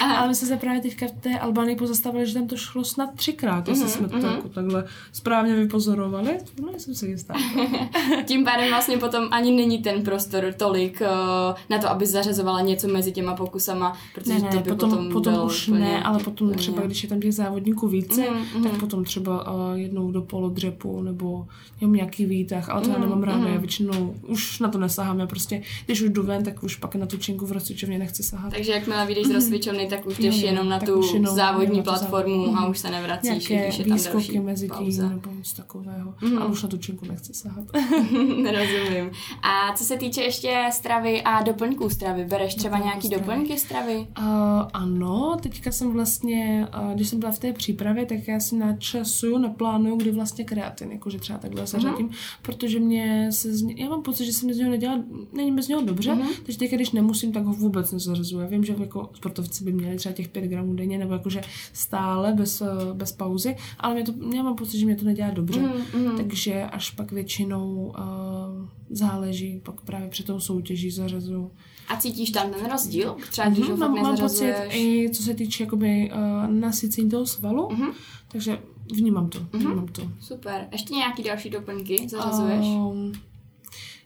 Ale 0.16 0.29
my 0.29 0.35
jsme 0.35 0.49
se 0.49 0.57
právě 0.57 0.81
teďka 0.81 1.07
v 1.07 1.20
té 1.20 1.39
Albánii 1.39 1.77
pozastavili, 1.77 2.27
že 2.27 2.35
tam 2.35 2.47
to 2.47 2.57
šlo 2.57 2.85
snad 2.85 3.14
třikrát, 3.14 3.68
jestli 3.68 3.85
mm-hmm, 3.85 3.89
jsme 3.89 4.09
to 4.09 4.16
mm-hmm. 4.16 4.37
jako 4.37 4.49
takhle 4.49 4.85
správně 5.12 5.55
vypozorovali. 5.55 6.39
No, 6.62 6.68
jsem 6.79 6.95
si 6.95 7.07
jistá. 7.07 7.35
Tím 8.24 8.45
pádem 8.45 8.68
vlastně 8.68 8.99
potom 8.99 9.29
ani 9.31 9.51
není 9.53 9.79
ten 9.83 10.03
prostor 10.03 10.53
tolik 10.66 11.00
uh, 11.00 11.56
na 11.70 11.78
to, 11.78 11.90
aby 11.90 12.06
zařazovala 12.06 12.60
něco 12.60 12.88
mezi 12.88 13.12
těma 13.12 13.34
pokusama, 13.34 13.96
protože 14.14 14.32
ne, 14.32 14.40
ne, 14.40 14.48
to 14.48 14.56
by 14.56 14.62
potom, 14.62 14.90
potom, 14.90 15.12
potom 15.12 15.46
už 15.46 15.68
úplně, 15.68 15.84
ne, 15.84 16.02
ale 16.02 16.18
potom 16.18 16.48
úplně. 16.48 16.58
třeba, 16.58 16.82
když 16.82 17.02
je 17.02 17.08
tam 17.08 17.20
těch 17.20 17.34
závodníků 17.34 17.88
více, 17.88 18.30
mm, 18.30 18.62
tak 18.62 18.72
mm. 18.72 18.78
potom 18.78 19.04
třeba 19.04 19.52
uh, 19.52 19.74
jednou 19.74 20.10
do 20.10 20.22
polodřepu 20.22 21.02
nebo 21.02 21.46
jenom 21.80 21.94
nějaký 21.94 22.26
výtah, 22.26 22.68
ale 22.68 22.80
to 22.80 22.88
mm, 22.88 22.94
já 22.94 23.00
nemám 23.00 23.22
ráda, 23.22 23.38
mm. 23.38 23.46
já 23.46 23.58
většinou 23.58 24.14
už 24.26 24.60
na 24.60 24.68
to 24.68 24.78
nesahám, 24.78 25.18
já 25.18 25.26
prostě, 25.26 25.62
když 25.86 26.00
už 26.00 26.10
jdu 26.10 26.22
ven, 26.22 26.44
tak 26.44 26.62
už 26.62 26.76
pak 26.76 26.94
na 26.94 27.06
tu 27.06 27.16
činku 27.16 27.46
v 27.46 27.52
rozcvičovně 27.52 27.98
nechci 27.98 28.22
sahat. 28.22 28.52
Takže 28.52 28.72
jakmile 28.72 29.06
vyjdeš 29.06 29.24
z 29.24 29.28
mhm. 29.28 29.36
rozcvičovny, 29.36 29.86
tak 29.86 30.06
už 30.06 30.18
jdeš 30.18 30.42
jenom 30.42 30.68
na 30.68 30.80
tu 30.80 31.02
jenom, 31.14 31.36
závodní 31.36 31.82
platformu 31.82 32.44
závodní. 32.44 32.66
a 32.66 32.68
už 32.68 32.78
se 32.78 32.90
nevracíš, 32.90 33.48
Nějaké 33.48 33.68
když 33.68 33.78
je 33.78 33.84
tam 33.84 33.98
další 34.12 34.40
mezi 34.40 34.68
tím 34.68 35.08
nebo 35.08 35.30
něco 35.38 35.56
takového, 35.56 36.14
mm. 36.20 36.38
ale 36.38 36.46
už 36.46 36.62
na 36.62 36.68
tu 36.68 36.78
činku 36.78 37.06
nechci 37.06 37.34
sahat. 37.34 37.64
Nerozumím. 38.42 39.10
A 39.42 39.76
co 39.76 39.84
se 39.84 39.96
týče 39.96 40.22
ještě 40.22 40.55
stravy 40.70 41.22
a 41.22 41.42
doplňků 41.42 41.90
stravy? 41.90 42.24
Bereš 42.24 42.54
třeba 42.54 42.76
Doplňků 42.76 42.86
nějaký 42.86 43.07
stravy. 43.07 43.22
doplňky 43.22 43.59
stravy? 43.59 44.07
Uh, 44.18 44.24
ano, 44.72 45.36
teďka 45.42 45.72
jsem 45.72 45.92
vlastně, 45.92 46.68
uh, 46.82 46.94
když 46.94 47.09
jsem 47.09 47.18
byla 47.18 47.32
v 47.32 47.38
té 47.38 47.52
přípravě, 47.52 48.07
tak 48.07 48.28
já 48.28 48.40
si 48.40 48.57
načasuju, 48.57 49.38
naplánuju, 49.38 49.96
kdy 49.96 50.11
vlastně 50.11 50.44
kreatin, 50.44 50.92
jakože 50.92 51.18
třeba 51.18 51.38
takhle 51.38 51.66
se 51.66 51.78
uh-huh. 51.78 52.11
protože 52.42 52.80
mě 52.80 53.32
se 53.32 53.57
z 53.57 53.66
já 53.76 53.88
mám 53.88 54.02
pocit, 54.02 54.24
že 54.24 54.32
se 54.32 54.46
mi 54.46 54.54
z 54.54 54.59
něho 54.59 54.70
nedělá, 54.70 55.02
není 55.32 55.52
bez 55.52 55.68
něho 55.68 55.82
dobře, 55.82 56.14
uh-huh. 56.14 56.26
takže 56.42 56.59
teď, 56.59 56.70
když 56.70 56.90
nemusím, 56.90 57.32
tak 57.32 57.44
ho 57.44 57.52
vůbec 57.52 57.92
nezařazuju. 57.92 58.42
Já 58.42 58.48
vím, 58.48 58.64
že 58.64 58.74
jako 58.78 59.11
sportovci 59.14 59.64
by 59.64 59.72
měli 59.72 59.96
třeba 59.96 60.12
těch 60.12 60.28
5 60.28 60.44
gramů 60.44 60.74
denně, 60.74 60.98
nebo 60.98 61.12
jakože 61.12 61.40
stále 61.72 62.32
bez, 62.32 62.61
eh, 62.61 62.66
bez 62.92 63.12
pauzy, 63.12 63.57
ale 63.78 63.94
mě 63.94 64.04
to, 64.04 64.12
já 64.34 64.42
mám 64.42 64.57
pocit, 64.57 64.78
že 64.78 64.86
mě 64.86 64.96
to 64.96 65.04
nedělá 65.04 65.30
dobře, 65.30 65.61
uh-huh. 65.61 66.16
takže 66.16 66.64
až 66.64 66.90
pak 66.90 67.12
většinou 67.12 67.94
uh, 67.98 68.68
záleží, 68.91 69.61
pak 69.64 69.80
právě 69.80 70.09
před 70.09 70.26
tou 70.26 70.41
soutěží 70.41 70.91
zařazu. 70.91 71.51
A 71.89 71.97
cítíš 71.97 72.30
tam 72.30 72.51
ten 72.51 72.70
rozdíl? 72.70 73.16
Třeba 73.30 73.49
když 73.49 73.64
uh-huh, 73.64 73.76
mám, 73.76 73.95
mám 73.95 74.16
pocit 74.16 74.55
i 74.70 75.11
co 75.11 75.22
se 75.22 75.34
týče 75.34 75.62
jakoby 75.62 76.11
uh, 76.12 76.51
nasycení 76.51 77.11
toho 77.11 77.26
svalu, 77.26 77.68
uh-huh. 77.68 77.93
takže 78.28 78.59
vnímám 78.95 79.28
to, 79.28 79.39
uh-huh. 79.39 79.59
vnímám 79.59 79.87
to. 79.87 80.11
Super. 80.20 80.68
Ještě 80.72 80.95
nějaký 80.95 81.22
další 81.22 81.51
doplňky 81.51 82.09
zařazuješ? 82.09 82.66
Um, 82.66 83.12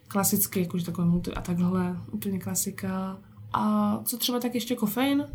klasicky, 0.07 0.59
jakože 0.59 0.85
takové 0.85 1.07
multi 1.07 1.33
a 1.33 1.41
takhle, 1.41 1.97
úplně 2.11 2.39
klasika. 2.39 3.19
A 3.53 3.99
co 4.05 4.17
třeba 4.17 4.39
tak 4.39 4.55
ještě 4.55 4.75
kofein? 4.75 5.25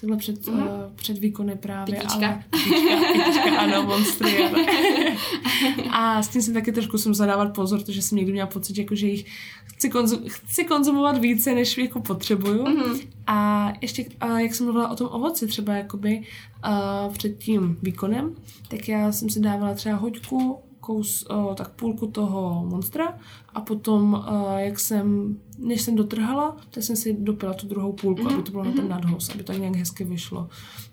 Takhle 0.00 0.16
před, 0.16 0.46
mm-hmm. 0.46 0.62
uh, 0.62 0.92
před 0.94 1.18
výkony 1.18 1.56
právě. 1.56 1.94
Pitíčka. 1.94 2.26
Ale, 2.26 2.44
pitíčka, 2.50 2.96
pitíčka 3.12 3.58
ano, 3.58 3.82
monstry. 3.82 4.44
A 5.90 6.22
s 6.22 6.28
tím 6.28 6.42
jsem 6.42 6.54
taky 6.54 6.72
trošku 6.72 6.98
jsem 6.98 7.14
zadávat 7.14 7.54
pozor, 7.54 7.80
protože 7.80 8.02
jsem 8.02 8.18
někdy 8.18 8.32
měla 8.32 8.46
pocit, 8.46 8.78
jako, 8.78 8.94
že 8.94 9.06
jich 9.06 9.26
chci, 9.64 9.90
konzum, 9.90 10.18
chci 10.26 10.64
konzumovat 10.64 11.18
více, 11.18 11.54
než 11.54 11.78
jako 11.78 12.00
potřebuju. 12.00 12.64
Mm-hmm. 12.64 13.08
A 13.26 13.72
ještě, 13.80 14.04
uh, 14.24 14.36
jak 14.36 14.54
jsem 14.54 14.66
mluvila 14.66 14.88
o 14.88 14.96
tom 14.96 15.08
ovoci, 15.10 15.46
třeba 15.46 15.74
jakoby 15.74 16.22
uh, 16.68 17.12
před 17.12 17.38
tím 17.38 17.78
výkonem, 17.82 18.34
tak 18.68 18.88
já 18.88 19.12
jsem 19.12 19.30
si 19.30 19.40
dávala 19.40 19.74
třeba 19.74 19.96
hoďku, 19.96 20.58
kous, 20.80 21.26
uh, 21.30 21.54
tak 21.54 21.70
půlku 21.70 22.06
toho 22.06 22.66
monstra 22.68 23.18
a 23.54 23.60
potom, 23.60 24.12
uh, 24.12 24.58
jak 24.58 24.80
jsem, 24.80 25.36
než 25.60 25.82
jsem 25.82 25.96
dotrhala, 25.96 26.56
tak 26.70 26.82
jsem 26.82 26.96
si 26.96 27.16
dopila 27.18 27.54
tu 27.54 27.66
druhou 27.66 27.92
půlku, 27.92 28.22
mm-hmm. 28.22 28.34
aby 28.34 28.42
to 28.42 28.50
bylo 28.50 28.64
na 28.64 28.72
ten 28.72 28.88
nadhos, 28.88 29.28
aby 29.28 29.42
to 29.42 29.52
nějak 29.52 29.76
hezky 29.76 30.04
vyšlo. 30.04 30.48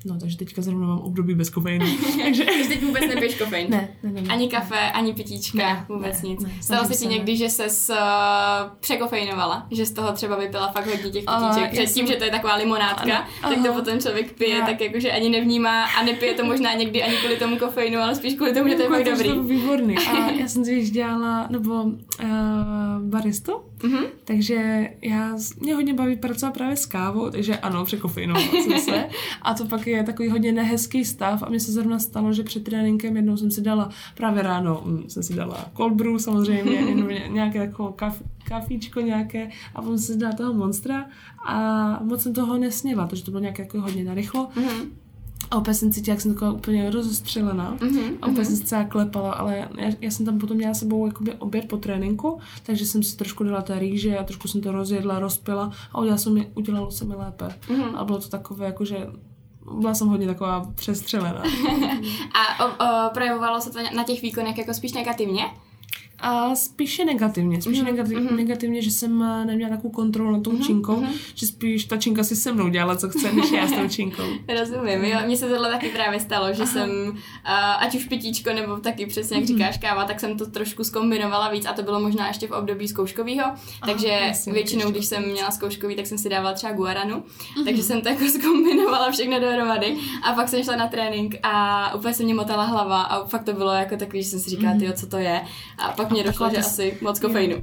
No, 0.06 0.20
takže 0.20 0.38
teďka 0.38 0.62
zrovna 0.62 0.88
mám 0.88 1.00
období 1.00 1.36
bez 1.36 1.50
kofeinu. 1.50 1.86
takže 2.24 2.46
teď 2.68 2.84
vůbec 2.84 3.04
nepiješ 3.08 3.38
kofein? 3.38 3.70
Ne, 3.70 3.90
ne, 4.04 4.12
ne, 4.12 4.22
ne. 4.22 4.34
Ani 4.34 4.50
kafe, 4.50 4.92
ani 4.92 5.14
pitíčka, 5.14 5.58
ne, 5.58 5.86
vůbec 5.90 6.22
ne, 6.22 6.30
nic. 6.30 6.44
Ne, 6.44 6.52
Stalo 6.62 6.86
se 6.86 6.96
ti 6.96 7.08
někdy, 7.08 7.38
že 7.38 7.50
ses 7.50 7.90
uh, 7.90 7.96
překofeinovala? 8.80 9.68
Že 9.72 9.86
z 9.86 9.92
toho 9.92 10.12
třeba 10.12 10.38
vypila 10.38 10.72
fakt 10.72 10.86
hodně 10.86 11.10
těch 11.12 11.26
pitíček? 11.26 11.64
Uh, 11.64 11.70
Předtím, 11.70 11.88
jsem... 11.88 12.08
že 12.08 12.16
to 12.16 12.24
je 12.24 12.32
taková 12.32 12.56
limonádka, 12.56 13.18
ano, 13.18 13.56
tak 13.56 13.66
to 13.66 13.74
potom 13.74 14.00
člověk 14.00 14.34
pije, 14.34 14.62
tak 14.62 14.82
jakože 14.82 15.12
ani 15.12 15.30
nevnímá 15.30 15.86
a 15.86 16.04
nepije 16.04 16.34
to 16.34 16.46
možná 16.46 16.74
někdy 16.74 17.04
ani 17.04 17.18
kvůli 17.18 17.38
tomu 17.38 17.58
kofeinu, 17.58 18.00
ale 18.00 18.16
spíš 18.16 18.34
kvůli 18.34 18.54
tomu, 18.54 18.70
že 18.70 18.76
to 18.76 18.82
je 18.82 18.90
fakt 18.90 19.06
dobrý. 19.06 19.30
To 19.30 19.44
výborný. 19.44 19.98
A 19.98 20.32
já 20.40 20.48
jsem 20.48 20.66
si 20.66 20.90
dělala, 20.90 21.48
nebo 21.50 21.84
uh, 21.84 21.92
baristu, 23.02 23.54
mm-hmm. 23.78 24.06
takže 24.24 24.90
já, 25.02 25.38
mě 25.60 25.76
hodně 25.76 25.94
baví 25.94 26.16
pracovat 26.16 26.54
právě 26.54 26.78
s 26.78 26.86
kávou, 26.86 27.30
takže 27.30 27.58
ano, 27.58 27.86
překofeinovala 27.86 28.48
jsem 28.48 28.80
se. 28.80 29.10
A 29.42 29.54
to 29.54 29.66
pak 29.66 29.88
je 29.88 30.04
takový 30.04 30.30
hodně 30.30 30.52
nehezký 30.52 31.06
stav 31.06 31.44
a 31.44 31.50
mně 31.50 31.60
se 31.60 31.72
zrovna 31.72 32.00
stalo, 32.00 32.34
že 32.34 32.44
před 32.44 32.64
tréninkem 32.64 33.16
jednou 33.16 33.38
jsem 33.38 33.52
si 33.52 33.62
dala 33.62 33.90
právě 34.16 34.44
ráno, 34.44 34.84
hm, 34.86 35.04
jsem 35.08 35.24
si 35.24 35.34
dala 35.34 35.66
cold 35.78 35.94
brew 35.94 36.18
samozřejmě, 36.18 36.82
nějaké 37.30 37.68
takové 37.68 37.94
kaf, 37.96 38.22
kafíčko 38.44 39.02
nějaké 39.02 39.50
a 39.76 39.82
potom 39.82 39.98
jsem 39.98 40.16
si 40.16 40.20
dala 40.20 40.34
toho 40.34 40.54
monstra 40.54 41.06
a 41.46 42.00
moc 42.04 42.24
jsem 42.24 42.34
toho 42.34 42.58
nesněla, 42.58 43.08
protože 43.08 43.24
to 43.24 43.32
bylo 43.32 43.42
nějaké 43.42 43.64
jako 43.64 43.82
hodně 43.82 44.04
narychlo. 44.04 44.50
Mm-hmm. 44.56 44.88
A 45.52 45.58
opět 45.58 45.74
jsem 45.74 45.92
cítila, 45.92 46.14
jak 46.14 46.22
jsem 46.22 46.34
taková 46.34 46.52
úplně 46.52 46.90
rozostřelená. 46.90 47.78
Mm-hmm, 47.78 48.18
a 48.22 48.28
opět 48.28 48.42
mm-hmm. 48.42 48.46
jsem 48.46 48.56
se 48.56 48.64
celá 48.64 48.84
klepala, 48.84 49.34
ale 49.34 49.58
já, 49.58 49.92
já, 50.02 50.12
jsem 50.12 50.26
tam 50.26 50.40
potom 50.40 50.58
měla 50.58 50.74
sebou 50.74 51.06
jakoby 51.06 51.34
oběd 51.34 51.68
po 51.68 51.78
tréninku, 51.78 52.40
takže 52.64 52.86
jsem 52.86 53.04
si 53.04 53.18
trošku 53.18 53.44
dala 53.44 53.62
té 53.62 53.80
rýže 53.80 54.18
a 54.18 54.24
trošku 54.24 54.48
jsem 54.48 54.62
to 54.62 54.72
rozjedla, 54.72 55.20
rozpila 55.20 55.72
a 55.92 55.98
udělala 56.00 56.18
jsem 56.18 56.34
mi, 56.34 56.52
udělalo 56.56 56.92
se 56.92 57.06
mi 57.06 57.16
lépe. 57.16 57.46
Mm-hmm. 57.46 57.96
A 57.96 58.06
bylo 58.06 58.20
to 58.20 58.28
takové, 58.28 58.66
jakože 58.66 59.08
byla 59.80 59.94
jsem 59.94 60.08
hodně 60.08 60.28
taková 60.28 60.72
přestřelená. 60.76 61.44
a 62.34 62.66
o, 62.66 62.70
o, 62.70 63.10
projevovalo 63.14 63.62
se 63.62 63.72
to 63.72 63.80
na 63.96 64.04
těch 64.04 64.22
výkonech 64.22 64.58
jako 64.58 64.74
spíš 64.74 64.94
negativně? 64.94 65.44
A 66.20 66.56
spíše 66.56 67.06
negativně, 67.06 67.62
spíše 67.62 67.82
mm-hmm. 67.82 67.86
negativ, 67.86 68.18
mm-hmm. 68.18 68.36
negativně, 68.36 68.82
že 68.82 68.92
jsem 68.92 69.22
eh, 69.22 69.46
neměla 69.46 69.70
takovou 69.70 69.90
kontrolu 69.90 70.32
nad 70.32 70.44
tou 70.44 70.52
mm-hmm. 70.52 70.66
činkou, 70.66 70.96
mm-hmm. 70.96 71.20
že 71.36 71.48
spíš 71.48 71.86
ta 71.86 71.98
činka 71.98 72.24
si 72.24 72.36
se 72.36 72.52
mnou 72.52 72.70
dělala, 72.70 72.96
co 72.96 73.10
chce, 73.10 73.34
než 73.34 73.52
já 73.52 73.68
s 73.68 73.72
tou 73.72 73.88
činkou. 73.90 74.24
Rozumím, 74.60 75.04
jo, 75.04 75.20
mně 75.26 75.38
se 75.38 75.50
tohle 75.50 75.72
taky 75.72 75.90
právě 75.90 76.20
stalo, 76.20 76.54
že 76.54 76.64
Aha. 76.64 76.72
jsem, 76.72 76.90
uh, 76.90 77.14
ať 77.84 77.96
už 77.96 78.06
pitíčko, 78.06 78.54
nebo 78.54 78.78
taky 78.78 79.06
přesně, 79.06 79.38
jak 79.38 79.46
mm-hmm. 79.46 79.48
říkáš, 79.48 79.78
káva, 79.78 80.06
tak 80.06 80.20
jsem 80.20 80.38
to 80.38 80.46
trošku 80.46 80.84
skombinovala 80.84 81.50
víc 81.50 81.66
a 81.66 81.74
to 81.74 81.84
bylo 81.84 82.00
možná 82.00 82.28
ještě 82.28 82.48
v 82.48 82.52
období 82.52 82.88
zkouškového, 82.88 83.52
takže 83.86 84.08
jasně, 84.08 84.54
většinou, 84.54 84.92
když 84.92 85.06
jsem 85.06 85.32
měla 85.32 85.52
zkouškový, 85.52 85.96
tak 85.96 86.08
jsem 86.08 86.18
si 86.18 86.30
dávala 86.30 86.54
třeba 86.54 86.74
guaranu, 86.74 87.16
mm-hmm. 87.16 87.66
takže 87.66 87.84
jsem 87.84 88.02
to 88.02 88.10
jako 88.10 88.26
skombinovala 88.40 89.12
všechno 89.12 89.40
dohromady 89.40 89.98
a 90.24 90.34
pak 90.34 90.50
jsem 90.50 90.64
šla 90.64 90.76
na 90.76 90.88
trénink 90.88 91.36
a 91.44 91.94
úplně 91.96 92.14
se 92.14 92.24
mě 92.24 92.34
motala 92.34 92.64
hlava 92.64 93.02
a 93.02 93.26
fakt 93.26 93.44
to 93.44 93.54
bylo 93.54 93.72
jako 93.72 93.98
takový, 93.98 94.24
že 94.24 94.30
jsem 94.30 94.40
si 94.40 94.50
říkala, 94.50 94.74
mm-hmm. 94.74 94.94
co 94.94 95.08
to 95.08 95.18
je 95.18 95.42
a 95.78 95.92
pak 95.92 96.07
mně 96.12 96.24
došlo, 96.24 96.50
že 96.50 96.58
asi 96.58 96.98
moc 97.02 97.20
kofeinu. 97.20 97.56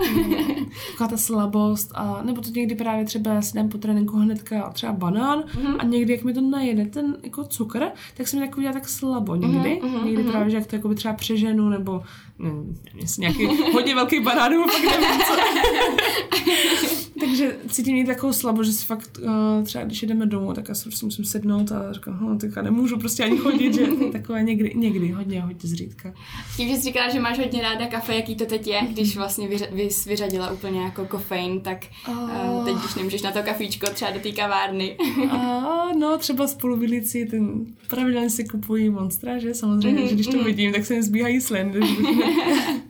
Taková 0.91 1.09
ta 1.11 1.17
slabost, 1.17 1.93
a, 1.95 2.23
nebo 2.23 2.41
to 2.41 2.51
někdy 2.51 2.75
právě 2.75 3.05
třeba 3.05 3.43
si 3.43 3.57
dám 3.57 3.69
po 3.69 3.79
tréninku 3.79 4.17
hnedka 4.17 4.71
třeba 4.71 4.93
banán 4.93 5.41
mm-hmm. 5.41 5.77
a 5.79 5.85
někdy, 5.85 6.13
jak 6.13 6.25
mi 6.25 6.35
to 6.35 6.41
najede 6.41 6.87
ten 6.87 7.17
jako 7.23 7.45
cukr, 7.45 7.85
tak 8.17 8.29
se 8.29 8.37
mi 8.37 8.47
tak 8.47 8.57
udělá 8.59 8.73
tak 8.73 8.89
slabo 8.89 9.35
někdy. 9.35 9.81
Mm-hmm, 9.83 10.05
někdy 10.05 10.23
mm-hmm. 10.23 10.31
právě, 10.31 10.51
že 10.51 10.57
jak 10.57 10.67
to 10.67 10.77
jako 10.77 10.95
třeba 10.95 11.15
přeženu, 11.15 11.69
nebo 11.69 12.03
nevím, 12.39 12.79
jestli 12.95 13.21
nějaký 13.21 13.47
hodně 13.73 13.95
velký 13.95 14.21
banán, 14.21 14.51
nebo 14.51 14.65
pak 14.65 14.83
nevím 14.83 15.21
co. 15.21 15.35
Takže 17.21 17.57
cítím 17.69 17.97
někdy 17.97 18.15
takovou 18.15 18.33
slabost, 18.33 18.71
že 18.71 18.73
si 18.73 18.87
fakt 18.87 19.19
uh, 19.23 19.65
třeba 19.65 19.85
když 19.85 20.03
jdeme 20.03 20.27
domů, 20.27 20.53
tak 20.53 20.69
já 20.69 20.75
si 20.75 20.83
prostě 20.83 21.07
musím 21.07 21.25
sednout 21.25 21.73
a 21.73 21.93
říkám, 21.93 22.19
no, 22.21 22.39
tak 22.39 22.51
já 22.57 22.63
nemůžu 22.63 22.99
prostě 22.99 23.25
ani 23.25 23.37
chodit, 23.37 23.75
že 23.75 23.87
takové 24.13 24.43
někdy, 24.43 24.73
někdy 24.75 25.09
hodně, 25.09 25.41
hodně 25.41 25.61
zřídka. 25.63 26.13
Tím, 26.57 26.69
že 26.69 26.77
jsi 26.77 26.83
říkala, 26.83 27.09
že 27.09 27.21
máš 27.21 27.39
hodně 27.39 27.63
ráda 27.63 27.87
kafe, 27.87 28.15
jaký 28.15 28.37
to 28.37 28.47
teď 28.47 28.67
je, 28.67 28.81
když 28.91 29.17
vlastně 29.17 29.49
vyř, 29.49 30.07
vyřadila 30.07 30.51
úplně 30.51 30.83
jako 30.83 31.07
kofein, 31.07 31.61
tak 31.61 31.79
uh, 32.09 32.65
teď 32.65 32.75
už 32.75 32.95
nemůžeš 32.95 33.23
na 33.23 33.33
to 33.33 33.43
kafíčko 33.43 33.87
třeba 33.91 34.11
do 34.11 34.21
té 34.21 34.33
kavárny. 34.33 34.97
uh, 35.23 35.99
no, 35.99 36.19
třeba 36.19 36.47
spolubydlící, 36.47 37.27
ten 37.27 37.67
pravidelně 37.89 38.31
si 38.31 38.45
kupují 38.45 38.91
monstra, 38.91 39.39
že 39.39 39.55
samozřejmě, 39.55 40.03
mm-hmm, 40.03 40.09
že 40.09 40.15
když 40.15 40.27
to 40.27 40.33
mm-hmm. 40.33 40.45
vidím, 40.45 40.73
tak 40.73 40.87
se 40.87 40.95
mi 40.95 41.03
zbíhají 41.03 41.41
slendy. 41.41 41.81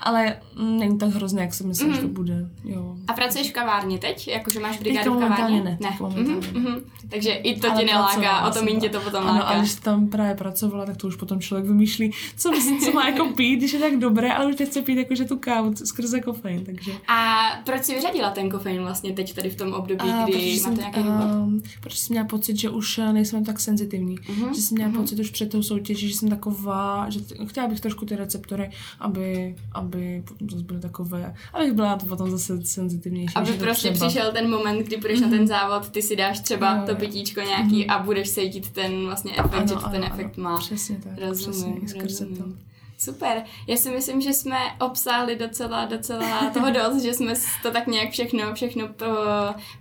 Ale 0.00 0.36
mm, 0.56 0.78
není 0.78 0.98
tak 0.98 1.10
hrozné, 1.10 1.42
jak 1.42 1.54
si 1.54 1.66
myslím, 1.66 1.90
mm-hmm. 1.90 1.94
že 1.94 2.00
to 2.00 2.06
mhm. 2.06 2.14
bude. 2.14 2.48
Jo. 2.64 2.96
A 3.08 3.12
pracuješ 3.12 3.50
v 3.50 3.52
kavárně 3.52 3.98
teď? 3.98 4.28
Jakože 4.28 4.60
máš 4.60 4.78
brigádu 4.78 5.14
v 5.14 5.20
kavárně? 5.20 5.62
Ne, 5.62 5.78
ne. 5.80 5.96
Mm-hmm, 5.98 6.40
mm-hmm. 6.40 6.80
Takže 7.10 7.32
i 7.32 7.60
to 7.60 7.70
ale 7.70 7.80
tě 7.80 7.86
neláká, 7.86 8.48
o 8.48 8.50
to 8.50 8.64
méně 8.64 8.80
tě 8.80 8.88
to 8.88 9.00
potom 9.00 9.24
ano, 9.26 9.38
láká. 9.38 9.48
a 9.48 9.58
když 9.58 9.74
tam 9.74 10.08
právě 10.08 10.34
pracovala, 10.34 10.86
tak 10.86 10.96
to 10.96 11.06
už 11.06 11.16
potom 11.16 11.40
člověk 11.40 11.66
vymýšlí, 11.66 12.12
co, 12.36 12.52
co 12.84 12.92
má 12.92 13.08
jako 13.08 13.26
pít, 13.26 13.56
když 13.56 13.72
je 13.72 13.80
tak 13.80 13.96
dobré, 13.98 14.32
ale 14.32 14.46
už 14.46 14.56
nechce 14.56 14.82
pít 14.82 14.98
jakože 14.98 15.24
tu 15.24 15.38
kávu 15.38 15.74
skrze 15.84 16.20
kofein. 16.20 16.64
Takže. 16.64 16.92
A 17.08 17.48
proč 17.64 17.84
jsi 17.84 17.94
vyřadila 17.94 18.30
ten 18.30 18.50
kofein 18.50 18.82
vlastně 18.82 19.12
teď 19.12 19.34
tady 19.34 19.50
v 19.50 19.56
tom 19.56 19.72
období, 19.72 20.10
a, 20.10 20.24
kdy 20.24 20.60
máte 20.64 20.76
nějaký 20.76 21.02
důvod? 21.02 21.24
Um, 21.24 21.62
protože 21.80 21.98
jsem 21.98 22.14
měla 22.14 22.26
pocit, 22.26 22.56
že 22.56 22.70
už 22.70 22.98
eh, 22.98 23.12
nejsem 23.12 23.44
tak 23.44 23.60
senzitivní. 23.60 24.18
Mm-hmm. 24.18 24.54
Že 24.54 24.62
jsem 24.62 24.76
měla 24.76 24.90
mm-hmm. 24.90 24.96
pocit 24.96 25.18
už 25.18 25.30
před 25.30 25.50
tou 25.50 25.62
soutěží, 25.62 26.08
že 26.08 26.16
jsem 26.16 26.28
taková, 26.28 27.06
že 27.10 27.20
t- 27.20 27.46
chtěla 27.46 27.68
bych 27.68 27.80
trošku 27.80 28.04
ty 28.04 28.16
receptory, 28.16 28.61
aby, 29.00 29.56
aby 29.72 30.22
potom 30.28 30.50
zase 30.50 30.64
byly 30.64 30.80
takové, 30.80 31.34
abych 31.52 31.72
byla 31.72 31.96
to 31.96 32.06
potom 32.06 32.30
zase 32.30 32.64
senzitivnější. 32.64 33.34
Aby 33.34 33.52
prostě 33.52 33.90
třeba... 33.90 34.08
přišel 34.08 34.32
ten 34.32 34.50
moment, 34.50 34.78
kdy 34.78 34.96
půjdeš 34.96 35.18
mm-hmm. 35.18 35.22
na 35.22 35.30
ten 35.30 35.38
mhm. 35.38 35.46
závod, 35.46 35.90
ty 35.90 36.02
si 36.02 36.16
dáš 36.16 36.40
třeba 36.40 36.76
no, 36.76 36.86
to 36.86 36.94
pitíčko 36.94 37.40
nějaký 37.40 37.86
mm-hmm. 37.86 37.94
a 37.94 38.02
budeš 38.02 38.32
cítit 38.32 38.70
ten 38.70 39.04
vlastně 39.04 39.32
efekt, 39.32 39.54
ano, 39.54 39.66
že 39.66 39.74
to 39.74 39.80
ano, 39.80 39.90
ten 39.90 40.04
ano, 40.04 40.14
efekt 40.14 40.36
má. 40.36 40.58
Přesně 40.58 40.96
tak. 40.96 41.12
Rozumím, 41.18 41.80
přesně, 41.86 42.02
rozumím. 42.02 42.58
Super. 43.02 43.42
Já 43.66 43.76
si 43.76 43.90
myslím, 43.90 44.20
že 44.20 44.32
jsme 44.32 44.58
obsáhli 44.80 45.36
docela, 45.36 45.84
docela 45.84 46.50
toho 46.50 46.70
dost, 46.70 47.02
že 47.02 47.14
jsme 47.14 47.34
to 47.62 47.70
tak 47.70 47.86
nějak 47.86 48.10
všechno, 48.10 48.54
všechno 48.54 48.88
pro, 48.88 49.14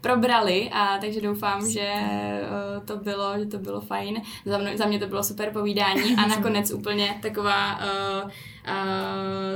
probrali 0.01 0.69
a 0.73 0.97
takže 0.97 1.21
doufám, 1.21 1.69
že 1.69 1.89
uh, 2.77 2.86
to 2.86 2.97
bylo, 2.97 3.39
že 3.39 3.45
to 3.45 3.57
bylo 3.57 3.82
fajn. 3.82 4.21
Za, 4.45 4.57
mnou, 4.57 4.69
za 4.75 4.86
mě 4.86 4.99
to 4.99 5.07
bylo 5.07 5.23
super 5.23 5.51
povídání 5.53 6.15
a 6.15 6.27
nakonec 6.36 6.71
úplně 6.71 7.19
taková 7.21 7.79
Uh, 8.23 8.32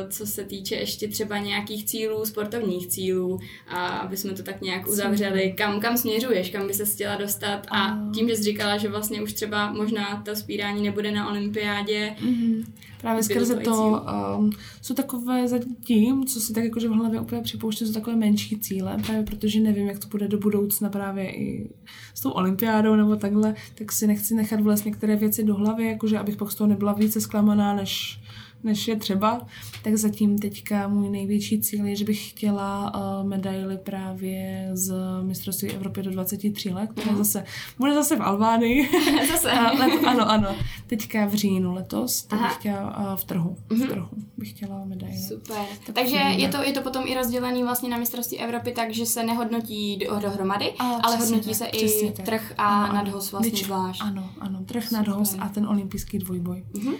co 0.09 0.25
se 0.25 0.43
týče 0.43 0.75
ještě 0.75 1.07
třeba 1.07 1.37
nějakých 1.37 1.85
cílů, 1.85 2.25
sportovních 2.25 2.87
cílů, 2.87 3.39
a 3.67 3.87
aby 3.87 4.17
jsme 4.17 4.33
to 4.33 4.43
tak 4.43 4.61
nějak 4.61 4.87
uzavřeli, 4.87 5.53
kam, 5.57 5.79
kam 5.79 5.97
směřuješ, 5.97 6.49
kam 6.49 6.67
by 6.67 6.73
se 6.73 6.85
chtěla 6.85 7.15
dostat? 7.15 7.67
A 7.71 7.99
tím, 8.13 8.29
že 8.29 8.35
jsi 8.35 8.43
říkala, 8.43 8.77
že 8.77 8.89
vlastně 8.89 9.21
už 9.21 9.33
třeba 9.33 9.73
možná 9.73 10.21
to 10.25 10.35
spírání 10.35 10.83
nebude 10.83 11.11
na 11.11 11.29
olympiádě, 11.29 12.15
mm-hmm. 12.21 12.65
Právě 13.01 13.23
skrze 13.23 13.55
to 13.55 14.05
um, 14.39 14.51
jsou 14.81 14.93
takové 14.93 15.47
zatím, 15.47 16.25
co 16.25 16.41
si 16.41 16.53
tak 16.53 16.63
jakože 16.63 16.89
v 16.89 16.91
hlavě 16.91 17.19
úplně 17.19 17.41
připouštím, 17.41 17.87
jsou 17.87 17.93
takové 17.93 18.15
menší 18.15 18.59
cíle, 18.59 18.97
právě 19.05 19.23
protože 19.23 19.59
nevím, 19.59 19.87
jak 19.87 19.99
to 19.99 20.07
bude 20.07 20.27
do 20.27 20.37
budoucna 20.37 20.89
právě 20.89 21.35
i 21.35 21.69
s 22.13 22.21
tou 22.21 22.29
olympiádou 22.29 22.95
nebo 22.95 23.15
takhle, 23.15 23.55
tak 23.75 23.91
si 23.91 24.07
nechci 24.07 24.35
nechat 24.35 24.61
vlastně 24.61 24.89
některé 24.89 25.15
věci 25.15 25.43
do 25.43 25.55
hlavy, 25.55 25.87
jakože 25.87 26.17
abych 26.17 26.35
pak 26.35 26.51
z 26.51 26.55
toho 26.55 26.67
nebyla 26.67 26.93
více 26.93 27.21
zklamaná, 27.21 27.75
než 27.75 28.19
než 28.65 28.87
je 28.87 28.95
třeba, 28.95 29.41
tak 29.83 29.95
zatím 29.95 30.37
teďka 30.37 30.87
můj 30.87 31.09
největší 31.09 31.61
cíl 31.61 31.85
je, 31.85 31.95
že 31.95 32.05
bych 32.05 32.29
chtěla 32.29 32.93
uh, 32.95 33.27
medaily 33.27 33.77
právě 33.77 34.69
z 34.73 34.93
mistrovství 35.21 35.71
Evropy 35.71 36.03
do 36.03 36.11
23 36.11 36.69
let, 36.69 36.89
které 36.95 37.11
mm. 37.11 37.17
zase, 37.17 37.45
bude 37.77 37.93
zase 37.93 38.15
v 38.15 38.21
Albánii. 38.21 38.89
zase. 39.31 39.51
let, 39.51 40.03
ano, 40.05 40.29
ano. 40.29 40.55
Teďka 40.87 41.25
v 41.25 41.33
říjnu 41.33 41.73
letos, 41.73 42.23
tak 42.23 42.41
bych 42.41 42.53
chtěla 42.53 43.11
uh, 43.11 43.15
v 43.15 43.23
trhu. 43.23 43.57
V 43.69 43.77
mhm. 43.77 43.87
trhu 43.87 44.07
bych 44.37 44.49
chtěla 44.49 44.85
medaily. 44.85 45.17
Super. 45.17 45.65
Tak 45.85 45.95
takže 45.95 46.15
je 46.15 46.49
to, 46.49 46.63
je 46.63 46.73
to 46.73 46.81
potom 46.81 47.03
i 47.07 47.15
rozdělený 47.15 47.63
vlastně 47.63 47.89
na 47.89 47.97
mistrovství 47.97 48.39
Evropy, 48.39 48.71
takže 48.71 49.05
se 49.05 49.23
nehodnotí 49.23 49.97
do, 49.97 50.19
dohromady, 50.19 50.71
a, 50.79 50.83
ale 50.83 51.17
hodnotí 51.17 51.49
tak, 51.49 51.57
se 51.57 51.65
i 51.65 52.11
tak. 52.11 52.25
trh 52.25 52.53
a 52.57 52.85
ano, 52.85 52.93
nadhoz 52.93 53.31
vlastně 53.31 53.51
Vyč, 53.51 53.65
zvlášť. 53.65 54.01
Ano, 54.01 54.29
ano, 54.39 54.59
trh, 54.65 54.83
Super. 54.83 54.97
nadhoz 54.97 55.35
a 55.39 55.49
ten 55.49 55.67
olympijský 55.67 56.19
dvojboj. 56.19 56.63
Mm-hmm. 56.73 56.95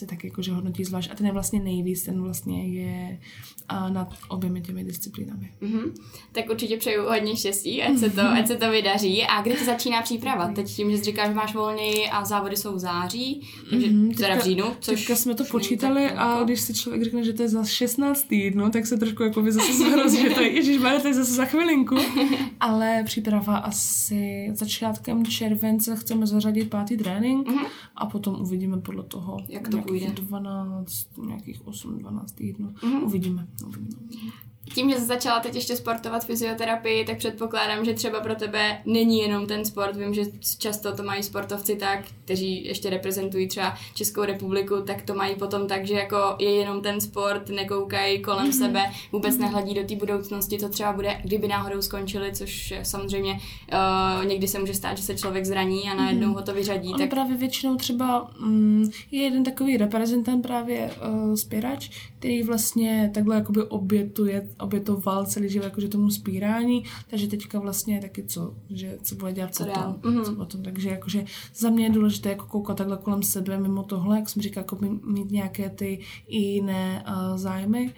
Se 0.00 0.06
tak 0.06 0.24
jakože 0.24 0.52
hodnotí 0.52 0.84
zvlášť 0.84 1.10
a 1.10 1.14
ten 1.14 1.26
je 1.26 1.32
vlastně 1.32 1.60
nejvíc, 1.60 2.02
ten 2.02 2.22
vlastně 2.22 2.68
je 2.68 3.18
a 3.68 3.88
nad 3.88 4.08
oběmi 4.28 4.60
těmi 4.60 4.84
disciplínami. 4.84 5.50
Mm-hmm. 5.62 5.92
Tak 6.32 6.50
určitě 6.50 6.76
přeju 6.76 7.02
hodně 7.02 7.36
štěstí, 7.36 7.82
ať 7.82 7.98
se 7.98 8.10
to, 8.10 8.20
ať 8.20 8.46
se 8.46 8.56
to 8.56 8.70
vydaří. 8.70 9.22
A 9.22 9.42
kdy 9.42 9.54
to 9.54 9.64
začíná 9.64 10.02
příprava? 10.02 10.52
Teď 10.52 10.70
tím, 10.70 10.90
že 10.90 11.02
říkáš, 11.02 11.28
že 11.28 11.34
máš 11.34 11.54
volněji 11.54 12.08
a 12.08 12.24
závody 12.24 12.56
jsou 12.56 12.74
v 12.74 12.78
září, 12.78 13.48
takže 13.70 13.86
mm-hmm, 13.86 14.16
teda 14.16 14.36
v 14.36 14.44
říjnu, 14.44 14.64
což... 14.80 15.00
Teďka 15.00 15.16
jsme 15.16 15.34
to 15.34 15.44
počítali 15.44 16.10
a 16.10 16.32
jako... 16.32 16.44
když 16.44 16.60
si 16.60 16.74
člověk 16.74 17.04
řekne, 17.04 17.24
že 17.24 17.32
to 17.32 17.42
je 17.42 17.48
za 17.48 17.64
16 17.64 18.22
týdnů, 18.22 18.70
tak 18.70 18.86
se 18.86 18.96
trošku 18.96 19.22
jako 19.22 19.42
by 19.42 19.52
zase 19.52 19.72
zhrozí, 19.72 20.22
že 20.22 20.30
to 20.30 20.40
je, 20.40 20.50
ježiš, 20.50 20.78
to 21.02 21.08
je 21.08 21.14
zase 21.14 21.32
za 21.32 21.44
chvilinku. 21.44 21.96
Ale 22.60 23.02
příprava 23.04 23.56
asi 23.56 24.50
začátkem 24.54 25.26
července 25.26 25.96
chceme 25.96 26.26
zařadit 26.26 26.70
pátý 26.70 26.96
trénink 26.96 27.48
mm-hmm. 27.48 27.66
a 27.96 28.06
potom 28.06 28.40
uvidíme 28.40 28.80
podle 28.80 29.02
toho, 29.02 29.36
jak 29.48 29.68
to 29.68 29.78
půjde. 29.90 30.10
12, 30.10 31.18
nějakých 31.26 31.62
8-12 31.62 32.24
týdnů. 32.34 32.70
Mm-hmm. 32.70 33.04
Uvidíme. 33.04 33.48
uvidíme. 33.66 33.96
Tím, 34.74 34.90
že 34.90 34.96
jsi 34.96 35.04
začala 35.04 35.40
teď 35.40 35.54
ještě 35.54 35.76
sportovat 35.76 36.24
fyzioterapii, 36.24 37.04
tak 37.04 37.18
předpokládám, 37.18 37.84
že 37.84 37.94
třeba 37.94 38.20
pro 38.20 38.34
tebe 38.34 38.78
není 38.86 39.18
jenom 39.18 39.46
ten 39.46 39.64
sport. 39.64 39.96
Vím, 39.96 40.14
že 40.14 40.22
často 40.58 40.96
to 40.96 41.02
mají 41.02 41.22
sportovci 41.22 41.76
tak, 41.76 42.04
kteří 42.24 42.64
ještě 42.64 42.90
reprezentují 42.90 43.48
třeba 43.48 43.74
Českou 43.94 44.24
republiku, 44.24 44.82
tak 44.86 45.02
to 45.02 45.14
mají 45.14 45.34
potom 45.34 45.66
tak, 45.66 45.86
že 45.86 45.94
jako 45.94 46.16
je 46.38 46.50
jenom 46.50 46.82
ten 46.82 47.00
sport, 47.00 47.48
nekoukají 47.48 48.22
kolem 48.22 48.46
mm-hmm. 48.46 48.58
sebe, 48.58 48.82
vůbec 49.12 49.36
mm-hmm. 49.36 49.40
nehledí 49.40 49.74
do 49.74 49.84
té 49.84 49.96
budoucnosti, 49.96 50.58
co 50.58 50.68
třeba 50.68 50.92
bude, 50.92 51.20
kdyby 51.24 51.48
náhodou 51.48 51.82
skončili, 51.82 52.32
což 52.32 52.74
samozřejmě 52.82 53.32
uh, 53.32 54.24
někdy 54.24 54.48
se 54.48 54.58
může 54.58 54.74
stát, 54.74 54.96
že 54.96 55.02
se 55.02 55.14
člověk 55.14 55.44
zraní 55.44 55.82
a 55.90 55.94
najednou 55.94 56.28
mm-hmm. 56.28 56.34
ho 56.34 56.42
to 56.42 56.54
vyřadí. 56.54 56.92
On 56.92 56.98
tak 56.98 57.10
právě 57.10 57.36
většinou 57.36 57.76
třeba 57.76 58.30
mm, 58.40 58.90
je 59.10 59.22
jeden 59.22 59.44
takový 59.44 59.76
reprezentant 59.76 60.42
právě 60.42 60.90
uh, 61.08 61.34
spěrač, 61.34 61.90
který 62.18 62.42
vlastně 62.42 63.10
takhle 63.14 63.36
jakoby 63.36 63.62
obětuje 63.62 64.48
obětoval 64.58 65.26
celý 65.26 65.48
život 65.48 65.64
jakože 65.64 65.88
tomu 65.88 66.10
spírání, 66.10 66.84
takže 67.10 67.26
teďka 67.26 67.58
vlastně 67.60 68.00
taky 68.00 68.22
co, 68.22 68.54
že 68.70 68.98
co 69.02 69.14
bude 69.14 69.32
dělat 69.32 69.54
co 69.54 69.64
potom, 69.64 69.92
mm-hmm. 69.92 70.24
co 70.24 70.34
potom, 70.34 70.62
takže 70.62 70.88
jakože 70.88 71.24
za 71.54 71.70
mě 71.70 71.84
je 71.84 71.90
důležité 71.90 72.28
jako 72.28 72.46
koukat 72.46 72.76
takhle 72.76 72.96
kolem 72.96 73.22
sebe 73.22 73.58
mimo 73.58 73.82
tohle, 73.82 74.18
jak 74.18 74.28
jsem 74.28 74.42
říkala, 74.42 74.62
jako 74.64 74.78
mít 75.04 75.30
nějaké 75.30 75.70
ty 75.70 75.98
i 76.28 76.36
jiné 76.36 77.04
uh, 77.08 77.36
zájmy, 77.36 77.94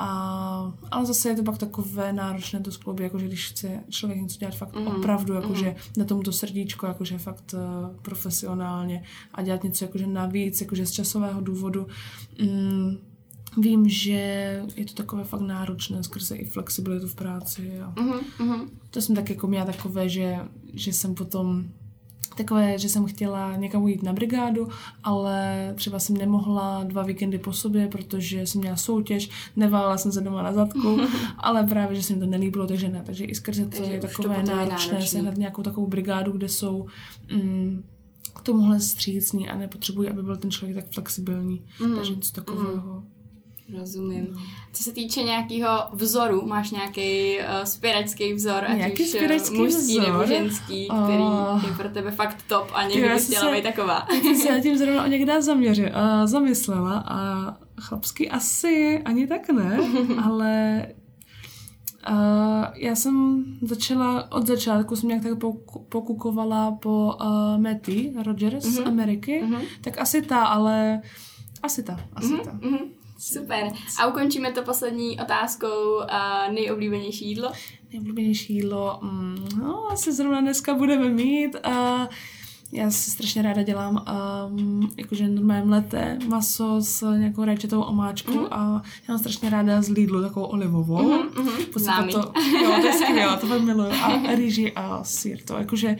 a, 0.00 0.72
ale 0.90 1.06
zase 1.06 1.28
je 1.28 1.36
to 1.36 1.42
pak 1.42 1.58
takové 1.58 2.12
náročné 2.12 2.60
to 2.60 2.72
skloubit, 2.72 3.04
jakože 3.04 3.26
když 3.26 3.48
chce 3.48 3.80
člověk 3.88 4.20
něco 4.20 4.38
dělat 4.38 4.54
fakt 4.54 4.74
mm-hmm. 4.74 4.96
opravdu, 4.96 5.34
jakože 5.34 5.66
mm-hmm. 5.66 5.98
na 5.98 6.04
tomuto 6.04 6.32
srdíčko, 6.32 6.86
jakože 6.86 7.18
fakt 7.18 7.54
uh, 7.54 7.96
profesionálně 7.96 9.02
a 9.34 9.42
dělat 9.42 9.64
něco 9.64 9.84
jakože 9.84 10.06
navíc, 10.06 10.60
jakože 10.60 10.86
z 10.86 10.90
časového 10.90 11.40
důvodu. 11.40 11.86
Mm, 12.42 12.98
Vím, 13.56 13.88
že 13.88 14.12
je 14.76 14.84
to 14.84 14.94
takové 14.94 15.24
fakt 15.24 15.40
náročné 15.40 16.02
skrze 16.02 16.36
i 16.36 16.44
flexibilitu 16.44 17.06
v 17.08 17.14
práci. 17.14 17.80
A 17.80 17.92
uh-huh, 17.94 18.68
To 18.90 19.00
jsem 19.00 19.16
tak 19.16 19.30
jako 19.30 19.46
měla 19.46 19.64
takové, 19.64 20.08
že, 20.08 20.36
že 20.74 20.92
jsem 20.92 21.14
potom 21.14 21.64
takové, 22.38 22.78
že 22.78 22.88
jsem 22.88 23.06
chtěla 23.06 23.56
někam 23.56 23.88
jít 23.88 24.02
na 24.02 24.12
brigádu, 24.12 24.68
ale 25.04 25.72
třeba 25.76 25.98
jsem 25.98 26.16
nemohla 26.16 26.84
dva 26.84 27.02
víkendy 27.02 27.38
po 27.38 27.52
sobě, 27.52 27.88
protože 27.88 28.46
jsem 28.46 28.60
měla 28.60 28.76
soutěž, 28.76 29.30
nevála 29.56 29.98
jsem 29.98 30.12
se 30.12 30.20
doma 30.20 30.42
na 30.42 30.52
zadku, 30.52 31.00
ale 31.38 31.66
právě, 31.66 31.96
že 31.96 32.02
se 32.02 32.14
mi 32.14 32.20
to 32.20 32.26
nelíbilo, 32.26 32.66
takže 32.66 32.88
ne. 32.88 33.02
Takže 33.06 33.24
i 33.24 33.34
skrze 33.34 33.64
to 33.64 33.76
takže 33.76 33.92
je 33.92 34.00
takové 34.00 34.42
to 34.42 34.56
náročné 34.56 35.02
sehnat 35.02 35.36
nějakou 35.36 35.62
takovou 35.62 35.86
brigádu, 35.86 36.32
kde 36.32 36.48
jsou 36.48 36.86
mm, 37.34 37.84
k 38.34 38.40
tomuhle 38.40 38.80
střícní 38.80 39.48
a 39.48 39.56
nepotřebují, 39.56 40.08
aby 40.08 40.22
byl 40.22 40.36
ten 40.36 40.50
člověk 40.50 40.76
tak 40.76 40.92
flexibilní. 40.92 41.64
Mm. 41.80 41.94
Takže 41.94 42.14
něco 42.14 42.32
takového. 42.32 43.00
Mm 43.00 43.17
Rozumím. 43.76 44.36
Co 44.72 44.82
se 44.82 44.92
týče 44.92 45.22
nějakého 45.22 45.68
vzoru, 45.92 46.46
máš 46.46 46.70
nějaký 46.70 47.36
uh, 47.38 47.64
spěračský 47.64 48.32
vzor, 48.32 48.64
ať 48.64 49.00
už 49.00 49.14
eh, 49.14 49.38
mužský 49.52 49.98
vzor? 49.98 50.06
nebo 50.06 50.26
ženský, 50.26 50.88
oh. 50.88 51.04
který 51.04 51.22
je 51.70 51.76
pro 51.76 51.88
tebe 51.88 52.10
fakt 52.10 52.44
top 52.48 52.68
a 52.72 52.82
někdy 52.82 53.08
bys 53.08 53.26
chtěla 53.26 53.52
být 53.52 53.62
taková. 53.62 54.06
Ty 54.22 54.34
se 54.34 54.60
tím 54.60 54.78
zrovna 54.78 55.06
někde 55.06 55.42
zaměři, 55.42 55.90
uh, 55.90 56.26
zamyslela 56.26 57.04
a 57.08 57.56
chlapsky 57.80 58.30
asi 58.30 59.02
ani 59.04 59.26
tak 59.26 59.50
ne, 59.50 59.78
ale 60.24 60.86
Uh, 62.10 62.64
já 62.74 62.94
jsem 62.94 63.44
začala, 63.62 64.32
od 64.32 64.46
začátku 64.46 64.96
jsem 64.96 65.08
nějak 65.08 65.22
tak 65.22 65.32
pokukovala 65.88 66.72
po 66.72 67.16
uh, 67.20 67.60
Matty 67.62 68.12
Rogers 68.26 68.64
mm-hmm. 68.64 68.84
z 68.84 68.86
Ameriky, 68.86 69.42
mm-hmm. 69.44 69.60
tak 69.80 69.98
asi 69.98 70.22
ta, 70.22 70.44
ale 70.44 71.00
asi 71.62 71.82
ta, 71.82 72.00
asi 72.14 72.28
mm-hmm. 72.28 72.44
ta. 72.44 72.50
Mm-hmm. 72.50 72.97
Super. 73.18 73.72
A 74.00 74.06
ukončíme 74.06 74.52
to 74.52 74.62
poslední 74.62 75.20
otázkou 75.20 75.96
uh, 75.96 76.54
nejoblíbenější 76.54 77.28
jídlo? 77.28 77.52
Nejoblíbenější 77.92 78.54
jídlo, 78.54 78.98
mm, 79.02 79.48
no 79.58 79.92
asi 79.92 80.12
zrovna 80.12 80.40
dneska 80.40 80.74
budeme 80.74 81.08
mít. 81.08 81.56
Uh, 81.66 82.06
já 82.72 82.90
si 82.90 83.10
strašně 83.10 83.42
ráda 83.42 83.62
dělám 83.62 84.04
um, 84.50 84.90
jakože 84.96 85.28
normálně 85.28 85.64
mleté 85.64 86.18
maso 86.28 86.80
s 86.80 87.16
nějakou 87.16 87.44
rajčetou 87.44 87.82
omáčkou 87.82 88.32
mm-hmm. 88.32 88.48
a 88.50 88.82
já 89.08 89.14
mám 89.14 89.18
strašně 89.18 89.50
ráda 89.50 89.82
z 89.82 89.88
Lidlu 89.88 90.22
takovou 90.22 90.46
olivovou. 90.46 91.22
Mm-hmm. 91.22 92.12
To, 92.12 92.32
jo, 92.62 92.80
to 92.80 92.86
je 92.86 92.92
skvělé, 92.92 93.36
to 93.36 93.46
velmi 93.46 93.66
miluju. 93.66 93.90
A 93.90 94.34
rýži 94.34 94.72
a 94.72 95.04
sír, 95.04 95.38
to 95.44 95.56
jakože 95.56 95.96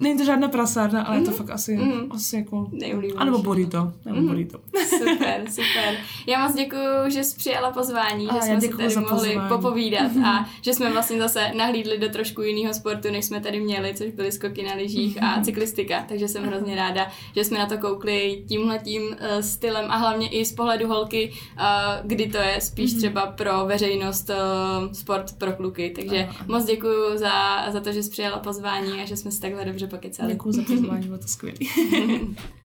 Není 0.00 0.18
to 0.18 0.24
žádná 0.24 0.48
prasárna, 0.48 1.02
ale 1.02 1.16
mm-hmm. 1.16 1.20
je 1.20 1.24
to 1.24 1.30
mhm. 1.30 1.38
fakt 1.38 1.50
asi, 1.50 1.78
mm-hmm. 1.78 2.06
asi 2.10 2.36
jako... 2.36 2.70
A 3.16 3.24
nebo 3.24 3.38
burrito. 3.38 3.92
Nebo 4.04 4.18
mm-hmm. 4.18 4.26
burrito. 4.26 4.58
Super, 4.98 5.44
super. 5.48 5.96
Já 6.26 6.46
moc 6.46 6.56
děkuji, 6.56 7.10
že 7.10 7.24
jsi 7.24 7.36
přijala 7.36 7.70
pozvání, 7.70 8.28
a 8.28 8.34
že 8.34 8.40
jsme 8.40 8.60
si 8.60 8.68
tady 8.68 8.96
mohli 8.96 9.08
pozvání. 9.08 9.48
popovídat 9.48 10.12
mm-hmm. 10.12 10.26
a 10.26 10.48
že 10.62 10.74
jsme 10.74 10.92
vlastně 10.92 11.18
zase 11.18 11.52
nahlídli 11.56 11.98
do 11.98 12.08
trošku 12.08 12.42
jiného 12.42 12.74
sportu, 12.74 13.10
než 13.10 13.24
jsme 13.24 13.40
tady 13.40 13.60
měli, 13.60 13.94
což 13.94 14.10
byly 14.10 14.32
skoky 14.32 14.62
na 14.62 14.74
lyžích 14.74 15.16
mm-hmm. 15.16 15.32
a 15.32 15.34
mhm. 15.34 15.44
cyklistika. 15.44 16.04
Takže 16.08 16.28
jsem 16.28 16.44
hrozně 16.44 16.76
ráda, 16.76 17.10
že 17.36 17.44
jsme 17.44 17.58
na 17.58 17.66
to 17.66 17.78
koukli 17.78 18.44
tímhletím 18.48 19.02
uh, 19.02 19.40
stylem 19.40 19.90
a 19.90 19.96
hlavně 19.96 20.28
i 20.28 20.44
z 20.44 20.52
pohledu 20.52 20.88
holky, 20.88 21.32
uh, 21.32 21.62
kdy 22.04 22.26
to 22.26 22.38
je 22.38 22.60
spíš 22.60 22.92
mm-hmm. 22.92 22.98
třeba 22.98 23.26
pro 23.26 23.66
veřejnost 23.66 24.30
uh, 24.30 24.92
sport 24.92 25.38
pro 25.38 25.52
kluky. 25.52 25.92
Takže 25.96 26.28
uh, 26.30 26.46
moc 26.46 26.64
děkuji 26.64 27.18
za, 27.18 27.66
za 27.70 27.80
to, 27.80 27.92
že 27.92 28.02
jsi 28.02 28.10
přijala 28.10 28.38
pozvání 28.38 29.02
a 29.02 29.04
že 29.04 29.16
jsme 29.16 29.30
si 29.30 29.40
takhle 29.40 29.64
dobře 29.64 29.89
pokecali. 29.90 30.32
Děkuji 30.32 30.52
za 30.52 30.62
pozvání, 30.62 31.06
bylo 31.06 31.18
to 31.18 31.28
skvělé. 31.28 31.58